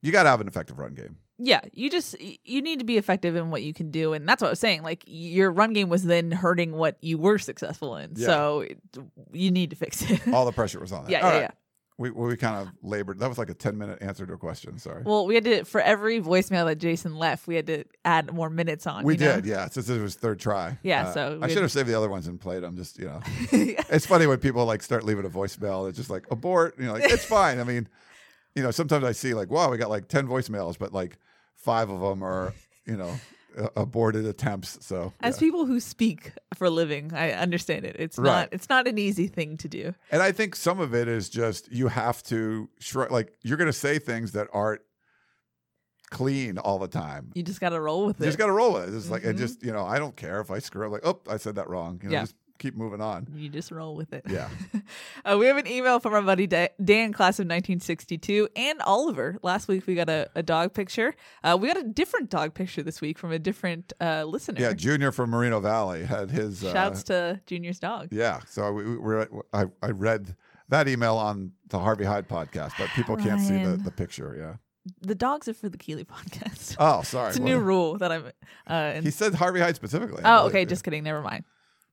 you 0.02 0.12
got 0.12 0.24
to 0.24 0.28
have 0.28 0.42
an 0.42 0.48
effective 0.48 0.78
run 0.78 0.92
game. 0.92 1.16
yeah. 1.38 1.60
You 1.72 1.88
just 1.88 2.16
you 2.20 2.60
need 2.60 2.80
to 2.80 2.84
be 2.84 2.98
effective 2.98 3.36
in 3.36 3.50
what 3.50 3.62
you 3.62 3.72
can 3.72 3.90
do, 3.90 4.12
and 4.12 4.28
that's 4.28 4.42
what 4.42 4.48
I 4.48 4.50
was 4.50 4.60
saying. 4.60 4.82
Like 4.82 5.04
your 5.06 5.50
run 5.50 5.72
game 5.72 5.88
was 5.88 6.04
then 6.04 6.32
hurting 6.32 6.72
what 6.72 6.98
you 7.00 7.16
were 7.16 7.38
successful 7.38 7.96
in. 7.96 8.12
Yeah. 8.14 8.26
So 8.26 8.60
it, 8.60 8.78
you 9.32 9.50
need 9.50 9.70
to 9.70 9.76
fix 9.76 10.02
it. 10.10 10.20
All 10.34 10.44
the 10.44 10.52
pressure 10.60 10.80
was 10.80 10.92
on 10.92 11.04
that. 11.04 11.10
Yeah, 11.10 11.20
All 11.20 11.30
yeah, 11.30 11.34
right. 11.34 11.42
yeah. 11.44 11.50
We 12.00 12.10
we 12.10 12.34
kind 12.38 12.56
of 12.56 12.72
labored. 12.82 13.18
That 13.18 13.28
was 13.28 13.36
like 13.36 13.50
a 13.50 13.54
10 13.54 13.76
minute 13.76 13.98
answer 14.00 14.24
to 14.24 14.32
a 14.32 14.38
question. 14.38 14.78
Sorry. 14.78 15.02
Well, 15.04 15.26
we 15.26 15.34
had 15.34 15.44
to 15.44 15.64
for 15.64 15.82
every 15.82 16.18
voicemail 16.18 16.64
that 16.64 16.76
Jason 16.76 17.14
left, 17.14 17.46
we 17.46 17.56
had 17.56 17.66
to 17.66 17.84
add 18.06 18.32
more 18.32 18.48
minutes 18.48 18.86
on. 18.86 19.04
we 19.04 19.18
you 19.18 19.20
know? 19.20 19.36
did, 19.36 19.44
yeah. 19.44 19.68
Since 19.68 19.90
it 19.90 20.00
was 20.00 20.14
third 20.14 20.40
try. 20.40 20.78
Yeah, 20.82 21.08
Uh, 21.08 21.12
so 21.12 21.38
I 21.42 21.48
should 21.48 21.60
have 21.60 21.70
saved 21.70 21.90
the 21.90 21.94
other 21.94 22.08
ones 22.08 22.26
and 22.26 22.40
played 22.40 22.62
them. 22.62 22.74
Just 22.74 22.98
you 22.98 23.04
know, 23.04 23.20
it's 23.52 24.06
funny 24.06 24.26
when 24.26 24.38
people 24.38 24.64
like 24.64 24.82
start 24.82 25.04
leaving 25.04 25.26
a 25.26 25.28
voicemail. 25.28 25.90
It's 25.90 25.98
just 25.98 26.08
like 26.08 26.24
abort. 26.30 26.76
You 26.78 26.86
know, 26.86 26.94
like 26.94 27.04
it's 27.04 27.26
fine. 27.26 27.60
I 27.60 27.64
mean, 27.64 27.86
you 28.54 28.62
know, 28.62 28.70
sometimes 28.70 29.04
I 29.04 29.12
see 29.12 29.34
like, 29.34 29.50
wow, 29.50 29.70
we 29.70 29.76
got 29.76 29.90
like 29.90 30.08
ten 30.08 30.26
voicemails, 30.26 30.78
but 30.78 30.94
like 30.94 31.18
five 31.54 31.90
of 31.90 32.00
them 32.00 32.24
are, 32.24 32.54
you 32.86 32.96
know, 32.96 33.14
Uh, 33.58 33.68
aborted 33.76 34.24
attempts. 34.26 34.78
So 34.80 35.12
As 35.20 35.36
yeah. 35.36 35.40
people 35.40 35.66
who 35.66 35.80
speak 35.80 36.32
for 36.54 36.66
a 36.66 36.70
living, 36.70 37.12
I 37.12 37.32
understand 37.32 37.84
it. 37.84 37.96
It's 37.98 38.16
Right. 38.18 38.24
not 38.26 38.48
it's 38.52 38.68
not 38.68 38.86
an 38.86 38.96
easy 38.98 39.26
thing 39.26 39.56
to 39.58 39.68
do. 39.68 39.94
and 40.12 40.22
I 40.22 40.30
think 40.32 40.54
some 40.54 40.78
of 40.80 40.94
it 40.94 41.08
is 41.08 41.28
just 41.28 41.70
you 41.72 41.88
have 41.88 42.22
to 42.24 42.68
shrug. 42.78 43.10
Like 43.10 43.32
you're 43.42 43.56
going 43.56 43.66
to 43.66 43.72
say 43.72 43.98
things 43.98 44.32
that 44.32 44.46
aren't 44.52 44.82
clean 46.10 46.58
all 46.58 46.78
the 46.78 46.88
time. 46.88 47.30
You 47.34 47.42
just 47.42 47.60
got 47.60 47.70
to 47.70 47.80
roll 47.80 48.06
with 48.06 48.18
You 48.20 48.24
it. 48.24 48.28
just 48.28 48.38
got 48.38 48.46
to 48.46 48.52
roll 48.52 48.72
with 48.74 48.88
it. 48.92 48.96
It's 48.96 49.08
like, 49.10 49.24
and 49.24 49.34
mm-hmm. 49.34 49.46
just, 49.46 49.62
you 49.62 49.72
know, 49.72 49.84
I 49.84 49.98
don't 49.98 50.16
care 50.16 50.40
if 50.40 50.50
I 50.50 50.58
screw 50.58 50.86
up. 50.86 50.92
Like, 50.92 51.06
oh, 51.06 51.20
I 51.32 51.36
said 51.36 51.54
that 51.56 51.68
wrong. 51.68 52.00
You 52.02 52.08
know, 52.08 52.14
Yeah. 52.14 52.22
just 52.22 52.34
keep 52.60 52.76
moving 52.76 53.00
on. 53.00 53.26
you 53.34 53.48
just 53.48 53.72
roll 53.72 53.96
with 53.96 54.12
it. 54.12 54.24
Yeah. 54.28 54.48
uh, 55.24 55.36
we 55.38 55.46
have 55.46 55.56
an 55.56 55.66
email 55.66 55.98
from 55.98 56.14
our 56.14 56.22
buddy 56.22 56.46
Dan, 56.46 57.12
class 57.12 57.40
of 57.40 57.46
1962, 57.46 58.48
and 58.54 58.80
Oliver. 58.82 59.38
Last 59.42 59.66
week 59.66 59.86
we 59.88 59.96
got 59.96 60.08
a, 60.08 60.30
a 60.36 60.42
dog 60.44 60.72
picture. 60.74 61.14
Uh, 61.42 61.58
we 61.60 61.66
got 61.66 61.78
a 61.78 61.82
different 61.82 62.30
dog 62.30 62.54
picture 62.54 62.82
this 62.84 63.00
week 63.00 63.18
from 63.18 63.32
a 63.32 63.38
different 63.38 63.92
uh, 64.00 64.22
listener. 64.24 64.60
Yeah. 64.60 64.72
Junior 64.74 65.10
from 65.10 65.30
Moreno 65.30 65.58
Valley 65.60 66.04
had 66.04 66.30
his. 66.30 66.62
Uh, 66.62 66.72
Shouts 66.72 67.02
to 67.04 67.40
Junior's 67.46 67.80
dog. 67.80 68.08
Yeah. 68.12 68.40
So 68.46 68.70
we, 68.72 68.84
we 68.84 68.96
were, 68.96 69.28
I, 69.52 69.64
I 69.82 69.90
read 69.90 70.36
that 70.68 70.86
email 70.86 71.16
on 71.16 71.52
the 71.68 71.78
Harvey 71.80 72.04
Hyde 72.04 72.28
podcast, 72.28 72.72
but 72.78 72.88
people 72.90 73.16
can't 73.16 73.40
see 73.40 73.62
the, 73.64 73.76
the 73.76 73.90
picture. 73.90 74.36
Yeah. 74.38 74.56
The 75.02 75.14
dogs 75.14 75.48
are 75.48 75.54
for 75.54 75.68
the 75.68 75.76
Keely 75.78 76.04
podcast. 76.04 76.76
Oh, 76.78 77.02
sorry. 77.02 77.30
it's 77.30 77.38
a 77.38 77.42
Well, 77.42 77.52
new 77.52 77.58
rule 77.58 77.98
that 77.98 78.12
I'm. 78.12 78.26
Uh, 78.68 78.72
and- 78.72 79.04
He 79.04 79.10
said 79.10 79.34
Harvey 79.34 79.60
Hyde 79.60 79.76
specifically. 79.76 80.22
Oh, 80.24 80.46
okay. 80.46 80.64
Just 80.64 80.84
kidding. 80.84 81.02
Never 81.04 81.22
mind. 81.22 81.44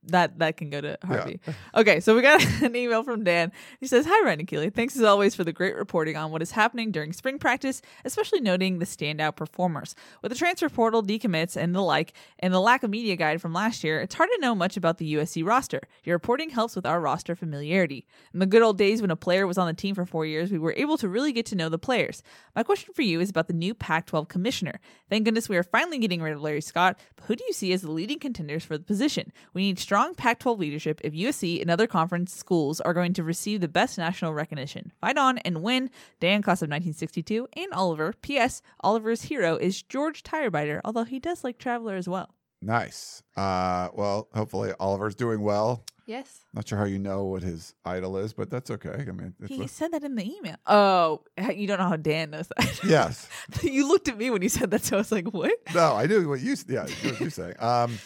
That 0.08 0.40
that 0.40 0.58
can 0.58 0.70
go 0.70 0.82
to 0.82 0.98
Harvey. 1.04 1.40
Okay, 1.76 2.00
so 2.00 2.16
we 2.16 2.22
got 2.22 2.44
an 2.62 2.76
email 2.76 3.04
from 3.04 3.24
Dan. 3.24 3.52
He 3.80 3.88
says, 3.88 4.06
"Hi, 4.08 4.26
Ryan 4.26 4.40
and 4.40 4.48
Keely. 4.48 4.70
Thanks 4.70 4.96
as 4.96 5.04
always 5.04 5.36
for 5.36 5.44
the 5.44 5.54
great 5.54 5.76
reporting 5.76 6.16
on 6.18 6.32
what 6.32 6.42
is 6.42 6.52
happening 6.52 6.92
during 6.92 7.14
spring 7.14 7.40
practice, 7.40 7.82
especially 8.06 8.40
noting 8.40 8.80
the 8.80 8.86
standout 8.86 9.36
performers. 9.36 9.96
With 10.22 10.32
the 10.32 10.38
transfer 10.38 10.70
portal, 10.70 11.04
decommits, 11.04 11.56
and 11.56 11.76
the 11.76 11.82
like, 11.82 12.14
and 12.40 12.54
the 12.54 12.62
lack 12.62 12.84
of 12.84 12.90
media 12.90 13.16
guide 13.16 13.42
from 13.42 13.54
last 13.54 13.84
year, 13.84 14.00
it's 14.00 14.16
hard 14.16 14.30
to 14.34 14.42
know 14.42 14.56
much 14.56 14.78
about 14.78 14.98
the 14.98 15.16
USC 15.16 15.46
roster. 15.46 15.82
Your 16.04 16.16
reporting 16.16 16.50
helps 16.52 16.76
with 16.76 16.86
our 16.86 17.00
roster 17.00 17.36
familiarity. 17.36 18.06
In 18.34 18.40
the 18.40 18.46
good 18.46 18.62
old 18.62 18.78
days 18.78 19.02
when 19.02 19.12
a 19.12 19.16
player 19.16 19.46
was 19.46 19.58
on 19.58 19.68
the 19.68 19.74
team 19.74 19.96
for 19.96 20.06
four 20.06 20.26
years, 20.26 20.52
we 20.52 20.60
were 20.60 20.74
able 20.78 20.98
to 20.98 21.10
really 21.10 21.32
get 21.32 21.46
to 21.48 21.56
know 21.56 21.70
the 21.70 21.78
players. 21.78 22.24
My 22.56 22.64
question 22.64 22.94
for 22.94 23.02
you 23.02 23.20
is 23.20 23.30
about 23.30 23.48
the 23.48 23.54
new 23.54 23.74
Pac-12 23.74 24.28
commissioner. 24.28 24.80
Thank 25.10 25.26
goodness 25.26 25.50
we 25.50 25.58
are 25.58 25.64
finally 25.64 25.98
getting 25.98 26.22
rid 26.22 26.34
of 26.34 26.42
Larry 26.42 26.62
Scott. 26.62 27.00
But 27.16 27.26
who 27.26 27.36
do 27.36 27.44
you 27.48 27.54
see 27.54 27.74
as 27.74 27.82
the 27.82 27.92
leading 27.92 28.20
contenders 28.20 28.64
for 28.64 28.78
the 28.78 28.84
position? 28.84 29.32
We 29.54 29.64
need 29.64 29.80
strong 29.80 29.97
Pac 30.16 30.40
12 30.40 30.60
leadership 30.60 31.02
if 31.04 31.14
USC 31.14 31.62
and 31.62 31.70
other 31.72 31.88
conference 31.88 32.34
schools 32.36 32.80
are 32.82 32.94
going 32.94 33.14
to 33.14 33.24
receive 33.24 33.62
the 33.62 33.68
best 33.68 33.98
national 33.98 34.34
recognition. 34.34 34.92
Fight 35.02 35.18
on 35.18 35.38
and 35.40 35.62
win. 35.64 35.90
Dan, 36.20 36.42
class 36.42 36.62
of 36.62 36.68
1962, 36.70 37.48
and 37.56 37.74
Oliver. 37.74 38.14
P.S. 38.22 38.62
Oliver's 38.82 39.24
hero 39.24 39.56
is 39.56 39.82
George 39.82 40.24
Tirebiter, 40.24 40.82
although 40.86 41.04
he 41.04 41.20
does 41.20 41.44
like 41.44 41.58
Traveler 41.58 41.96
as 41.96 42.08
well. 42.08 42.34
Nice. 42.62 43.22
Uh, 43.36 43.90
well, 43.94 44.28
hopefully 44.34 44.72
Oliver's 44.80 45.16
doing 45.16 45.42
well. 45.42 45.84
Yes. 46.08 46.40
Not 46.54 46.68
sure 46.68 46.78
how 46.78 46.86
you 46.86 47.00
know 47.00 47.26
what 47.26 47.44
his 47.44 47.76
idol 47.84 48.18
is, 48.18 48.32
but 48.34 48.50
that's 48.50 48.72
okay. 48.72 48.94
I 49.08 49.12
mean, 49.12 49.34
it's 49.42 49.50
He 49.50 49.64
a- 49.64 49.68
said 49.68 49.92
that 49.92 50.04
in 50.04 50.16
the 50.16 50.24
email. 50.38 50.56
Oh, 50.66 51.22
you 51.54 51.68
don't 51.68 51.80
know 51.80 51.90
how 51.90 51.98
Dan 51.98 52.32
knows 52.32 52.48
that. 52.58 52.80
yes. 52.86 53.28
you 53.62 53.88
looked 53.88 54.08
at 54.08 54.18
me 54.18 54.30
when 54.30 54.42
you 54.42 54.48
said 54.50 54.72
that, 54.72 54.84
so 54.86 54.96
I 54.96 55.00
was 55.00 55.12
like, 55.12 55.28
what? 55.34 55.52
No, 55.76 55.94
I 55.96 56.06
knew 56.08 56.30
what 56.30 56.40
you. 56.40 56.56
Yeah, 56.68 56.84
what 56.84 57.20
you 57.20 57.30
saying. 57.30 57.56
Um, 57.60 58.00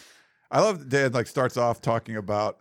I 0.52 0.60
love 0.60 0.80
that 0.80 0.90
Dan 0.90 1.12
like 1.14 1.28
starts 1.28 1.58
off 1.58 1.82
talking 1.82 2.18
about 2.18 2.58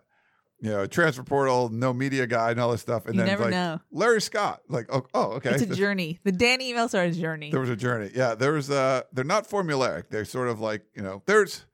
you 0.61 0.69
know 0.69 0.85
transfer 0.85 1.23
portal, 1.23 1.69
no 1.69 1.91
media 1.91 2.25
guy, 2.27 2.51
and 2.51 2.59
all 2.59 2.71
this 2.71 2.81
stuff, 2.81 3.05
and 3.05 3.15
You 3.15 3.25
then 3.25 3.39
like 3.39 3.49
know. 3.49 3.79
Larry 3.91 4.21
Scott. 4.21 4.61
Like, 4.69 4.85
oh, 4.89 5.05
oh 5.13 5.31
okay. 5.33 5.51
It's 5.51 5.63
a 5.63 5.75
journey. 5.75 6.19
The 6.23 6.31
Dan 6.31 6.59
emails 6.59 6.97
are 6.97 7.03
a 7.03 7.11
journey. 7.11 7.51
There 7.51 7.59
was 7.59 7.69
a 7.69 7.75
journey. 7.75 8.11
Yeah, 8.15 8.35
there 8.35 8.53
was 8.53 8.69
uh 8.69 9.01
they're 9.11 9.25
not 9.25 9.49
formulaic. 9.49 10.05
They're 10.09 10.25
sort 10.25 10.47
of 10.47 10.59
like, 10.59 10.83
you 10.95 11.01
know, 11.01 11.23
there's 11.25 11.65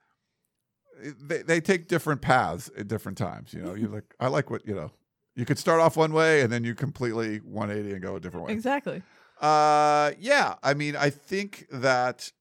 they 1.21 1.43
they 1.43 1.61
take 1.61 1.87
different 1.87 2.21
paths 2.21 2.71
at 2.77 2.87
different 2.87 3.17
times, 3.17 3.53
you 3.53 3.61
know. 3.61 3.75
You 3.75 3.87
like 3.89 4.15
I 4.19 4.27
like 4.27 4.49
what, 4.49 4.65
you 4.65 4.73
know, 4.73 4.91
you 5.35 5.45
could 5.45 5.59
start 5.59 5.81
off 5.81 5.97
one 5.97 6.13
way 6.13 6.41
and 6.41 6.51
then 6.51 6.63
you 6.63 6.73
completely 6.73 7.37
180 7.37 7.93
and 7.93 8.01
go 8.01 8.15
a 8.15 8.19
different 8.19 8.47
way. 8.47 8.53
Exactly. 8.53 9.03
Uh 9.39 10.11
yeah, 10.19 10.55
I 10.63 10.73
mean, 10.73 10.95
I 10.95 11.09
think 11.09 11.67
that 11.71 12.31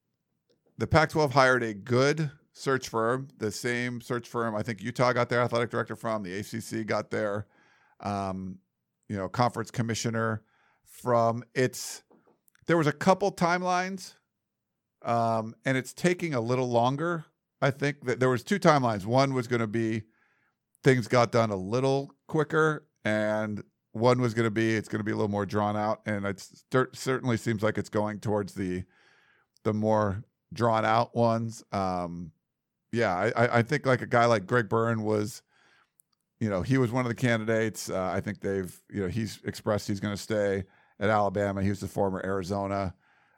the 0.78 0.86
Pac-12 0.86 1.32
hired 1.32 1.62
a 1.62 1.74
good 1.74 2.30
search 2.56 2.88
firm, 2.88 3.28
the 3.36 3.50
same 3.50 4.00
search 4.00 4.26
firm 4.26 4.54
I 4.56 4.62
think 4.62 4.82
Utah 4.82 5.12
got 5.12 5.28
their 5.28 5.42
athletic 5.42 5.68
director 5.68 5.94
from, 5.94 6.22
the 6.22 6.38
ACC 6.38 6.86
got 6.86 7.10
their 7.10 7.46
um 8.00 8.58
you 9.08 9.16
know, 9.16 9.28
conference 9.28 9.70
commissioner 9.70 10.42
from 10.84 11.44
it's 11.54 12.02
there 12.66 12.78
was 12.78 12.86
a 12.86 12.92
couple 12.92 13.30
timelines 13.30 14.14
um 15.04 15.54
and 15.66 15.76
it's 15.76 15.92
taking 15.92 16.32
a 16.32 16.40
little 16.40 16.68
longer. 16.68 17.26
I 17.60 17.70
think 17.70 18.06
that 18.06 18.20
there 18.20 18.30
was 18.30 18.42
two 18.42 18.58
timelines. 18.58 19.04
One 19.04 19.34
was 19.34 19.48
going 19.48 19.60
to 19.60 19.66
be 19.66 20.04
things 20.82 21.08
got 21.08 21.32
done 21.32 21.50
a 21.50 21.56
little 21.56 22.10
quicker 22.26 22.86
and 23.04 23.62
one 23.92 24.18
was 24.18 24.32
going 24.32 24.44
to 24.44 24.50
be 24.50 24.74
it's 24.74 24.88
going 24.88 25.00
to 25.00 25.04
be 25.04 25.12
a 25.12 25.14
little 25.14 25.30
more 25.30 25.44
drawn 25.44 25.76
out 25.76 26.00
and 26.06 26.24
it 26.24 26.42
certainly 26.94 27.36
seems 27.36 27.62
like 27.62 27.76
it's 27.76 27.90
going 27.90 28.18
towards 28.18 28.54
the 28.54 28.84
the 29.64 29.74
more 29.74 30.22
drawn 30.54 30.84
out 30.86 31.14
ones 31.14 31.62
um 31.72 32.30
yeah 32.92 33.30
i 33.36 33.58
i 33.58 33.62
think 33.62 33.86
like 33.86 34.02
a 34.02 34.06
guy 34.06 34.24
like 34.24 34.46
greg 34.46 34.68
byrne 34.68 35.02
was 35.02 35.42
you 36.40 36.48
know 36.48 36.62
he 36.62 36.78
was 36.78 36.90
one 36.90 37.04
of 37.04 37.08
the 37.08 37.14
candidates 37.14 37.90
uh, 37.90 38.10
i 38.12 38.20
think 38.20 38.40
they've 38.40 38.80
you 38.90 39.02
know 39.02 39.08
he's 39.08 39.40
expressed 39.44 39.88
he's 39.88 40.00
going 40.00 40.14
to 40.14 40.20
stay 40.20 40.64
at 41.00 41.10
alabama 41.10 41.62
he 41.62 41.68
was 41.68 41.80
the 41.80 41.88
former 41.88 42.24
arizona 42.24 42.94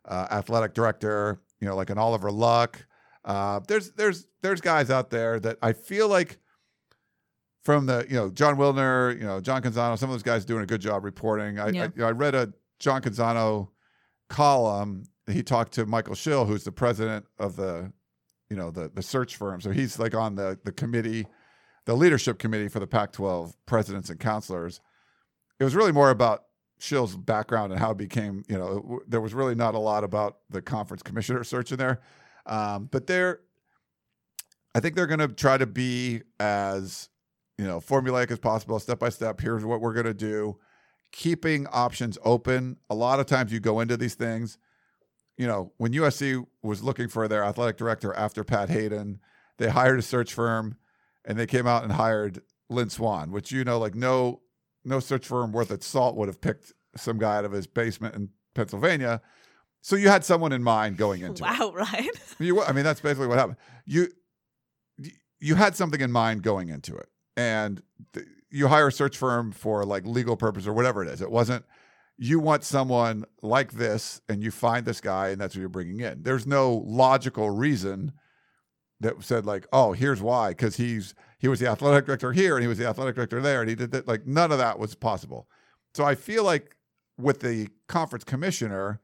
uh, 0.06 0.26
athletic 0.30 0.74
director 0.74 1.40
you 1.60 1.66
know 1.66 1.76
like 1.76 1.90
an 1.90 1.98
oliver 1.98 2.30
luck 2.30 2.86
uh, 3.24 3.60
there's 3.68 3.92
there's 3.92 4.26
there's 4.42 4.60
guys 4.60 4.90
out 4.90 5.10
there 5.10 5.38
that 5.38 5.58
i 5.62 5.72
feel 5.72 6.08
like 6.08 6.38
from 7.68 7.84
the 7.84 8.06
you 8.08 8.16
know 8.16 8.30
Jon 8.30 8.56
Wilner, 8.56 9.14
you 9.14 9.26
know 9.26 9.42
John 9.42 9.60
Canzano, 9.60 9.98
some 9.98 10.08
of 10.08 10.14
those 10.14 10.22
guys 10.22 10.46
doing 10.46 10.62
a 10.62 10.66
good 10.66 10.80
job 10.80 11.04
reporting. 11.04 11.58
I 11.58 11.68
Yeah. 11.68 11.82
I, 11.82 11.84
you 11.84 11.92
know, 11.96 12.06
I 12.06 12.12
read 12.12 12.34
a 12.34 12.52
John 12.78 13.02
Canzano 13.02 13.68
column. 14.30 15.04
He 15.30 15.42
talked 15.42 15.72
to 15.72 15.84
Michael 15.84 16.14
Schill, 16.14 16.46
who's 16.46 16.64
the 16.64 16.72
president 16.72 17.26
of 17.38 17.56
the 17.56 17.92
you 18.50 18.56
know 18.56 18.70
the 18.70 18.90
the 18.92 19.02
search 19.02 19.36
firm. 19.36 19.60
So 19.60 19.70
he's 19.70 19.98
like 19.98 20.14
on 20.14 20.34
the 20.34 20.58
the 20.64 20.72
committee, 20.72 21.26
the 21.84 21.94
leadership 21.94 22.38
committee 22.38 22.68
for 22.68 22.80
the 22.80 22.86
Pac-12 22.86 23.54
presidents 23.66 24.10
and 24.10 24.18
counselors. 24.18 24.80
It 25.60 25.64
was 25.64 25.74
really 25.74 25.92
more 25.92 26.10
about 26.10 26.44
Schill's 26.78 27.16
background 27.16 27.72
and 27.72 27.80
how 27.80 27.90
it 27.90 27.98
became. 27.98 28.44
You 28.48 28.58
know, 28.58 28.74
w- 28.80 29.00
there 29.06 29.20
was 29.20 29.34
really 29.34 29.54
not 29.54 29.74
a 29.74 29.78
lot 29.78 30.04
about 30.04 30.38
the 30.50 30.62
conference 30.62 31.02
commissioner 31.02 31.44
search 31.44 31.72
in 31.72 31.78
there, 31.78 32.00
um, 32.46 32.88
but 32.90 33.06
they're. 33.06 33.40
I 34.74 34.80
think 34.80 34.94
they're 34.94 35.06
going 35.08 35.18
to 35.18 35.28
try 35.28 35.58
to 35.58 35.66
be 35.66 36.22
as 36.38 37.08
you 37.58 37.66
know 37.66 37.80
formulaic 37.80 38.30
as 38.30 38.38
possible 38.38 38.78
step 38.78 39.00
by 39.00 39.08
step 39.08 39.40
here's 39.40 39.64
what 39.64 39.80
we're 39.80 39.92
going 39.92 40.06
to 40.06 40.14
do 40.14 40.56
keeping 41.10 41.66
options 41.66 42.16
open 42.24 42.76
a 42.88 42.94
lot 42.94 43.20
of 43.20 43.26
times 43.26 43.52
you 43.52 43.60
go 43.60 43.80
into 43.80 43.96
these 43.96 44.14
things 44.14 44.56
you 45.38 45.46
know 45.46 45.72
when 45.78 45.92
usc 45.92 46.44
was 46.62 46.82
looking 46.82 47.08
for 47.08 47.26
their 47.28 47.42
athletic 47.42 47.76
director 47.78 48.12
after 48.14 48.44
pat 48.44 48.68
haden 48.68 49.20
they 49.56 49.68
hired 49.70 49.98
a 49.98 50.02
search 50.02 50.34
firm 50.34 50.76
and 51.24 51.38
they 51.38 51.46
came 51.46 51.66
out 51.66 51.82
and 51.82 51.92
hired 51.92 52.42
lynn 52.68 52.90
swann 52.90 53.30
which 53.30 53.50
you 53.50 53.64
know 53.64 53.78
like 53.78 53.94
no 53.94 54.40
no 54.84 55.00
search 55.00 55.26
firm 55.26 55.52
worth 55.52 55.70
its 55.70 55.86
salt 55.86 56.16
would 56.16 56.28
have 56.28 56.40
picked 56.40 56.72
some 56.96 57.18
guy 57.18 57.36
out 57.38 57.44
of 57.46 57.52
his 57.52 57.66
basement 57.66 58.14
in 58.14 58.28
pennsylvania 58.54 59.22
so 59.80 59.94
you 59.96 60.08
had 60.08 60.24
someone 60.24 60.52
in 60.52 60.62
mind 60.62 60.96
going 60.96 61.22
into 61.22 61.44
it 61.44 61.48
Wow, 61.48 61.72
Ryan. 61.74 62.10
you, 62.40 62.60
I 62.62 62.72
mean, 62.72 62.82
that's 62.82 63.00
basically 63.00 63.28
what 63.28 63.38
happened. 63.38 63.58
You 63.86 64.08
you 65.40 65.54
had 65.54 65.76
something 65.76 66.00
in 66.00 66.10
mind 66.10 66.42
going 66.42 66.68
into 66.68 66.96
it, 66.96 67.08
and 67.36 67.80
th- 68.12 68.26
you 68.50 68.66
hire 68.66 68.88
a 68.88 68.92
search 68.92 69.16
firm 69.16 69.52
for 69.52 69.84
like 69.84 70.04
legal 70.04 70.36
purpose 70.36 70.66
or 70.66 70.72
whatever 70.72 71.02
it 71.04 71.08
is. 71.08 71.22
It 71.22 71.30
wasn't 71.30 71.64
you 72.18 72.40
want 72.40 72.64
someone 72.64 73.24
like 73.42 73.72
this, 73.72 74.20
and 74.28 74.42
you 74.42 74.50
find 74.50 74.84
this 74.84 75.00
guy, 75.00 75.28
and 75.28 75.40
that's 75.40 75.54
what 75.54 75.60
you're 75.60 75.68
bringing 75.68 76.00
in. 76.00 76.22
There's 76.22 76.46
no 76.46 76.82
logical 76.84 77.50
reason 77.50 78.12
that 79.00 79.22
said 79.22 79.46
like, 79.46 79.66
oh, 79.72 79.92
here's 79.92 80.20
why, 80.20 80.50
because 80.50 80.76
he's 80.76 81.14
he 81.38 81.46
was 81.46 81.60
the 81.60 81.68
athletic 81.68 82.06
director 82.06 82.32
here, 82.32 82.56
and 82.56 82.62
he 82.62 82.68
was 82.68 82.78
the 82.78 82.88
athletic 82.88 83.14
director 83.14 83.40
there, 83.40 83.60
and 83.60 83.70
he 83.70 83.76
did 83.76 83.92
that. 83.92 84.08
Like 84.08 84.26
none 84.26 84.50
of 84.50 84.58
that 84.58 84.78
was 84.78 84.94
possible. 84.96 85.48
So 85.94 86.04
I 86.04 86.16
feel 86.16 86.42
like 86.42 86.74
with 87.16 87.40
the 87.40 87.68
conference 87.86 88.24
commissioner, 88.24 89.00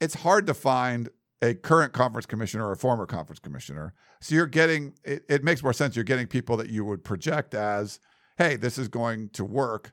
it's 0.00 0.14
hard 0.14 0.46
to 0.46 0.54
find 0.54 1.08
a 1.42 1.54
current 1.54 1.92
conference 1.92 2.26
commissioner 2.26 2.66
or 2.66 2.72
a 2.72 2.76
former 2.76 3.06
conference 3.06 3.40
commissioner. 3.40 3.92
So 4.20 4.34
you're 4.34 4.46
getting 4.46 4.94
it, 5.04 5.24
it 5.28 5.44
makes 5.44 5.62
more 5.62 5.72
sense. 5.72 5.96
You're 5.96 6.04
getting 6.04 6.28
people 6.28 6.56
that 6.58 6.70
you 6.70 6.84
would 6.84 7.02
project 7.02 7.54
as, 7.54 7.98
hey, 8.38 8.54
this 8.54 8.78
is 8.78 8.88
going 8.88 9.30
to 9.30 9.44
work. 9.44 9.92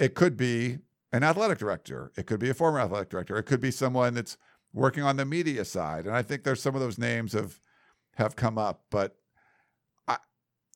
It 0.00 0.14
could 0.14 0.36
be 0.36 0.78
an 1.14 1.22
athletic 1.22 1.58
director. 1.58 2.10
It 2.16 2.26
could 2.26 2.40
be 2.40 2.50
a 2.50 2.54
former 2.54 2.80
athletic 2.80 3.08
director. 3.08 3.36
It 3.36 3.44
could 3.44 3.60
be 3.60 3.70
someone 3.70 4.14
that's 4.14 4.36
working 4.72 5.04
on 5.04 5.16
the 5.16 5.24
media 5.24 5.64
side. 5.64 6.06
And 6.06 6.16
I 6.16 6.22
think 6.22 6.42
there's 6.42 6.60
some 6.60 6.74
of 6.74 6.80
those 6.80 6.98
names 6.98 7.32
have 7.32 7.60
have 8.16 8.34
come 8.36 8.58
up. 8.58 8.84
But 8.90 9.16
I 10.08 10.16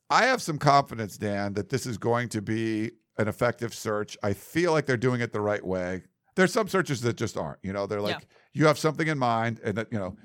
I 0.09 0.27
have 0.27 0.41
some 0.41 0.57
confidence, 0.59 1.19
Dan, 1.19 1.55
that 1.55 1.69
this 1.71 1.87
is 1.87 1.99
going 1.99 2.29
to 2.31 2.41
be 2.41 2.93
an 3.19 3.27
effective 3.27 3.75
search. 3.75 4.17
I 4.23 4.33
feel 4.33 4.71
like 4.73 4.87
they're 4.87 4.97
doing 4.97 5.21
it 5.21 5.33
the 5.33 5.41
right 5.41 5.65
way. 5.65 6.05
There's 6.37 6.53
some 6.53 6.69
searches 6.69 7.01
that 7.01 7.17
just 7.17 7.37
aren't. 7.37 7.59
You 7.65 7.73
know, 7.73 7.87
they're 7.89 8.01
like, 8.01 8.21
Yeah. 8.21 8.27
you 8.53 8.67
have 8.67 8.79
something 8.79 9.09
in 9.09 9.19
mind, 9.19 9.61
and 9.65 9.77
that 9.77 9.89
you 9.93 9.99
know, 9.99 10.17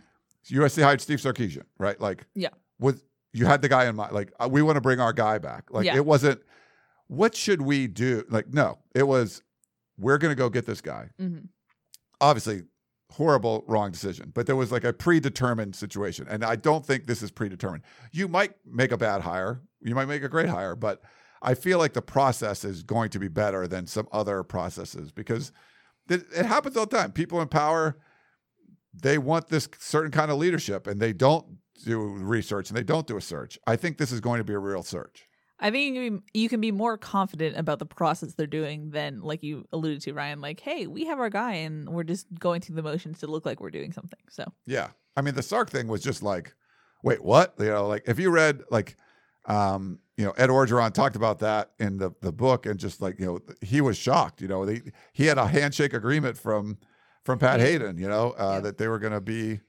USC 0.51 0.83
hired 0.83 1.01
Steve 1.01 1.17
Sarkisian, 1.19 1.63
right? 1.79 1.99
Like, 1.99 2.27
Yeah. 2.35 2.49
was 2.79 3.03
you 3.31 3.47
had 3.47 3.63
the 3.63 3.69
guy 3.69 3.85
in 3.87 3.95
mind? 3.95 4.11
Like, 4.11 4.31
uh, 4.39 4.47
we 4.51 4.61
want 4.61 4.75
to 4.75 4.81
bring 4.81 4.99
our 4.99 5.11
guy 5.13 5.39
back. 5.39 5.71
Like, 5.71 5.85
Yeah. 5.87 5.95
it 5.95 6.05
wasn't. 6.05 6.39
What 7.07 7.35
should 7.35 7.63
we 7.63 7.87
do? 7.87 8.23
Like, 8.29 8.53
no, 8.53 8.77
it 8.93 9.07
was. 9.07 9.41
We're 9.97 10.17
going 10.17 10.31
to 10.31 10.35
go 10.35 10.49
get 10.49 10.65
this 10.65 10.81
guy. 10.81 11.09
Mhm. 11.19 11.49
Obviously, 12.21 12.63
horrible, 13.11 13.63
wrong 13.67 13.91
decision. 13.91 14.31
But 14.33 14.47
there 14.47 14.55
was 14.55 14.71
like 14.71 14.83
a 14.83 14.93
predetermined 14.93 15.75
situation, 15.75 16.27
and 16.29 16.43
I 16.43 16.55
don't 16.55 16.85
think 16.85 17.05
this 17.05 17.21
is 17.21 17.31
predetermined. 17.31 17.83
You 18.11 18.27
might 18.27 18.53
make 18.65 18.91
a 18.91 18.97
bad 18.97 19.21
hire. 19.21 19.61
You 19.81 19.93
might 19.95 20.07
make 20.07 20.23
a 20.23 20.29
great 20.29 20.49
hire, 20.49 20.75
but 20.75 21.01
I 21.41 21.53
feel 21.53 21.77
like 21.77 21.93
the 21.93 22.01
process 22.01 22.63
is 22.63 22.83
going 22.83 23.09
to 23.11 23.19
be 23.19 23.27
better 23.27 23.67
than 23.67 23.85
some 23.85 24.07
other 24.11 24.43
processes 24.43 25.11
because 25.11 25.51
it, 26.09 26.23
it 26.35 26.45
happens 26.45 26.77
all 26.77 26.85
the 26.85 26.97
time. 26.97 27.11
People 27.11 27.41
in 27.41 27.49
power, 27.49 27.97
they 28.93 29.17
want 29.17 29.49
this 29.49 29.67
certain 29.77 30.11
kind 30.11 30.31
of 30.31 30.37
leadership, 30.37 30.87
and 30.87 30.99
they 30.99 31.13
don't 31.13 31.45
do 31.83 31.99
research 31.99 32.69
and 32.69 32.77
they 32.77 32.83
don't 32.83 33.07
do 33.07 33.17
a 33.17 33.21
search. 33.21 33.59
I 33.67 33.75
think 33.75 33.97
this 33.97 34.11
is 34.11 34.21
going 34.21 34.39
to 34.39 34.43
be 34.43 34.53
a 34.53 34.59
real 34.59 34.83
search. 34.83 35.27
I 35.63 35.71
think 35.71 35.95
you 35.95 36.01
can 36.03 36.17
be- 36.17 36.39
you 36.39 36.49
can 36.49 36.61
be 36.61 36.71
more 36.71 36.97
confident 36.97 37.57
about 37.57 37.79
the 37.79 37.85
process 37.85 38.33
they're 38.33 38.45
doing 38.45 38.91
than, 38.91 39.21
like 39.21 39.41
you 39.41 39.65
alluded 39.71 40.01
to, 40.01 40.13
Ryan. 40.13 40.41
Like, 40.41 40.59
hey, 40.59 40.87
we 40.87 41.05
have 41.05 41.19
our 41.19 41.29
guy, 41.29 41.53
and 41.53 41.89
we're 41.89 42.03
just 42.03 42.27
going 42.37 42.61
through 42.61 42.75
the 42.75 42.83
motions 42.83 43.19
to 43.19 43.27
look 43.27 43.45
like 43.45 43.61
we're 43.61 43.71
doing 43.71 43.93
something. 43.93 44.19
So, 44.29 44.43
Yeah. 44.67 44.89
I 45.15 45.21
mean, 45.21 45.35
the 45.35 45.43
Sark 45.43 45.69
thing 45.69 45.87
was 45.87 46.01
just 46.01 46.21
like, 46.23 46.53
wait, 47.03 47.23
what? 47.23 47.53
You 47.59 47.65
know, 47.67 47.87
like 47.87 48.03
if 48.07 48.19
you 48.19 48.29
read 48.31 48.63
like, 48.71 48.97
um, 49.45 49.99
you 50.17 50.25
know, 50.25 50.31
Ed 50.31 50.49
Orgeron 50.49 50.93
talked 50.93 51.15
about 51.15 51.39
that 51.39 51.71
in 51.79 51.97
the, 51.97 52.11
the 52.21 52.31
book 52.31 52.65
and 52.65 52.79
just 52.79 53.01
like, 53.01 53.19
you 53.19 53.25
know, 53.25 53.39
he 53.61 53.79
was 53.79 53.97
shocked, 53.97 54.41
you 54.41 54.47
know, 54.47 54.65
they, 54.65 54.81
he 55.11 55.25
had 55.25 55.37
a 55.37 55.47
handshake 55.47 55.93
agreement 55.93 56.37
from, 56.37 56.77
from 57.23 57.39
Pat 57.39 57.59
Haden, 57.59 57.97
you 57.97 58.07
know, 58.07 58.31
uh, 58.37 58.59
that 58.61 58.77
they 58.77 58.87
were 58.87 58.99
going 58.99 59.13
to 59.13 59.21
be, 59.21 59.59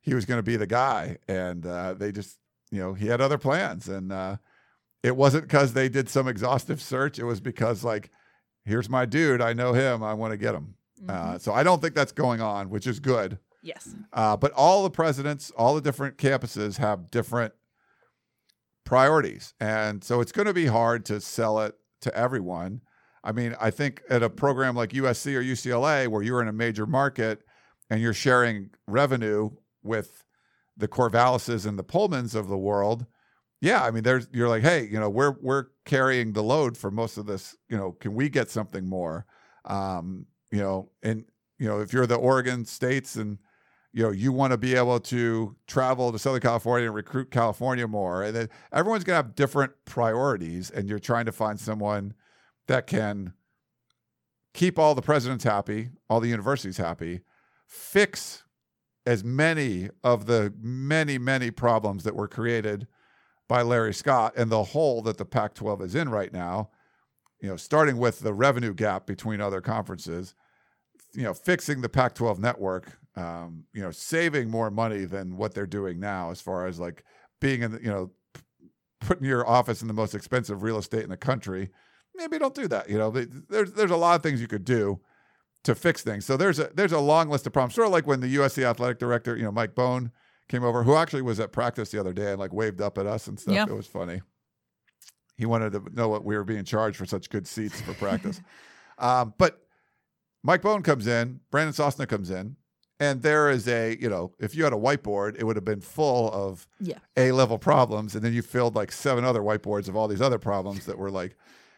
he 0.00 0.14
was 0.14 0.24
going 0.26 0.38
to 0.38 0.42
be 0.42 0.56
the 0.56 0.66
guy. 0.66 1.16
And, 1.28 1.64
uh, 1.64 1.94
they 1.94 2.12
just, 2.12 2.38
you 2.70 2.80
know, 2.80 2.92
he 2.94 3.06
had 3.06 3.20
other 3.20 3.38
plans 3.38 3.88
and, 3.88 4.12
uh, 4.12 4.36
it 5.02 5.16
wasn't 5.16 5.44
because 5.44 5.72
they 5.72 5.88
did 5.88 6.08
some 6.08 6.28
exhaustive 6.28 6.80
search. 6.80 7.18
It 7.18 7.24
was 7.24 7.40
because 7.40 7.84
like, 7.84 8.10
here's 8.64 8.88
my 8.88 9.06
dude. 9.06 9.40
I 9.40 9.52
know 9.52 9.72
him. 9.72 10.02
I 10.02 10.14
want 10.14 10.32
to 10.32 10.36
get 10.36 10.54
him. 10.54 10.74
Uh, 11.08 11.38
so 11.38 11.52
I 11.52 11.62
don't 11.62 11.80
think 11.80 11.94
that's 11.94 12.12
going 12.12 12.42
on, 12.42 12.68
which 12.68 12.86
is 12.86 13.00
good. 13.00 13.38
yes. 13.62 13.94
Uh, 14.12 14.36
but 14.36 14.52
all 14.52 14.82
the 14.82 14.90
presidents, 14.90 15.50
all 15.56 15.74
the 15.74 15.80
different 15.80 16.18
campuses 16.18 16.76
have 16.76 17.10
different 17.10 17.54
priorities. 18.84 19.54
And 19.60 20.04
so 20.04 20.20
it's 20.20 20.32
going 20.32 20.46
to 20.46 20.52
be 20.54 20.66
hard 20.66 21.04
to 21.06 21.20
sell 21.20 21.60
it 21.60 21.74
to 22.02 22.14
everyone. 22.14 22.82
I 23.22 23.32
mean, 23.32 23.54
I 23.60 23.70
think 23.70 24.02
at 24.10 24.22
a 24.22 24.30
program 24.30 24.74
like 24.74 24.90
USC 24.90 25.34
or 25.34 25.42
UCLA, 25.42 26.08
where 26.08 26.22
you're 26.22 26.42
in 26.42 26.48
a 26.48 26.52
major 26.52 26.86
market 26.86 27.42
and 27.88 28.00
you're 28.00 28.14
sharing 28.14 28.70
revenue 28.86 29.50
with 29.82 30.24
the 30.76 30.88
Corvallises 30.88 31.66
and 31.66 31.78
the 31.78 31.84
Pullmans 31.84 32.34
of 32.34 32.48
the 32.48 32.58
world, 32.58 33.06
yeah, 33.60 33.84
I 33.84 33.90
mean, 33.90 34.02
there's 34.02 34.26
you're 34.32 34.48
like, 34.48 34.62
hey, 34.62 34.88
you 34.90 34.98
know, 34.98 35.10
we're 35.10 35.36
we're 35.40 35.66
carrying 35.84 36.32
the 36.32 36.42
load 36.42 36.76
for 36.76 36.90
most 36.90 37.18
of 37.18 37.26
this. 37.26 37.56
You 37.68 37.76
know, 37.76 37.92
can 37.92 38.14
we 38.14 38.28
get 38.28 38.50
something 38.50 38.88
more? 38.88 39.26
Um, 39.66 40.26
you 40.50 40.58
know, 40.58 40.90
and 41.02 41.24
you 41.58 41.68
know, 41.68 41.80
if 41.80 41.92
you're 41.92 42.06
the 42.06 42.16
Oregon 42.16 42.64
states 42.64 43.16
and 43.16 43.38
you 43.92 44.02
know 44.02 44.10
you 44.10 44.32
want 44.32 44.52
to 44.52 44.56
be 44.56 44.74
able 44.74 44.98
to 45.00 45.56
travel 45.66 46.10
to 46.10 46.18
Southern 46.18 46.40
California 46.40 46.86
and 46.86 46.94
recruit 46.94 47.30
California 47.30 47.86
more, 47.86 48.22
and 48.22 48.34
then 48.34 48.48
everyone's 48.72 49.04
gonna 49.04 49.16
have 49.16 49.34
different 49.34 49.72
priorities, 49.84 50.70
and 50.70 50.88
you're 50.88 50.98
trying 50.98 51.26
to 51.26 51.32
find 51.32 51.60
someone 51.60 52.14
that 52.66 52.86
can 52.86 53.34
keep 54.54 54.78
all 54.78 54.94
the 54.94 55.02
presidents 55.02 55.44
happy, 55.44 55.90
all 56.08 56.20
the 56.20 56.28
universities 56.28 56.78
happy, 56.78 57.20
fix 57.66 58.44
as 59.04 59.22
many 59.22 59.90
of 60.02 60.24
the 60.24 60.54
many 60.58 61.18
many 61.18 61.50
problems 61.50 62.04
that 62.04 62.16
were 62.16 62.28
created 62.28 62.86
by 63.50 63.62
Larry 63.62 63.92
Scott 63.92 64.34
and 64.36 64.48
the 64.48 64.62
hole 64.62 65.02
that 65.02 65.18
the 65.18 65.24
Pac 65.24 65.54
12 65.54 65.82
is 65.82 65.94
in 65.96 66.08
right 66.08 66.32
now, 66.32 66.70
you 67.40 67.48
know, 67.48 67.56
starting 67.56 67.98
with 67.98 68.20
the 68.20 68.32
revenue 68.32 68.72
gap 68.72 69.06
between 69.06 69.40
other 69.40 69.60
conferences, 69.60 70.36
you 71.14 71.24
know, 71.24 71.34
fixing 71.34 71.80
the 71.80 71.88
Pac 71.88 72.14
12 72.14 72.38
network, 72.38 72.96
um, 73.16 73.64
you 73.72 73.82
know, 73.82 73.90
saving 73.90 74.48
more 74.48 74.70
money 74.70 75.04
than 75.04 75.36
what 75.36 75.52
they're 75.52 75.66
doing 75.66 75.98
now 75.98 76.30
as 76.30 76.40
far 76.40 76.68
as 76.68 76.78
like 76.78 77.02
being 77.40 77.62
in, 77.62 77.72
the, 77.72 77.82
you 77.82 77.88
know, 77.88 78.12
putting 79.00 79.26
your 79.26 79.44
office 79.48 79.82
in 79.82 79.88
the 79.88 79.94
most 79.94 80.14
expensive 80.14 80.62
real 80.62 80.78
estate 80.78 81.02
in 81.02 81.10
the 81.10 81.16
country. 81.16 81.70
Maybe 82.14 82.38
don't 82.38 82.54
do 82.54 82.68
that. 82.68 82.88
You 82.88 82.98
know, 82.98 83.10
there's 83.10 83.72
there's 83.72 83.90
a 83.90 83.96
lot 83.96 84.14
of 84.14 84.22
things 84.22 84.40
you 84.40 84.46
could 84.46 84.64
do 84.64 85.00
to 85.64 85.74
fix 85.74 86.02
things. 86.02 86.24
So 86.24 86.36
there's 86.36 86.60
a 86.60 86.70
there's 86.72 86.92
a 86.92 87.00
long 87.00 87.28
list 87.28 87.48
of 87.48 87.52
problems. 87.52 87.74
Sort 87.74 87.88
of 87.88 87.92
like 87.92 88.06
when 88.06 88.20
the 88.20 88.36
USC 88.36 88.62
athletic 88.62 89.00
director, 89.00 89.36
you 89.36 89.42
know, 89.42 89.50
Mike 89.50 89.74
Bohn 89.74 90.12
came 90.50 90.64
over, 90.64 90.82
who 90.82 90.96
actually 90.96 91.22
was 91.22 91.40
at 91.40 91.52
practice 91.52 91.90
the 91.90 91.98
other 92.00 92.12
day 92.12 92.30
and 92.30 92.38
like 92.38 92.52
waved 92.52 92.80
up 92.82 92.98
at 92.98 93.06
us 93.06 93.26
and 93.26 93.38
stuff. 93.40 93.54
Yeah. 93.54 93.64
It 93.64 93.74
was 93.74 93.86
funny. 93.86 94.20
He 95.36 95.46
wanted 95.46 95.72
to 95.72 95.82
know 95.94 96.08
what 96.08 96.24
we 96.24 96.36
were 96.36 96.44
being 96.44 96.64
charged 96.64 96.98
for 96.98 97.06
such 97.06 97.30
good 97.30 97.46
seats 97.46 97.80
for 97.80 97.94
practice. 97.94 98.40
um, 98.98 99.32
but 99.38 99.62
Mike 100.42 100.60
Bohn 100.62 100.82
comes 100.82 101.06
in, 101.06 101.40
Brandon 101.50 101.72
Sosna 101.72 102.06
comes 102.06 102.30
in, 102.30 102.56
and 102.98 103.22
there 103.22 103.48
is 103.48 103.66
a, 103.66 103.96
you 103.98 104.10
know, 104.10 104.34
if 104.38 104.54
you 104.54 104.64
had 104.64 104.74
a 104.74 104.76
whiteboard, 104.76 105.36
it 105.38 105.44
would 105.44 105.56
have 105.56 105.64
been 105.64 105.80
full 105.80 106.30
of 106.32 106.66
Yeah. 106.78 106.98
A 107.16 107.32
level 107.32 107.58
problems. 107.58 108.14
And 108.14 108.22
then 108.22 108.34
you 108.34 108.42
filled 108.42 108.74
like 108.74 108.92
seven 108.92 109.24
other 109.24 109.40
whiteboards 109.40 109.88
of 109.88 109.96
all 109.96 110.08
these 110.08 110.20
other 110.20 110.38
problems 110.38 110.84
that 110.84 110.98
were 110.98 111.10
like, 111.10 111.36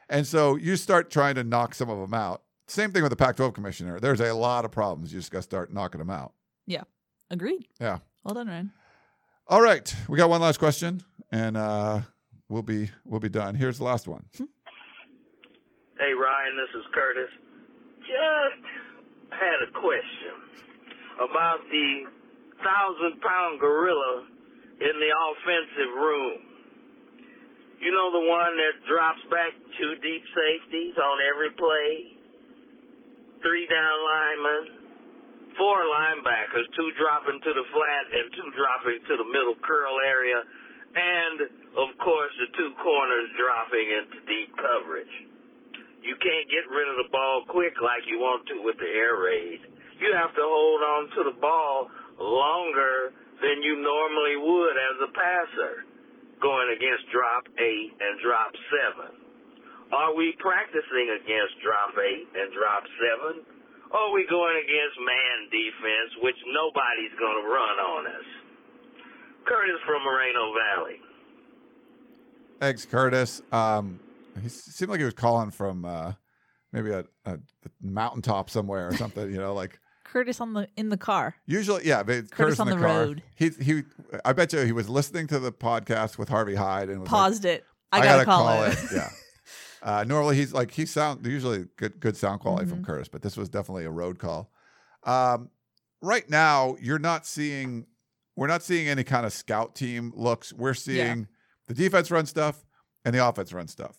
and 0.09 0.27
so 0.27 0.57
you 0.57 0.75
start 0.77 1.11
trying 1.11 1.37
to 1.37 1.45
knock 1.45 1.75
some 1.75 1.89
of 1.89 1.99
them 2.01 2.13
out. 2.15 2.43
Same 2.67 2.91
thing 2.91 3.03
with 3.03 3.11
the 3.11 3.17
Pac 3.17 3.37
12 3.37 3.55
commissioner. 3.55 4.01
There's 4.01 4.21
a 4.21 4.33
lot 4.35 4.65
of 4.65 4.71
problems. 4.73 5.13
You 5.13 5.21
just 5.21 5.31
got 5.31 5.39
to 5.39 5.43
start 5.43 5.73
knocking 5.73 6.01
them 6.01 6.11
out. 6.11 6.33
Yeah. 6.67 6.83
Agreed. 7.31 7.67
Yeah. 7.81 7.99
Well 8.25 8.35
done, 8.35 8.47
Ryan. 8.49 8.73
All 9.49 9.61
right, 9.61 9.95
we 10.09 10.17
got 10.17 10.31
one 10.31 10.41
last 10.41 10.59
question, 10.59 11.03
and 11.31 11.57
uh, 11.57 12.01
we'll 12.49 12.63
be 12.63 12.91
we'll 13.05 13.21
be 13.21 13.29
done. 13.29 13.55
Here's 13.55 13.79
the 13.79 13.85
last 13.85 14.07
one. 14.07 14.25
Hey 15.99 16.13
Ryan, 16.15 16.57
this 16.57 16.71
is 16.79 16.87
Curtis. 16.95 17.31
Just 18.07 18.63
had 19.31 19.59
a 19.67 19.71
question 19.73 20.37
about 21.19 21.59
the 21.71 22.05
thousand 22.63 23.21
pound 23.21 23.61
gorilla 23.61 24.27
in 24.81 24.95
the 24.99 25.11
offensive 25.11 25.93
room. 25.99 26.39
You 27.83 27.91
know 27.91 28.13
the 28.15 28.27
one 28.31 28.55
that 28.57 28.87
drops 28.87 29.23
back 29.31 29.51
two 29.79 29.95
deep 30.01 30.23
safeties 30.31 30.95
on 30.97 31.19
every 31.35 31.51
play? 31.59 32.15
Three 33.43 33.67
down 33.67 33.97
linemen, 34.07 34.82
four 35.57 35.79
linebackers, 35.85 36.67
two 36.77 36.91
dropping 36.99 37.41
to 37.41 37.53
the 37.53 37.67
flat 37.73 38.05
and 38.13 38.27
two 38.37 38.49
dropping 38.57 39.01
to 39.09 39.15
the 39.17 39.29
middle 39.29 39.57
curl 39.65 39.97
area, 40.05 40.41
and 40.95 41.39
of 41.77 41.91
course 42.01 42.33
the 42.39 42.49
two 42.57 42.71
corners 42.81 43.29
dropping 43.37 43.87
into 43.87 44.19
deep 44.29 44.51
coverage. 44.57 45.15
You 46.03 46.19
can't 46.19 46.49
get 46.51 46.67
rid 46.67 46.91
of 46.91 46.99
the 46.99 47.11
ball 47.15 47.47
quick 47.47 47.79
like 47.79 48.03
you 48.11 48.19
want 48.19 48.43
to 48.51 48.63
with 48.67 48.77
the 48.83 48.91
air 48.91 49.23
raid. 49.23 49.63
You 50.03 50.11
have 50.19 50.35
to 50.35 50.43
hold 50.43 50.83
on 50.83 51.03
to 51.15 51.21
the 51.31 51.39
ball 51.39 51.87
longer 52.19 53.15
than 53.39 53.63
you 53.63 53.79
normally 53.79 54.37
would 54.37 54.77
as 54.77 54.97
a 55.07 55.11
passer, 55.15 55.75
going 56.43 56.75
against 56.75 57.07
drop 57.15 57.47
eight 57.59 57.91
and 58.03 58.19
drop 58.19 58.51
seven. 58.71 59.11
Are 59.95 60.15
we 60.17 60.35
practicing 60.43 61.07
against 61.23 61.55
drop 61.63 61.95
eight 62.01 62.27
and 62.35 62.49
drop 62.51 62.83
seven? 62.99 63.62
Or 63.93 63.99
are 64.09 64.13
we 64.13 64.27
going 64.29 64.57
against 64.57 64.97
man 64.99 65.51
defense, 65.51 66.11
which 66.23 66.37
nobody's 66.49 67.13
going 67.19 67.43
to 67.43 67.49
run 67.49 67.77
on 67.79 68.07
us? 68.07 68.29
Curtis 69.47 69.81
from 69.87 70.03
Moreno 70.05 70.53
Valley. 70.55 70.97
Thanks, 72.61 72.87
Curtis. 72.87 73.43
Um, 73.51 74.01
he 74.41 74.49
seemed 74.49 74.91
like 74.91 75.01
he 75.01 75.05
was 75.05 75.15
calling 75.15 75.51
from 75.51 75.85
uh, 75.85 76.13
maybe 76.73 76.91
a, 76.91 77.05
a 77.27 77.39
mountaintop 77.83 78.49
somewhere 78.51 78.89
or 78.89 78.97
something. 78.97 79.31
You 79.31 79.39
know, 79.39 79.53
like 79.53 79.79
Curtis 80.05 80.41
on 80.41 80.53
the 80.55 80.69
in 80.77 80.89
the 80.89 80.97
car. 80.97 81.35
usually, 81.47 81.87
yeah. 81.87 82.03
But 82.03 82.31
Curtis 82.31 82.31
Curtis 82.31 82.61
on 82.61 82.69
in 82.69 82.77
the, 82.77 82.81
the 82.81 82.87
car. 82.87 82.99
road. 83.01 83.23
He 83.35 83.51
he. 83.61 83.83
I 84.25 84.33
bet 84.33 84.53
you 84.53 84.61
he 84.61 84.73
was 84.73 84.89
listening 84.89 85.27
to 85.29 85.39
the 85.39 85.53
podcast 85.53 86.19
with 86.19 86.29
Harvey 86.29 86.55
Hyde 86.55 86.89
and 86.89 87.01
was 87.01 87.11
like, 87.11 87.19
Paused 87.21 87.45
it. 87.45 87.65
I, 87.91 88.03
gotta, 88.03 88.25
call, 88.25 88.63
it. 88.63 88.79
yeah. 88.95 89.11
Uh, 89.83 90.05
normally 90.07 90.37
he's 90.37 90.53
like 90.53 90.71
he 90.71 90.87
sound 90.87 91.27
usually 91.27 91.67
good 91.77 91.99
good 91.99 92.17
sound 92.17 92.41
quality 92.41 92.67
Mm-hmm. 92.67 92.75
from 92.77 92.85
Curtis, 92.85 93.09
but 93.09 93.23
this 93.23 93.37
was 93.37 93.49
definitely 93.49 93.85
a 93.85 93.91
road 93.91 94.19
call. 94.19 94.53
Um, 95.05 95.51
right 96.01 96.29
now, 96.31 96.77
you're 96.81 96.99
not 97.01 97.27
seeing 97.27 97.87
we're 98.37 98.47
not 98.47 98.63
seeing 98.63 98.89
any 98.89 99.05
kind 99.05 99.27
of 99.27 99.33
scout 99.33 99.75
team 99.75 100.13
looks. 100.15 100.53
We're 100.53 100.75
seeing 100.75 101.27
the 101.67 101.75
defense 101.75 102.11
run 102.11 102.27
stuff 102.27 102.65
and 103.05 103.15
the 103.15 103.27
offense 103.27 103.53
run 103.53 103.67
stuff. 103.69 103.99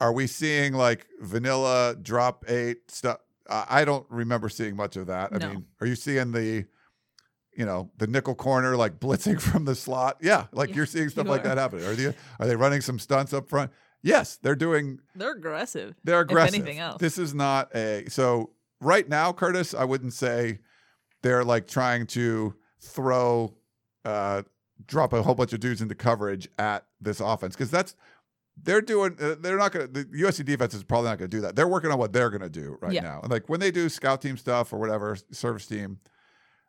Are 0.00 0.12
we 0.12 0.26
seeing 0.26 0.72
like 0.72 1.06
vanilla 1.20 1.94
drop 2.00 2.44
eight 2.48 2.90
stuff? 2.90 3.18
Uh, 3.48 3.64
I 3.68 3.84
don't 3.84 4.06
remember 4.08 4.48
seeing 4.48 4.74
much 4.74 4.96
of 4.96 5.06
that. 5.08 5.32
I 5.34 5.38
No. 5.38 5.48
mean, 5.50 5.66
are 5.80 5.86
you 5.86 5.94
seeing 5.96 6.32
the 6.32 6.64
you 7.56 7.66
know 7.66 7.90
the 7.98 8.06
nickel 8.06 8.34
corner 8.34 8.76
like 8.76 8.98
blitzing 9.00 9.40
from 9.40 9.64
the 9.66 9.74
slot? 9.74 10.16
Yeah, 10.22 10.46
like 10.52 10.70
Yeah, 10.70 10.76
you're 10.76 10.86
seeing 10.86 11.08
stuff 11.10 11.26
you 11.26 11.30
like 11.30 11.44
that 11.44 11.58
happening. 11.58 11.84
Are 11.84 11.94
they 11.94 12.14
are 12.40 12.46
they 12.46 12.56
running 12.56 12.80
some 12.80 12.98
stunts 12.98 13.32
up 13.32 13.48
front? 13.48 13.70
Yes, 14.02 14.36
they're 14.42 14.56
doing. 14.56 14.98
They're 15.14 15.32
aggressive. 15.32 15.94
They're 16.04 16.20
aggressive. 16.20 16.54
If 16.54 16.60
anything 16.60 16.78
else. 16.80 17.00
This 17.00 17.18
is 17.18 17.34
not 17.34 17.74
a 17.74 18.04
so 18.08 18.50
right 18.80 19.08
now, 19.08 19.32
Curtis. 19.32 19.74
I 19.74 19.84
wouldn't 19.84 20.12
say 20.12 20.58
they're 21.22 21.44
like 21.44 21.68
trying 21.68 22.06
to 22.08 22.54
throw, 22.80 23.54
uh, 24.04 24.42
drop 24.86 25.12
a 25.12 25.22
whole 25.22 25.36
bunch 25.36 25.52
of 25.52 25.60
dudes 25.60 25.80
into 25.80 25.94
coverage 25.94 26.48
at 26.58 26.84
this 27.00 27.20
offense 27.20 27.54
because 27.54 27.70
that's 27.70 27.94
they're 28.60 28.80
doing. 28.82 29.16
Uh, 29.20 29.36
they're 29.38 29.56
not 29.56 29.72
going 29.72 29.86
to. 29.86 29.92
The 29.92 30.04
USC 30.24 30.44
defense 30.44 30.74
is 30.74 30.82
probably 30.82 31.10
not 31.10 31.18
going 31.18 31.30
to 31.30 31.36
do 31.36 31.40
that. 31.42 31.54
They're 31.56 31.68
working 31.68 31.90
on 31.92 31.98
what 31.98 32.12
they're 32.12 32.30
going 32.30 32.42
to 32.42 32.50
do 32.50 32.76
right 32.82 32.92
Yeah. 32.92 33.02
now. 33.02 33.20
And 33.22 33.30
like 33.30 33.48
when 33.48 33.60
they 33.60 33.70
do 33.70 33.88
scout 33.88 34.20
team 34.20 34.36
stuff 34.36 34.72
or 34.72 34.78
whatever 34.78 35.16
service 35.30 35.66
team, 35.66 36.00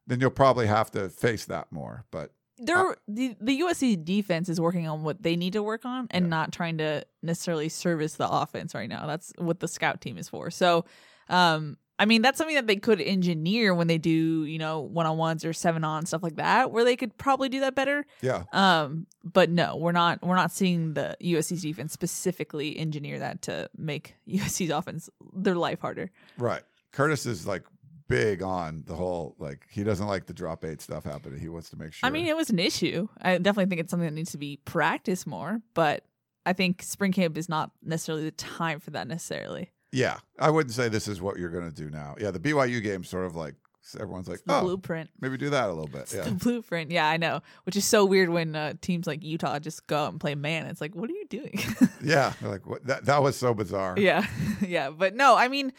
then 0.05 0.19
you'll 0.19 0.29
probably 0.29 0.67
have 0.67 0.91
to 0.91 1.09
face 1.09 1.45
that 1.45 1.71
more. 1.71 2.05
But 2.11 2.31
They're 2.57 2.95
the 3.07 3.35
the 3.41 3.61
USC 3.61 4.03
defense 4.03 4.47
is 4.49 4.61
working 4.61 4.87
on 4.87 5.03
what 5.03 5.23
they 5.23 5.35
need 5.35 5.53
to 5.53 5.63
work 5.63 5.85
on 5.85 6.07
and 6.11 6.29
not 6.29 6.51
trying 6.51 6.77
to 6.77 7.03
necessarily 7.21 7.69
service 7.69 8.15
the 8.15 8.29
offense 8.29 8.75
right 8.75 8.89
now. 8.89 9.07
That's 9.07 9.33
what 9.37 9.59
the 9.59 9.67
scout 9.67 10.01
team 10.01 10.17
is 10.17 10.29
for. 10.29 10.51
So, 10.51 10.85
um, 11.29 11.77
I 11.99 12.05
mean, 12.05 12.21
that's 12.21 12.37
something 12.37 12.55
that 12.55 12.67
they 12.67 12.75
could 12.75 12.99
engineer 12.99 13.73
when 13.73 13.87
they 13.87 13.97
do, 13.99 14.45
you 14.45 14.57
know, 14.57 14.81
one 14.81 15.05
on 15.05 15.17
ones 15.17 15.45
or 15.45 15.53
seven 15.53 15.83
on 15.83 16.05
stuff 16.05 16.23
like 16.23 16.35
that, 16.37 16.71
where 16.71 16.83
they 16.83 16.95
could 16.95 17.17
probably 17.17 17.49
do 17.49 17.59
that 17.61 17.75
better. 17.75 18.05
yeah, 18.21 18.43
Um, 18.51 19.05
but 19.23 19.49
no, 19.49 19.75
we're 19.77 19.91
not. 19.91 20.21
We're 20.23 20.35
not 20.35 20.51
seeing 20.51 20.95
the 20.95 21.15
USC's 21.21 21.61
defense 21.61 21.93
specifically 21.93 22.77
engineer 22.77 23.19
that 23.19 23.43
to 23.43 23.69
make 23.77 24.15
USC's 24.27 24.69
offense 24.71 25.09
their 25.33 25.55
life 25.55 25.81
harder. 25.81 26.11
right. 26.37 26.61
Curtis 26.91 27.25
is 27.25 27.47
like 27.47 27.63
big 28.07 28.41
on 28.41 28.83
the 28.85 28.95
whole 28.95 29.35
like 29.39 29.65
he 29.69 29.83
doesn't 29.83 30.07
like 30.07 30.25
the 30.25 30.33
drop 30.33 30.63
eight 30.65 30.81
stuff 30.81 31.03
happening. 31.03 31.39
He 31.39 31.49
wants 31.49 31.69
to 31.71 31.77
make 31.77 31.93
sure. 31.93 32.07
I 32.07 32.09
mean, 32.09 32.27
it 32.27 32.35
was 32.35 32.49
an 32.49 32.59
issue. 32.59 33.07
I 33.21 33.37
definitely 33.37 33.69
think 33.69 33.81
it's 33.81 33.91
something 33.91 34.07
that 34.07 34.13
needs 34.15 34.31
to 34.31 34.37
be 34.37 34.59
practiced 34.65 35.27
more, 35.27 35.61
but 35.73 36.05
I 36.45 36.53
think 36.53 36.81
spring 36.83 37.11
camp 37.11 37.37
is 37.37 37.47
not 37.47 37.71
necessarily 37.81 38.23
the 38.25 38.31
time 38.31 38.79
for 38.79 38.91
that 38.91 39.07
necessarily. 39.07 39.71
yeah, 39.91 40.17
I 40.39 40.49
wouldn't 40.49 40.73
say 40.73 40.89
this 40.89 41.07
is 41.07 41.21
what 41.21 41.37
you're 41.37 41.49
going 41.49 41.69
to 41.69 41.75
do 41.75 41.89
now. 41.89 42.15
Yeah, 42.19 42.31
the 42.31 42.39
BYU 42.39 42.81
game 42.81 43.03
sort 43.03 43.25
of 43.25 43.35
like 43.35 43.55
everyone's 43.99 44.27
like, 44.27 44.39
oh, 44.47 44.61
blueprint. 44.61 45.09
maybe 45.19 45.37
do 45.37 45.49
that 45.49 45.65
a 45.65 45.69
little 45.69 45.87
bit. 45.87 46.01
It's 46.01 46.13
Yeah, 46.13 46.23
the 46.23 46.31
blueprint. 46.31 46.91
Yeah, 46.91 47.07
I 47.07 47.17
know. 47.17 47.41
Which 47.65 47.75
is 47.75 47.85
so 47.85 48.05
weird 48.05 48.29
when 48.29 48.55
uh, 48.55 48.73
teams 48.81 49.07
like 49.07 49.23
Utah 49.23 49.59
just 49.59 49.85
go 49.87 50.05
out 50.05 50.11
and 50.11 50.19
play 50.19 50.35
man. 50.35 50.65
It's 50.65 50.81
like, 50.81 50.95
what 50.95 51.09
are 51.09 51.13
you 51.13 51.25
doing? 51.29 51.59
yeah. 52.03 52.33
Like 52.41 52.65
what, 52.65 52.85
that 52.85 53.05
that 53.05 53.21
was 53.21 53.35
so 53.35 53.53
bizarre. 53.53 53.95
yeah, 53.97 54.25
yeah. 54.61 54.89
But 54.89 55.15
no, 55.15 55.35
I 55.35 55.47
mean, 55.47 55.73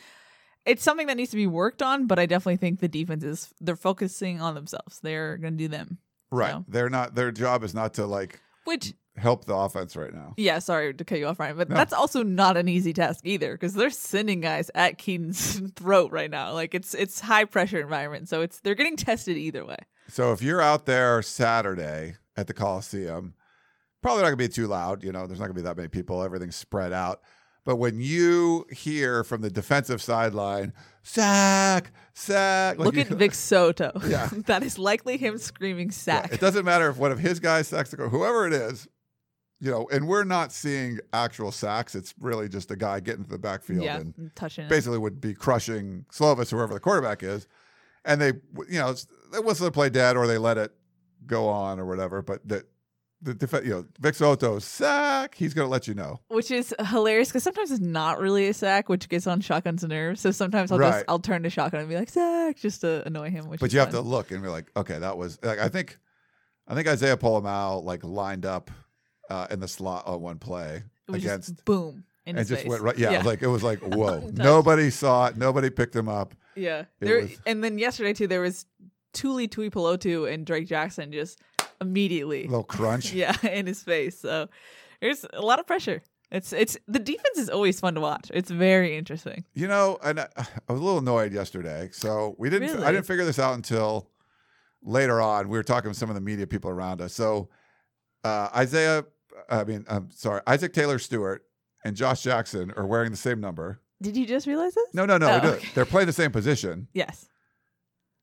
it's 0.66 0.82
something 0.82 1.06
that 1.08 1.16
needs 1.16 1.30
to 1.30 1.36
be 1.36 1.46
worked 1.46 1.82
on. 1.82 2.06
But 2.06 2.18
I 2.18 2.26
definitely 2.26 2.56
think 2.56 2.80
the 2.80 2.88
defense 2.88 3.24
is 3.24 3.52
they're 3.60 3.76
focusing 3.76 4.40
on 4.40 4.54
themselves. 4.54 5.00
They're 5.00 5.36
going 5.36 5.54
to 5.54 5.58
do 5.58 5.68
them. 5.68 5.98
Right. 6.30 6.52
So- 6.52 6.64
They're 6.68 6.90
not. 6.90 7.14
Their 7.14 7.30
job 7.32 7.62
is 7.64 7.74
not 7.74 7.94
to 7.94 8.06
like 8.06 8.40
Which 8.64 8.94
help 9.16 9.44
the 9.44 9.54
offense 9.54 9.94
right 9.96 10.12
now. 10.12 10.34
Yeah, 10.36 10.58
sorry 10.58 10.92
to 10.92 11.04
cut 11.04 11.18
you 11.18 11.26
off, 11.26 11.38
Ryan, 11.38 11.56
but 11.56 11.68
No. 11.68 11.76
that's 11.76 11.92
also 11.92 12.22
not 12.24 12.56
an 12.56 12.68
easy 12.68 12.92
task 12.92 13.20
either 13.24 13.52
because 13.52 13.74
they're 13.74 13.90
sending 13.90 14.40
guys 14.40 14.70
at 14.74 14.98
Kedon's 14.98 15.60
throat 15.76 16.10
right 16.10 16.30
now. 16.30 16.52
Like 16.52 16.74
it's 16.74 16.94
it's 16.94 17.20
high 17.20 17.44
pressure 17.44 17.80
environment, 17.80 18.28
so 18.28 18.40
it's 18.42 18.58
they're 18.60 18.74
getting 18.74 18.96
tested 18.96 19.36
either 19.36 19.64
way. 19.64 19.76
So 20.08 20.32
if 20.32 20.42
you're 20.42 20.60
out 20.60 20.86
there 20.86 21.22
Saturday 21.22 22.14
at 22.36 22.46
the 22.48 22.54
Coliseum, 22.54 23.34
probably 24.02 24.22
not 24.22 24.28
gonna 24.30 24.36
be 24.38 24.48
too 24.48 24.66
loud. 24.66 25.04
You 25.04 25.12
know, 25.12 25.26
there's 25.28 25.38
not 25.38 25.46
gonna 25.46 25.54
be 25.54 25.62
that 25.62 25.76
many 25.76 25.88
people. 25.88 26.22
Everything's 26.24 26.56
spread 26.56 26.92
out. 26.92 27.20
But 27.64 27.76
when 27.76 27.98
you 28.00 28.66
hear 28.70 29.24
from 29.24 29.40
the 29.40 29.50
defensive 29.50 30.02
sideline, 30.02 30.72
sack, 31.02 31.92
sack, 32.12 32.78
like 32.78 32.86
Look 32.86 32.94
you- 32.94 33.00
at 33.02 33.08
Vic 33.08 33.32
So'oto. 33.32 33.90
Yeah. 34.08 34.28
that 34.46 34.62
is 34.62 34.78
likely 34.78 35.16
him 35.16 35.38
screaming 35.38 35.90
sack. 35.90 36.32
It 36.32 36.40
doesn't 36.40 36.64
matter 36.64 36.88
if 36.90 36.96
one 36.98 37.10
of 37.12 37.18
his 37.18 37.40
guys 37.40 37.68
sacks 37.68 37.90
the 37.90 37.96
whoever 38.08 38.46
it 38.46 38.52
is, 38.52 38.86
you 39.60 39.70
know, 39.70 39.88
and 39.90 40.06
we're 40.06 40.24
not 40.24 40.52
seeing 40.52 40.98
actual 41.14 41.52
sacks. 41.52 41.94
It's 41.94 42.14
really 42.20 42.48
just 42.48 42.70
a 42.70 42.76
guy 42.76 43.00
getting 43.00 43.24
to 43.24 43.30
the 43.30 43.38
backfield 43.38 43.82
yeah, 43.84 43.96
and 44.00 44.30
touching 44.34 44.64
it. 44.66 44.68
basically 44.68 44.98
would 44.98 45.20
be 45.20 45.32
crushing 45.32 46.04
Slovis, 46.12 46.50
whoever 46.50 46.74
the 46.74 46.80
quarterback 46.80 47.22
is. 47.22 47.46
And 48.04 48.20
they, 48.20 48.32
you 48.68 48.78
know, 48.78 48.90
it's- 48.90 49.06
they 49.32 49.38
whistle 49.40 49.64
the 49.64 49.72
play 49.72 49.88
dead 49.88 50.16
or 50.18 50.26
they 50.26 50.36
let 50.38 50.58
it 50.58 50.72
go 51.26 51.48
on 51.48 51.80
or 51.80 51.86
whatever. 51.86 52.20
But 52.20 52.46
the, 52.46 52.64
the 53.24 53.62
you 53.64 53.70
know, 53.70 53.84
Vic 54.00 54.14
So'oto 54.14 54.60
sack, 54.60 55.34
he's 55.34 55.54
going 55.54 55.66
to 55.66 55.70
let 55.70 55.88
you 55.88 55.94
know. 55.94 56.20
Which 56.28 56.50
is 56.50 56.74
hilarious 56.90 57.28
because 57.28 57.42
sometimes 57.42 57.70
it's 57.70 57.80
not 57.80 58.20
really 58.20 58.46
a 58.48 58.54
sack, 58.54 58.88
which 58.88 59.08
gets 59.08 59.26
on 59.26 59.40
Shotgun's 59.40 59.82
nerves. 59.84 60.20
So 60.20 60.30
sometimes 60.30 60.70
I'll 60.70 60.78
Right. 60.78 60.90
just 60.92 61.04
I'll 61.08 61.18
turn 61.18 61.42
to 61.44 61.50
Shotgun 61.50 61.80
and 61.80 61.88
be 61.88 61.96
like 61.96 62.10
sack 62.10 62.56
just 62.58 62.82
to 62.82 63.02
annoy 63.06 63.30
him. 63.30 63.48
Which 63.48 63.60
But 63.60 63.66
is 63.66 63.72
you 63.74 63.80
have 63.80 63.90
fun. 63.92 64.02
to 64.02 64.08
look 64.08 64.30
and 64.30 64.42
be 64.42 64.48
like, 64.48 64.70
okay, 64.76 64.98
that 64.98 65.16
was, 65.18 65.38
like, 65.42 65.58
I 65.58 65.68
think, 65.68 65.98
I 66.68 66.74
think 66.74 66.86
Isaiah 66.88 67.16
Pola-Mao 67.16 67.78
like 67.78 68.04
lined 68.04 68.46
up 68.46 68.70
uh, 69.30 69.46
in 69.50 69.60
the 69.60 69.68
slot 69.68 70.06
on 70.06 70.20
one 70.20 70.38
play 70.38 70.82
It 71.08 71.12
was 71.12 71.24
against 71.24 71.48
just 71.48 71.64
boom 71.64 72.04
in 72.26 72.30
and 72.30 72.38
his 72.38 72.48
just 72.50 72.62
face. 72.62 72.70
went 72.70 72.82
right. 72.82 72.98
Yeah, 72.98 73.22
like 73.22 73.42
it 73.42 73.46
was 73.48 73.62
like 73.62 73.78
whoa. 73.82 74.30
Nobody 74.34 74.90
saw 74.90 75.26
it. 75.28 75.36
Nobody 75.36 75.70
picked 75.70 75.96
him 75.96 76.08
up. 76.08 76.34
Yeah. 76.54 76.80
It 76.80 76.86
There 77.00 77.20
was- 77.22 77.38
and 77.46 77.64
then 77.64 77.78
yesterday 77.78 78.12
too 78.12 78.26
there 78.26 78.40
was 78.42 78.66
Tuli 79.14 79.46
Tuipulotu 79.48 80.30
and 80.32 80.44
Drake 80.44 80.66
Jackson 80.66 81.12
just 81.12 81.40
immediately 81.80 82.44
A 82.44 82.48
little 82.48 82.64
crunch. 82.64 83.12
yeah, 83.14 83.36
in 83.42 83.66
his 83.66 83.82
face. 83.82 84.18
So 84.18 84.48
there's 85.00 85.24
a 85.32 85.42
lot 85.42 85.58
of 85.60 85.66
pressure. 85.66 86.02
It's 86.30 86.52
it's 86.52 86.76
the 86.88 86.98
defense 86.98 87.38
is 87.38 87.48
always 87.48 87.78
fun 87.78 87.94
to 87.94 88.00
watch. 88.00 88.30
It's 88.34 88.50
very 88.50 88.96
interesting. 88.96 89.44
You 89.54 89.68
know, 89.68 89.98
and 90.02 90.20
I, 90.20 90.28
I 90.36 90.72
was 90.72 90.80
a 90.80 90.84
little 90.84 90.98
annoyed 90.98 91.32
yesterday. 91.32 91.90
So 91.92 92.34
we 92.38 92.50
didn't. 92.50 92.82
I 92.82 92.90
didn't 92.92 93.06
figure 93.06 93.24
this 93.24 93.38
out 93.38 93.54
until 93.54 94.08
later 94.82 95.20
on. 95.20 95.48
We 95.48 95.56
were 95.58 95.62
talking 95.62 95.88
with 95.88 95.96
some 95.98 96.08
of 96.08 96.14
the 96.14 96.20
media 96.20 96.46
people 96.46 96.70
around 96.70 97.00
us. 97.00 97.14
So 97.14 97.48
uh, 98.24 98.48
Isaiah, 98.56 99.04
I 99.48 99.64
mean, 99.64 99.84
I'm 99.88 100.10
sorry, 100.10 100.40
Isaac 100.46 100.72
Taylor 100.72 100.98
Stewart 100.98 101.44
and 101.84 101.94
Josh 101.94 102.22
Jackson 102.22 102.72
are 102.76 102.86
wearing 102.86 103.10
the 103.10 103.16
same 103.16 103.40
number. 103.40 103.80
Did 104.02 104.16
you 104.16 104.26
just 104.26 104.46
realize 104.46 104.74
this? 104.74 104.92
No, 104.92 105.06
no, 105.06 105.18
no. 105.18 105.40
Oh, 105.42 105.48
okay. 105.48 105.68
They're 105.74 105.84
playing 105.84 106.06
the 106.06 106.12
same 106.12 106.32
position. 106.32 106.88
Yes. 106.92 107.28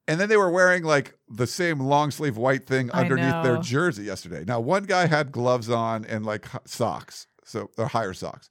And 0.08 0.20
then 0.20 0.30
they 0.30 0.38
were 0.38 0.50
wearing 0.50 0.84
like 0.84 1.18
the 1.30 1.48
same 1.48 1.80
long 1.80 2.12
sleeve 2.12 2.36
white 2.36 2.66
thing 2.66 2.90
I 2.92 3.02
underneath 3.02 3.44
their 3.44 3.56
know. 3.56 3.62
jersey 3.62 4.04
yesterday. 4.04 4.44
Now, 4.46 4.60
one 4.60 4.84
guy 4.84 5.06
had 5.08 5.32
gloves 5.32 5.70
on 5.70 6.06
and 6.06 6.26
like 6.26 6.48
h- 6.54 6.62
socks, 6.66 7.28
so 7.46 7.70
they're 7.78 7.86
higher 7.88 8.14
socks. 8.14 8.50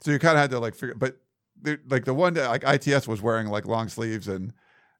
So 0.00 0.10
you 0.10 0.18
kind 0.18 0.36
of 0.36 0.40
had 0.42 0.50
to 0.50 0.58
like 0.58 0.74
figure, 0.74 0.94
but 0.96 1.16
like 1.88 2.04
the 2.04 2.14
one 2.14 2.34
that 2.34 2.48
like 2.48 2.64
ITS 2.64 3.06
was 3.08 3.22
wearing 3.22 3.46
like 3.48 3.64
long 3.66 3.88
sleeves 3.88 4.28
and 4.28 4.52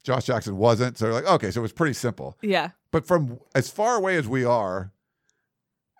Josh 0.04 0.24
Jackson 0.24 0.56
wasn't. 0.56 0.96
So 0.96 1.04
they're 1.06 1.14
like, 1.14 1.26
okay, 1.26 1.50
so 1.50 1.60
it 1.60 1.62
was 1.62 1.72
pretty 1.72 1.94
simple. 1.94 2.38
Yeah. 2.42 2.70
But 2.90 3.06
from 3.06 3.38
as 3.54 3.68
far 3.68 3.96
away 3.96 4.16
as 4.16 4.26
we 4.26 4.44
are, 4.44 4.92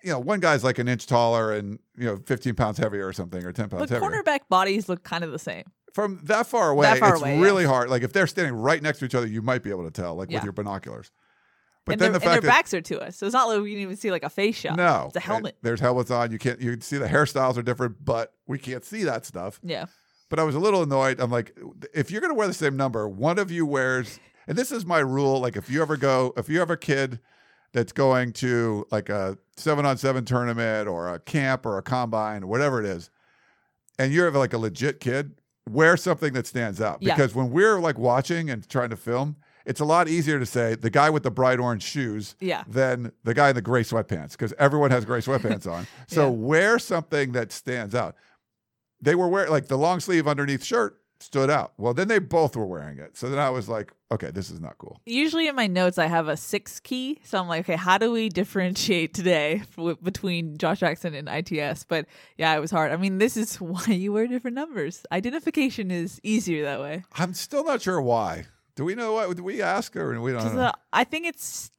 you 0.04 0.10
know, 0.12 0.18
one 0.20 0.40
guy's 0.40 0.62
like 0.64 0.78
an 0.78 0.88
inch 0.88 1.06
taller 1.06 1.52
and 1.52 1.78
you 1.96 2.06
know, 2.06 2.16
15 2.24 2.54
pounds 2.54 2.78
heavier 2.78 3.06
or 3.06 3.12
something, 3.12 3.44
or 3.44 3.52
10 3.52 3.68
pounds 3.68 3.80
But 3.82 3.90
heavier. 3.90 4.08
cornerback 4.22 4.40
bodies 4.48 4.88
look 4.88 5.02
kind 5.02 5.24
of 5.24 5.32
the 5.32 5.38
same. 5.40 5.64
From 5.98 6.20
that 6.26 6.46
far 6.46 6.70
away, 6.70 6.86
That 6.86 6.98
far 6.98 7.14
it's 7.14 7.22
away, 7.22 7.40
really 7.40 7.64
yes. 7.64 7.72
hard. 7.72 7.90
Like 7.90 8.04
if 8.04 8.12
they're 8.12 8.28
standing 8.28 8.54
right 8.54 8.80
next 8.80 9.00
to 9.00 9.04
each 9.04 9.16
other, 9.16 9.26
you 9.26 9.42
might 9.42 9.64
be 9.64 9.70
able 9.70 9.82
to 9.82 9.90
tell, 9.90 10.14
like 10.14 10.30
Yeah. 10.30 10.36
with 10.36 10.44
your 10.44 10.52
binoculars. 10.52 11.10
But 11.84 11.94
and 11.94 12.00
then 12.00 12.12
their, 12.12 12.20
the 12.20 12.24
and 12.26 12.30
fact 12.34 12.42
their 12.42 12.50
that 12.52 12.56
backs 12.56 12.72
are 12.72 12.80
to 12.80 13.00
us. 13.00 13.16
So 13.16 13.26
it's 13.26 13.32
not 13.32 13.48
like 13.48 13.60
we 13.62 13.72
can 13.72 13.80
even 13.80 13.96
see 13.96 14.12
like 14.12 14.22
a 14.22 14.30
face 14.30 14.54
shot. 14.54 14.76
No, 14.76 15.06
It's 15.08 15.16
a 15.16 15.20
helmet. 15.20 15.56
And 15.60 15.66
There's 15.68 15.80
helmets 15.80 16.12
on. 16.12 16.30
You 16.30 16.38
can't. 16.38 16.60
You 16.60 16.70
can 16.70 16.82
see 16.82 16.98
the 16.98 17.08
hairstyles 17.08 17.56
are 17.56 17.62
different, 17.62 18.04
but 18.04 18.32
we 18.46 18.58
can't 18.60 18.84
see 18.84 19.02
that 19.02 19.26
stuff. 19.26 19.58
Yeah. 19.64 19.86
But 20.28 20.38
I 20.38 20.44
was 20.44 20.54
a 20.54 20.60
little 20.60 20.84
annoyed. 20.84 21.18
I'm 21.18 21.32
like, 21.32 21.58
if 21.92 22.12
you're 22.12 22.20
going 22.20 22.30
to 22.30 22.38
wear 22.38 22.46
the 22.46 22.54
same 22.54 22.76
number, 22.76 23.08
one 23.08 23.40
of 23.40 23.50
you 23.50 23.66
wears. 23.66 24.20
And 24.46 24.56
this 24.56 24.70
is 24.70 24.86
my 24.86 25.00
rule. 25.00 25.40
Like, 25.40 25.56
if 25.56 25.68
you 25.68 25.82
ever 25.82 25.96
go, 25.96 26.32
if 26.36 26.48
you 26.48 26.60
have 26.60 26.70
a 26.70 26.76
kid 26.76 27.18
that's 27.72 27.90
going 27.90 28.34
to 28.34 28.86
like 28.92 29.08
a 29.08 29.36
seven 29.56 29.84
on 29.84 29.96
seven 29.96 30.24
tournament 30.24 30.86
or 30.86 31.12
a 31.12 31.18
camp 31.18 31.66
or 31.66 31.76
a 31.76 31.82
combine 31.82 32.44
or 32.44 32.46
whatever 32.46 32.78
it 32.78 32.86
is, 32.86 33.10
and 33.98 34.12
you're 34.12 34.30
like 34.30 34.52
a 34.52 34.58
legit 34.58 35.00
kid, 35.00 35.32
wear 35.72 35.96
something 35.96 36.32
that 36.34 36.46
stands 36.46 36.80
out. 36.80 36.98
Yeah. 37.02 37.14
Because 37.14 37.34
when 37.34 37.50
we're 37.50 37.80
like 37.80 37.98
watching 37.98 38.50
and 38.50 38.68
trying 38.68 38.90
to 38.90 38.96
film, 38.96 39.36
it's 39.66 39.80
a 39.80 39.84
lot 39.84 40.08
easier 40.08 40.38
to 40.38 40.46
say 40.46 40.74
the 40.74 40.90
guy 40.90 41.10
with 41.10 41.22
the 41.22 41.30
bright 41.30 41.58
orange 41.58 41.82
shoes 41.82 42.34
Yeah. 42.40 42.64
than 42.66 43.12
the 43.24 43.34
guy 43.34 43.50
in 43.50 43.54
the 43.54 43.62
gray 43.62 43.82
sweatpants 43.82 44.32
because 44.32 44.54
everyone 44.58 44.90
has 44.90 45.04
gray 45.04 45.20
sweatpants 45.20 45.70
on. 45.70 45.86
So 46.06 46.24
Yeah. 46.24 46.30
wear 46.30 46.78
something 46.78 47.32
that 47.32 47.52
stands 47.52 47.94
out. 47.94 48.14
They 49.00 49.14
were 49.14 49.28
wearing 49.28 49.50
like 49.50 49.68
the 49.68 49.78
long 49.78 50.00
sleeve 50.00 50.26
underneath 50.26 50.64
shirt 50.64 50.97
stood 51.20 51.50
out. 51.50 51.72
Well, 51.78 51.94
then 51.94 52.08
they 52.08 52.18
both 52.20 52.54
were 52.56 52.64
wearing 52.66 52.98
it. 52.98 53.16
So 53.16 53.28
then 53.28 53.38
I 53.38 53.50
was 53.50 53.68
like, 53.68 53.92
okay, 54.12 54.30
this 54.30 54.50
is 54.50 54.60
not 54.60 54.78
cool. 54.78 55.00
Usually 55.04 55.48
in 55.48 55.56
my 55.56 55.66
notes, 55.66 55.98
I 55.98 56.06
have 56.06 56.28
a 56.28 56.36
six 56.36 56.78
key. 56.80 57.18
So 57.24 57.38
I'm 57.38 57.48
like, 57.48 57.60
okay, 57.68 57.76
how 57.76 57.98
do 57.98 58.12
we 58.12 58.28
differentiate 58.28 59.14
today 59.14 59.62
w- 59.76 59.96
between 60.02 60.56
Josh 60.58 60.80
Jackson 60.80 61.14
and 61.14 61.28
ITS? 61.28 61.84
But 61.84 62.06
yeah, 62.36 62.54
it 62.56 62.60
was 62.60 62.70
hard. 62.70 62.92
I 62.92 62.96
mean, 62.96 63.18
this 63.18 63.36
is 63.36 63.56
why 63.60 63.84
you 63.86 64.12
wear 64.12 64.26
different 64.26 64.54
numbers. 64.54 65.04
Identification 65.10 65.90
is 65.90 66.20
easier 66.22 66.64
that 66.64 66.80
way. 66.80 67.04
I'm 67.14 67.34
still 67.34 67.64
not 67.64 67.82
sure 67.82 68.00
why. 68.00 68.46
Do 68.76 68.84
we 68.84 68.94
know 68.94 69.14
what? 69.14 69.36
Do 69.36 69.42
we 69.42 69.60
ask 69.60 69.94
her? 69.94 70.12
and 70.12 70.22
We 70.22 70.32
don't 70.32 70.54
know. 70.54 70.60
uh, 70.62 70.72
I 70.92 71.02
think 71.02 71.26
it's, 71.26 71.72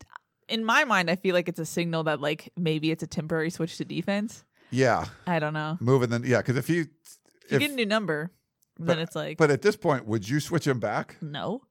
in 0.50 0.66
my 0.66 0.84
mind, 0.84 1.10
I 1.10 1.16
feel 1.16 1.34
like 1.34 1.48
it's 1.48 1.60
a 1.60 1.66
signal 1.66 2.04
that 2.04 2.20
like 2.20 2.52
maybe 2.58 2.92
it's 2.92 3.04
a 3.04 3.08
temporary 3.08 3.52
switch 3.52 3.78
to 3.78 3.86
defense. 3.86 4.44
yeah, 4.70 5.06
I 5.26 5.40
don't 5.40 5.54
know. 5.54 5.78
moving 5.80 6.10
then. 6.10 6.24
Yeah, 6.26 6.38
because 6.40 6.58
if 6.58 6.70
you, 6.70 6.88
If 7.46 7.54
you 7.54 7.60
get 7.60 7.72
a 7.72 7.76
new 7.76 7.86
number, 7.86 8.32
then 8.80 9.00
it's 9.00 9.16
like, 9.16 9.38
but 9.38 9.52
at 9.52 9.62
this 9.62 9.76
point, 9.76 10.06
would 10.08 10.28
you 10.28 10.40
switch 10.40 10.66
him 10.68 10.80
back? 10.80 11.16
no. 11.22 11.62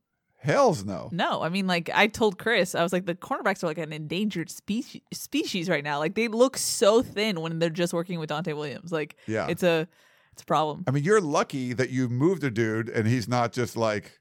Hell's 0.40 0.84
no. 0.84 1.08
No, 1.10 1.42
I 1.42 1.48
mean, 1.48 1.66
like 1.66 1.90
I 1.92 2.06
told 2.06 2.38
Chris, 2.38 2.76
I 2.76 2.84
was 2.84 2.92
like, 2.92 3.06
the 3.06 3.16
cornerbacks 3.16 3.64
are 3.64 3.66
like 3.66 3.76
an 3.78 3.92
endangered 3.92 4.48
species 4.50 5.02
species 5.12 5.68
right 5.68 5.82
now. 5.82 5.98
Like 5.98 6.14
they 6.14 6.28
look 6.28 6.56
so 6.56 7.02
thin 7.02 7.40
when 7.40 7.58
they're 7.58 7.70
just 7.70 7.92
working 7.92 8.20
with 8.20 8.30
Donte 8.30 8.54
Williams. 8.54 8.92
Like, 8.92 9.16
Yeah. 9.26 9.48
it's 9.48 9.64
a 9.64 9.88
it's 10.32 10.42
a 10.42 10.44
problem. 10.46 10.84
I 10.86 10.92
mean, 10.92 11.02
you're 11.02 11.20
lucky 11.20 11.72
that 11.72 11.90
you 11.90 12.08
moved 12.08 12.44
a 12.44 12.52
dude 12.52 12.88
and 12.88 13.08
he's 13.08 13.26
not 13.26 13.50
just 13.52 13.76
like 13.76 14.20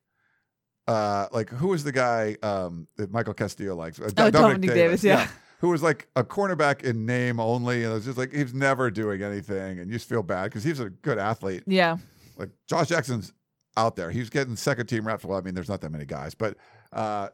uh, 0.87 1.27
like 1.31 1.49
who 1.49 1.67
was 1.67 1.83
the 1.83 1.91
guy 1.91 2.35
um, 2.41 2.87
that 2.97 3.11
Michael 3.11 3.35
Castillo 3.35 3.75
likes? 3.75 3.99
Uh, 3.99 4.09
Oh, 4.17 4.31
Dominic 4.31 4.71
Davis, 4.73 5.03
yeah. 5.03 5.27
Who 5.59 5.69
was 5.69 5.83
like 5.83 6.07
a 6.15 6.23
cornerback 6.23 6.83
in 6.83 7.05
name 7.05 7.39
only, 7.39 7.83
and 7.83 7.91
it 7.91 7.95
was 7.95 8.05
just 8.05 8.17
like 8.17 8.31
he's 8.33 8.53
never 8.55 8.89
doing 8.89 9.21
anything, 9.21 9.77
and 9.79 9.87
you 9.91 9.97
just 9.97 10.09
feel 10.09 10.23
bad 10.23 10.45
because 10.45 10.63
he's 10.63 10.79
a 10.79 10.89
good 10.89 11.19
athlete. 11.19 11.61
Yeah. 11.67 11.97
Like 12.37 12.49
Josh 12.67 12.87
Jackson's 12.89 13.33
out 13.75 13.95
there, 13.95 14.09
he's 14.11 14.29
getting 14.29 14.55
second 14.55 14.87
team 14.87 15.05
reps. 15.07 15.23
Well, 15.25 15.37
I 15.37 15.41
mean, 15.41 15.53
there's 15.55 15.69
not 15.69 15.81
that 15.81 15.91
many 15.91 16.05
guys, 16.05 16.33
but 16.35 16.55
uh, 16.93 17.29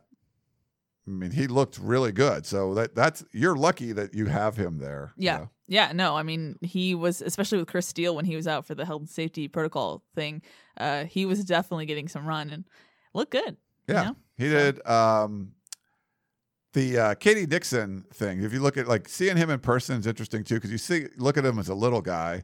I 1.08 1.10
mean, 1.10 1.32
he 1.32 1.48
looked 1.48 1.78
really 1.78 2.12
good. 2.12 2.46
So 2.46 2.74
that 2.76 2.96
that's 2.96 3.24
you're 3.32 3.56
lucky 3.56 3.92
that 3.94 4.14
you 4.14 4.26
have 4.28 4.56
him 4.58 4.78
there. 4.80 5.14
you 5.18 5.26
Yeah. 5.26 5.38
know? 5.38 5.50
Yeah, 5.68 5.92
no, 5.94 6.16
I 6.18 6.24
mean, 6.24 6.58
he 6.62 6.94
was, 6.94 7.22
especially 7.22 7.58
with 7.58 7.70
Chris 7.70 7.88
Steele 7.88 8.16
when 8.18 8.26
he 8.26 8.36
was 8.36 8.48
out 8.48 8.66
for 8.66 8.76
the 8.76 8.86
health 8.86 9.00
and 9.02 9.10
safety 9.10 9.48
protocol 9.48 10.04
thing, 10.14 10.42
uh, 10.78 11.06
he 11.06 11.26
was 11.26 11.44
definitely 11.46 11.86
getting 11.86 12.10
some 12.10 12.26
run 12.26 12.50
and 12.50 12.66
looked 13.14 13.32
good. 13.32 13.56
you 13.88 13.94
Yeah, 13.94 14.04
know? 14.04 14.16
he 14.38 14.50
did. 14.50 14.86
Um, 14.86 15.54
the 16.74 16.98
uh, 16.98 17.14
K.D. 17.16 17.46
Nixon 17.46 18.04
thing. 18.14 18.44
If 18.44 18.52
you 18.52 18.60
look 18.60 18.76
at 18.78 18.88
like 18.90 19.08
seeing 19.08 19.38
him 19.38 19.50
in 19.50 19.60
person 19.60 19.98
is 20.00 20.06
interesting 20.08 20.44
too, 20.44 20.56
because 20.56 20.72
you 20.72 20.78
see 20.78 21.08
look 21.18 21.38
at 21.38 21.46
him 21.46 21.58
as 21.60 21.70
a 21.70 21.76
little 21.76 22.02
guy, 22.02 22.44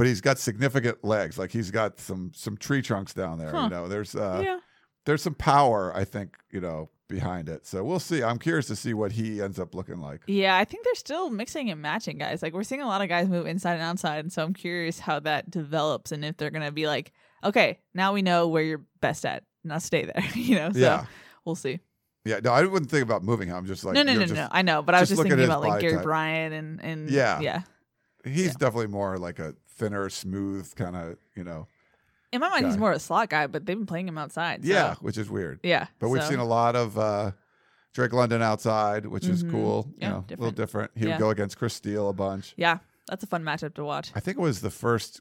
but 0.00 0.06
he's 0.06 0.22
got 0.22 0.38
significant 0.38 1.04
legs. 1.04 1.36
Like 1.38 1.50
he's 1.52 1.70
got 1.70 2.00
some 2.00 2.32
some 2.34 2.56
tree 2.56 2.80
trunks 2.80 3.12
down 3.12 3.38
there. 3.38 3.50
Huh. 3.50 3.64
You 3.64 3.68
know, 3.68 3.86
there's 3.86 4.14
uh, 4.16 4.40
Yeah. 4.42 4.58
there's 5.04 5.20
some 5.22 5.34
power. 5.34 5.92
I 5.94 6.04
think 6.04 6.38
you 6.50 6.58
know 6.62 6.88
behind 7.06 7.50
it. 7.50 7.66
So 7.66 7.84
we'll 7.84 8.00
see. 8.00 8.22
I'm 8.22 8.38
curious 8.38 8.66
to 8.68 8.76
see 8.76 8.94
what 8.94 9.12
he 9.12 9.42
ends 9.42 9.58
up 9.60 9.74
looking 9.74 10.00
like. 10.00 10.22
Yeah, 10.26 10.56
I 10.56 10.64
think 10.64 10.84
they're 10.86 10.94
still 10.94 11.28
mixing 11.28 11.68
and 11.68 11.82
matching 11.82 12.16
guys. 12.16 12.40
Like 12.42 12.54
we're 12.54 12.62
seeing 12.62 12.80
a 12.80 12.86
lot 12.86 13.02
of 13.02 13.10
guys 13.10 13.28
move 13.28 13.46
inside 13.46 13.74
and 13.74 13.82
outside, 13.82 14.20
and 14.20 14.32
so 14.32 14.42
I'm 14.42 14.54
curious 14.54 14.98
how 14.98 15.20
that 15.20 15.50
develops 15.50 16.12
and 16.12 16.24
if 16.24 16.38
they're 16.38 16.50
gonna 16.50 16.72
be 16.72 16.86
like, 16.86 17.12
okay, 17.44 17.78
now 17.92 18.14
we 18.14 18.22
know 18.22 18.48
where 18.48 18.62
you're 18.62 18.86
best 19.02 19.26
at. 19.26 19.44
Now 19.64 19.76
stay 19.76 20.06
there. 20.06 20.24
you 20.34 20.54
know, 20.56 20.72
so 20.72 20.78
Yeah. 20.78 21.04
we'll 21.44 21.56
see. 21.56 21.80
Yeah, 22.24 22.40
no, 22.42 22.52
I 22.52 22.62
wouldn't 22.64 22.90
think 22.90 23.02
about 23.02 23.22
moving 23.22 23.48
him. 23.48 23.56
I'm 23.56 23.66
just 23.66 23.84
like 23.84 23.94
no, 23.96 24.02
no, 24.02 24.12
no, 24.12 24.14
know, 24.14 24.20
no, 24.20 24.26
just- 24.26 24.34
no. 24.36 24.48
I 24.50 24.62
know, 24.62 24.80
but 24.82 24.94
I 24.94 25.00
was 25.00 25.10
just 25.10 25.20
thinking 25.20 25.44
about 25.44 25.60
like 25.60 25.80
Gary 25.82 25.94
type. 25.96 26.04
Bryant 26.04 26.54
and 26.54 26.80
and 26.82 27.10
Yeah. 27.10 27.40
yeah. 27.40 27.62
He's 28.24 28.54
definitely 28.54 28.88
more 28.88 29.16
like 29.18 29.38
a 29.38 29.54
thinner, 29.80 30.08
smooth 30.08 30.72
kind 30.76 30.94
of 30.94 31.16
you 31.34 31.42
know. 31.44 31.66
In 32.32 32.40
my 32.40 32.48
mind, 32.48 32.66
he's 32.66 32.76
guy. 32.76 32.80
more 32.80 32.92
a 32.92 33.00
slot 33.00 33.28
guy, 33.30 33.48
but 33.48 33.66
they've 33.66 33.76
been 33.76 33.86
playing 33.86 34.06
him 34.06 34.16
outside. 34.16 34.62
so- 34.64 34.70
Yeah, 34.70 34.94
which 35.00 35.18
is 35.18 35.28
weird. 35.28 35.58
Yeah, 35.64 35.86
But 35.98 36.10
we've 36.10 36.22
so- 36.22 36.28
seen 36.30 36.38
a 36.38 36.44
lot 36.44 36.76
of 36.76 36.96
uh, 36.96 37.32
Drake 37.92 38.12
London 38.12 38.40
outside, 38.40 39.04
which 39.06 39.26
is 39.26 39.42
Mhm. 39.42 39.50
cool. 39.50 39.88
Yeah, 39.98 40.06
you 40.06 40.12
know, 40.12 40.18
a 40.18 40.30
little 40.30 40.50
different. 40.52 40.56
different. 40.56 40.90
He 40.94 41.06
Yeah. 41.06 41.10
would 41.16 41.20
go 41.20 41.30
against 41.30 41.58
Chris 41.58 41.74
Steele 41.74 42.08
a 42.08 42.12
bunch. 42.12 42.54
Yeah, 42.56 42.78
that's 43.08 43.24
a 43.24 43.26
fun 43.26 43.42
matchup 43.42 43.74
to 43.74 43.84
watch. 43.84 44.12
I 44.14 44.20
think 44.20 44.38
it 44.38 44.40
was 44.40 44.60
the 44.60 44.70
first 44.70 45.20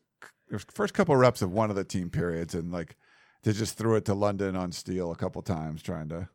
first 0.71 0.93
couple 0.93 1.15
reps 1.15 1.41
of 1.41 1.51
one 1.51 1.69
of 1.71 1.75
the 1.75 1.83
team 1.83 2.09
periods, 2.11 2.53
and 2.53 2.71
like 2.71 2.95
they 3.43 3.53
just 3.53 3.75
threw 3.77 3.95
it 3.95 4.05
to 4.05 4.13
London 4.13 4.55
on 4.55 4.71
Steele 4.71 5.11
a 5.11 5.15
couple 5.15 5.41
times, 5.41 5.81
trying 5.81 6.09
to 6.09 6.27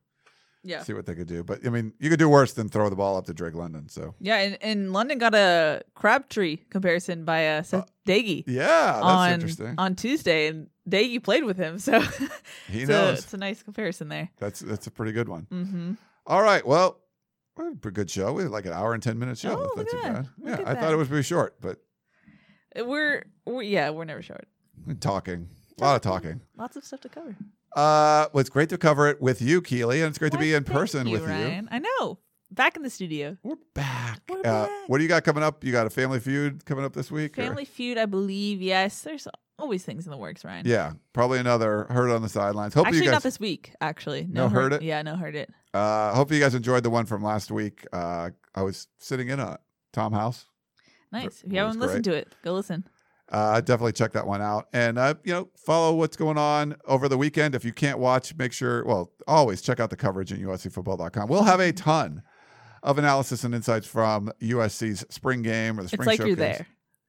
Yeah. 0.67 0.83
see 0.83 0.95
what 0.95 1.05
they 1.07 1.15
could 1.15 1.29
do. 1.29 1.45
But 1.45 1.67
I 1.67 1.71
mean, 1.71 1.93
you 1.99 2.09
could 2.11 2.19
do 2.19 2.29
worse 2.29 2.53
than 2.55 2.69
throw 2.71 2.89
the 2.89 2.97
ball 2.97 3.17
up 3.17 3.27
to 3.27 3.35
Drake 3.35 3.55
London. 3.55 3.89
So 3.89 4.15
Yeah, 4.19 4.37
and, 4.37 4.59
and 4.63 4.93
London 4.93 5.19
got 5.19 5.35
a 5.35 5.83
Crabtree 5.95 6.57
comparison 6.71 7.25
by 7.25 7.47
uh, 7.49 7.63
Seth 7.63 7.91
Doege. 8.07 8.45
yeah, 8.47 8.65
that's 8.95 9.05
on, 9.05 9.31
interesting. 9.33 9.75
On 9.79 9.95
Tuesday, 9.95 10.47
and 10.49 10.69
He 10.91 11.19
played 11.21 11.45
with 11.45 11.57
him, 11.59 11.79
so 11.79 12.01
He 12.69 12.81
it's 12.81 12.89
a- 12.89 12.93
knows. 12.93 13.19
it's 13.21 13.35
a 13.35 13.39
nice 13.39 13.63
comparison 13.63 14.09
there. 14.09 14.31
That's 14.39 14.61
that's 14.61 14.87
a 14.87 14.91
pretty 14.91 15.13
good 15.13 15.29
one. 15.29 15.47
Mm-hmm. 15.53 15.93
All 16.27 16.43
right, 16.43 16.67
well. 16.67 17.01
Pretty 17.57 17.95
good 17.95 18.11
show. 18.11 18.33
We 18.33 18.43
had 18.43 18.51
like 18.51 18.67
an 18.67 18.73
hour 18.73 18.95
and 18.95 19.03
ten 19.03 19.17
minute 19.17 19.39
show. 19.39 19.57
Oh, 19.57 19.71
That's 19.77 19.93
not 19.95 19.95
look 19.95 19.95
at 19.95 20.03
that. 20.03 20.23
bad. 20.25 20.29
Yeah, 20.65 20.69
I 20.69 20.75
that. 20.75 20.81
thought 20.83 20.93
it 20.93 20.97
was 20.97 21.07
pretty 21.07 21.23
short, 21.23 21.55
but 21.61 21.79
We're, 22.75 23.25
we're 23.47 23.63
yeah, 23.63 23.91
we're 23.91 24.05
never 24.05 24.23
short. 24.23 24.49
talking, 24.99 25.49
a 25.79 25.85
lot 25.85 25.95
of 25.95 26.03
talking. 26.03 26.41
Lots 26.57 26.75
of 26.77 26.85
stuff 26.85 27.01
to 27.03 27.09
cover. 27.09 27.37
Uh, 27.75 28.29
well, 28.33 28.41
it's 28.41 28.51
great 28.51 28.69
to 28.71 28.79
cover 28.79 29.09
it 29.09 29.21
with 29.21 29.43
you, 29.43 29.61
Keely, 29.61 30.01
and 30.01 30.09
it's 30.11 30.19
great 30.19 30.33
to 30.33 30.39
be 30.39 30.55
in 30.55 30.65
person 30.65 31.05
with 31.11 31.23
you, 31.23 31.27
with 31.27 31.29
Ryan. 31.29 31.69
I 31.71 31.81
know. 31.81 32.19
Back 32.51 32.77
in 32.77 32.83
the 32.83 32.91
studio. 32.91 33.37
We're 33.43 33.57
back. 33.75 34.21
We're 34.29 34.37
you. 34.39 34.43
Uh, 34.45 34.69
what 34.87 34.99
do 34.99 35.03
you 35.03 35.09
got 35.09 35.25
coming 35.25 35.43
up? 35.43 35.65
You 35.65 35.73
got 35.73 35.87
a 35.87 35.91
Family 35.91 36.21
Feud 36.21 36.65
coming 36.65 36.85
up 36.85 36.93
this 36.93 37.11
week? 37.11 37.37
or- 37.39 37.43
Family 37.43 37.65
Feud, 37.65 37.99
I 37.99 38.07
believe. 38.07 38.63
Yes, 38.63 39.03
there's 39.03 39.27
always 39.59 39.83
things 39.85 40.05
in 40.07 40.13
the 40.13 40.17
works, 40.17 40.45
Ryan. 40.45 40.65
Yeah, 40.67 40.93
probably 41.13 41.41
another 41.41 41.87
Heard 41.91 42.11
on 42.11 42.23
the 42.23 42.29
sidelines. 42.29 42.75
Hope 42.75 42.87
actually, 42.87 42.99
you 43.01 43.05
guys 43.07 43.13
not 43.15 43.23
this 43.25 43.41
week. 43.41 43.73
Actually, 43.81 44.27
No, 44.31 44.49
heard 44.49 44.73
it? 44.73 44.83
Yeah, 44.83 45.03
no, 45.03 45.17
heard 45.17 45.35
it. 45.35 45.51
Uh, 45.73 46.15
hope 46.15 46.31
you 46.31 46.39
guys 46.39 46.55
enjoyed 46.55 46.85
the 46.85 46.91
one 46.91 47.07
from 47.07 47.23
last 47.25 47.51
week. 47.51 47.85
Uh, 47.93 48.31
I 48.55 48.63
was 48.63 48.87
sitting 48.99 49.29
in 49.31 49.41
a 49.41 49.59
Tom 49.93 50.13
House. 50.13 50.47
Nice. 51.11 51.43
If 51.45 51.53
you 51.53 51.59
haven't 51.59 51.81
listened 51.81 52.05
to 52.05 52.13
it, 52.15 52.33
go 52.45 52.55
listen. 52.55 52.85
Uh, 53.31 53.61
definitely 53.61 53.93
check 53.93 54.13
that 54.13 54.27
one 54.27 54.43
out, 54.43 54.69
and 54.73 54.99
uh, 54.99 55.15
you 55.25 55.33
know, 55.33 55.49
follow 55.57 55.95
what's 55.95 56.17
going 56.17 56.37
on 56.37 56.77
over 56.87 57.09
the 57.09 57.17
weekend. 57.17 57.55
If 57.55 57.65
you 57.65 57.73
can't 57.73 57.99
watch, 57.99 58.35
make 58.37 58.53
sure. 58.53 58.85
Well, 58.85 59.11
always 59.27 59.63
check 59.63 59.81
out 59.81 59.91
the 59.91 59.97
coverage 59.97 60.33
at 60.33 60.39
USCFootball.com. 60.39 61.29
We'll 61.29 61.43
have 61.45 61.59
a 61.59 61.73
ton 61.73 62.23
of 62.83 62.99
analysis 62.99 63.43
and 63.43 63.55
insights 63.55 63.87
from 63.87 64.31
USC's 64.43 65.07
spring 65.09 65.41
game 65.43 65.81
or 65.81 65.83
the 65.83 65.89
spring 65.89 66.09
It's 66.09 66.19
like 66.21 66.27
you're 66.27 66.37
there. 66.37 66.67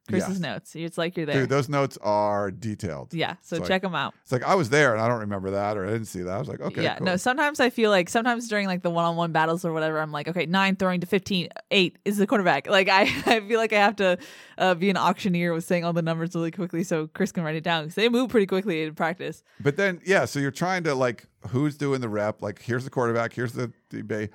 Chris's 0.07 0.29
Yes. 0.33 0.39
notes. 0.39 0.75
It's 0.75 0.97
like 0.97 1.17
you're 1.17 1.25
there. 1.25 1.41
Dude, 1.41 1.49
those 1.49 1.67
notes 1.67 1.97
are 2.01 2.51
detailed. 2.51 3.13
yeah, 3.13 3.35
so 3.41 3.55
It's 3.55 3.61
like- 3.61 3.67
check 3.67 3.81
them 3.81 3.95
out. 3.95 4.13
It's 4.23 4.31
like 4.31 4.43
I 4.43 4.53
was 4.55 4.69
there 4.69 4.93
and 4.93 5.01
I 5.01 5.07
don't 5.07 5.21
remember 5.21 5.51
that 5.51 5.77
or 5.77 5.85
I 5.85 5.91
didn't 5.91 6.05
see 6.05 6.21
that. 6.21 6.31
I 6.31 6.37
was 6.37 6.47
like, 6.47 6.61
okay, 6.61 6.83
yeah, 6.83 6.97
cool. 6.97 7.05
no, 7.05 7.17
sometimes 7.17 7.59
I 7.59 7.69
feel 7.69 7.89
like 7.89 8.09
sometimes 8.09 8.47
during 8.47 8.67
like 8.67 8.83
the 8.83 8.89
one 8.91 9.03
on 9.05 9.15
one 9.15 9.31
battles 9.31 9.65
or 9.65 9.73
whatever, 9.73 9.99
I'm 9.99 10.11
like, 10.11 10.27
okay, 10.27 10.45
nine 10.45 10.75
throwing 10.75 10.99
to 11.01 11.07
15, 11.07 11.49
eight 11.71 11.97
is 12.05 12.17
the 12.17 12.27
quarterback. 12.27 12.67
Like, 12.75 12.89
I, 12.89 13.01
I 13.25 13.39
feel 13.39 13.57
like 13.59 13.73
I 13.73 13.77
have 13.79 13.95
to 13.97 14.17
uh, 14.57 14.75
be 14.75 14.89
an 14.89 14.97
auctioneer 14.97 15.53
with 15.53 15.63
saying 15.65 15.83
all 15.85 15.93
the 15.93 16.01
numbers 16.01 16.35
really 16.35 16.51
quickly 16.51 16.83
so 16.83 17.07
Chris 17.07 17.31
can 17.31 17.43
write 17.43 17.55
it 17.55 17.63
down 17.63 17.83
because 17.85 17.95
they 17.95 18.09
move 18.09 18.29
pretty 18.29 18.45
quickly 18.47 18.83
in 18.83 18.93
practice. 18.95 19.43
But 19.59 19.75
then, 19.77 20.01
yeah, 20.05 20.25
so 20.25 20.39
you're 20.39 20.51
trying 20.51 20.83
to 20.83 20.93
like, 20.93 21.25
who's 21.49 21.77
doing 21.77 22.01
the 22.01 22.09
rep? 22.09 22.41
Like, 22.41 22.61
here's 22.61 22.83
the 22.83 22.89
quarterback, 22.89 23.33
here's 23.33 23.53
the 23.53 23.71
DB, 23.89 24.29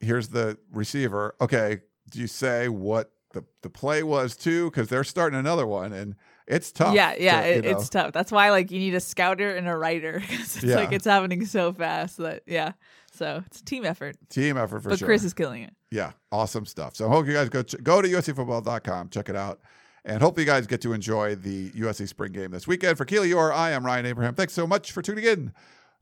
here's 0.00 0.28
the 0.28 0.58
receiver. 0.72 1.34
Okay, 1.40 1.80
do 2.10 2.20
you 2.20 2.26
say 2.26 2.68
what 2.68 3.10
the, 3.32 3.44
the 3.62 3.70
play 3.70 4.02
was 4.02 4.36
too? 4.36 4.70
Because 4.70 4.88
they're 4.88 5.04
starting 5.04 5.38
another 5.38 5.66
one 5.66 5.92
and 5.92 6.14
it's 6.46 6.72
tough. 6.72 6.94
Yeah, 6.94 7.14
yeah, 7.18 7.40
to, 7.42 7.48
it, 7.48 7.64
it's 7.64 7.88
tough. 7.88 8.12
That's 8.12 8.32
why 8.32 8.50
like 8.50 8.70
you 8.70 8.78
need 8.78 8.94
a 8.94 9.00
scouter 9.00 9.54
and 9.54 9.68
a 9.68 9.76
writer 9.76 10.20
'cause 10.28 10.56
it's 10.56 10.62
Yeah. 10.64 10.76
like 10.76 10.92
it's 10.92 11.04
happening 11.04 11.46
so 11.46 11.72
fast 11.72 12.18
that 12.18 12.42
yeah. 12.46 12.72
So 13.12 13.42
it's 13.46 13.60
a 13.60 13.64
team 13.64 13.84
effort. 13.84 14.16
Team 14.30 14.56
effort 14.56 14.82
for 14.82 14.88
but 14.90 14.98
sure. 14.98 15.06
But 15.06 15.10
Chris 15.10 15.24
is 15.24 15.34
killing 15.34 15.62
it. 15.62 15.72
Yeah, 15.90 16.12
awesome 16.30 16.64
stuff. 16.66 16.96
So 16.96 17.06
I 17.06 17.10
hope 17.10 17.26
you 17.26 17.32
guys 17.34 17.48
go 17.48 17.62
ch- 17.62 17.76
go 17.82 18.00
to 18.02 18.08
USCFootball.com, 18.08 19.10
check 19.10 19.28
it 19.28 19.36
out, 19.36 19.60
and 20.04 20.22
hope 20.22 20.38
you 20.38 20.44
guys 20.46 20.66
get 20.66 20.80
to 20.82 20.92
enjoy 20.94 21.34
the 21.34 21.70
USC 21.72 22.08
spring 22.08 22.32
game 22.32 22.50
this 22.50 22.66
weekend. 22.66 22.96
For 22.98 23.04
Keely 23.04 23.30
Eure, 23.30 23.52
I 23.52 23.70
am 23.72 23.84
Ryan 23.84 24.06
Abraham. 24.06 24.34
Thanks 24.34 24.54
so 24.54 24.66
much 24.66 24.92
for 24.92 25.02
tuning 25.02 25.24
in 25.24 25.52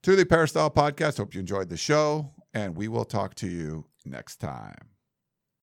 to 0.02 0.14
the 0.16 0.24
Peristyle 0.24 0.70
Podcast. 0.70 1.18
Hope 1.18 1.34
you 1.34 1.40
enjoyed 1.40 1.68
the 1.68 1.76
show, 1.76 2.30
and 2.54 2.76
we 2.76 2.86
will 2.88 3.04
talk 3.04 3.34
to 3.36 3.48
you 3.48 3.84
next 4.06 4.36
time. 4.36 4.76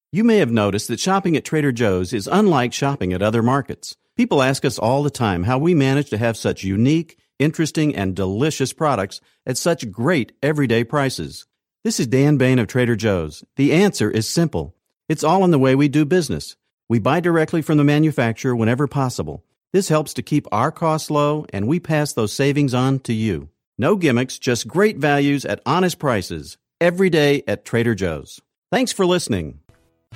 You 0.09 0.23
may 0.23 0.37
have 0.37 0.51
noticed 0.51 0.87
that 0.87 1.01
shopping 1.01 1.35
at 1.35 1.43
Trader 1.43 1.73
Joe's 1.73 2.13
is 2.13 2.29
unlike 2.31 2.71
shopping 2.71 3.11
at 3.11 3.21
other 3.21 3.43
markets. 3.43 3.97
People 4.15 4.41
ask 4.41 4.63
us 4.63 4.79
all 4.79 5.03
the 5.03 5.09
time 5.09 5.43
how 5.43 5.57
we 5.57 5.75
manage 5.75 6.09
to 6.11 6.17
have 6.17 6.37
such 6.37 6.63
unique, 6.63 7.19
interesting, 7.39 7.93
and 7.93 8.15
delicious 8.15 8.71
products 8.71 9.19
at 9.45 9.57
such 9.57 9.91
great 9.91 10.31
everyday 10.41 10.85
prices. 10.85 11.45
This 11.83 11.99
is 11.99 12.07
Dan 12.07 12.37
Bane 12.37 12.57
of 12.57 12.67
Trader 12.67 12.95
Joe's. 12.95 13.43
The 13.57 13.73
answer 13.73 14.09
is 14.09 14.29
simple. 14.29 14.73
It's 15.09 15.25
all 15.25 15.43
in 15.43 15.51
the 15.51 15.59
way 15.59 15.75
we 15.75 15.89
do 15.89 16.05
business. 16.05 16.55
We 16.87 16.99
buy 16.99 17.19
directly 17.19 17.61
from 17.61 17.77
the 17.77 17.83
manufacturer 17.83 18.55
whenever 18.55 18.87
possible. 18.87 19.43
This 19.73 19.89
helps 19.89 20.13
to 20.13 20.21
keep 20.21 20.47
our 20.53 20.71
costs 20.71 21.11
low, 21.11 21.45
and 21.51 21.67
we 21.67 21.81
pass 21.81 22.13
those 22.13 22.31
savings 22.31 22.73
on 22.73 22.99
to 22.99 23.13
you. 23.13 23.49
No 23.77 23.97
gimmicks, 23.97 24.39
just 24.39 24.69
great 24.69 24.99
values 24.99 25.43
at 25.43 25.61
honest 25.65 25.99
prices. 25.99 26.57
Every 26.79 27.09
day 27.09 27.43
at 27.45 27.65
Trader 27.65 27.93
Joe's. 27.93 28.39
Thanks 28.71 28.93
for 28.93 29.05
listening. 29.05 29.59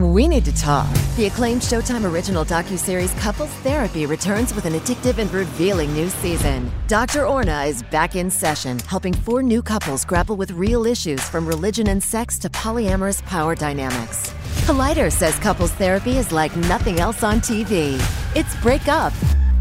We 0.00 0.28
need 0.28 0.46
to 0.46 0.54
talk. 0.54 0.88
The 1.16 1.26
acclaimed 1.26 1.60
Showtime 1.60 2.10
original 2.10 2.42
docuseries 2.42 3.14
Couples 3.20 3.50
Therapy 3.62 4.06
returns 4.06 4.54
with 4.54 4.64
an 4.64 4.72
addictive 4.72 5.18
and 5.18 5.30
revealing 5.30 5.92
new 5.92 6.08
season. 6.08 6.72
Dr. 6.86 7.26
Orna 7.26 7.64
is 7.64 7.82
back 7.82 8.16
in 8.16 8.30
session, 8.30 8.78
helping 8.78 9.12
four 9.12 9.42
new 9.42 9.60
couples 9.60 10.06
grapple 10.06 10.36
with 10.36 10.52
real 10.52 10.86
issues 10.86 11.20
from 11.28 11.46
religion 11.46 11.88
and 11.88 12.02
sex 12.02 12.38
to 12.38 12.48
polyamorous 12.48 13.22
power 13.26 13.54
dynamics. 13.54 14.32
Collider 14.64 15.12
says 15.12 15.38
couples 15.40 15.72
therapy 15.72 16.16
is 16.16 16.32
like 16.32 16.56
nothing 16.56 16.98
else 16.98 17.22
on 17.22 17.40
TV. 17.40 18.00
It's 18.34 18.56
break 18.62 18.88
up 18.88 19.12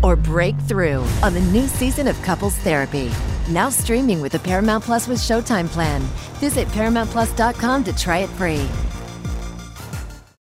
or 0.01 0.15
breakthrough 0.15 1.03
on 1.21 1.33
the 1.33 1.41
new 1.41 1.67
season 1.67 2.07
of 2.07 2.21
Couples 2.21 2.55
Therapy. 2.59 3.11
Now 3.49 3.69
streaming 3.69 4.21
with 4.21 4.31
the 4.31 4.39
Paramount 4.39 4.85
Plus 4.85 5.05
with 5.05 5.17
Showtime 5.17 5.67
plan. 5.67 6.01
Visit 6.39 6.69
ParamountPlus.com 6.69 7.83
to 7.83 7.97
try 7.97 8.19
it 8.19 8.29
free. 8.29 8.65